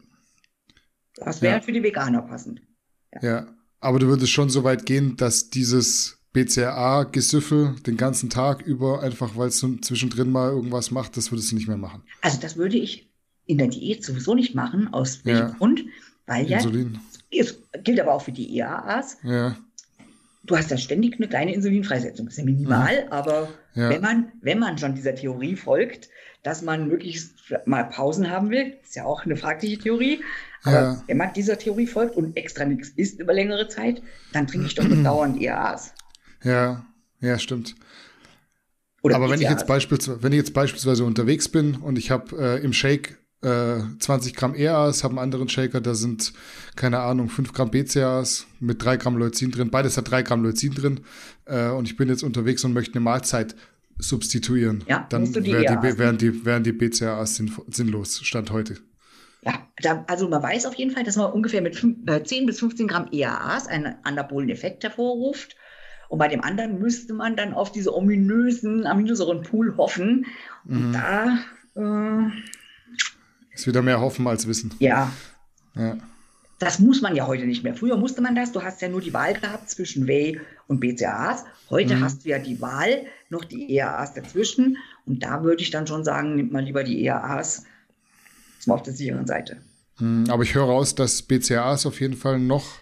das 1.18 1.42
wäre 1.42 1.56
ja. 1.58 1.62
für 1.62 1.72
die 1.72 1.84
Veganer 1.84 2.22
passend. 2.22 2.62
Ja. 3.14 3.24
ja. 3.24 3.48
aber 3.80 4.00
du 4.00 4.08
würdest 4.08 4.32
schon 4.32 4.50
so 4.50 4.64
weit 4.64 4.86
gehen, 4.86 5.18
dass 5.18 5.50
dieses 5.50 6.20
BCAA-Gesüffel 6.34 7.76
den 7.86 7.98
ganzen 7.98 8.30
Tag 8.30 8.62
über, 8.62 9.02
einfach 9.02 9.36
weil 9.36 9.48
es 9.48 9.66
zwischendrin 9.82 10.32
mal 10.32 10.52
irgendwas 10.52 10.92
macht, 10.92 11.18
das 11.18 11.32
würdest 11.32 11.52
du 11.52 11.56
nicht 11.56 11.68
mehr 11.68 11.78
machen. 11.78 12.04
Also 12.22 12.40
das 12.40 12.58
würde 12.58 12.78
ich 12.78 13.10
in 13.46 13.58
der 13.58 13.68
Diät 13.68 14.04
sowieso 14.04 14.36
nicht 14.36 14.54
machen. 14.56 14.94
Aus 14.94 15.26
welchem 15.26 15.48
ja. 15.48 15.56
Grund? 15.58 15.86
Weil 16.26 16.52
Insulin. 16.52 17.00
Es 17.32 17.62
gilt 17.84 18.00
aber 18.00 18.14
auch 18.14 18.22
für 18.22 18.32
die 18.32 18.58
EAAs. 18.58 19.18
Ja. 19.24 19.58
Du 20.44 20.56
hast 20.56 20.72
ja 20.72 20.78
ständig 20.78 21.16
eine 21.16 21.28
kleine 21.28 21.54
Insulinfreisetzung. 21.54 22.26
Das 22.26 22.36
ist 22.36 22.40
ja 22.40 22.46
minimal, 22.46 23.06
mhm. 23.06 23.12
aber 23.12 23.50
ja. 23.78 23.90
Wenn, 23.90 24.02
man, 24.02 24.32
wenn 24.42 24.58
man 24.58 24.78
schon 24.80 24.96
dieser 24.96 25.14
Theorie 25.14 25.56
folgt, 25.56 26.10
dass 26.42 26.64
man 26.64 26.88
möglichst 26.88 27.34
mal 27.66 27.84
Pausen 27.84 28.30
haben 28.30 28.50
will, 28.50 28.78
ist 28.82 28.96
ja 28.96 29.06
auch 29.06 29.24
eine 29.24 29.36
fragliche 29.36 29.78
Theorie, 29.78 30.24
aber 30.64 30.82
ja. 30.82 31.04
wenn 31.06 31.18
man 31.18 31.34
dieser 31.34 31.60
Theorie 31.60 31.86
folgt 31.86 32.16
und 32.16 32.36
extra 32.36 32.66
nichts 32.66 32.90
isst 32.90 33.20
über 33.20 33.34
längere 33.34 33.68
Zeit, 33.68 34.02
dann 34.34 34.48
trinke 34.48 34.66
ich 34.66 34.74
doch 34.74 34.86
dauernd 35.04 35.40
EAAs. 35.40 35.94
Ja, 36.44 36.86
ja, 37.20 37.38
stimmt. 37.38 37.76
Oder 39.04 39.16
Aber 39.16 39.30
wenn 39.30 39.42
ich, 39.42 39.50
jetzt 39.50 39.68
beispielsweise, 39.68 40.24
wenn 40.24 40.32
ich 40.32 40.38
jetzt 40.38 40.54
beispielsweise 40.54 41.06
unterwegs 41.06 41.50
bin 41.50 41.76
und 41.76 42.00
ich 42.00 42.10
habe 42.10 42.36
äh, 42.38 42.64
im 42.64 42.74
Shake 42.74 43.20
äh, 43.42 43.80
20 44.00 44.36
Gramm 44.36 44.56
EAAs, 44.56 45.04
habe 45.04 45.14
einen 45.14 45.20
anderen 45.20 45.50
Shaker, 45.50 45.82
da 45.82 45.94
sind, 45.94 46.34
keine 46.76 47.00
Ahnung, 47.00 47.30
5 47.30 47.54
Gramm 47.54 47.72
BCAAs 47.72 48.48
mit 48.60 48.84
3 48.84 48.98
Gramm 48.98 49.18
Leucin 49.18 49.52
drin. 49.52 49.70
Beides 49.70 49.98
hat 49.98 50.10
3 50.10 50.24
Gramm 50.24 50.44
Leucin 50.44 50.74
drin. 50.74 51.02
Äh, 51.46 51.70
und 51.70 51.86
ich 51.86 51.98
bin 51.98 52.10
jetzt 52.10 52.24
unterwegs 52.24 52.64
und 52.64 52.74
möchte 52.74 52.96
eine 52.96 53.02
Mahlzeit 53.02 53.56
substituieren. 54.00 54.84
Ja, 54.88 55.06
dann 55.10 55.26
die 55.26 55.46
wären 55.46 55.82
die, 55.82 55.98
wären 55.98 56.18
die, 56.18 56.46
wären 56.46 56.64
die 56.64 56.72
BCAAs 56.72 57.42
sinnlos, 57.68 58.20
Stand 58.24 58.52
heute. 58.52 58.78
Ja, 59.44 59.68
da, 59.82 60.04
also 60.08 60.28
man 60.28 60.42
weiß 60.42 60.66
auf 60.66 60.76
jeden 60.76 60.92
Fall, 60.92 61.04
dass 61.04 61.16
man 61.16 61.32
ungefähr 61.32 61.62
mit 61.62 61.76
5, 61.76 62.10
äh, 62.10 62.24
10 62.24 62.46
bis 62.48 62.60
15 62.60 62.88
Gramm 62.88 63.08
EAAs 63.12 63.68
einen 63.68 63.96
anabolen 64.04 64.50
Effekt 64.50 64.84
hervorruft. 64.84 65.56
Und 66.10 66.20
bei 66.20 66.28
dem 66.28 66.42
anderen 66.42 66.80
müsste 66.80 67.14
man 67.14 67.36
dann 67.36 67.54
auf 67.54 67.72
diese 67.72 67.94
ominösen 67.94 68.86
Aminosäurenpool 68.86 69.78
hoffen. 69.78 70.26
Und 70.66 70.90
mhm. 70.90 70.94
da 70.94 71.40
äh, 71.76 72.32
ist 73.60 73.68
wieder 73.68 73.82
mehr 73.82 74.00
hoffen 74.00 74.28
als 74.28 74.48
wissen. 74.48 74.74
Ja. 74.80 75.12
ja. 75.76 75.98
Das 76.60 76.80
muss 76.80 77.02
man 77.02 77.16
ja 77.16 77.28
heute 77.28 77.46
nicht 77.46 77.64
mehr. 77.64 77.76
Früher 77.76 77.98
musste 77.98 78.22
man 78.22 78.36
das. 78.36 78.52
Du 78.52 78.64
hast 78.64 78.82
ja 78.82 78.90
nur 78.90 79.02
die 79.02 79.14
Wahl 79.14 79.34
gehabt 79.34 79.70
zwischen 79.70 80.08
Whey 80.08 80.40
und 80.68 80.80
BCAAs. 80.80 81.44
Heute 81.70 81.96
mhm. 81.96 82.04
hast 82.04 82.26
du 82.26 82.30
ja 82.30 82.40
die 82.40 82.60
Wahl, 82.62 83.04
noch 83.30 83.46
die 83.46 83.76
EAAs 83.76 84.14
dazwischen. 84.14 84.78
Und 85.06 85.24
da 85.24 85.44
würde 85.44 85.62
ich 85.62 85.70
dann 85.70 85.86
schon 85.86 86.04
sagen, 86.04 86.36
nimmt 86.36 86.52
man 86.52 86.66
lieber 86.66 86.84
die 86.84 87.04
EAAs 87.04 87.66
ist 88.60 88.70
auf 88.70 88.84
der 88.84 88.94
sicheren 88.94 89.28
Seite. 89.28 89.58
Hm, 89.98 90.26
aber 90.30 90.44
ich 90.44 90.54
höre 90.54 90.66
raus, 90.66 90.96
dass 90.96 91.22
BCAAs 91.22 91.86
auf 91.86 92.00
jeden 92.00 92.16
Fall 92.16 92.40
noch 92.40 92.80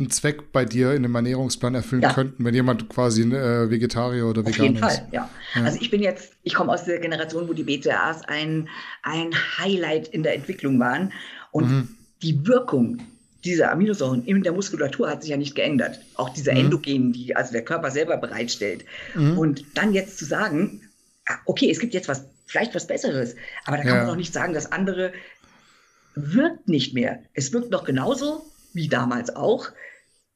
einen 0.00 0.10
Zweck 0.10 0.52
bei 0.52 0.64
dir 0.64 0.92
in 0.94 1.02
dem 1.02 1.14
Ernährungsplan 1.14 1.74
erfüllen 1.74 2.02
ja. 2.02 2.12
könnten, 2.12 2.44
wenn 2.44 2.54
jemand 2.54 2.88
quasi 2.88 3.22
äh, 3.22 3.70
Vegetarier 3.70 4.26
oder 4.26 4.44
Veganer 4.44 4.50
ist. 4.50 4.58
Auf 4.58 4.64
jeden 4.64 4.76
Fall, 4.78 5.08
ja. 5.12 5.30
ja. 5.54 5.64
Also 5.64 5.78
ich 5.80 5.90
bin 5.90 6.02
jetzt, 6.02 6.32
ich 6.42 6.54
komme 6.54 6.72
aus 6.72 6.84
der 6.84 6.98
Generation, 6.98 7.48
wo 7.48 7.52
die 7.52 7.62
BCAAs 7.62 8.22
ein, 8.26 8.68
ein 9.02 9.30
Highlight 9.58 10.08
in 10.08 10.22
der 10.22 10.34
Entwicklung 10.34 10.80
waren. 10.80 11.12
Und 11.52 11.70
mhm. 11.70 11.88
die 12.22 12.46
Wirkung 12.46 12.98
dieser 13.44 13.72
Aminosäuren 13.72 14.24
in 14.24 14.42
der 14.42 14.52
Muskulatur 14.52 15.08
hat 15.08 15.22
sich 15.22 15.30
ja 15.30 15.36
nicht 15.36 15.54
geändert. 15.54 16.00
Auch 16.16 16.30
diese 16.30 16.52
mhm. 16.52 16.58
Endogenen, 16.58 17.12
die 17.12 17.36
also 17.36 17.52
der 17.52 17.64
Körper 17.64 17.90
selber 17.90 18.16
bereitstellt. 18.16 18.84
Mhm. 19.14 19.38
Und 19.38 19.64
dann 19.74 19.92
jetzt 19.92 20.18
zu 20.18 20.24
sagen, 20.24 20.82
ah, 21.26 21.38
okay, 21.46 21.70
es 21.70 21.78
gibt 21.78 21.94
jetzt 21.94 22.08
was 22.08 22.24
vielleicht 22.46 22.74
was 22.74 22.86
Besseres. 22.86 23.36
Aber 23.64 23.76
da 23.76 23.82
kann 23.84 23.92
ja. 23.92 23.98
man 23.98 24.06
doch 24.08 24.16
nicht 24.16 24.32
sagen, 24.32 24.54
das 24.54 24.72
andere 24.72 25.12
wirkt 26.14 26.68
nicht 26.68 26.94
mehr. 26.94 27.20
Es 27.32 27.52
wirkt 27.52 27.70
noch 27.70 27.84
genauso 27.84 28.44
wie 28.72 28.88
damals 28.88 29.34
auch. 29.34 29.68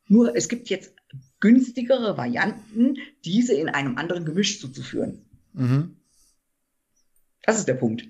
Nur 0.07 0.37
es 0.37 0.49
gibt 0.49 0.69
jetzt 0.69 0.95
günstigere 1.41 2.17
Varianten, 2.17 2.97
diese 3.25 3.55
in 3.55 3.69
einem 3.69 3.97
anderen 3.99 4.25
Gemisch 4.25 4.61
zuzuführen. 4.61 5.25
Mhm. 5.53 5.97
Das 7.43 7.59
ist 7.59 7.69
der 7.69 7.75
Punkt. 7.75 8.09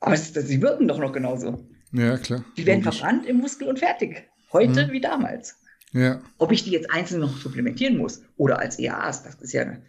Aber 0.00 0.14
es, 0.14 0.32
sie 0.32 0.60
wirken 0.60 0.88
doch 0.88 0.98
noch 0.98 1.12
genauso. 1.12 1.66
Ja, 1.92 2.18
klar. 2.18 2.44
Die 2.56 2.66
werden 2.66 2.82
Logisch. 2.82 2.98
verbrannt 2.98 3.26
im 3.26 3.38
Muskel 3.38 3.68
und 3.68 3.78
fertig. 3.78 4.28
Heute 4.52 4.86
mhm. 4.86 4.92
wie 4.92 5.00
damals. 5.00 5.56
Ja. 5.92 6.20
Ob 6.38 6.50
ich 6.50 6.64
die 6.64 6.72
jetzt 6.72 6.90
einzeln 6.90 7.20
noch 7.20 7.38
supplementieren 7.38 7.96
muss 7.96 8.22
oder 8.36 8.58
als 8.58 8.78
EAAs, 8.78 9.22
das 9.22 9.36
ist 9.36 9.52
ja 9.52 9.62
eine, 9.62 9.82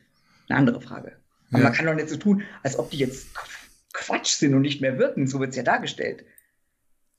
eine 0.48 0.60
andere 0.60 0.80
Frage. 0.80 1.14
Aber 1.50 1.60
ja. 1.60 1.64
man 1.66 1.74
kann 1.74 1.86
doch 1.86 1.96
nicht 1.96 2.10
so 2.10 2.18
tun, 2.18 2.44
als 2.64 2.78
ob 2.78 2.92
die 2.92 2.98
jetzt 2.98 3.28
Quatsch 3.94 4.36
sind 4.36 4.54
und 4.54 4.62
nicht 4.62 4.82
mehr 4.82 5.00
wirken. 5.00 5.28
So 5.28 5.40
wird 5.40 5.52
es 5.52 5.56
ja 5.56 5.64
dargestellt. 5.64 6.24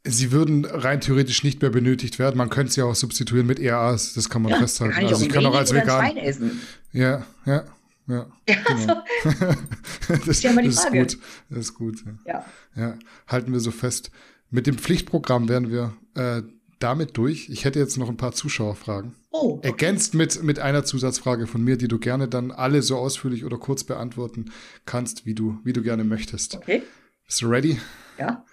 Sie 0.06 0.32
würden 0.32 0.64
rein 0.64 1.00
theoretisch 1.00 1.42
nicht 1.42 1.60
mehr 1.60 1.70
benötigt 1.70 2.18
werden. 2.18 2.36
Man 2.36 2.50
könnte 2.50 2.72
sie 2.72 2.82
auch 2.82 2.94
substituieren 2.94 3.46
mit 3.46 3.58
EAAs, 3.58 4.14
das 4.14 4.30
kann 4.30 4.42
man 4.42 4.52
ja, 4.52 4.58
festhalten. 4.58 4.94
Kann 4.94 5.04
ich 5.04 5.12
also 5.12 5.24
ich 5.24 5.32
kann 5.32 5.46
auch 5.46 5.54
als 5.54 5.74
Vegan. 5.74 6.16
essen. 6.16 6.60
Ja, 6.92 7.26
ja, 7.44 7.64
ja. 8.06 8.26
ja 8.48 8.56
genau. 8.66 9.02
das, 9.24 10.08
das, 10.08 10.28
ist 10.28 10.42
ja 10.42 10.52
mal 10.52 10.62
die 10.62 10.70
Frage. 10.70 11.00
Ist 11.00 11.14
gut. 11.14 11.24
Das 11.50 11.58
ist 11.58 11.74
gut. 11.74 12.04
Ja. 12.24 12.44
ja. 12.74 12.82
ja. 12.82 12.98
Halten 13.26 13.52
wir 13.52 13.60
so 13.60 13.70
fest. 13.70 14.10
Mit 14.50 14.66
dem 14.66 14.78
Pflichtprogramm 14.78 15.48
werden 15.48 15.70
wir 15.70 15.94
äh, 16.14 16.42
damit 16.78 17.16
durch. 17.16 17.48
Ich 17.48 17.64
hätte 17.64 17.78
jetzt 17.78 17.96
noch 17.96 18.08
ein 18.08 18.16
paar 18.16 18.32
Zuschauerfragen. 18.32 19.14
Oh, 19.30 19.54
okay. 19.54 19.66
Ergänzt 19.68 20.14
mit, 20.14 20.42
mit 20.42 20.58
einer 20.58 20.84
Zusatzfrage 20.84 21.46
von 21.46 21.62
mir, 21.62 21.76
die 21.76 21.88
du 21.88 21.98
gerne 21.98 22.28
dann 22.28 22.50
alle 22.50 22.82
so 22.82 22.96
ausführlich 22.96 23.44
oder 23.44 23.58
kurz 23.58 23.84
beantworten 23.84 24.46
kannst, 24.84 25.26
wie 25.26 25.34
du, 25.34 25.58
wie 25.64 25.72
du 25.72 25.82
gerne 25.82 26.04
möchtest. 26.04 26.56
Okay. 26.56 26.82
Bist 27.26 27.42
du 27.42 27.48
ready? 27.48 27.80
Ja. 28.18 28.44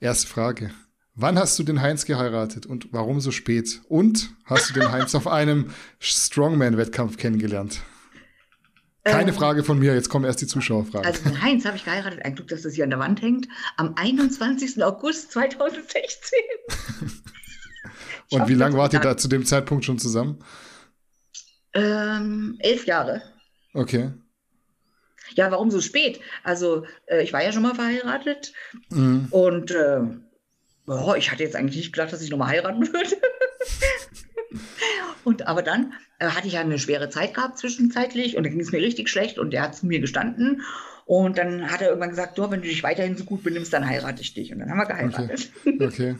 Erste 0.00 0.26
Frage. 0.26 0.70
Wann 1.14 1.38
hast 1.38 1.58
du 1.58 1.62
den 1.62 1.80
Heinz 1.80 2.04
geheiratet 2.04 2.66
und 2.66 2.92
warum 2.92 3.20
so 3.20 3.30
spät? 3.30 3.80
Und 3.88 4.30
hast 4.44 4.68
du 4.68 4.74
den 4.74 4.92
Heinz 4.92 5.14
auf 5.14 5.26
einem 5.26 5.70
Strongman-Wettkampf 5.98 7.16
kennengelernt? 7.16 7.80
Keine 9.02 9.30
ähm, 9.30 9.36
Frage 9.36 9.64
von 9.64 9.78
mir, 9.78 9.94
jetzt 9.94 10.10
kommen 10.10 10.26
erst 10.26 10.42
die 10.42 10.46
Zuschauerfragen. 10.46 11.06
Also 11.06 11.22
den 11.22 11.40
Heinz 11.40 11.64
habe 11.64 11.76
ich 11.76 11.84
geheiratet, 11.84 12.22
ein 12.24 12.34
Glück, 12.34 12.48
dass 12.48 12.62
das 12.62 12.74
hier 12.74 12.84
an 12.84 12.90
der 12.90 12.98
Wand 12.98 13.22
hängt, 13.22 13.48
am 13.76 13.94
21. 13.96 14.82
August 14.84 15.32
2016. 15.32 16.38
Und 18.32 18.48
wie 18.48 18.54
lange 18.54 18.76
wart 18.76 18.92
ihr 18.92 19.00
da 19.00 19.16
zu 19.16 19.28
dem 19.28 19.46
Zeitpunkt 19.46 19.84
schon 19.84 19.98
zusammen? 19.98 20.44
Ähm, 21.72 22.56
elf 22.58 22.84
Jahre. 22.86 23.22
Okay. 23.72 24.10
Ja, 25.34 25.50
warum 25.50 25.70
so 25.70 25.80
spät? 25.80 26.20
Also, 26.42 26.84
äh, 27.06 27.22
ich 27.22 27.32
war 27.32 27.42
ja 27.42 27.52
schon 27.52 27.62
mal 27.62 27.74
verheiratet 27.74 28.52
mhm. 28.90 29.28
und 29.30 29.70
äh, 29.70 30.00
oh, 30.86 31.14
ich 31.16 31.30
hatte 31.30 31.42
jetzt 31.42 31.56
eigentlich 31.56 31.76
nicht 31.76 31.92
gedacht, 31.92 32.12
dass 32.12 32.22
ich 32.22 32.30
nochmal 32.30 32.48
heiraten 32.48 32.92
würde. 32.92 33.16
und 35.24 35.46
aber 35.46 35.62
dann 35.62 35.92
äh, 36.18 36.26
hatte 36.26 36.46
ich 36.46 36.54
ja 36.54 36.60
eine 36.60 36.78
schwere 36.78 37.10
Zeit 37.10 37.34
gehabt 37.34 37.58
zwischenzeitlich 37.58 38.36
und 38.36 38.44
da 38.44 38.50
ging 38.50 38.60
es 38.60 38.72
mir 38.72 38.80
richtig 38.80 39.08
schlecht 39.08 39.38
und 39.38 39.50
der 39.50 39.62
hat 39.62 39.76
zu 39.76 39.86
mir 39.86 40.00
gestanden. 40.00 40.62
Und 41.06 41.38
dann 41.38 41.70
hat 41.70 41.82
er 41.82 41.88
irgendwann 41.90 42.10
gesagt, 42.10 42.36
wenn 42.36 42.62
du 42.62 42.66
dich 42.66 42.82
weiterhin 42.82 43.16
so 43.16 43.22
gut 43.22 43.44
benimmst, 43.44 43.72
dann 43.72 43.88
heirate 43.88 44.22
ich 44.22 44.34
dich. 44.34 44.52
Und 44.52 44.58
dann 44.58 44.70
haben 44.70 44.78
wir 44.78 44.86
geheiratet. 44.86 45.52
Okay. 45.64 45.86
okay. 45.86 46.16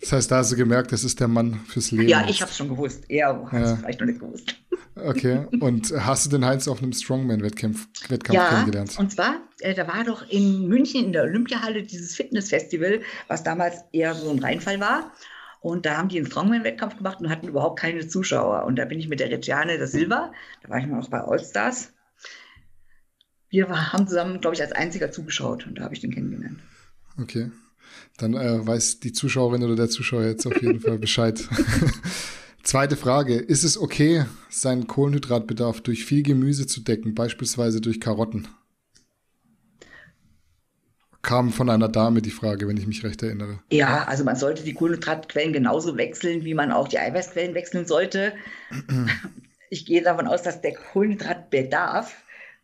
Das 0.00 0.12
heißt, 0.12 0.30
da 0.30 0.38
hast 0.38 0.52
du 0.52 0.56
gemerkt, 0.56 0.90
das 0.90 1.04
ist 1.04 1.20
der 1.20 1.28
Mann 1.28 1.60
fürs 1.68 1.90
Leben. 1.90 2.08
Ja, 2.08 2.26
ich 2.26 2.40
habe 2.40 2.50
es 2.50 2.56
schon 2.56 2.70
gewusst. 2.70 3.04
Er 3.08 3.46
hat 3.50 3.62
es 3.62 3.72
vielleicht 3.78 4.00
noch 4.00 4.06
nicht 4.06 4.20
gewusst. 4.20 4.56
Okay. 4.94 5.46
Und 5.60 5.92
hast 5.92 6.24
du 6.24 6.30
den 6.30 6.46
Heinz 6.46 6.66
auf 6.66 6.82
einem 6.82 6.94
Strongman-Wettkampf 6.94 7.88
Wettkampf 8.08 8.36
ja, 8.36 8.48
kennengelernt? 8.48 8.98
Und 8.98 9.12
zwar, 9.12 9.36
äh, 9.60 9.74
da 9.74 9.86
war 9.86 10.02
doch 10.04 10.26
in 10.30 10.66
München 10.66 11.04
in 11.04 11.12
der 11.12 11.24
Olympiahalle 11.24 11.82
dieses 11.82 12.16
Fitnessfestival, 12.16 13.02
was 13.28 13.42
damals 13.42 13.84
eher 13.92 14.14
so 14.14 14.30
ein 14.30 14.38
Reinfall 14.38 14.80
war. 14.80 15.12
Und 15.60 15.84
da 15.84 15.98
haben 15.98 16.08
die 16.08 16.16
einen 16.16 16.26
Strongman-Wettkampf 16.26 16.96
gemacht 16.96 17.20
und 17.20 17.28
hatten 17.28 17.48
überhaupt 17.48 17.78
keine 17.78 18.08
Zuschauer. 18.08 18.64
Und 18.64 18.76
da 18.76 18.86
bin 18.86 18.98
ich 18.98 19.08
mit 19.08 19.20
der 19.20 19.30
Retiane 19.30 19.76
da 19.78 19.86
Silva, 19.86 20.32
da 20.62 20.70
war 20.70 20.78
ich 20.78 20.86
mal 20.86 20.96
noch 20.96 21.10
bei 21.10 21.20
Allstars. 21.20 21.92
Wir 23.48 23.68
haben 23.92 24.06
zusammen, 24.08 24.40
glaube 24.40 24.56
ich, 24.56 24.62
als 24.62 24.72
einziger 24.72 25.10
zugeschaut 25.10 25.66
und 25.66 25.78
da 25.78 25.84
habe 25.84 25.94
ich 25.94 26.00
den 26.00 26.12
kennengelernt. 26.12 26.58
Okay. 27.20 27.50
Dann 28.18 28.34
äh, 28.34 28.66
weiß 28.66 29.00
die 29.00 29.12
Zuschauerin 29.12 29.62
oder 29.62 29.76
der 29.76 29.88
Zuschauer 29.88 30.24
jetzt 30.24 30.46
auf 30.46 30.60
jeden 30.60 30.80
Fall 30.80 30.98
Bescheid. 30.98 31.42
Zweite 32.62 32.96
Frage. 32.96 33.36
Ist 33.36 33.62
es 33.62 33.78
okay, 33.78 34.24
seinen 34.50 34.86
Kohlenhydratbedarf 34.86 35.80
durch 35.82 36.04
viel 36.04 36.22
Gemüse 36.22 36.66
zu 36.66 36.80
decken, 36.80 37.14
beispielsweise 37.14 37.80
durch 37.80 38.00
Karotten? 38.00 38.48
kam 41.26 41.50
von 41.50 41.68
einer 41.68 41.88
Dame 41.88 42.22
die 42.22 42.30
Frage, 42.30 42.68
wenn 42.68 42.76
ich 42.76 42.86
mich 42.86 43.02
recht 43.02 43.20
erinnere. 43.20 43.58
Ja, 43.72 44.04
also 44.04 44.22
man 44.22 44.36
sollte 44.36 44.62
die 44.62 44.74
Kohlenhydratquellen 44.74 45.52
genauso 45.52 45.96
wechseln, 45.96 46.44
wie 46.44 46.54
man 46.54 46.70
auch 46.70 46.86
die 46.86 47.00
Eiweißquellen 47.00 47.52
wechseln 47.54 47.84
sollte. 47.84 48.32
ich 49.70 49.84
gehe 49.86 50.02
davon 50.02 50.28
aus, 50.28 50.42
dass 50.42 50.60
der 50.60 50.74
Kohlenhydratbedarf 50.74 52.14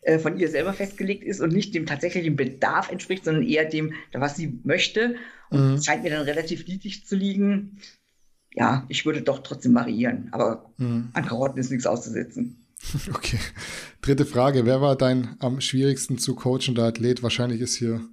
äh, 0.02 0.18
von 0.18 0.38
ihr 0.38 0.48
selber 0.48 0.72
festgelegt 0.72 1.22
ist 1.22 1.40
und 1.40 1.52
nicht 1.52 1.74
dem 1.74 1.86
tatsächlichen 1.86 2.34
Bedarf 2.36 2.90
entspricht, 2.90 3.24
sondern 3.24 3.44
eher 3.44 3.64
dem, 3.64 3.94
was 4.12 4.36
sie 4.36 4.58
möchte. 4.64 5.14
Und 5.50 5.72
mhm. 5.72 5.82
scheint 5.82 6.02
mir 6.02 6.10
dann 6.10 6.24
relativ 6.24 6.66
niedrig 6.66 7.06
zu 7.06 7.14
liegen. 7.14 7.78
Ja, 8.54 8.84
ich 8.88 9.06
würde 9.06 9.22
doch 9.22 9.42
trotzdem 9.42 9.74
variieren, 9.74 10.28
aber 10.32 10.72
mhm. 10.76 11.10
an 11.12 11.24
Karotten 11.24 11.58
ist 11.58 11.70
nichts 11.70 11.86
auszusetzen. 11.86 12.58
Okay. 13.14 13.38
Dritte 14.00 14.26
Frage. 14.26 14.66
Wer 14.66 14.80
war 14.80 14.96
dein 14.96 15.36
am 15.38 15.60
schwierigsten 15.60 16.18
zu 16.18 16.34
coachender 16.34 16.82
Athlet? 16.82 17.22
Wahrscheinlich 17.22 17.60
ist 17.60 17.76
hier 17.76 18.04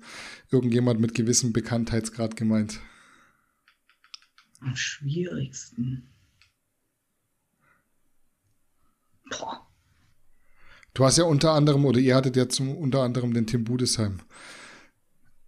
irgendjemand 0.52 1.00
mit 1.00 1.16
gewissem 1.16 1.54
Bekanntheitsgrad 1.54 2.36
gemeint. 2.36 2.80
Am 4.62 4.76
schwierigsten. 4.76 6.08
Boah. 9.32 9.69
Du 10.94 11.06
hast 11.06 11.18
ja 11.18 11.24
unter 11.24 11.52
anderem, 11.52 11.86
oder 11.86 12.00
ihr 12.00 12.16
hattet 12.16 12.36
ja 12.36 12.50
zum, 12.50 12.76
unter 12.76 13.02
anderem 13.02 13.34
den 13.34 13.48
Tim 13.48 13.64
Budesheim 13.64 14.20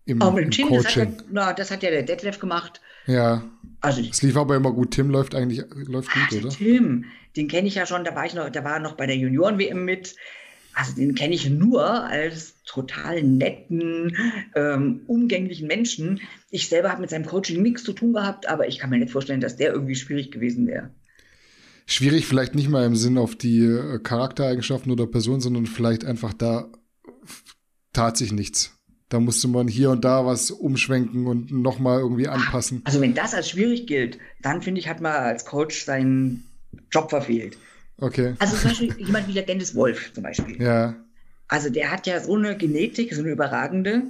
im, 0.05 0.21
oh, 0.21 0.31
mit 0.31 0.45
im 0.45 0.51
Tim, 0.51 0.67
Coaching. 0.67 0.83
Das 0.83 0.95
hat, 0.95 1.21
ja, 1.21 1.25
na, 1.31 1.53
das 1.53 1.71
hat 1.71 1.83
ja 1.83 1.89
der 1.89 2.03
Detlef 2.03 2.39
gemacht. 2.39 2.81
Ja. 3.07 3.43
Also, 3.81 4.01
es 4.01 4.21
lief 4.21 4.37
aber 4.37 4.55
immer 4.55 4.71
gut. 4.71 4.91
Tim 4.91 5.09
läuft 5.09 5.35
eigentlich 5.35 5.63
läuft 5.73 6.09
gut, 6.11 6.39
oder? 6.39 6.49
Tim, 6.49 7.05
den 7.35 7.47
kenne 7.47 7.67
ich 7.67 7.75
ja 7.75 7.85
schon, 7.85 8.03
da 8.03 8.15
war 8.15 8.25
ich 8.25 8.33
noch, 8.33 8.49
da 8.49 8.63
war 8.63 8.79
noch 8.79 8.93
bei 8.93 9.07
der 9.07 9.17
Junioren-WM 9.17 9.83
mit. 9.83 10.15
Also 10.73 10.95
den 10.95 11.15
kenne 11.15 11.35
ich 11.35 11.49
nur 11.49 11.83
als 11.85 12.53
total 12.63 13.23
netten, 13.23 14.15
ähm, 14.55 15.01
umgänglichen 15.07 15.67
Menschen. 15.67 16.21
Ich 16.49 16.69
selber 16.69 16.89
habe 16.89 17.01
mit 17.01 17.09
seinem 17.09 17.25
Coaching 17.25 17.61
nichts 17.61 17.83
zu 17.83 17.91
tun 17.91 18.13
gehabt, 18.13 18.47
aber 18.47 18.67
ich 18.69 18.79
kann 18.79 18.89
mir 18.89 18.97
nicht 18.97 19.11
vorstellen, 19.11 19.41
dass 19.41 19.57
der 19.57 19.73
irgendwie 19.73 19.95
schwierig 19.95 20.31
gewesen 20.31 20.67
wäre. 20.67 20.91
Schwierig 21.85 22.25
vielleicht 22.25 22.55
nicht 22.55 22.69
mal 22.69 22.85
im 22.85 22.95
Sinn 22.95 23.17
auf 23.17 23.35
die 23.35 23.63
äh, 23.65 23.99
Charaktereigenschaften 23.99 24.91
oder 24.91 25.07
Person, 25.07 25.41
sondern 25.41 25.65
vielleicht 25.65 26.05
einfach 26.05 26.33
da 26.33 26.69
tat 27.93 28.17
sich 28.17 28.31
nichts. 28.31 28.77
Da 29.09 29.19
musste 29.19 29.49
man 29.49 29.67
hier 29.67 29.89
und 29.89 30.05
da 30.05 30.25
was 30.25 30.51
umschwenken 30.51 31.27
und 31.27 31.51
nochmal 31.51 31.99
irgendwie 31.99 32.29
anpassen. 32.29 32.81
Also 32.85 33.01
wenn 33.01 33.13
das 33.13 33.33
als 33.33 33.49
schwierig 33.49 33.85
gilt, 33.85 34.17
dann 34.41 34.61
finde 34.61 34.79
ich, 34.79 34.87
hat 34.87 35.01
man 35.01 35.11
als 35.11 35.43
Coach 35.43 35.83
seinen 35.83 36.45
Job 36.89 37.09
verfehlt. 37.09 37.57
Okay. 37.97 38.35
Also 38.39 38.55
zum 38.55 38.69
Beispiel 38.69 38.95
jemand 39.05 39.27
wie 39.27 39.33
der 39.33 39.43
Dennis 39.43 39.75
Wolf 39.75 40.13
zum 40.13 40.23
Beispiel. 40.23 40.61
Ja. 40.61 40.95
Also 41.49 41.69
der 41.69 41.91
hat 41.91 42.07
ja 42.07 42.21
so 42.21 42.35
eine 42.35 42.55
Genetik, 42.55 43.13
so 43.13 43.21
eine 43.21 43.31
überragende, 43.31 44.03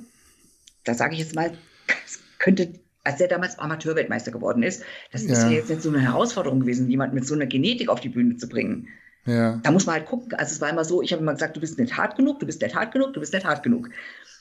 da 0.84 0.94
sage 0.94 1.14
ich 1.14 1.20
jetzt 1.20 1.34
mal, 1.34 1.58
könnte, 2.38 2.72
als 3.04 3.18
der 3.18 3.28
damals 3.28 3.58
Amateurweltmeister 3.60 4.32
geworden 4.32 4.64
ist, 4.64 4.84
das 5.12 5.26
ja. 5.26 5.34
ist 5.34 5.44
ja 5.44 5.50
jetzt 5.50 5.70
nicht 5.70 5.82
so 5.82 5.90
eine 5.90 6.02
Herausforderung 6.02 6.60
gewesen, 6.60 6.90
jemanden 6.90 7.16
mit 7.16 7.26
so 7.26 7.34
einer 7.34 7.48
Genetik 7.48 7.90
auf 7.90 8.00
die 8.00 8.10
Bühne 8.10 8.38
zu 8.38 8.48
bringen. 8.48 8.88
Ja. 9.26 9.60
Da 9.64 9.72
muss 9.72 9.86
man 9.86 9.96
halt 9.96 10.06
gucken. 10.08 10.34
Also 10.34 10.54
es 10.54 10.62
war 10.62 10.70
immer 10.70 10.84
so, 10.84 11.02
ich 11.02 11.12
habe 11.12 11.22
immer 11.22 11.34
gesagt, 11.34 11.56
du 11.56 11.62
bist 11.62 11.78
nicht 11.78 11.98
hart 11.98 12.16
genug, 12.18 12.40
du 12.40 12.46
bist 12.46 12.62
nicht 12.62 12.76
hart 12.76 12.92
genug, 12.92 13.14
du 13.14 13.20
bist 13.20 13.34
nicht 13.34 13.46
hart 13.46 13.64
genug. 13.64 13.90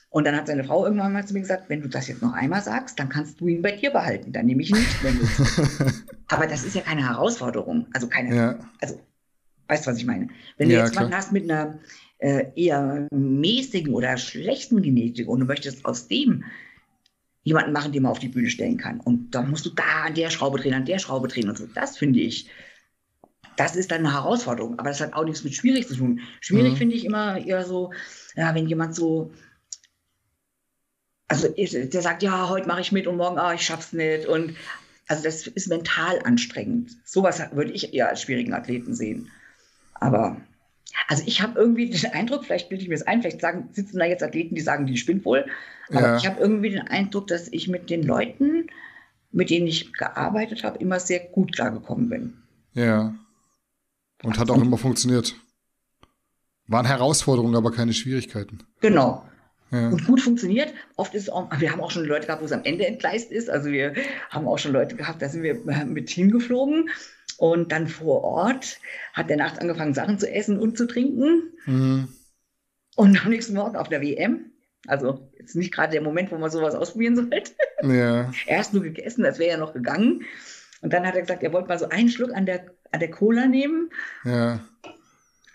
Und 0.09 0.25
dann 0.25 0.35
hat 0.35 0.47
seine 0.47 0.63
Frau 0.63 0.83
irgendwann 0.83 1.13
mal 1.13 1.25
zu 1.25 1.33
mir 1.33 1.39
gesagt, 1.39 1.69
wenn 1.69 1.81
du 1.81 1.87
das 1.87 2.07
jetzt 2.07 2.21
noch 2.21 2.33
einmal 2.33 2.61
sagst, 2.61 2.99
dann 2.99 3.07
kannst 3.07 3.39
du 3.39 3.47
ihn 3.47 3.61
bei 3.61 3.71
dir 3.71 3.91
behalten. 3.91 4.33
Dann 4.33 4.45
nehme 4.45 4.61
ich 4.61 4.71
ihn 4.71 4.77
nicht 4.77 5.03
mehr 5.03 5.13
mit. 5.13 5.23
Aber 6.27 6.47
das 6.47 6.65
ist 6.65 6.75
ja 6.75 6.81
keine 6.81 7.07
Herausforderung. 7.07 7.87
Also 7.93 8.07
keine, 8.07 8.35
ja. 8.35 8.59
also 8.81 8.99
weißt 9.69 9.85
du, 9.85 9.91
was 9.91 9.97
ich 9.97 10.05
meine? 10.05 10.27
Wenn 10.57 10.67
du 10.67 10.75
ja, 10.75 10.81
jetzt 10.81 10.95
jemanden 10.95 11.15
hast 11.15 11.31
mit 11.31 11.49
einer 11.49 11.79
äh, 12.17 12.47
eher 12.55 13.07
mäßigen 13.11 13.93
oder 13.93 14.17
schlechten 14.17 14.81
Genetik 14.81 15.29
und 15.29 15.39
du 15.39 15.45
möchtest 15.45 15.85
aus 15.85 16.09
dem 16.09 16.43
jemanden 17.43 17.71
machen, 17.71 17.91
den 17.91 18.03
man 18.03 18.11
auf 18.11 18.19
die 18.19 18.27
Bühne 18.27 18.49
stellen 18.49 18.77
kann. 18.77 18.99
Und 18.99 19.31
dann 19.31 19.49
musst 19.49 19.65
du 19.65 19.71
da 19.71 20.03
an 20.05 20.15
der 20.15 20.29
Schraube 20.29 20.59
drehen, 20.59 20.73
an 20.73 20.85
der 20.85 20.99
Schraube 20.99 21.27
drehen 21.27 21.49
und 21.49 21.57
so. 21.57 21.67
Das 21.67 21.97
finde 21.97 22.19
ich, 22.19 22.49
das 23.57 23.75
ist 23.75 23.91
dann 23.91 24.05
eine 24.05 24.13
Herausforderung. 24.13 24.77
Aber 24.79 24.89
das 24.89 25.01
hat 25.01 25.13
auch 25.13 25.25
nichts 25.25 25.43
mit 25.43 25.55
schwierig 25.55 25.87
zu 25.87 25.95
tun. 25.95 26.21
Schwierig 26.39 26.73
mhm. 26.73 26.77
finde 26.77 26.95
ich 26.95 27.05
immer 27.05 27.43
eher 27.43 27.65
so, 27.65 27.91
ja, 28.35 28.53
wenn 28.53 28.67
jemand 28.67 28.95
so 28.95 29.31
also 31.31 31.47
der 31.47 32.01
sagt, 32.01 32.23
ja, 32.23 32.49
heute 32.49 32.67
mache 32.67 32.81
ich 32.81 32.91
mit 32.91 33.07
und 33.07 33.15
morgen, 33.15 33.37
ah, 33.37 33.53
ich 33.53 33.61
schaff's 33.61 33.93
nicht. 33.93 34.25
Und 34.25 34.53
also 35.07 35.23
das 35.23 35.47
ist 35.47 35.69
mental 35.69 36.19
anstrengend. 36.23 36.97
Sowas 37.05 37.41
würde 37.53 37.71
ich 37.71 37.93
eher 37.93 38.09
als 38.09 38.21
schwierigen 38.21 38.53
Athleten 38.53 38.93
sehen. 38.93 39.31
Aber 39.93 40.41
also 41.07 41.23
ich 41.25 41.41
habe 41.41 41.59
irgendwie 41.59 41.89
den 41.89 42.11
Eindruck, 42.13 42.45
vielleicht 42.45 42.69
bilde 42.69 42.83
ich 42.83 42.89
mir 42.89 42.95
das 42.95 43.07
ein, 43.07 43.21
vielleicht 43.21 43.41
sagen, 43.41 43.69
sitzen 43.71 43.99
da 43.99 44.05
jetzt 44.05 44.23
Athleten, 44.23 44.55
die 44.55 44.61
sagen, 44.61 44.85
die 44.85 44.97
spinnt 44.97 45.25
wohl. 45.25 45.45
Aber 45.89 46.01
ja. 46.01 46.17
ich 46.17 46.25
habe 46.25 46.39
irgendwie 46.39 46.69
den 46.69 46.87
Eindruck, 46.87 47.27
dass 47.27 47.47
ich 47.49 47.67
mit 47.67 47.89
den 47.89 48.03
Leuten, 48.03 48.67
mit 49.31 49.49
denen 49.49 49.67
ich 49.67 49.93
gearbeitet 49.93 50.63
habe, 50.63 50.77
immer 50.79 50.99
sehr 50.99 51.19
gut 51.19 51.53
klargekommen 51.53 52.09
bin. 52.09 52.33
Ja. 52.73 53.13
Und 54.23 54.39
hat 54.39 54.49
auch 54.49 54.61
immer 54.61 54.77
funktioniert. 54.77 55.35
Waren 56.67 56.85
Herausforderungen, 56.85 57.55
aber 57.55 57.71
keine 57.71 57.93
Schwierigkeiten. 57.93 58.59
Genau. 58.79 59.25
Ja. 59.71 59.87
Und 59.87 60.05
gut 60.05 60.21
funktioniert. 60.21 60.73
Oft 60.97 61.15
ist 61.15 61.23
es 61.23 61.29
auch, 61.29 61.49
wir 61.59 61.71
haben 61.71 61.81
auch 61.81 61.91
schon 61.91 62.05
Leute 62.05 62.27
gehabt, 62.27 62.41
wo 62.41 62.45
es 62.45 62.51
am 62.51 62.63
Ende 62.63 62.85
entgleist 62.85 63.31
ist. 63.31 63.49
Also 63.49 63.71
wir 63.71 63.93
haben 64.29 64.47
auch 64.47 64.57
schon 64.57 64.73
Leute 64.73 64.95
gehabt, 64.95 65.21
da 65.21 65.29
sind 65.29 65.43
wir 65.43 65.55
mit 65.85 66.09
hingeflogen. 66.09 66.89
Und 67.37 67.71
dann 67.71 67.87
vor 67.87 68.23
Ort 68.23 68.79
hat 69.13 69.29
der 69.29 69.37
nachts 69.37 69.59
angefangen, 69.59 69.93
Sachen 69.93 70.19
zu 70.19 70.31
essen 70.31 70.59
und 70.59 70.77
zu 70.77 70.85
trinken. 70.85 71.51
Mhm. 71.65 72.07
Und 72.95 73.25
am 73.25 73.31
nächsten 73.31 73.53
Morgen 73.53 73.75
auf 73.75 73.89
der 73.89 74.01
WM, 74.01 74.51
also 74.87 75.31
jetzt 75.37 75.55
nicht 75.55 75.73
gerade 75.73 75.93
der 75.93 76.01
Moment, 76.01 76.31
wo 76.31 76.37
man 76.37 76.51
sowas 76.51 76.75
ausprobieren 76.75 77.15
sollte. 77.15 77.51
Ja. 77.83 78.31
Erst 78.45 78.73
nur 78.73 78.83
gegessen, 78.83 79.23
das 79.23 79.39
wäre 79.39 79.51
ja 79.51 79.57
noch 79.57 79.73
gegangen. 79.73 80.23
Und 80.81 80.93
dann 80.93 81.05
hat 81.05 81.15
er 81.15 81.21
gesagt, 81.21 81.43
er 81.43 81.53
wollte 81.53 81.67
mal 81.67 81.79
so 81.79 81.89
einen 81.89 82.09
Schluck 82.09 82.33
an 82.33 82.45
der, 82.45 82.65
an 82.91 82.99
der 82.99 83.11
Cola 83.11 83.47
nehmen. 83.47 83.89
Ja. 84.25 84.59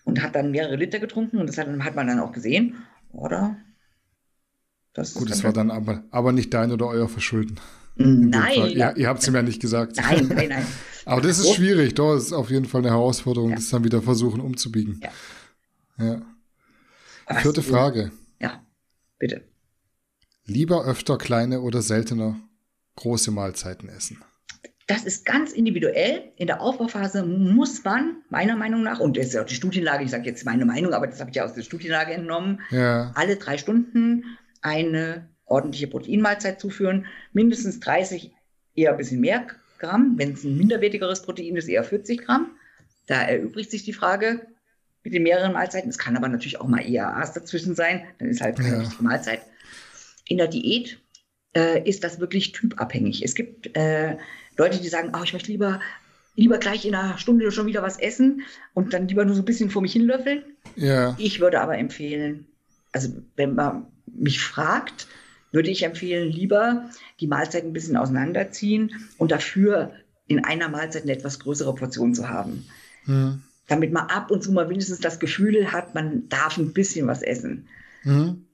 Und 0.04 0.22
hat 0.22 0.36
dann 0.36 0.52
mehrere 0.52 0.76
Liter 0.76 1.00
getrunken 1.00 1.38
und 1.38 1.48
das 1.48 1.58
hat, 1.58 1.66
hat 1.66 1.96
man 1.96 2.06
dann 2.06 2.20
auch 2.20 2.32
gesehen. 2.32 2.76
Oder? 3.12 3.56
Das 4.94 5.14
Gut, 5.14 5.30
das 5.30 5.44
war 5.44 5.52
dann 5.52 5.70
aber, 5.70 6.04
aber 6.10 6.32
nicht 6.32 6.54
dein 6.54 6.72
oder 6.72 6.86
euer 6.86 7.08
Verschulden. 7.08 7.60
Nein. 7.96 8.70
Ja, 8.70 8.92
ihr 8.92 9.08
habt 9.08 9.20
es 9.20 9.28
ihm 9.28 9.34
ja 9.34 9.42
nicht 9.42 9.60
gesagt. 9.60 9.96
Nein, 9.96 10.28
nein, 10.34 10.48
nein. 10.48 10.66
Aber 11.06 11.20
das 11.20 11.38
ist 11.38 11.54
schwierig. 11.54 11.94
Das 11.94 12.24
ist 12.24 12.32
auf 12.32 12.50
jeden 12.50 12.66
Fall 12.66 12.80
eine 12.80 12.90
Herausforderung, 12.90 13.50
ja. 13.50 13.56
das 13.56 13.70
dann 13.70 13.84
wieder 13.84 14.02
versuchen 14.02 14.40
umzubiegen. 14.40 15.00
Ja. 15.98 16.04
ja. 16.04 17.40
Vierte 17.40 17.62
Frage. 17.62 18.10
Ja, 18.40 18.60
bitte. 19.18 19.42
Lieber 20.44 20.84
öfter 20.84 21.16
kleine 21.16 21.60
oder 21.60 21.80
seltener 21.80 22.36
große 22.96 23.30
Mahlzeiten 23.30 23.88
essen? 23.88 24.22
Das 24.88 25.04
ist 25.04 25.24
ganz 25.24 25.52
individuell. 25.52 26.32
In 26.36 26.46
der 26.46 26.60
Aufbauphase 26.60 27.24
muss 27.24 27.82
man, 27.84 28.22
meiner 28.28 28.56
Meinung 28.56 28.82
nach, 28.82 29.00
und 29.00 29.16
das 29.16 29.26
ist 29.26 29.34
ja 29.34 29.42
auch 29.42 29.46
die 29.46 29.54
Studienlage, 29.54 30.04
ich 30.04 30.10
sage 30.10 30.26
jetzt 30.26 30.44
meine 30.44 30.64
Meinung, 30.64 30.92
aber 30.92 31.06
das 31.06 31.20
habe 31.20 31.30
ich 31.30 31.36
ja 31.36 31.44
aus 31.44 31.54
der 31.54 31.62
Studienlage 31.62 32.12
entnommen, 32.12 32.60
ja. 32.70 33.12
alle 33.14 33.36
drei 33.36 33.58
Stunden 33.58 34.24
eine 34.62 35.28
ordentliche 35.44 35.88
Proteinmahlzeit 35.88 36.60
zuführen, 36.60 37.06
mindestens 37.32 37.80
30, 37.80 38.32
eher 38.74 38.92
ein 38.92 38.96
bisschen 38.96 39.20
mehr 39.20 39.46
Gramm. 39.78 40.14
Wenn 40.16 40.32
es 40.32 40.44
ein 40.44 40.56
minderwertigeres 40.56 41.22
Protein 41.22 41.56
ist, 41.56 41.68
eher 41.68 41.84
40 41.84 42.24
Gramm. 42.24 42.50
Da 43.06 43.22
erübrigt 43.22 43.70
sich 43.70 43.84
die 43.84 43.92
Frage 43.92 44.46
mit 45.04 45.14
den 45.14 45.22
mehreren 45.22 45.52
Mahlzeiten. 45.52 45.88
Es 45.88 45.98
kann 45.98 46.16
aber 46.16 46.28
natürlich 46.28 46.60
auch 46.60 46.66
mal 46.66 46.80
EAAs 46.80 47.32
dazwischen 47.32 47.74
sein, 47.74 48.04
dann 48.18 48.28
ist 48.28 48.40
halt 48.40 48.56
keine 48.56 48.70
ja. 48.70 48.78
richtige 48.78 49.04
Mahlzeit. 49.04 49.42
In 50.26 50.38
der 50.38 50.48
Diät 50.48 50.98
äh, 51.56 51.88
ist 51.88 52.02
das 52.02 52.18
wirklich 52.18 52.52
typabhängig. 52.52 53.22
Es 53.22 53.36
gibt 53.36 53.76
äh, 53.76 54.16
Leute, 54.56 54.80
die 54.80 54.88
sagen, 54.88 55.12
oh, 55.16 55.22
ich 55.22 55.32
möchte 55.32 55.52
lieber, 55.52 55.80
lieber 56.34 56.58
gleich 56.58 56.84
in 56.84 56.94
einer 56.94 57.18
Stunde 57.18 57.52
schon 57.52 57.66
wieder 57.66 57.82
was 57.82 57.98
essen 58.00 58.42
und 58.74 58.92
dann 58.92 59.06
lieber 59.06 59.24
nur 59.24 59.36
so 59.36 59.42
ein 59.42 59.46
bisschen 59.46 59.70
vor 59.70 59.82
mich 59.82 59.92
hinlöffeln. 59.92 60.42
Ja. 60.74 61.14
Ich 61.18 61.38
würde 61.38 61.60
aber 61.60 61.78
empfehlen, 61.78 62.46
also 62.90 63.10
wenn 63.36 63.54
man 63.54 63.86
mich 64.06 64.40
fragt, 64.40 65.06
würde 65.56 65.70
ich 65.70 65.82
empfehlen, 65.82 66.30
lieber 66.30 66.90
die 67.18 67.26
Mahlzeit 67.26 67.64
ein 67.64 67.72
bisschen 67.72 67.96
auseinanderziehen 67.96 68.92
und 69.16 69.32
dafür 69.32 69.92
in 70.28 70.44
einer 70.44 70.68
Mahlzeit 70.68 71.04
eine 71.04 71.12
etwas 71.12 71.38
größere 71.38 71.74
Portion 71.74 72.14
zu 72.14 72.28
haben. 72.28 72.66
Mhm. 73.06 73.42
Damit 73.66 73.90
man 73.92 74.06
ab 74.08 74.30
und 74.30 74.44
zu 74.44 74.52
mal 74.52 74.68
wenigstens 74.68 75.00
das 75.00 75.18
Gefühl 75.18 75.72
hat, 75.72 75.94
man 75.94 76.28
darf 76.28 76.58
ein 76.58 76.72
bisschen 76.72 77.06
was 77.08 77.22
essen. 77.22 77.66
Mhm. 78.04 78.46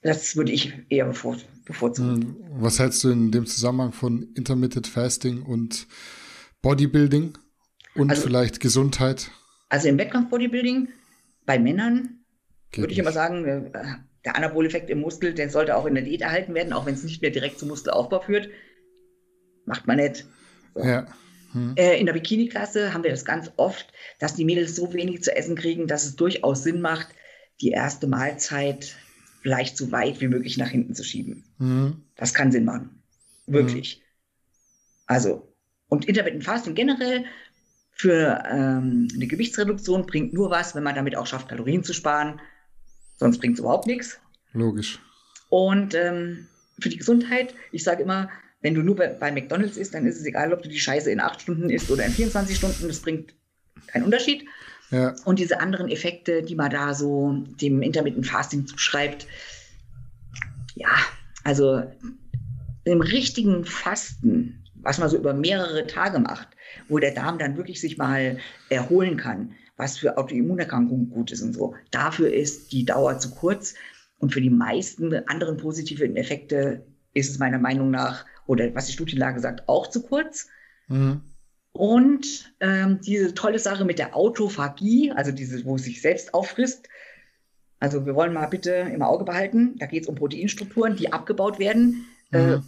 Das 0.00 0.36
würde 0.36 0.52
ich 0.52 0.72
eher 0.88 1.06
bevor, 1.06 1.36
bevorzugen. 1.64 2.22
Hm. 2.22 2.36
Was 2.60 2.78
hältst 2.78 3.02
du 3.02 3.10
in 3.10 3.32
dem 3.32 3.44
Zusammenhang 3.44 3.92
von 3.92 4.22
Intermittent 4.34 4.86
Fasting 4.86 5.42
und 5.42 5.88
Bodybuilding 6.62 7.36
und 7.96 8.10
also, 8.10 8.22
vielleicht 8.22 8.60
Gesundheit? 8.60 9.32
Also 9.68 9.88
im 9.88 9.98
Wettkampf-Bodybuilding 9.98 10.88
bei 11.44 11.58
Männern 11.58 12.20
würde 12.72 12.92
ich 12.92 12.98
immer 13.00 13.10
sagen, 13.10 13.44
äh, 13.44 13.96
der 14.26 14.36
Anaboleffekt 14.36 14.90
im 14.90 15.00
Muskel, 15.00 15.32
der 15.32 15.48
sollte 15.48 15.76
auch 15.76 15.86
in 15.86 15.94
der 15.94 16.02
Diät 16.04 16.20
erhalten 16.20 16.52
werden, 16.52 16.72
auch 16.72 16.84
wenn 16.84 16.94
es 16.94 17.04
nicht 17.04 17.22
mehr 17.22 17.30
direkt 17.30 17.58
zum 17.58 17.68
Muskelaufbau 17.68 18.20
führt. 18.20 18.50
Macht 19.64 19.86
man 19.86 19.96
nicht. 19.96 20.26
So. 20.74 20.82
Ja. 20.82 21.06
Hm. 21.52 21.74
Äh, 21.76 21.98
in 21.98 22.06
der 22.06 22.12
Bikini-Klasse 22.12 22.92
haben 22.92 23.04
wir 23.04 23.10
das 23.10 23.24
ganz 23.24 23.52
oft, 23.56 23.92
dass 24.18 24.34
die 24.34 24.44
Mädels 24.44 24.74
so 24.74 24.92
wenig 24.92 25.22
zu 25.22 25.34
essen 25.34 25.54
kriegen, 25.54 25.86
dass 25.86 26.04
es 26.04 26.16
durchaus 26.16 26.64
Sinn 26.64 26.80
macht, 26.80 27.08
die 27.60 27.70
erste 27.70 28.08
Mahlzeit 28.08 28.96
vielleicht 29.42 29.76
so 29.76 29.92
weit 29.92 30.20
wie 30.20 30.28
möglich 30.28 30.58
nach 30.58 30.68
hinten 30.68 30.94
zu 30.94 31.04
schieben. 31.04 31.44
Mhm. 31.58 32.02
Das 32.16 32.34
kann 32.34 32.50
Sinn 32.50 32.64
machen. 32.64 33.02
Wirklich. 33.46 33.98
Mhm. 33.98 34.02
Also, 35.06 35.54
und 35.88 36.04
Intermittent 36.04 36.42
Fasting 36.42 36.74
generell 36.74 37.24
für 37.92 38.42
ähm, 38.50 39.06
eine 39.14 39.26
Gewichtsreduktion 39.28 40.04
bringt 40.04 40.34
nur 40.34 40.50
was, 40.50 40.74
wenn 40.74 40.82
man 40.82 40.96
damit 40.96 41.16
auch 41.16 41.26
schafft, 41.26 41.48
Kalorien 41.48 41.84
zu 41.84 41.94
sparen. 41.94 42.40
Sonst 43.16 43.38
bringt 43.38 43.54
es 43.54 43.60
überhaupt 43.60 43.86
nichts. 43.86 44.18
Logisch. 44.52 45.00
Und 45.48 45.94
ähm, 45.94 46.46
für 46.78 46.88
die 46.88 46.98
Gesundheit, 46.98 47.54
ich 47.72 47.84
sage 47.84 48.02
immer, 48.02 48.28
wenn 48.60 48.74
du 48.74 48.82
nur 48.82 48.96
bei, 48.96 49.08
bei, 49.08 49.30
McDonalds 49.30 49.76
isst, 49.76 49.94
dann 49.94 50.06
ist 50.06 50.18
es 50.18 50.26
egal, 50.26 50.52
ob 50.52 50.62
du 50.62 50.68
die 50.68 50.78
Scheiße 50.78 51.10
in 51.10 51.20
acht 51.20 51.40
Stunden 51.40 51.70
isst 51.70 51.90
oder 51.90 52.04
in 52.04 52.12
24 52.12 52.56
Stunden. 52.56 52.88
Das 52.88 53.00
bringt 53.00 53.34
keinen 53.86 54.04
Unterschied. 54.04 54.46
Ja. 54.90 55.14
Und 55.24 55.38
diese 55.38 55.60
anderen 55.60 55.88
Effekte, 55.88 56.42
die 56.42 56.54
man 56.54 56.70
da 56.70 56.94
so 56.94 57.44
dem 57.60 57.82
Intermittent 57.82 58.26
Fasting 58.26 58.66
zuschreibt, 58.66 59.26
ja, 60.74 60.90
also 61.44 61.82
im 62.84 63.00
richtigen 63.00 63.64
Fasten, 63.64 64.64
was 64.74 64.98
man 64.98 65.08
so 65.08 65.16
über 65.16 65.34
mehrere 65.34 65.86
Tage 65.86 66.18
macht, 66.18 66.48
wo 66.88 66.98
der 66.98 67.12
Darm 67.12 67.38
dann 67.38 67.56
wirklich 67.56 67.80
sich 67.80 67.98
mal 67.98 68.38
erholen 68.68 69.16
kann, 69.16 69.54
was 69.76 69.98
für 69.98 70.16
Autoimmunerkrankungen 70.16 71.10
gut 71.10 71.32
ist 71.32 71.42
und 71.42 71.52
so. 71.52 71.74
Dafür 71.90 72.32
ist 72.32 72.72
die 72.72 72.84
Dauer 72.84 73.18
zu 73.18 73.30
kurz. 73.30 73.74
Und 74.18 74.32
für 74.32 74.40
die 74.40 74.50
meisten 74.50 75.12
anderen 75.28 75.58
positiven 75.58 76.16
Effekte 76.16 76.86
ist 77.12 77.30
es 77.30 77.38
meiner 77.38 77.58
Meinung 77.58 77.90
nach, 77.90 78.24
oder 78.46 78.74
was 78.74 78.86
die 78.86 78.92
Studienlage 78.92 79.40
sagt, 79.40 79.68
auch 79.68 79.88
zu 79.88 80.02
kurz. 80.02 80.48
Mhm. 80.88 81.20
Und 81.72 82.54
ähm, 82.60 83.00
diese 83.02 83.34
tolle 83.34 83.58
Sache 83.58 83.84
mit 83.84 83.98
der 83.98 84.16
Autophagie, 84.16 85.12
also 85.12 85.32
diese, 85.32 85.62
wo 85.66 85.76
es 85.76 85.82
sich 85.82 86.00
selbst 86.00 86.32
auffrisst, 86.32 86.88
also 87.78 88.06
wir 88.06 88.14
wollen 88.14 88.32
mal 88.32 88.46
bitte 88.46 88.70
im 88.72 89.02
Auge 89.02 89.24
behalten, 89.24 89.76
da 89.78 89.84
geht 89.84 90.04
es 90.04 90.08
um 90.08 90.14
Proteinstrukturen, 90.14 90.96
die 90.96 91.12
abgebaut 91.12 91.58
werden. 91.58 92.06
Äh, 92.32 92.38
mhm. 92.38 92.52
Äh, 92.54 92.60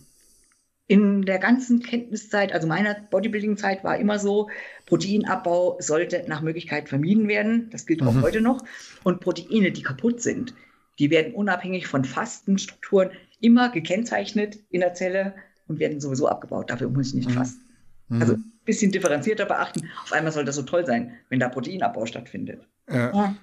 in 0.88 1.22
der 1.22 1.38
ganzen 1.38 1.80
Kenntniszeit, 1.82 2.52
also 2.52 2.66
meiner 2.66 2.94
Bodybuilding-Zeit, 2.94 3.84
war 3.84 3.98
immer 3.98 4.18
so, 4.18 4.48
Proteinabbau 4.86 5.76
sollte 5.80 6.24
nach 6.26 6.40
Möglichkeit 6.40 6.88
vermieden 6.88 7.28
werden. 7.28 7.68
Das 7.70 7.84
gilt 7.84 8.00
mhm. 8.00 8.08
auch 8.08 8.22
heute 8.22 8.40
noch. 8.40 8.64
Und 9.04 9.20
Proteine, 9.20 9.70
die 9.70 9.82
kaputt 9.82 10.22
sind, 10.22 10.54
die 10.98 11.10
werden 11.10 11.34
unabhängig 11.34 11.86
von 11.86 12.04
Fastenstrukturen 12.04 13.10
immer 13.40 13.68
gekennzeichnet 13.68 14.58
in 14.70 14.80
der 14.80 14.94
Zelle 14.94 15.34
und 15.68 15.78
werden 15.78 16.00
sowieso 16.00 16.26
abgebaut. 16.26 16.70
Dafür 16.70 16.88
muss 16.88 17.08
ich 17.08 17.14
nicht 17.14 17.28
mhm. 17.28 17.34
fasten. 17.34 17.60
Mhm. 18.08 18.20
Also 18.22 18.32
ein 18.34 18.52
bisschen 18.64 18.90
differenzierter 18.90 19.44
beachten. 19.44 19.90
Auf 20.02 20.12
einmal 20.12 20.32
soll 20.32 20.46
das 20.46 20.56
so 20.56 20.62
toll 20.62 20.86
sein, 20.86 21.12
wenn 21.28 21.38
da 21.38 21.50
Proteinabbau 21.50 22.06
stattfindet. 22.06 22.66
Ja. 22.90 23.12
ja. 23.12 23.36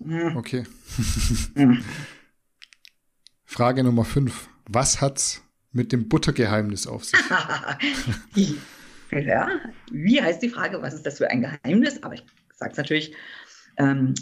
Mhm. 0.00 0.36
Okay. 0.36 0.64
Frage 3.44 3.84
Nummer 3.84 4.04
5. 4.04 4.48
Was 4.66 5.00
hat's 5.00 5.42
mit 5.72 5.92
dem 5.92 6.08
Buttergeheimnis 6.08 6.86
auf 6.86 7.04
sich? 7.04 7.18
ja, 9.10 9.48
wie 9.90 10.22
heißt 10.22 10.42
die 10.42 10.50
Frage, 10.50 10.82
was 10.82 10.94
ist 10.94 11.06
das 11.06 11.18
für 11.18 11.30
ein 11.30 11.40
Geheimnis? 11.42 12.02
Aber 12.02 12.14
ich 12.14 12.24
sage 12.54 12.72
es 12.72 12.76
natürlich, 12.76 13.14
ähm, 13.78 14.14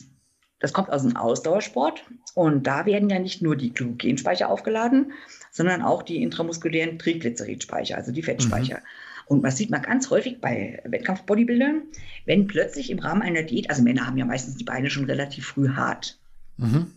das 0.61 0.73
kommt 0.73 0.91
aus 0.91 1.03
dem 1.03 1.17
Ausdauersport 1.17 2.05
und 2.35 2.67
da 2.67 2.87
werden 2.87 3.09
ja 3.09 3.19
nicht 3.19 3.43
nur 3.43 3.57
die 3.57 3.73
Glykogenspeicher 3.73 4.49
aufgeladen, 4.49 5.13
sondern 5.51 5.83
auch 5.83 6.03
die 6.03 6.23
intramuskulären 6.23 6.99
Triglyceridspeicher, 6.99 7.97
also 7.97 8.13
die 8.13 8.23
Fettspeicher. 8.23 8.77
Mhm. 8.77 8.83
Und 9.27 9.43
man 9.43 9.53
sieht 9.53 9.71
man 9.71 9.83
ganz 9.83 10.11
häufig 10.11 10.41
bei 10.41 10.83
Wettkampf-Bodybuildern, 10.85 11.83
wenn 12.27 12.47
plötzlich 12.47 12.91
im 12.91 12.99
Rahmen 12.99 13.23
einer 13.23 13.43
Diät, 13.43 13.71
also 13.71 13.83
Männer 13.83 14.07
haben 14.07 14.19
ja 14.19 14.25
meistens 14.25 14.57
die 14.57 14.65
Beine 14.65 14.91
schon 14.91 15.05
relativ 15.05 15.47
früh 15.47 15.71
hart. 15.71 16.19
Mhm. 16.57 16.93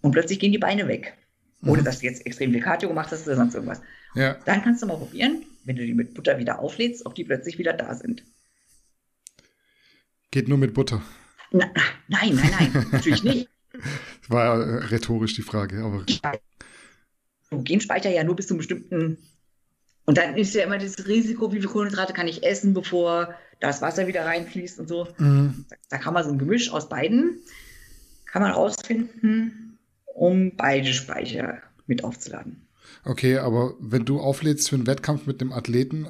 Und 0.00 0.12
plötzlich 0.12 0.38
gehen 0.38 0.52
die 0.52 0.58
Beine 0.58 0.88
weg 0.88 1.18
ohne 1.62 1.80
mhm. 1.80 1.84
dass 1.84 2.00
du 2.00 2.06
jetzt 2.06 2.24
extrem 2.26 2.52
viel 2.52 2.62
Cardio 2.62 2.88
gemacht 2.88 3.10
hast 3.10 3.26
oder 3.26 3.36
sonst 3.36 3.54
irgendwas. 3.54 3.80
Ja. 4.14 4.34
Dann 4.44 4.62
kannst 4.62 4.82
du 4.82 4.86
mal 4.86 4.96
probieren, 4.96 5.42
wenn 5.64 5.76
du 5.76 5.84
die 5.84 5.94
mit 5.94 6.14
Butter 6.14 6.38
wieder 6.38 6.60
auflädst, 6.60 7.04
ob 7.06 7.14
die 7.14 7.24
plötzlich 7.24 7.58
wieder 7.58 7.72
da 7.72 7.94
sind. 7.94 8.22
Geht 10.30 10.48
nur 10.48 10.58
mit 10.58 10.74
Butter. 10.74 11.02
Na, 11.50 11.70
nein, 12.08 12.34
nein, 12.34 12.50
nein, 12.58 12.86
natürlich 12.92 13.24
nicht. 13.24 13.48
Das 13.72 13.82
war 14.28 14.44
ja 14.44 14.62
äh, 14.62 14.84
rhetorisch 14.86 15.34
die 15.34 15.42
Frage, 15.42 15.82
aber. 15.82 16.04
Du 17.50 17.62
Genspeicher 17.62 18.10
ja 18.10 18.24
nur 18.24 18.36
bis 18.36 18.46
zu 18.46 18.54
einem 18.54 18.58
bestimmten. 18.58 19.18
Und 20.04 20.18
dann 20.18 20.36
ist 20.36 20.54
ja 20.54 20.64
immer 20.64 20.78
das 20.78 21.06
Risiko, 21.06 21.52
wie 21.52 21.60
viel 21.60 21.68
Kohlenhydrate 21.68 22.12
kann 22.12 22.28
ich 22.28 22.44
essen, 22.44 22.74
bevor 22.74 23.34
das 23.60 23.82
Wasser 23.82 24.06
wieder 24.06 24.24
reinfließt 24.24 24.78
und 24.78 24.88
so. 24.88 25.08
Mhm. 25.18 25.64
Da, 25.68 25.76
da 25.88 25.98
kann 25.98 26.14
man 26.14 26.24
so 26.24 26.30
ein 26.30 26.38
Gemisch 26.38 26.70
aus 26.70 26.88
beiden, 26.88 27.40
kann 28.26 28.42
man 28.42 28.52
rausfinden 28.52 29.67
um 30.18 30.56
beide 30.56 30.92
Speicher 30.92 31.58
mit 31.86 32.04
aufzuladen. 32.04 32.66
Okay, 33.04 33.38
aber 33.38 33.74
wenn 33.80 34.04
du 34.04 34.20
auflädst 34.20 34.68
für 34.68 34.76
einen 34.76 34.86
Wettkampf 34.86 35.26
mit 35.26 35.40
einem 35.40 35.52
Athleten, 35.52 36.08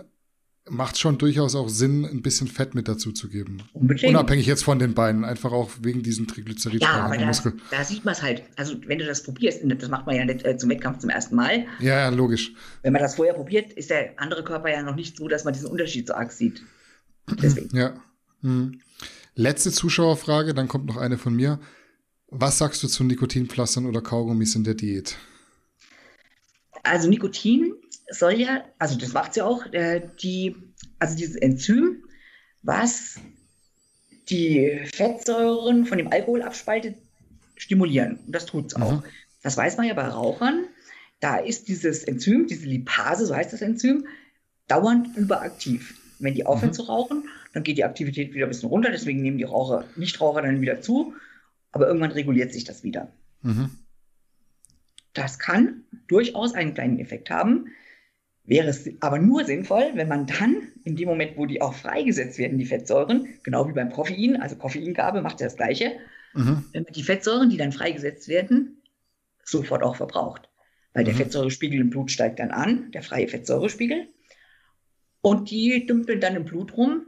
macht 0.71 0.99
schon 0.99 1.19
durchaus 1.19 1.55
auch 1.55 1.69
Sinn, 1.69 2.05
ein 2.05 2.23
bisschen 2.23 2.47
Fett 2.47 2.75
mit 2.75 2.89
dazu 2.89 3.13
zu 3.13 3.29
geben. 3.29 3.63
Unbedingt. 3.73 4.11
Unabhängig 4.11 4.47
jetzt 4.47 4.65
von 4.65 4.79
den 4.79 4.95
Beinen, 4.95 5.25
einfach 5.25 5.53
auch 5.53 5.71
wegen 5.81 6.03
diesen 6.03 6.27
Triglyceridspeichern 6.27 7.21
Ja, 7.21 7.29
aber 7.29 7.51
da, 7.51 7.53
da 7.71 7.85
sieht 7.85 8.05
man 8.05 8.13
es 8.13 8.23
halt. 8.23 8.43
Also 8.57 8.77
wenn 8.87 8.99
du 8.99 9.07
das 9.07 9.23
probierst, 9.23 9.63
und 9.63 9.81
das 9.81 9.89
macht 9.89 10.07
man 10.07 10.17
ja 10.17 10.25
nicht 10.25 10.45
äh, 10.45 10.57
zum 10.57 10.71
Wettkampf 10.71 10.99
zum 10.99 11.11
ersten 11.11 11.37
Mal. 11.37 11.67
Ja, 11.81 11.99
ja, 12.01 12.09
logisch. 12.11 12.53
Wenn 12.83 12.93
man 12.93 13.03
das 13.03 13.15
vorher 13.15 13.35
probiert, 13.35 13.73
ist 13.73 13.91
der 13.91 14.13
andere 14.17 14.45
Körper 14.45 14.71
ja 14.71 14.83
noch 14.83 14.95
nicht 14.95 15.17
so, 15.17 15.29
dass 15.29 15.45
man 15.45 15.55
diesen 15.55 15.69
Unterschied 15.69 16.07
so 16.07 16.15
arg 16.15 16.33
sieht. 16.33 16.63
Deswegen. 17.43 17.75
Ja. 17.77 17.95
Hm. 18.43 18.81
Letzte 19.35 19.71
Zuschauerfrage, 19.71 20.55
dann 20.55 20.69
kommt 20.69 20.87
noch 20.87 20.97
eine 20.97 21.17
von 21.17 21.35
mir. 21.35 21.61
Was 22.31 22.59
sagst 22.59 22.83
du 22.83 22.89
zu 22.89 23.05
Nikotinpflastern 23.05 23.87
oder 23.87 24.03
Kaugummis 24.03 24.55
in 24.55 24.65
der 24.65 24.75
Diät? 24.75 25.17
Also 26.83 27.09
Nikotin 27.09 27.75
soll 28.11 28.35
ja, 28.41 28.65
also 28.79 28.97
das 28.99 29.13
macht 29.13 29.37
ja 29.37 29.45
auch, 29.45 29.65
äh, 29.73 30.03
die, 30.23 30.55
also 30.99 31.17
dieses 31.17 31.37
Enzym, 31.37 32.05
was 32.63 33.17
die 34.29 34.79
Fettsäuren 34.95 35.87
von 35.87 35.99
dem 35.99 36.09
Alkohol 36.13 36.43
abspaltet, 36.43 36.97
stimulieren. 37.57 38.19
Und 38.27 38.35
das 38.35 38.47
tut 38.47 38.67
es 38.67 38.75
auch. 38.77 38.93
Mhm. 38.93 39.03
Das 39.43 39.57
weiß 39.57 39.77
man 39.79 39.87
ja 39.87 39.95
bei 39.95 40.07
Rauchern. 40.07 40.65
Da 41.21 41.39
ist 41.39 41.69
dieses 41.69 42.05
Enzym, 42.05 42.47
diese 42.47 42.67
Lipase, 42.67 43.27
so 43.27 43.35
heißt 43.35 43.53
das 43.53 43.63
Enzym, 43.63 44.07
dauernd 44.69 45.17
überaktiv. 45.17 45.95
Wenn 46.19 46.35
die 46.35 46.45
aufhören 46.47 46.71
Mhm. 46.71 46.75
zu 46.75 46.83
rauchen, 46.83 47.29
dann 47.55 47.63
geht 47.63 47.79
die 47.79 47.85
Aktivität 47.85 48.35
wieder 48.35 48.47
ein 48.47 48.51
bisschen 48.51 48.69
runter. 48.69 48.91
Deswegen 48.91 49.23
nehmen 49.23 49.39
die 49.39 49.45
Raucher, 49.45 49.85
Nichtraucher 49.97 50.43
dann 50.43 50.61
wieder 50.61 50.81
zu. 50.83 51.15
Aber 51.73 51.87
irgendwann 51.87 52.13
reguliert 52.13 52.53
sich 52.53 52.65
das 52.65 52.83
wieder. 52.83 53.13
Mhm. 53.43 53.71
Das 55.15 55.39
kann 55.39 55.85
durchaus 56.07 56.55
einen 56.55 56.75
kleinen 56.75 56.99
Effekt 56.99 57.31
haben. 57.31 57.69
Wäre 58.45 58.69
es 58.69 58.89
aber 59.01 59.19
nur 59.19 59.45
sinnvoll, 59.45 59.91
wenn 59.95 60.09
man 60.09 60.27
dann 60.27 60.69
in 60.85 60.97
dem 60.97 61.09
Moment, 61.09 61.37
wo 61.37 61.45
die 61.45 61.61
auch 61.61 61.75
freigesetzt 61.75 62.39
werden, 62.39 62.57
die 62.57 62.65
Fettsäuren, 62.65 63.29
genau 63.43 63.69
wie 63.69 63.73
beim 63.75 63.91
Koffein, 63.91 64.41
also 64.41 64.57
Koffeingabe 64.57 65.21
macht 65.21 65.41
ja 65.41 65.47
das 65.47 65.57
Gleiche, 65.57 65.99
Mhm. 66.35 66.65
wenn 66.73 66.83
man 66.85 66.93
die 66.93 67.03
Fettsäuren, 67.03 67.51
die 67.51 67.57
dann 67.57 67.73
freigesetzt 67.73 68.29
werden, 68.29 68.83
sofort 69.45 69.83
auch 69.83 69.97
verbraucht. 69.97 70.49
Weil 70.95 71.05
der 71.05 71.15
Mhm. 71.15 71.19
Fettsäurespiegel 71.19 71.81
im 71.81 71.91
Blut 71.91 72.11
steigt 72.11 72.39
dann 72.39 72.51
an, 72.51 72.91
der 72.93 73.03
freie 73.03 73.29
Fettsäurespiegel. 73.29 74.09
Und 75.21 75.51
die 75.51 75.85
dümpeln 75.87 76.21
dann 76.21 76.37
im 76.37 76.45
Blut 76.45 76.77
rum 76.77 77.07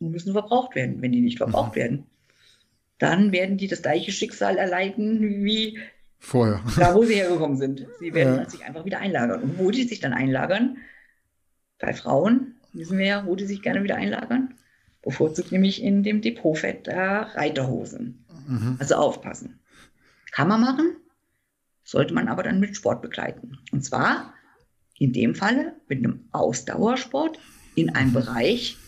und 0.00 0.10
müssen 0.10 0.32
verbraucht 0.32 0.74
werden. 0.74 1.00
Wenn 1.00 1.12
die 1.12 1.20
nicht 1.20 1.38
verbraucht 1.38 1.72
Mhm. 1.72 1.80
werden, 1.80 2.06
dann 2.98 3.32
werden 3.32 3.56
die 3.58 3.68
das 3.68 3.82
gleiche 3.82 4.10
Schicksal 4.12 4.56
erleiden 4.56 5.44
wie 5.44 5.78
Vorher. 6.18 6.62
da, 6.78 6.94
wo 6.94 7.04
sie 7.04 7.14
hergekommen 7.14 7.56
sind. 7.58 7.86
Sie 8.00 8.14
werden 8.14 8.38
Ja. 8.38 8.48
sich 8.50 8.64
einfach 8.64 8.84
wieder 8.84 8.98
einlagern. 9.00 9.42
Und 9.42 9.58
wo 9.58 9.70
die 9.70 9.84
sich 9.84 10.00
dann 10.00 10.12
einlagern, 10.14 10.78
bei 11.78 11.92
Frauen, 11.92 12.54
wissen 12.72 12.96
wir 12.98 13.06
ja, 13.06 13.26
wo 13.26 13.36
die 13.36 13.44
sich 13.46 13.60
gerne 13.62 13.82
wieder 13.84 13.96
einlagern, 13.96 14.54
bevorzugt 15.02 15.52
nämlich 15.52 15.82
in 15.82 16.02
dem 16.02 16.22
Depotfett 16.22 16.86
der 16.86 17.28
Reiterhosen. 17.34 18.24
Mhm. 18.48 18.76
Also 18.78 18.94
aufpassen. 18.96 19.60
Kann 20.32 20.48
man 20.48 20.60
machen, 20.60 20.96
sollte 21.84 22.14
man 22.14 22.28
aber 22.28 22.42
dann 22.42 22.60
mit 22.60 22.76
Sport 22.76 23.02
begleiten. 23.02 23.58
Und 23.72 23.84
zwar 23.84 24.32
in 24.98 25.12
dem 25.12 25.34
Falle 25.34 25.74
mit 25.88 25.98
einem 25.98 26.24
Ausdauersport 26.32 27.38
in 27.74 27.94
einem 27.94 28.12
Bereich, 28.14 28.78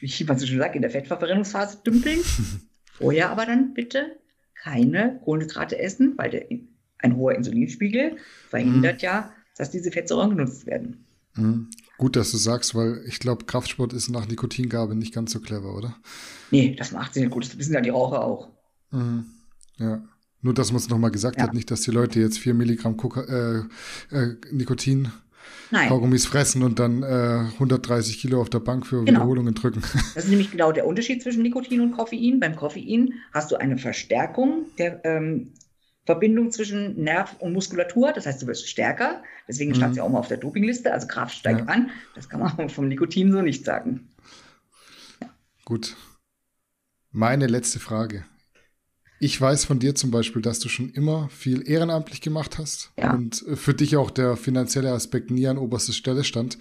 wie 0.00 0.24
man 0.24 0.38
so 0.38 0.46
schön 0.46 0.58
sagt, 0.58 0.76
in 0.76 0.82
der 0.82 0.90
Fettverbrennungsphase 0.90 1.78
dümpeln. 1.84 2.20
Vorher 2.98 3.30
aber 3.30 3.46
dann 3.46 3.74
bitte 3.74 4.16
keine 4.54 5.20
Kohlenhydrate 5.24 5.78
essen, 5.78 6.14
weil 6.16 6.30
der, 6.30 6.46
ein 6.98 7.16
hoher 7.16 7.34
Insulinspiegel 7.34 8.16
verhindert 8.48 9.02
ja, 9.02 9.32
dass 9.56 9.70
diese 9.70 9.90
Fettsäuren 9.92 10.30
genutzt 10.30 10.66
werden. 10.66 11.04
Mhm. 11.34 11.68
Gut, 11.98 12.16
dass 12.16 12.30
du 12.30 12.36
sagst, 12.36 12.74
weil 12.74 13.02
ich 13.06 13.18
glaube, 13.20 13.44
Kraftsport 13.44 13.92
ist 13.92 14.10
nach 14.10 14.26
Nikotingabe 14.26 14.94
nicht 14.94 15.14
ganz 15.14 15.32
so 15.32 15.40
clever, 15.40 15.74
oder? 15.76 15.96
Nee, 16.50 16.74
das 16.76 16.92
macht 16.92 17.14
sie 17.14 17.20
nicht 17.20 17.30
gut. 17.30 17.44
Das 17.44 17.58
wissen 17.58 17.74
ja 17.74 17.80
die 17.80 17.90
Raucher 17.90 18.22
auch. 18.22 18.50
Mhm. 18.90 19.26
Ja. 19.78 20.02
Nur, 20.42 20.54
dass 20.54 20.72
man 20.72 20.80
es 20.80 20.88
nochmal 20.88 21.10
gesagt 21.10 21.38
Ja. 21.38 21.44
hat, 21.44 21.54
nicht, 21.54 21.70
dass 21.70 21.82
die 21.82 21.90
Leute 21.90 22.20
jetzt 22.20 22.38
4 22.38 22.54
Milligramm 22.54 22.96
Coca 22.96 23.22
äh, 23.22 24.14
äh, 24.14 24.36
Nikotin 24.52 25.10
Nein, 25.70 25.88
Kaugummis 25.88 26.26
fressen 26.26 26.62
und 26.62 26.78
dann 26.78 27.02
äh, 27.02 27.50
130 27.54 28.18
Kilo 28.20 28.40
auf 28.40 28.50
der 28.50 28.60
Bank 28.60 28.86
für 28.86 29.04
Genau. 29.04 29.20
Wiederholungen 29.20 29.54
drücken. 29.54 29.82
das 30.14 30.24
ist 30.24 30.30
nämlich 30.30 30.50
genau 30.52 30.70
der 30.72 30.86
Unterschied 30.86 31.22
zwischen 31.22 31.42
Nikotin 31.42 31.80
und 31.80 31.92
Koffein. 31.92 32.38
Beim 32.40 32.54
Koffein 32.56 33.14
hast 33.32 33.50
du 33.50 33.56
eine 33.56 33.76
Verstärkung 33.78 34.66
der 34.78 35.04
ähm, 35.04 35.52
Verbindung 36.04 36.52
zwischen 36.52 37.02
Nerv 37.02 37.34
und 37.40 37.52
Muskulatur. 37.52 38.12
Das 38.12 38.26
heißt, 38.26 38.40
du 38.42 38.46
wirst 38.46 38.68
stärker. 38.68 39.22
Deswegen 39.48 39.74
stand 39.74 39.90
es 39.92 39.96
Mhm. 39.96 39.98
ja 39.98 40.02
auch 40.04 40.08
mal 40.10 40.20
auf 40.20 40.28
der 40.28 40.36
Dopingliste. 40.36 40.92
Also 40.92 41.08
Kraft 41.08 41.34
steigt 41.36 41.60
Ja. 41.60 41.66
an. 41.66 41.90
Das 42.14 42.28
kann 42.28 42.40
man 42.40 42.68
vom 42.68 42.86
Nikotin 42.86 43.32
so 43.32 43.42
nicht 43.42 43.64
sagen. 43.64 44.08
Gut. 45.64 45.96
Meine 47.10 47.46
letzte 47.48 47.80
Frage. 47.80 48.24
Ich 49.18 49.40
weiß 49.40 49.64
von 49.64 49.78
dir 49.78 49.94
zum 49.94 50.10
Beispiel, 50.10 50.42
dass 50.42 50.58
du 50.58 50.68
schon 50.68 50.90
immer 50.90 51.28
viel 51.30 51.68
ehrenamtlich 51.68 52.20
gemacht 52.20 52.58
hast 52.58 52.92
Ja. 52.98 53.14
und 53.14 53.46
äh, 53.46 53.56
für 53.56 53.72
dich 53.74 53.96
auch 53.96 54.10
der 54.10 54.36
finanzielle 54.36 54.92
Aspekt 54.92 55.30
nie 55.30 55.46
an 55.46 55.58
oberster 55.58 55.92
Stelle 55.94 56.22
stand. 56.24 56.58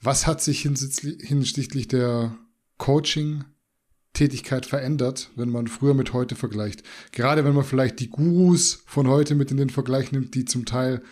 Was 0.00 0.26
hat 0.28 0.40
sich 0.40 0.60
hinsichtlich, 0.62 1.26
hinsichtlich 1.26 1.88
der 1.88 2.36
Coaching-Tätigkeit 2.76 4.66
verändert, 4.66 5.30
wenn 5.36 5.50
man 5.50 5.66
früher 5.66 5.94
mit 5.94 6.12
heute 6.12 6.34
vergleicht? 6.36 6.82
Gerade 7.12 7.44
wenn 7.44 7.54
man 7.54 7.64
vielleicht 7.64 7.98
die 8.00 8.08
Gurus 8.10 8.82
von 8.86 9.08
heute 9.08 9.34
mit 9.34 9.50
in 9.50 9.56
den 9.56 9.70
Vergleich 9.70 10.12
nimmt, 10.12 10.34
die 10.34 10.44
zum 10.44 10.66
Teil 10.66 11.02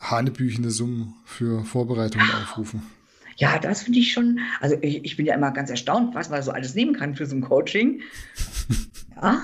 hanebüchende 0.00 0.70
Summen 0.70 1.14
für 1.24 1.64
Vorbereitungen 1.64 2.28
aufrufen. 2.42 2.82
Ja, 3.38 3.58
das 3.58 3.82
finde 3.82 3.98
ich 3.98 4.12
schon. 4.12 4.38
Also 4.60 4.76
ich, 4.80 5.04
ich 5.04 5.16
bin 5.18 5.26
ja 5.26 5.34
immer 5.34 5.50
ganz 5.50 5.68
erstaunt, 5.68 6.14
was 6.14 6.30
man 6.30 6.42
so 6.42 6.50
alles 6.52 6.74
nehmen 6.74 6.94
kann 6.94 7.14
für 7.14 7.26
so 7.26 7.34
ein 7.36 7.42
Coaching. 7.42 8.00
Ja, 9.16 9.42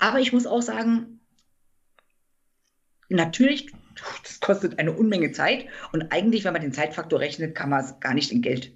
aber 0.00 0.18
ich 0.18 0.32
muss 0.32 0.46
auch 0.46 0.62
sagen, 0.62 1.20
natürlich, 3.08 3.70
das 4.22 4.40
kostet 4.40 4.78
eine 4.78 4.92
Unmenge 4.92 5.32
Zeit 5.32 5.66
und 5.92 6.10
eigentlich, 6.12 6.44
wenn 6.44 6.52
man 6.52 6.62
den 6.62 6.72
Zeitfaktor 6.72 7.20
rechnet, 7.20 7.54
kann 7.54 7.70
man 7.70 7.84
es 7.84 8.00
gar 8.00 8.14
nicht 8.14 8.32
in 8.32 8.42
Geld, 8.42 8.72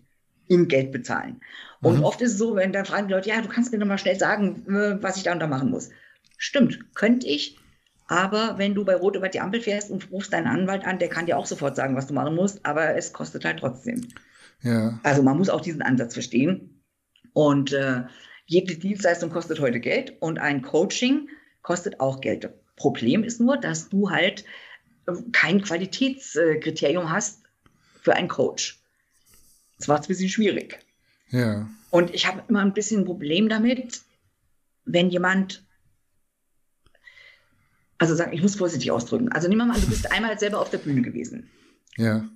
in 0.49 0.69
Geld 0.69 0.93
bezahlen. 0.93 1.41
Und 1.81 1.99
Mhm. 1.99 2.05
oft 2.05 2.21
ist 2.21 2.33
es 2.33 2.39
so, 2.39 2.57
wenn 2.57 2.73
dann 2.73 2.85
fragen 2.85 3.09
die 3.09 3.15
Leute, 3.15 3.29
ja, 3.29 3.41
du 3.41 3.49
kannst 3.49 3.73
mir 3.73 3.79
noch 3.79 3.87
mal 3.87 3.99
schnell 3.99 4.19
sagen, 4.19 4.65
äh, 4.69 5.03
was 5.03 5.17
ich 5.17 5.23
da 5.23 5.33
und 5.33 5.41
da 5.41 5.47
machen 5.47 5.71
muss. 5.71 5.91
Stimmt, 6.37 6.95
könnte 6.95 7.27
ich. 7.27 7.59
Aber 8.07 8.59
wenn 8.59 8.75
du 8.75 8.85
bei 8.85 8.97
Rot 8.97 9.17
über 9.17 9.31
die 9.31 9.41
Ampel 9.41 9.63
fährst 9.63 9.91
und 9.91 10.11
rufst 10.11 10.33
deinen 10.33 10.47
Anwalt 10.47 10.85
an, 10.85 10.99
der 10.99 11.09
kann 11.09 11.25
dir 11.27 11.39
auch 11.39 11.47
sofort 11.47 11.75
sagen, 11.75 11.97
was 11.97 12.07
du 12.07 12.13
machen 12.13 12.35
musst, 12.35 12.65
aber 12.67 12.97
es 12.97 13.15
kostet 13.15 13.47
halt 13.47 13.61
trotzdem. 13.61 14.09
Ja. 14.61 14.99
Also 15.03 15.23
man 15.23 15.39
muss 15.39 15.49
auch 15.49 15.63
diesen 15.63 15.81
Ansatz 15.81 16.13
verstehen. 16.13 16.83
Und 17.33 17.73
äh, 17.73 18.03
jede 18.47 18.77
Dienstleistung 18.77 19.31
kostet 19.31 19.61
heute 19.61 19.81
Geld 19.81 20.15
und 20.21 20.39
ein 20.39 20.63
Coaching 20.63 21.29
kostet 21.63 22.01
auch 22.01 22.21
Geld. 22.21 22.49
Problem 22.77 23.25
ist 23.25 23.41
nur, 23.41 23.57
dass 23.57 23.89
du 23.89 24.11
halt 24.11 24.45
äh, 25.07 25.13
kein 25.33 25.63
Qualitätskriterium 25.63 27.11
hast 27.11 27.43
für 28.03 28.15
einen 28.15 28.29
Coach. 28.29 28.81
Das 29.79 29.89
es 29.89 30.07
ein 30.07 30.09
bisschen 30.09 30.29
schwierig. 30.29 30.79
Ja. 31.31 31.69
Und 31.91 32.15
ich 32.15 32.27
habe 32.27 32.43
immer 32.49 32.61
ein 32.61 32.75
bisschen 32.75 33.01
ein 33.03 33.05
Problem 33.07 33.49
damit, 33.49 34.03
wenn 34.85 35.11
jemand, 35.11 35.65
also 37.99 38.15
sagen, 38.15 38.33
ich 38.33 38.43
muss 38.43 38.57
vorsichtig 38.57 38.91
ausdrücken. 38.91 39.31
Also 39.33 39.49
nehmen 39.49 39.63
wir 39.63 39.67
mal 39.67 39.75
an, 39.75 39.81
du 39.81 39.89
bist 39.89 40.11
einmal 40.13 40.39
selber 40.39 40.61
auf 40.61 40.71
der 40.71 40.79
Bühne 40.79 41.03
gewesen 41.03 41.51
Ja. 41.97 42.29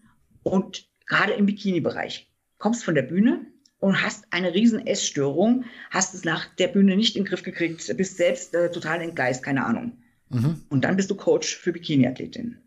und 0.43 0.89
gerade 1.07 1.33
im 1.35 1.47
Bikini-Bereich 1.47 2.31
kommst 2.59 2.85
von 2.85 2.95
der 2.95 3.03
Bühne 3.03 3.47
und 3.81 4.03
hast 4.03 4.27
eine 4.31 4.55
riesen 4.55 4.87
Essstörung, 4.87 5.65
hast 5.91 6.15
es 6.15 6.25
nach 6.25 6.47
der 6.57 6.69
Bühne 6.69 6.97
nicht 6.97 7.17
in 7.17 7.25
den 7.25 7.29
Griff 7.29 7.43
gekriegt, 7.43 7.97
bist 7.97 8.17
selbst 8.17 8.55
äh, 8.55 8.71
total 8.71 9.01
entgeist, 9.01 9.43
keine 9.43 9.65
Ahnung. 9.65 9.99
Mhm. 10.31 10.63
Und 10.69 10.85
dann 10.85 10.97
bist 10.97 11.11
du 11.11 11.15
Coach 11.15 11.57
für 11.57 11.73
Bikini-Athletinnen. 11.73 12.61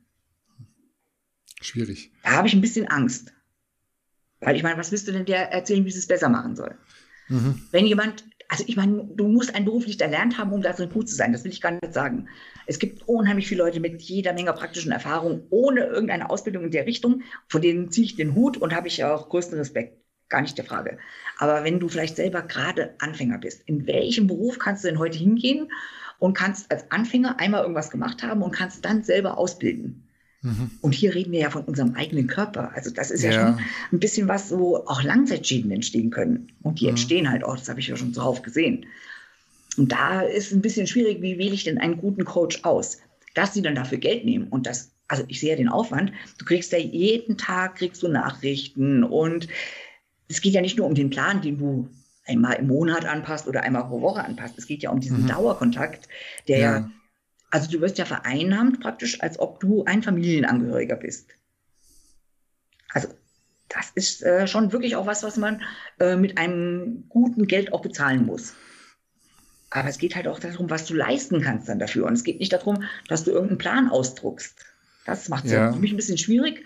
Schwierig. 1.62 2.12
Da 2.24 2.32
habe 2.32 2.48
ich 2.48 2.54
ein 2.54 2.62
bisschen 2.62 2.88
Angst. 2.88 3.34
Weil 4.40 4.56
ich 4.56 4.64
meine, 4.64 4.80
was 4.80 4.92
willst 4.92 5.08
du 5.08 5.12
denn 5.12 5.26
der 5.26 5.52
erzählen, 5.52 5.86
wie 5.86 5.92
sie 5.92 6.00
es 6.00 6.08
besser 6.08 6.30
machen 6.30 6.56
soll? 6.56 6.76
Mhm. 7.28 7.62
Wenn 7.72 7.86
jemand, 7.86 8.26
also 8.48 8.64
ich 8.66 8.76
meine, 8.76 9.08
du 9.16 9.28
musst 9.28 9.54
ein 9.54 9.66
Beruf 9.66 9.86
nicht 9.86 10.02
erlernt 10.02 10.40
haben, 10.40 10.52
um 10.52 10.64
darin 10.64 10.90
gut 10.90 11.08
zu 11.08 11.16
sein. 11.16 11.32
Das 11.32 11.44
will 11.44 11.52
ich 11.52 11.62
gar 11.62 11.72
nicht 11.72 11.94
sagen. 11.94 12.28
Es 12.66 12.80
gibt 12.80 13.08
unheimlich 13.08 13.48
viele 13.48 13.64
Leute 13.64 13.80
mit 13.80 14.02
jeder 14.02 14.34
Menge 14.34 14.54
praktischen 14.54 14.92
Erfahrung, 14.92 15.46
ohne 15.52 15.82
irgendeine 15.82 16.32
Ausbildung 16.32 16.64
in 16.64 16.72
der 16.72 16.88
Richtung. 16.88 17.22
Von 17.48 17.62
denen 17.62 17.92
ziehe 17.92 18.06
ich 18.06 18.16
den 18.16 18.34
Hut 18.34 18.58
und 18.58 18.74
habe 18.74 18.88
ich 18.88 19.04
auch 19.04 19.30
größten 19.30 19.58
Respekt. 19.58 20.01
Gar 20.32 20.42
nicht 20.42 20.58
der 20.58 20.64
Frage. 20.66 20.98
Aber 21.38 21.66
wenn 21.66 21.82
du 21.82 21.90
vielleicht 21.90 22.16
selber 22.16 22.42
gerade 22.42 22.96
Anfänger 23.00 23.38
bist, 23.38 23.64
in 23.66 23.86
welchem 23.86 24.28
Beruf 24.28 24.60
kannst 24.60 24.84
du 24.84 24.88
denn 24.88 24.98
heute 24.98 25.18
hingehen 25.18 25.70
und 26.20 26.34
kannst 26.36 26.72
als 26.72 26.90
Anfänger 26.90 27.38
einmal 27.40 27.62
irgendwas 27.64 27.92
gemacht 27.92 28.24
haben 28.24 28.42
und 28.42 28.52
kannst 28.52 28.86
dann 28.86 29.04
selber 29.04 29.38
ausbilden? 29.38 30.08
Mhm. 30.42 30.72
Und 30.80 30.94
hier 30.94 31.14
reden 31.14 31.34
wir 31.34 31.42
ja 31.42 31.50
von 31.50 31.66
unserem 31.66 31.96
eigenen 31.96 32.28
Körper. 32.28 32.72
Also 32.74 32.92
das 32.92 33.12
ist 33.12 33.24
ja, 33.24 33.32
Ja. 33.32 33.40
schon 33.58 33.60
ein 33.92 34.00
bisschen 34.00 34.30
was, 34.30 34.58
wo 34.58 34.78
auch 34.78 35.04
Langzeitschäden 35.04 35.70
entstehen 35.70 36.12
können. 36.12 36.54
Und 36.64 36.80
die 36.80 36.86
Mhm. 36.86 36.92
entstehen 36.92 37.30
halt 37.30 37.44
auch, 37.44 37.58
das 37.58 37.68
habe 37.68 37.82
ich 37.82 37.88
ja 37.88 37.98
schon 37.98 38.14
zuhauf 38.14 38.42
gesehen. 38.42 38.86
Und 39.78 39.92
da 39.92 40.22
ist 40.22 40.54
ein 40.54 40.62
bisschen 40.62 40.88
schwierig, 40.88 41.22
wie 41.22 41.38
wähle 41.38 41.54
ich 41.54 41.66
denn 41.66 41.78
einen 41.78 41.98
guten 41.98 42.24
Coach 42.24 42.62
aus? 42.64 43.00
Dass 43.34 43.54
sie 43.54 43.62
dann 43.62 43.76
dafür 43.76 43.98
Geld 43.98 44.24
nehmen 44.26 44.48
und 44.48 44.66
das 44.66 44.92
also 45.08 45.26
ich 45.28 45.42
sehe 45.42 45.50
ja 45.50 45.56
den 45.58 45.68
Aufwand, 45.68 46.14
du 46.38 46.46
kriegst 46.46 46.72
ja 46.72 46.78
jeden 46.78 47.38
Tag, 47.38 47.76
kriegst 47.76 48.02
du 48.02 48.08
Nachrichten 48.08 49.04
und 49.04 49.50
es 50.32 50.42
geht 50.42 50.54
ja 50.54 50.62
nicht 50.62 50.78
nur 50.78 50.88
um 50.88 50.96
den 50.96 51.10
Plan, 51.10 51.42
den 51.42 51.58
du 51.58 51.90
einmal 52.26 52.56
im 52.56 52.68
Monat 52.68 53.06
anpasst 53.06 53.48
oder 53.48 53.64
einmal 53.64 53.86
pro 53.86 54.02
Woche 54.02 54.24
anpasst. 54.24 54.58
Es 54.58 54.68
geht 54.68 54.84
ja 54.84 54.90
um 54.92 55.00
diesen 55.00 55.24
mhm. 55.24 55.28
Dauerkontakt, 55.28 56.08
der 56.48 56.58
ja. 56.58 56.78
ja, 56.78 56.92
also 57.50 57.70
du 57.70 57.82
wirst 57.82 57.98
ja 57.98 58.06
vereinnahmt 58.06 58.80
praktisch, 58.80 59.22
als 59.22 59.40
ob 59.40 59.60
du 59.60 59.84
ein 59.86 60.04
Familienangehöriger 60.04 60.96
bist. 60.96 61.32
Also 62.90 63.10
das 63.70 63.92
ist 63.96 64.24
äh, 64.24 64.48
schon 64.48 64.72
wirklich 64.72 64.96
auch 64.96 65.06
was, 65.06 65.24
was 65.24 65.38
man 65.38 65.62
äh, 66.00 66.16
mit 66.16 66.38
einem 66.38 67.06
guten 67.10 67.48
Geld 67.48 67.74
auch 67.74 67.82
bezahlen 67.82 68.26
muss. 68.26 68.54
Aber 69.70 69.88
es 69.88 69.98
geht 69.98 70.16
halt 70.16 70.28
auch 70.28 70.40
darum, 70.40 70.70
was 70.70 70.86
du 70.86 70.94
leisten 70.94 71.42
kannst 71.42 71.70
dann 71.70 71.80
dafür. 71.80 72.06
Und 72.06 72.14
es 72.14 72.26
geht 72.26 72.40
nicht 72.40 72.52
darum, 72.52 72.84
dass 73.08 73.24
du 73.24 73.32
irgendeinen 73.32 73.58
Plan 73.58 73.90
ausdruckst. 73.90 74.66
Das 75.06 75.30
macht 75.30 75.46
es 75.46 75.52
ja. 75.52 75.72
für 75.72 75.80
mich 75.80 75.92
ein 75.92 75.98
bisschen 75.98 76.18
schwierig. 76.18 76.66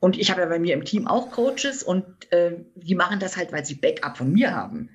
Und 0.00 0.16
ich 0.16 0.30
habe 0.30 0.40
ja 0.40 0.46
bei 0.46 0.58
mir 0.58 0.74
im 0.74 0.84
Team 0.84 1.06
auch 1.06 1.30
Coaches 1.32 1.82
und 1.82 2.04
äh, 2.32 2.56
die 2.76 2.94
machen 2.94 3.18
das 3.18 3.36
halt, 3.36 3.52
weil 3.52 3.64
sie 3.64 3.74
Backup 3.74 4.16
von 4.16 4.32
mir 4.32 4.54
haben. 4.54 4.90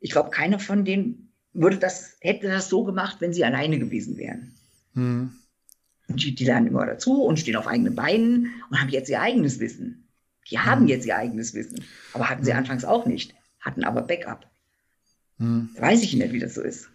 Ich 0.00 0.10
glaube, 0.10 0.30
keiner 0.30 0.58
von 0.58 0.84
denen 0.84 1.32
würde 1.54 1.78
das, 1.78 2.16
hätte 2.20 2.48
das 2.48 2.68
so 2.68 2.84
gemacht, 2.84 3.16
wenn 3.20 3.32
sie 3.32 3.44
alleine 3.44 3.78
gewesen 3.78 4.18
wären. 4.18 4.54
Hm. 4.94 5.32
Und 6.08 6.22
die, 6.22 6.34
die, 6.34 6.44
lernen 6.44 6.66
immer 6.66 6.84
dazu 6.84 7.22
und 7.22 7.38
stehen 7.38 7.56
auf 7.56 7.66
eigenen 7.66 7.94
Beinen 7.94 8.52
und 8.68 8.80
haben 8.80 8.90
jetzt 8.90 9.08
ihr 9.08 9.22
eigenes 9.22 9.60
Wissen. 9.60 10.08
Die 10.50 10.58
haben 10.58 10.82
hm. 10.82 10.88
jetzt 10.88 11.06
ihr 11.06 11.16
eigenes 11.16 11.54
Wissen, 11.54 11.82
aber 12.12 12.28
hatten 12.28 12.44
sie 12.44 12.52
hm. 12.52 12.58
anfangs 12.58 12.84
auch 12.84 13.06
nicht, 13.06 13.34
hatten 13.60 13.84
aber 13.84 14.02
Backup. 14.02 14.46
Hm. 15.38 15.70
Weiß 15.78 16.02
ich 16.02 16.14
nicht, 16.14 16.32
wie 16.32 16.38
das 16.38 16.54
so 16.54 16.60
ist. 16.60 16.90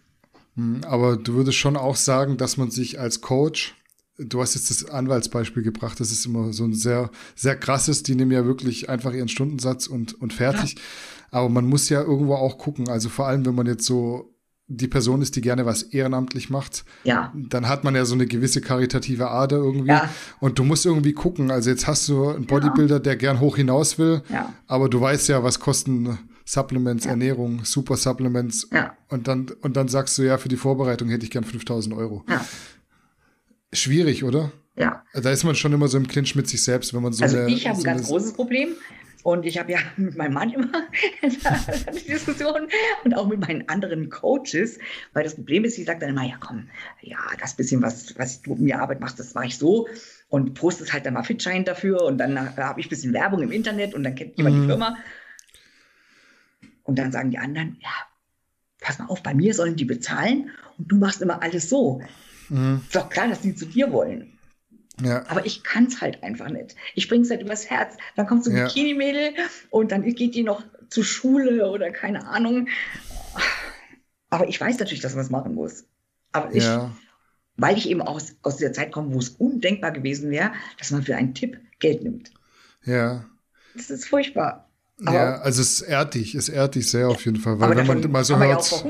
Hm, 0.54 0.82
aber 0.84 1.16
du 1.16 1.34
würdest 1.34 1.58
schon 1.58 1.76
auch 1.76 1.96
sagen, 1.96 2.36
dass 2.36 2.56
man 2.56 2.70
sich 2.70 2.98
als 3.00 3.20
Coach, 3.20 3.74
du 4.22 4.40
hast 4.40 4.54
jetzt 4.54 4.70
das 4.70 4.88
Anwaltsbeispiel 4.88 5.62
gebracht, 5.62 6.00
das 6.00 6.10
ist 6.10 6.26
immer 6.26 6.52
so 6.52 6.64
ein 6.64 6.74
sehr, 6.74 7.10
sehr 7.34 7.56
krasses, 7.56 8.02
die 8.02 8.14
nehmen 8.14 8.32
ja 8.32 8.44
wirklich 8.44 8.88
einfach 8.88 9.12
ihren 9.12 9.28
Stundensatz 9.28 9.86
und, 9.86 10.20
und 10.20 10.32
fertig. 10.32 10.74
Ja. 10.74 10.80
Aber 11.32 11.48
man 11.48 11.66
muss 11.66 11.88
ja 11.88 12.02
irgendwo 12.02 12.34
auch 12.34 12.58
gucken, 12.58 12.88
also 12.88 13.08
vor 13.08 13.26
allem, 13.26 13.46
wenn 13.46 13.54
man 13.54 13.66
jetzt 13.66 13.86
so 13.86 14.34
die 14.72 14.86
Person 14.86 15.20
ist, 15.20 15.34
die 15.34 15.40
gerne 15.40 15.66
was 15.66 15.82
ehrenamtlich 15.82 16.48
macht, 16.48 16.84
ja. 17.02 17.32
dann 17.34 17.68
hat 17.68 17.82
man 17.82 17.96
ja 17.96 18.04
so 18.04 18.14
eine 18.14 18.26
gewisse 18.26 18.60
karitative 18.60 19.28
Ader 19.28 19.56
irgendwie. 19.56 19.88
Ja. 19.88 20.08
Und 20.38 20.60
du 20.60 20.64
musst 20.64 20.86
irgendwie 20.86 21.12
gucken. 21.12 21.50
Also 21.50 21.70
jetzt 21.70 21.88
hast 21.88 22.08
du 22.08 22.28
einen 22.28 22.46
Bodybuilder, 22.46 23.00
der 23.00 23.16
gern 23.16 23.40
hoch 23.40 23.56
hinaus 23.56 23.98
will, 23.98 24.22
ja. 24.28 24.52
aber 24.68 24.88
du 24.88 25.00
weißt 25.00 25.28
ja, 25.28 25.42
was 25.42 25.58
kosten 25.58 26.18
Supplements, 26.44 27.04
ja. 27.04 27.10
Ernährung, 27.10 27.64
Super 27.64 27.96
Supplements. 27.96 28.68
Ja. 28.72 28.92
Und, 29.08 29.26
dann, 29.26 29.50
und 29.60 29.76
dann 29.76 29.88
sagst 29.88 30.16
du, 30.18 30.22
ja, 30.22 30.38
für 30.38 30.48
die 30.48 30.56
Vorbereitung 30.56 31.08
hätte 31.08 31.24
ich 31.24 31.32
gern 31.32 31.44
5000 31.44 31.94
Euro. 31.96 32.24
Ja. 32.28 32.44
Schwierig, 33.72 34.24
oder? 34.24 34.52
Ja. 34.76 35.04
Da 35.12 35.30
ist 35.30 35.44
man 35.44 35.54
schon 35.54 35.72
immer 35.72 35.88
so 35.88 35.98
im 35.98 36.08
Clinch 36.08 36.34
mit 36.34 36.48
sich 36.48 36.62
selbst, 36.62 36.94
wenn 36.94 37.02
man 37.02 37.12
so 37.12 37.22
Also 37.22 37.38
eine, 37.38 37.50
ich 37.50 37.66
habe 37.66 37.76
so 37.76 37.82
ein 37.82 37.96
ganz 37.96 38.08
großes 38.08 38.32
Problem. 38.32 38.70
Und 39.22 39.44
ich 39.44 39.58
habe 39.58 39.72
ja 39.72 39.78
mit 39.96 40.16
meinem 40.16 40.34
Mann 40.34 40.50
immer 40.50 40.70
die 41.22 42.10
Diskussion 42.10 42.68
und 43.04 43.14
auch 43.14 43.28
mit 43.28 43.40
meinen 43.40 43.68
anderen 43.68 44.08
Coaches, 44.08 44.78
weil 45.12 45.24
das 45.24 45.34
Problem 45.34 45.64
ist, 45.64 45.78
ich 45.78 45.84
sage 45.84 46.00
dann 46.00 46.10
immer, 46.10 46.24
ja 46.24 46.36
komm, 46.40 46.68
ja, 47.02 47.18
das 47.38 47.54
bisschen, 47.54 47.82
was, 47.82 48.18
was 48.18 48.40
du 48.42 48.54
mir 48.54 48.80
Arbeit 48.80 49.00
machst, 49.00 49.18
das 49.18 49.34
mache 49.34 49.46
ich 49.46 49.58
so 49.58 49.88
und 50.28 50.54
postest 50.54 50.92
halt 50.92 51.04
dann 51.04 51.14
mal 51.14 51.22
Fitschein 51.22 51.64
dafür 51.64 52.02
und 52.04 52.18
dann 52.18 52.56
habe 52.56 52.80
ich 52.80 52.86
ein 52.86 52.88
bisschen 52.88 53.12
Werbung 53.12 53.42
im 53.42 53.52
Internet 53.52 53.94
und 53.94 54.04
dann 54.04 54.14
kennt 54.14 54.38
jemand 54.38 54.56
mhm. 54.56 54.60
die 54.62 54.66
Firma 54.68 54.96
und 56.84 56.98
dann 56.98 57.12
sagen 57.12 57.30
die 57.30 57.38
anderen, 57.38 57.76
ja, 57.80 57.90
pass 58.80 58.98
mal 58.98 59.06
auf, 59.06 59.22
bei 59.22 59.34
mir 59.34 59.52
sollen 59.52 59.76
die 59.76 59.84
bezahlen 59.84 60.50
und 60.78 60.90
du 60.90 60.96
machst 60.96 61.20
immer 61.20 61.42
alles 61.42 61.68
so. 61.68 62.00
Mhm. 62.50 62.82
Ist 62.84 62.94
doch 62.94 63.08
klar, 63.08 63.28
dass 63.28 63.40
die 63.40 63.54
zu 63.54 63.66
dir 63.66 63.92
wollen. 63.92 64.38
Ja. 65.02 65.24
Aber 65.28 65.46
ich 65.46 65.62
kann 65.62 65.86
es 65.86 66.00
halt 66.00 66.22
einfach 66.22 66.50
nicht. 66.50 66.76
Ich 66.94 67.08
bringe 67.08 67.22
es 67.22 67.30
halt 67.30 67.40
übers 67.40 67.70
Herz. 67.70 67.96
Dann 68.16 68.26
kommt 68.26 68.44
so 68.44 68.50
ein 68.50 68.56
ja. 68.56 68.64
Bikini-Mädel 68.66 69.32
und 69.70 69.92
dann 69.92 70.02
geht 70.02 70.34
die 70.34 70.42
noch 70.42 70.62
zur 70.90 71.04
Schule 71.04 71.70
oder 71.70 71.90
keine 71.90 72.26
Ahnung. 72.26 72.68
Aber 74.28 74.48
ich 74.48 74.60
weiß 74.60 74.78
natürlich, 74.78 75.00
dass 75.00 75.14
man 75.14 75.24
es 75.24 75.30
machen 75.30 75.54
muss. 75.54 75.84
Aber 76.32 76.54
ich, 76.54 76.64
ja. 76.64 76.94
weil 77.56 77.78
ich 77.78 77.88
eben 77.88 78.02
aus, 78.02 78.34
aus 78.42 78.58
der 78.58 78.72
Zeit 78.72 78.92
komme, 78.92 79.14
wo 79.14 79.18
es 79.18 79.30
undenkbar 79.30 79.92
gewesen 79.92 80.30
wäre, 80.30 80.52
dass 80.78 80.90
man 80.90 81.02
für 81.02 81.16
einen 81.16 81.34
Tipp 81.34 81.58
Geld 81.78 82.02
nimmt. 82.02 82.30
Ja. 82.84 83.24
Das 83.74 83.90
ist 83.90 84.06
furchtbar. 84.06 84.68
Aber 85.04 85.16
ja, 85.16 85.34
also 85.40 85.62
es 85.62 85.80
ehrt 85.80 86.14
dich, 86.14 86.34
es 86.34 86.48
ehrt 86.48 86.74
dich 86.74 86.90
sehr 86.90 87.08
auf 87.08 87.24
jeden 87.24 87.38
Fall, 87.38 87.58
weil 87.58 87.74
wenn 87.74 87.86
man 87.86 88.10
mal 88.10 88.24
so 88.24 88.38
hört, 88.38 88.84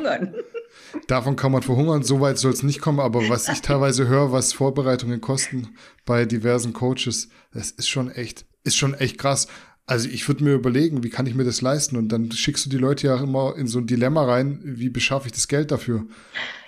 davon 1.06 1.36
kann 1.36 1.52
man 1.52 1.62
verhungern, 1.62 2.02
so 2.02 2.20
weit 2.20 2.38
soll 2.38 2.52
es 2.52 2.62
nicht 2.62 2.80
kommen, 2.80 3.00
aber 3.00 3.28
was 3.28 3.48
ich 3.48 3.62
teilweise 3.62 4.08
höre, 4.08 4.32
was 4.32 4.52
Vorbereitungen 4.52 5.20
kosten 5.20 5.76
bei 6.04 6.24
diversen 6.24 6.72
Coaches, 6.72 7.28
das 7.52 7.70
ist 7.70 7.88
schon 7.88 8.10
echt, 8.10 8.46
ist 8.64 8.76
schon 8.76 8.94
echt 8.94 9.18
krass. 9.18 9.48
Also 9.86 10.08
ich 10.08 10.28
würde 10.28 10.44
mir 10.44 10.54
überlegen, 10.54 11.02
wie 11.02 11.10
kann 11.10 11.26
ich 11.26 11.34
mir 11.34 11.44
das 11.44 11.62
leisten? 11.62 11.96
Und 11.96 12.10
dann 12.10 12.30
schickst 12.30 12.64
du 12.64 12.70
die 12.70 12.78
Leute 12.78 13.08
ja 13.08 13.20
immer 13.20 13.56
in 13.56 13.66
so 13.66 13.80
ein 13.80 13.86
Dilemma 13.86 14.24
rein, 14.24 14.60
wie 14.62 14.88
beschaffe 14.88 15.26
ich 15.26 15.32
das 15.32 15.48
Geld 15.48 15.72
dafür, 15.72 16.06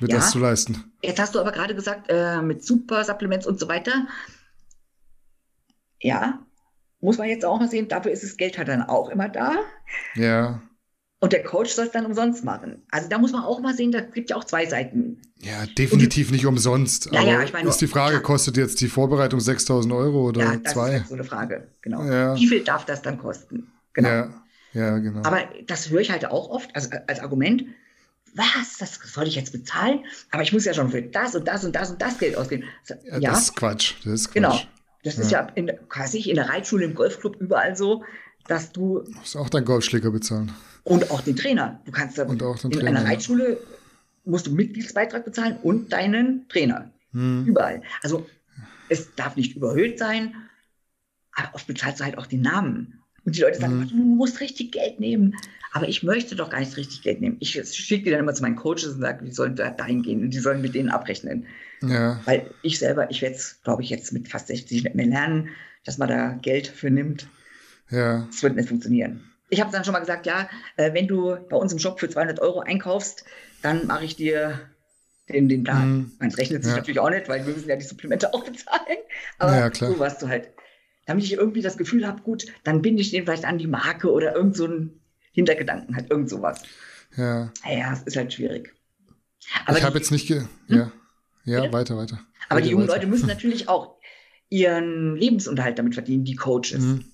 mir 0.00 0.08
ja, 0.08 0.16
das 0.16 0.32
zu 0.32 0.40
leisten? 0.40 0.92
Jetzt 1.02 1.20
hast 1.20 1.34
du 1.34 1.38
aber 1.38 1.52
gerade 1.52 1.74
gesagt, 1.74 2.06
äh, 2.08 2.42
mit 2.42 2.64
Super-Supplements 2.64 3.46
und 3.46 3.60
so 3.60 3.68
weiter. 3.68 4.08
Ja, 6.00 6.40
muss 7.00 7.18
man 7.18 7.28
jetzt 7.28 7.44
auch 7.44 7.60
mal 7.60 7.68
sehen, 7.68 7.88
dafür 7.88 8.10
ist 8.10 8.24
das 8.24 8.36
Geld 8.36 8.58
halt 8.58 8.68
dann 8.68 8.82
auch 8.82 9.08
immer 9.10 9.28
da. 9.28 9.54
Ja. 10.14 10.60
Und 11.22 11.32
der 11.32 11.44
Coach 11.44 11.70
soll 11.70 11.86
es 11.86 11.92
dann 11.92 12.04
umsonst 12.04 12.42
machen. 12.42 12.82
Also 12.90 13.08
da 13.08 13.16
muss 13.16 13.30
man 13.30 13.44
auch 13.44 13.60
mal 13.60 13.76
sehen, 13.76 13.92
da 13.92 14.00
gibt 14.00 14.30
ja 14.30 14.34
auch 14.34 14.42
zwei 14.42 14.66
Seiten. 14.66 15.22
Ja, 15.38 15.66
definitiv 15.78 16.32
nicht 16.32 16.46
umsonst. 16.46 17.10
Ja, 17.12 17.22
ja, 17.22 17.40
ich 17.44 17.52
meine, 17.52 17.68
ist 17.68 17.80
die 17.80 17.86
Frage, 17.86 18.16
ja. 18.16 18.20
kostet 18.20 18.56
jetzt 18.56 18.80
die 18.80 18.88
Vorbereitung 18.88 19.38
6000 19.38 19.94
Euro 19.94 20.30
oder 20.30 20.40
ja, 20.40 20.56
das 20.56 20.72
zwei? 20.72 20.88
ist 20.88 20.94
halt 20.94 21.08
so 21.08 21.14
eine 21.14 21.22
Frage, 21.22 21.68
genau. 21.80 22.02
Ja. 22.02 22.34
Wie 22.34 22.48
viel 22.48 22.64
darf 22.64 22.86
das 22.86 23.02
dann 23.02 23.18
kosten? 23.18 23.70
Genau. 23.92 24.08
Ja, 24.08 24.30
ja, 24.72 24.98
genau. 24.98 25.20
Aber 25.22 25.44
das 25.68 25.90
höre 25.90 26.00
ich 26.00 26.10
halt 26.10 26.26
auch 26.26 26.50
oft 26.50 26.74
also 26.74 26.88
als 27.06 27.20
Argument. 27.20 27.66
Was, 28.34 28.78
das 28.80 28.98
soll 29.04 29.28
ich 29.28 29.36
jetzt 29.36 29.52
bezahlen? 29.52 30.04
Aber 30.32 30.42
ich 30.42 30.52
muss 30.52 30.64
ja 30.64 30.74
schon 30.74 30.90
für 30.90 31.02
das 31.02 31.36
und 31.36 31.46
das 31.46 31.64
und 31.64 31.76
das 31.76 31.92
und 31.92 32.02
das 32.02 32.18
Geld 32.18 32.36
ausgeben. 32.36 32.64
Ja, 33.04 33.20
das 33.20 33.42
ist 33.42 33.54
Quatsch. 33.54 33.94
Das 34.02 34.12
ist 34.12 34.32
genau. 34.32 34.48
Quatsch. 34.48 34.62
Genau. 34.62 34.72
Das 35.04 35.16
ja. 35.18 35.22
ist 35.22 35.30
ja 35.30 35.40
in, 35.54 35.70
quasi 35.88 36.18
in 36.18 36.34
der 36.34 36.48
Reitschule, 36.48 36.84
im 36.84 36.96
Golfclub, 36.96 37.36
überall 37.36 37.76
so, 37.76 38.02
dass 38.48 38.72
du. 38.72 39.04
Du 39.04 39.12
musst 39.12 39.36
auch 39.36 39.50
deinen 39.50 39.66
Golfschläger 39.66 40.10
bezahlen. 40.10 40.50
Und 40.84 41.10
auch 41.10 41.20
den 41.20 41.36
Trainer. 41.36 41.80
Du 41.84 41.92
kannst 41.92 42.18
da 42.18 42.24
und 42.24 42.42
auch 42.42 42.58
den 42.58 42.70
in 42.72 42.78
Trainer, 42.78 43.00
einer 43.00 43.08
Reitschule 43.08 43.58
musst 44.24 44.46
du 44.46 44.52
Mitgliedsbeitrag 44.52 45.24
bezahlen 45.24 45.56
und 45.62 45.92
deinen 45.92 46.48
Trainer. 46.48 46.90
Hm. 47.12 47.44
Überall. 47.46 47.82
Also 48.02 48.26
es 48.88 49.14
darf 49.14 49.36
nicht 49.36 49.56
überhöht 49.56 49.98
sein, 49.98 50.34
aber 51.32 51.54
oft 51.54 51.66
bezahlst 51.66 52.00
du 52.00 52.04
halt 52.04 52.18
auch 52.18 52.26
den 52.26 52.42
Namen. 52.42 53.00
Und 53.24 53.36
die 53.36 53.40
Leute 53.40 53.60
sagen, 53.60 53.82
hm. 53.82 53.88
du 53.88 53.96
musst 53.96 54.40
richtig 54.40 54.72
Geld 54.72 54.98
nehmen. 54.98 55.36
Aber 55.72 55.88
ich 55.88 56.02
möchte 56.02 56.36
doch 56.36 56.50
gar 56.50 56.60
nicht 56.60 56.76
richtig 56.76 57.02
Geld 57.02 57.20
nehmen. 57.20 57.36
Ich 57.40 57.52
schicke 57.52 58.04
die 58.04 58.10
dann 58.10 58.20
immer 58.20 58.34
zu 58.34 58.42
meinen 58.42 58.56
Coaches 58.56 58.88
und 58.88 59.00
sage, 59.00 59.24
die 59.24 59.32
sollen 59.32 59.56
da 59.56 59.70
dahin 59.70 60.02
gehen 60.02 60.22
und 60.22 60.30
die 60.30 60.38
sollen 60.38 60.60
mit 60.60 60.74
denen 60.74 60.90
abrechnen. 60.90 61.46
Ja. 61.82 62.20
Weil 62.26 62.50
ich 62.62 62.78
selber, 62.78 63.10
ich 63.10 63.22
werde 63.22 63.36
es, 63.36 63.60
glaube 63.64 63.82
ich, 63.82 63.88
jetzt 63.88 64.12
mit 64.12 64.28
fast 64.28 64.48
60 64.48 64.84
nicht 64.84 64.94
mehr 64.94 65.06
lernen, 65.06 65.48
dass 65.84 65.96
man 65.96 66.08
da 66.08 66.32
Geld 66.34 66.66
für 66.66 66.90
nimmt. 66.90 67.26
Ja. 67.90 68.26
Das 68.30 68.42
wird 68.42 68.56
nicht 68.56 68.68
funktionieren. 68.68 69.31
Ich 69.52 69.60
habe 69.60 69.70
dann 69.70 69.84
schon 69.84 69.92
mal 69.92 70.00
gesagt, 70.00 70.24
ja, 70.24 70.48
äh, 70.78 70.94
wenn 70.94 71.06
du 71.06 71.36
bei 71.50 71.56
uns 71.58 71.74
im 71.74 71.78
Shop 71.78 72.00
für 72.00 72.08
200 72.08 72.40
Euro 72.40 72.60
einkaufst, 72.60 73.26
dann 73.60 73.86
mache 73.86 74.06
ich 74.06 74.16
dir 74.16 74.60
den, 75.28 75.46
den 75.50 75.62
Plan. 75.62 75.92
Mhm. 75.92 76.12
Man 76.18 76.30
rechnet 76.30 76.64
sich 76.64 76.72
ja. 76.72 76.78
natürlich 76.78 76.98
auch 76.98 77.10
nicht, 77.10 77.28
weil 77.28 77.46
wir 77.46 77.52
müssen 77.52 77.68
ja 77.68 77.76
die 77.76 77.84
Supplemente 77.84 78.32
auch 78.34 78.44
bezahlen. 78.44 78.96
Aber 79.38 79.54
ja, 79.54 79.74
so 79.74 79.98
warst 79.98 80.22
du 80.22 80.28
halt. 80.28 80.48
Damit 81.04 81.24
ich 81.24 81.34
irgendwie 81.34 81.60
das 81.60 81.76
Gefühl 81.76 82.06
habe, 82.06 82.22
gut, 82.22 82.46
dann 82.64 82.80
binde 82.80 83.02
ich 83.02 83.10
den 83.10 83.24
vielleicht 83.24 83.44
an 83.44 83.58
die 83.58 83.66
Marke 83.66 84.10
oder 84.10 84.34
irgend 84.34 84.56
so 84.56 84.66
ein 84.66 85.02
Hintergedanken 85.32 85.96
hat, 85.96 86.10
irgend 86.10 86.30
sowas. 86.30 86.62
Ja. 87.14 87.52
Ja, 87.68 87.92
es 87.92 88.04
ist 88.04 88.16
halt 88.16 88.32
schwierig. 88.32 88.72
Aber 89.66 89.76
ich 89.76 89.84
habe 89.84 89.98
jetzt 89.98 90.12
nicht, 90.12 90.28
ge 90.28 90.40
hm? 90.40 90.48
ja, 90.68 90.92
ja, 91.44 91.60
Bitte? 91.60 91.72
weiter, 91.74 91.96
weiter. 91.98 92.20
Aber 92.48 92.56
weiter, 92.56 92.64
die 92.64 92.70
jungen 92.70 92.88
weiter. 92.88 92.94
Leute 92.94 93.06
müssen 93.08 93.26
natürlich 93.26 93.68
auch 93.68 93.98
ihren 94.48 95.16
Lebensunterhalt 95.16 95.78
damit 95.78 95.92
verdienen, 95.92 96.24
die 96.24 96.36
Coaches. 96.36 96.78
Mhm. 96.78 97.04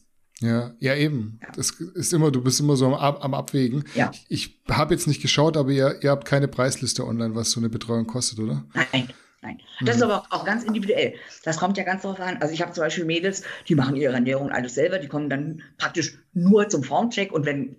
Ja, 0.40 0.72
ja 0.78 0.94
eben. 0.94 1.38
Ja. 1.42 1.48
Das 1.54 1.70
ist 1.70 2.12
immer, 2.12 2.30
du 2.30 2.42
bist 2.42 2.60
immer 2.60 2.76
so 2.76 2.86
am, 2.86 2.94
am 2.94 3.34
Abwägen. 3.34 3.84
Ja. 3.94 4.10
Ich, 4.28 4.60
ich 4.64 4.74
habe 4.74 4.94
jetzt 4.94 5.06
nicht 5.06 5.20
geschaut, 5.20 5.56
aber 5.56 5.70
ihr, 5.70 5.98
ihr 6.02 6.10
habt 6.10 6.24
keine 6.24 6.48
Preisliste 6.48 7.04
online, 7.04 7.34
was 7.34 7.50
so 7.50 7.60
eine 7.60 7.68
Betreuung 7.68 8.06
kostet, 8.06 8.38
oder? 8.38 8.64
Nein, 8.74 9.08
nein. 9.42 9.60
Das 9.80 9.96
mhm. 9.96 10.02
ist 10.02 10.02
aber 10.02 10.26
auch 10.30 10.44
ganz 10.44 10.64
individuell. 10.64 11.14
Das 11.42 11.58
kommt 11.58 11.76
ja 11.76 11.84
ganz 11.84 12.02
darauf 12.02 12.20
an. 12.20 12.36
Also 12.40 12.54
ich 12.54 12.62
habe 12.62 12.72
zum 12.72 12.84
Beispiel 12.84 13.04
Mädels, 13.04 13.42
die 13.68 13.74
machen 13.74 13.96
ihre 13.96 14.14
Ernährung 14.14 14.50
alles 14.50 14.74
selber, 14.74 14.98
die 14.98 15.08
kommen 15.08 15.28
dann 15.28 15.62
praktisch 15.76 16.18
nur 16.34 16.68
zum 16.68 16.84
Formcheck 16.84 17.32
und 17.32 17.44
wenn 17.44 17.76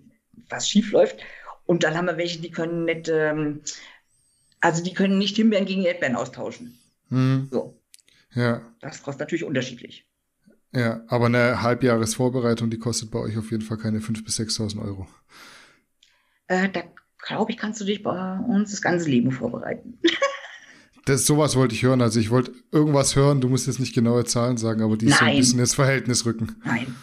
was 0.48 0.68
schief 0.68 0.92
läuft. 0.92 1.18
Und 1.64 1.84
dann 1.84 1.96
haben 1.96 2.06
wir 2.06 2.16
welche, 2.16 2.40
die 2.40 2.50
können 2.50 2.84
nicht, 2.84 3.08
ähm, 3.08 3.60
also 4.60 4.82
die 4.82 4.92
können 4.92 5.18
nicht 5.18 5.36
Himbeeren 5.36 5.66
gegen 5.66 5.84
Erdbeeren 5.84 6.16
austauschen. 6.16 6.78
Mhm. 7.08 7.48
So. 7.50 7.80
Ja. 8.34 8.60
Das 8.80 9.02
kostet 9.02 9.20
natürlich 9.20 9.44
unterschiedlich. 9.44 10.04
Ja, 10.72 11.02
aber 11.08 11.26
eine 11.26 11.62
Halbjahresvorbereitung, 11.62 12.70
die 12.70 12.78
kostet 12.78 13.10
bei 13.10 13.18
euch 13.18 13.36
auf 13.36 13.50
jeden 13.50 13.62
Fall 13.64 13.76
keine 13.76 13.98
5.000 13.98 14.24
bis 14.24 14.38
6.000 14.38 14.82
Euro. 14.84 15.08
Äh, 16.46 16.68
da 16.68 16.82
glaube 17.18 17.52
ich, 17.52 17.58
kannst 17.58 17.80
du 17.80 17.84
dich 17.84 18.02
bei 18.02 18.38
uns 18.38 18.70
das 18.70 18.82
ganze 18.82 19.08
Leben 19.08 19.32
vorbereiten. 19.32 19.98
Das, 21.06 21.26
sowas 21.26 21.56
wollte 21.56 21.74
ich 21.74 21.82
hören. 21.82 22.02
Also 22.02 22.20
ich 22.20 22.30
wollte 22.30 22.52
irgendwas 22.70 23.16
hören. 23.16 23.40
Du 23.40 23.48
musst 23.48 23.66
jetzt 23.66 23.80
nicht 23.80 23.94
genaue 23.94 24.26
Zahlen 24.26 24.58
sagen, 24.58 24.82
aber 24.82 24.96
die 24.98 25.06
Nein. 25.06 25.18
so 25.18 25.24
ein 25.24 25.36
bisschen 25.38 25.58
ins 25.58 25.74
Verhältnis 25.74 26.26
rücken. 26.26 26.56
Nein. 26.62 26.94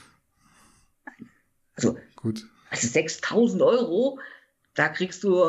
Nein. 1.06 1.30
Also, 1.76 1.98
Gut. 2.16 2.46
also 2.70 2.88
6000 2.88 3.62
Euro, 3.64 4.20
da 4.76 4.88
kriegst 4.90 5.24
du, 5.24 5.44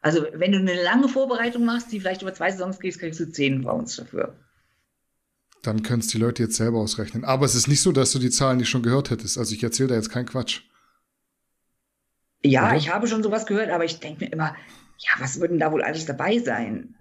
also 0.00 0.26
wenn 0.32 0.52
du 0.52 0.58
eine 0.58 0.82
lange 0.82 1.08
Vorbereitung 1.08 1.64
machst, 1.64 1.92
die 1.92 2.00
vielleicht 2.00 2.22
über 2.22 2.34
zwei 2.34 2.50
Saisons 2.50 2.80
gehst, 2.80 2.98
kriegst 2.98 3.20
du 3.20 3.30
10 3.30 3.62
bei 3.62 3.70
uns 3.70 3.96
dafür. 3.96 4.34
Dann 5.62 5.82
können 5.82 6.00
es 6.00 6.06
die 6.08 6.18
Leute 6.18 6.42
jetzt 6.42 6.56
selber 6.56 6.78
ausrechnen. 6.78 7.24
Aber 7.24 7.44
es 7.44 7.54
ist 7.54 7.68
nicht 7.68 7.82
so, 7.82 7.92
dass 7.92 8.12
du 8.12 8.18
die 8.18 8.30
Zahlen 8.30 8.58
nicht 8.58 8.70
schon 8.70 8.82
gehört 8.82 9.10
hättest. 9.10 9.36
Also 9.36 9.54
ich 9.54 9.62
erzähle 9.62 9.90
da 9.90 9.94
jetzt 9.94 10.10
keinen 10.10 10.26
Quatsch. 10.26 10.62
Ja, 12.42 12.68
Oder? 12.68 12.76
ich 12.76 12.92
habe 12.92 13.06
schon 13.06 13.22
sowas 13.22 13.46
gehört, 13.46 13.70
aber 13.70 13.84
ich 13.84 14.00
denke 14.00 14.24
mir 14.24 14.32
immer, 14.32 14.56
ja, 14.98 15.10
was 15.18 15.40
würden 15.40 15.58
da 15.58 15.72
wohl 15.72 15.82
alles 15.82 16.06
dabei 16.06 16.38
sein? 16.38 16.94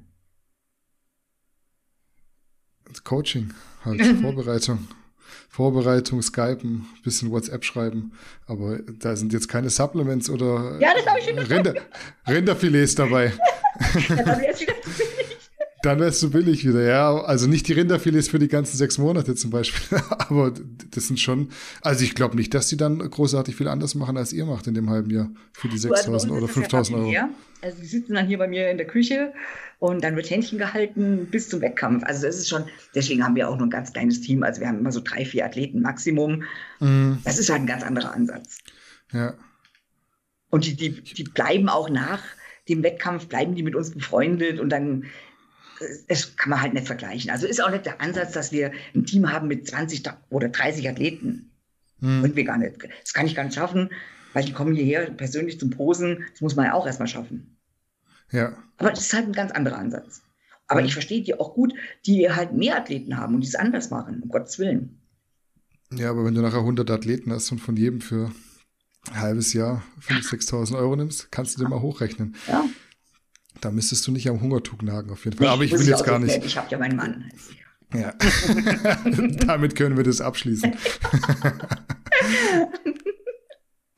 Coaching, 3.03 3.53
halt, 3.86 4.03
Vorbereitung. 4.22 4.88
Vorbereitung, 5.49 6.22
Skypen, 6.22 6.88
bisschen 7.03 7.31
WhatsApp 7.31 7.65
schreiben, 7.65 8.14
aber 8.45 8.80
da 8.99 9.15
sind 9.15 9.34
jetzt 9.34 9.48
keine 9.48 9.69
Supplements 9.69 10.30
oder 10.30 10.80
ja, 10.80 10.91
Rinder, 11.49 11.73
Rinderfilets 12.27 12.95
dabei. 12.95 13.34
ja, 14.10 14.40
dann 15.81 15.99
wärst 15.99 16.22
du 16.23 16.30
billig 16.30 16.68
wieder, 16.68 16.84
ja. 16.84 17.22
Also 17.22 17.47
nicht 17.47 17.68
die 17.68 17.73
Rinderfilets 17.73 18.27
für 18.27 18.39
die 18.39 18.47
ganzen 18.47 18.77
sechs 18.77 18.97
Monate 18.97 19.35
zum 19.35 19.49
Beispiel, 19.51 19.99
aber 20.10 20.53
das 20.91 21.07
sind 21.07 21.19
schon, 21.19 21.49
also 21.81 22.03
ich 22.03 22.15
glaube 22.15 22.35
nicht, 22.35 22.53
dass 22.53 22.68
die 22.68 22.77
dann 22.77 22.99
großartig 22.99 23.56
viel 23.56 23.68
anders 23.68 23.95
machen, 23.95 24.18
als 24.18 24.34
ihr 24.34 24.45
macht 24.45 24.68
in 24.68 24.73
dem 24.73 24.89
halben 24.89 25.10
Jahr 25.11 25.30
für 25.53 25.69
die 25.69 25.77
6.000 25.77 26.14
also 26.14 26.34
oder 26.34 26.47
5.000 26.47 26.93
Euro. 26.95 27.30
Also 27.61 27.81
die 27.81 27.88
sitzen 27.88 28.14
dann 28.14 28.27
hier 28.27 28.38
bei 28.38 28.47
mir 28.47 28.69
in 28.69 28.77
der 28.77 28.88
Küche 28.88 29.34
und 29.80 30.03
dann 30.03 30.15
wird 30.15 30.30
Händchen 30.30 30.57
gehalten 30.57 31.27
bis 31.30 31.49
zum 31.49 31.61
Wettkampf. 31.61 32.03
Also 32.06 32.26
das 32.26 32.38
ist 32.38 32.49
schon, 32.49 32.65
deswegen 32.95 33.23
haben 33.23 33.35
wir 33.35 33.49
auch 33.49 33.57
nur 33.57 33.68
ein 33.68 33.72
ganz 33.72 33.91
kleines 33.91 34.22
Team. 34.22 34.43
Also 34.43 34.61
wir 34.61 34.68
haben 34.68 34.80
immer 34.80 34.91
so 34.91 35.01
drei, 35.01 35.26
vier 35.26 35.45
Athleten 35.45 35.81
Maximum. 35.81 36.43
Mhm. 36.80 37.19
Das 37.23 37.39
ist 37.39 37.49
halt 37.49 37.61
ein 37.61 37.68
ganz 37.68 37.84
anderer 37.84 38.14
Ansatz. 38.14 38.60
Ja. 39.11 39.34
Und 40.49 40.65
die, 40.65 40.76
die, 40.76 41.01
die 41.01 41.23
bleiben 41.23 41.69
auch 41.69 41.89
nach 41.89 42.22
dem 42.68 42.84
Wettkampf, 42.84 43.27
bleiben 43.27 43.56
die 43.56 43.64
mit 43.64 43.76
uns 43.76 43.91
befreundet 43.91 44.60
und 44.60 44.69
dann 44.69 45.06
das 46.07 46.35
kann 46.35 46.49
man 46.49 46.61
halt 46.61 46.73
nicht 46.73 46.88
vergleichen. 46.88 47.31
Also 47.31 47.47
ist 47.47 47.64
auch 47.64 47.69
nicht 47.69 47.85
der 47.85 48.01
Ansatz, 48.01 48.34
dass 48.34 48.51
wir 48.51 48.72
ein 48.93 49.06
Team 49.06 49.31
haben 49.31 49.47
mit 49.47 49.68
20 49.68 50.03
oder 50.30 50.49
30 50.49 50.89
Athleten. 50.89 51.51
Hm. 51.99 52.22
Können 52.22 52.35
wir 52.35 52.43
gar 52.43 52.57
nicht. 52.57 52.76
Das 53.03 53.14
kann 53.14 53.26
ich 53.26 53.35
gar 53.35 53.43
nicht 53.43 53.56
schaffen, 53.56 53.89
weil 54.34 54.45
die 54.45 54.53
kommen 54.53 54.76
hierher 54.76 55.10
persönlich 55.11 55.60
zum 55.60 55.69
Posen. 55.69 56.26
Das 56.31 56.41
muss 56.41 56.56
man 56.56 56.65
ja 56.65 56.73
auch 56.73 56.85
erstmal 56.85 57.07
schaffen. 57.07 57.57
Ja. 58.31 58.57
Aber 58.77 58.91
das 58.91 59.01
ist 59.01 59.14
halt 59.14 59.27
ein 59.27 59.34
ganz 59.34 59.51
anderer 59.51 59.77
Ansatz. 59.77 60.22
Aber 60.68 60.84
ich 60.84 60.93
verstehe 60.93 61.23
die 61.23 61.34
auch 61.39 61.56
gut, 61.56 61.73
die 62.06 62.30
halt 62.30 62.53
mehr 62.53 62.77
Athleten 62.77 63.18
haben 63.18 63.35
und 63.35 63.41
die 63.41 63.47
es 63.47 63.56
anders 63.56 63.89
machen, 63.89 64.22
um 64.22 64.30
Gottes 64.30 64.60
Willen. 64.60 65.01
Ja, 65.91 66.11
aber 66.11 66.23
wenn 66.23 66.35
du 66.35 66.41
nachher 66.41 66.60
100 66.60 66.89
Athleten 66.91 67.34
hast 67.34 67.51
und 67.51 67.60
von 67.60 67.76
jedem 67.76 68.01
für 68.01 68.31
ein 69.07 69.19
halbes 69.19 69.53
Jahr 69.53 69.84
5.000, 70.07 70.47
6.000 70.47 70.77
Euro 70.77 70.95
nimmst, 70.95 71.31
kannst 71.31 71.57
du 71.57 71.64
dir 71.64 71.69
mal 71.69 71.81
hochrechnen. 71.81 72.35
Ja. 72.47 72.65
Da 73.61 73.72
müsstest 73.72 74.07
du 74.07 74.11
nicht 74.11 74.30
am 74.30 74.41
Hungertuch 74.41 74.81
nagen, 74.81 75.11
auf 75.11 75.26
jeden 75.26 75.38
Fall. 75.38 75.48
Nee, 75.48 75.53
Aber 75.53 75.64
ich 75.64 75.72
will 75.72 75.88
jetzt 75.88 76.06
gar 76.06 76.19
nicht. 76.19 76.44
Ich 76.45 76.57
habe 76.57 76.68
ja 76.69 76.77
meinen 76.77 76.95
Mann. 76.95 77.31
Ja. 77.94 78.14
Damit 79.45 79.76
können 79.76 79.98
wir 79.98 80.03
das 80.03 80.22
abschließen. 80.22 80.76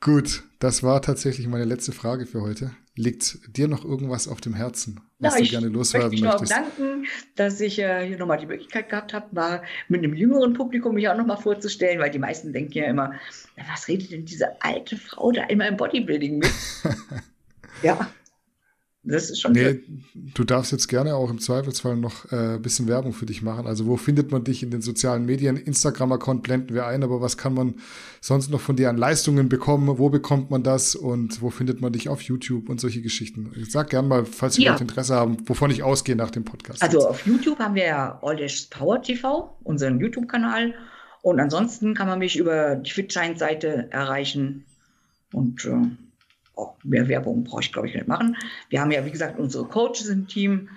Gut, 0.00 0.42
das 0.58 0.82
war 0.82 1.00
tatsächlich 1.00 1.46
meine 1.46 1.64
letzte 1.64 1.92
Frage 1.92 2.26
für 2.26 2.40
heute. 2.40 2.72
Liegt 2.96 3.38
dir 3.56 3.68
noch 3.68 3.84
irgendwas 3.84 4.26
auf 4.28 4.40
dem 4.40 4.52
Herzen, 4.52 5.00
was 5.18 5.38
ja, 5.38 5.44
du 5.44 5.50
gerne 5.50 5.68
loswerden 5.68 6.10
möchte 6.10 6.24
möchtest? 6.24 6.50
Ich 6.50 6.58
möchte 6.58 6.76
danken, 6.82 7.06
dass 7.36 7.60
ich 7.60 7.78
äh, 7.78 8.06
hier 8.06 8.18
nochmal 8.18 8.38
die 8.38 8.46
Möglichkeit 8.46 8.88
gehabt 8.88 9.14
habe, 9.14 9.26
mal 9.32 9.62
mit 9.88 10.02
einem 10.02 10.14
jüngeren 10.14 10.54
Publikum 10.54 10.94
mich 10.94 11.08
auch 11.08 11.16
nochmal 11.16 11.36
vorzustellen, 11.36 12.00
weil 12.00 12.10
die 12.10 12.18
meisten 12.18 12.52
denken 12.52 12.72
ja 12.76 12.86
immer, 12.86 13.12
was 13.70 13.86
redet 13.88 14.10
denn 14.10 14.24
diese 14.24 14.60
alte 14.60 14.96
Frau 14.96 15.30
da 15.30 15.44
immer 15.44 15.68
im 15.68 15.76
Bodybuilding 15.76 16.38
mit? 16.38 16.50
ja, 17.82 18.10
das 19.04 19.30
ist 19.30 19.40
schon. 19.40 19.52
Nee, 19.52 19.80
du 20.14 20.44
darfst 20.44 20.70
jetzt 20.70 20.86
gerne 20.86 21.16
auch 21.16 21.28
im 21.28 21.40
Zweifelsfall 21.40 21.96
noch 21.96 22.30
äh, 22.30 22.54
ein 22.54 22.62
bisschen 22.62 22.86
Werbung 22.86 23.12
für 23.12 23.26
dich 23.26 23.42
machen. 23.42 23.66
Also, 23.66 23.86
wo 23.86 23.96
findet 23.96 24.30
man 24.30 24.44
dich 24.44 24.62
in 24.62 24.70
den 24.70 24.80
sozialen 24.80 25.26
Medien? 25.26 25.56
Instagram-Account 25.56 26.44
blenden 26.44 26.72
wir 26.72 26.86
ein, 26.86 27.02
aber 27.02 27.20
was 27.20 27.36
kann 27.36 27.52
man 27.52 27.74
sonst 28.20 28.50
noch 28.50 28.60
von 28.60 28.76
dir 28.76 28.90
an 28.90 28.96
Leistungen 28.96 29.48
bekommen? 29.48 29.98
Wo 29.98 30.08
bekommt 30.08 30.52
man 30.52 30.62
das 30.62 30.94
und 30.94 31.42
wo 31.42 31.50
findet 31.50 31.80
man 31.80 31.92
dich 31.92 32.08
auf 32.08 32.22
YouTube 32.22 32.68
und 32.68 32.80
solche 32.80 33.02
Geschichten? 33.02 33.50
Sag 33.68 33.90
gerne 33.90 34.06
mal, 34.06 34.24
falls 34.24 34.54
Sie 34.54 34.62
ja. 34.62 34.76
Interesse 34.76 35.16
haben, 35.16 35.36
wovon 35.48 35.72
ich 35.72 35.82
ausgehe 35.82 36.14
nach 36.14 36.30
dem 36.30 36.44
Podcast. 36.44 36.80
Also, 36.80 37.08
auf 37.08 37.26
YouTube 37.26 37.58
haben 37.58 37.74
wir 37.74 37.86
ja 37.86 38.18
Oldish 38.22 38.68
Power 38.70 39.02
TV, 39.02 39.56
unseren 39.64 39.98
YouTube-Kanal. 39.98 40.74
Und 41.22 41.40
ansonsten 41.40 41.94
kann 41.94 42.06
man 42.06 42.20
mich 42.20 42.36
über 42.36 42.76
die 42.76 42.90
FitGiant-Seite 42.90 43.88
erreichen. 43.90 44.64
Und 45.32 45.64
äh, 45.64 45.86
oh, 46.54 46.74
mehr 46.82 47.08
Werbung 47.08 47.44
brauche 47.44 47.62
ich, 47.62 47.72
glaube 47.72 47.88
ich, 47.88 47.94
nicht 47.94 48.08
machen. 48.08 48.36
Wir 48.68 48.80
haben 48.80 48.90
ja, 48.90 49.04
wie 49.04 49.10
gesagt, 49.10 49.38
unsere 49.38 49.64
Coaches 49.64 50.08
im 50.08 50.26
Team, 50.26 50.68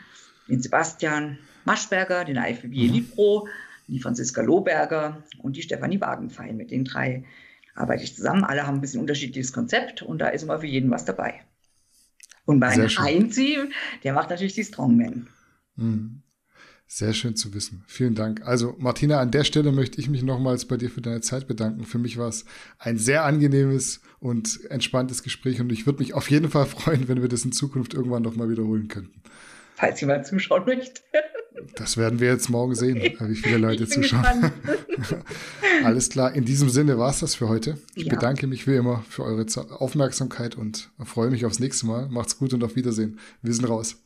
den 0.47 0.61
Sebastian 0.61 1.38
Maschberger, 1.65 2.26
den 2.26 2.38
IFBB 2.38 2.68
mhm. 2.68 2.73
Elite 2.73 3.15
Pro, 3.15 3.47
die 3.88 3.99
Franziska 3.99 4.41
Lohberger 4.41 5.23
und 5.39 5.56
die 5.56 5.61
Stefanie 5.61 5.99
Wagenfeil. 6.02 6.53
Mit 6.53 6.72
den 6.72 6.85
drei 6.85 7.23
arbeite 7.76 8.03
ich 8.03 8.15
zusammen. 8.15 8.43
Alle 8.43 8.65
haben 8.65 8.76
ein 8.76 8.81
bisschen 8.81 9.02
unterschiedliches 9.02 9.53
Konzept 9.53 10.02
und 10.02 10.19
da 10.19 10.30
ist 10.30 10.43
immer 10.43 10.60
für 10.60 10.68
jeden 10.68 10.89
was 10.91 11.06
dabei. 11.06 11.41
Und 12.45 12.60
mein 12.60 12.88
Heinzi, 12.88 13.57
der 14.03 14.14
macht 14.14 14.30
natürlich 14.30 14.53
die 14.53 14.64
Strongmen. 14.64 15.30
Mhm. 15.76 16.22
Sehr 16.88 17.14
schön 17.14 17.36
zu 17.36 17.53
wissen. 17.53 17.84
Vielen 17.88 18.14
Dank. 18.14 18.45
Also 18.45 18.76
Martina, 18.78 19.20
an 19.20 19.32
der 19.32 19.44
Stelle 19.44 19.72
möchte 19.72 19.99
ich 19.99 20.10
mich 20.10 20.22
nochmals 20.22 20.66
bei 20.66 20.78
dir 20.78 20.90
für 20.90 21.02
deine 21.02 21.22
Zeit 21.22 21.48
bedanken. 21.48 21.84
Für 21.84 21.98
mich 21.98 22.18
war 22.18 22.28
es 22.28 22.45
ein 22.78 22.98
sehr 22.98 23.26
angenehmes 23.26 24.02
und 24.20 24.60
entspanntes 24.70 25.24
Gespräch 25.24 25.60
und 25.60 25.72
ich 25.72 25.88
würde 25.88 25.99
mich 25.99 26.14
auf 26.14 26.30
jeden 26.30 26.49
Fall 26.49 26.66
freuen, 26.68 27.07
wenn 27.07 27.22
wir 27.22 27.30
das 27.30 27.44
in 27.44 27.52
Zukunft 27.52 27.95
irgendwann 27.95 28.22
nochmal 28.22 28.49
wiederholen 28.49 28.88
könnten. 28.88 29.22
Falls 29.76 29.99
jemand 29.99 30.26
zuschauen 30.28 30.64
möchte. 30.66 31.02
Das 31.76 31.98
werden 31.98 32.20
wir 32.20 32.30
jetzt 32.30 32.49
morgen 32.49 32.76
sehen, 32.76 33.02
wie 33.02 33.36
viele 33.36 33.57
Leute 33.57 33.88
zuschauen. 33.88 34.52
Alles 35.84 36.10
klar. 36.10 36.34
In 36.34 36.45
diesem 36.45 36.70
Sinne 36.70 36.98
war 36.98 37.10
es 37.10 37.20
das 37.20 37.36
für 37.36 37.49
heute. 37.49 37.78
Ich 37.95 38.06
ja. 38.06 38.14
bedanke 38.14 38.48
mich 38.48 38.68
wie 38.68 38.76
immer 38.76 39.03
für 39.10 39.24
eure 39.24 39.45
Aufmerksamkeit 39.72 40.56
und 40.56 40.91
freue 41.03 41.30
mich 41.30 41.45
aufs 41.45 41.60
nächste 41.60 41.88
Mal. 41.88 42.07
Macht's 42.10 42.38
gut 42.38 42.53
und 42.53 42.64
auf 42.64 42.76
Wiedersehen. 42.76 43.20
Wir 43.41 43.53
sind 43.53 43.66
raus. 43.66 43.98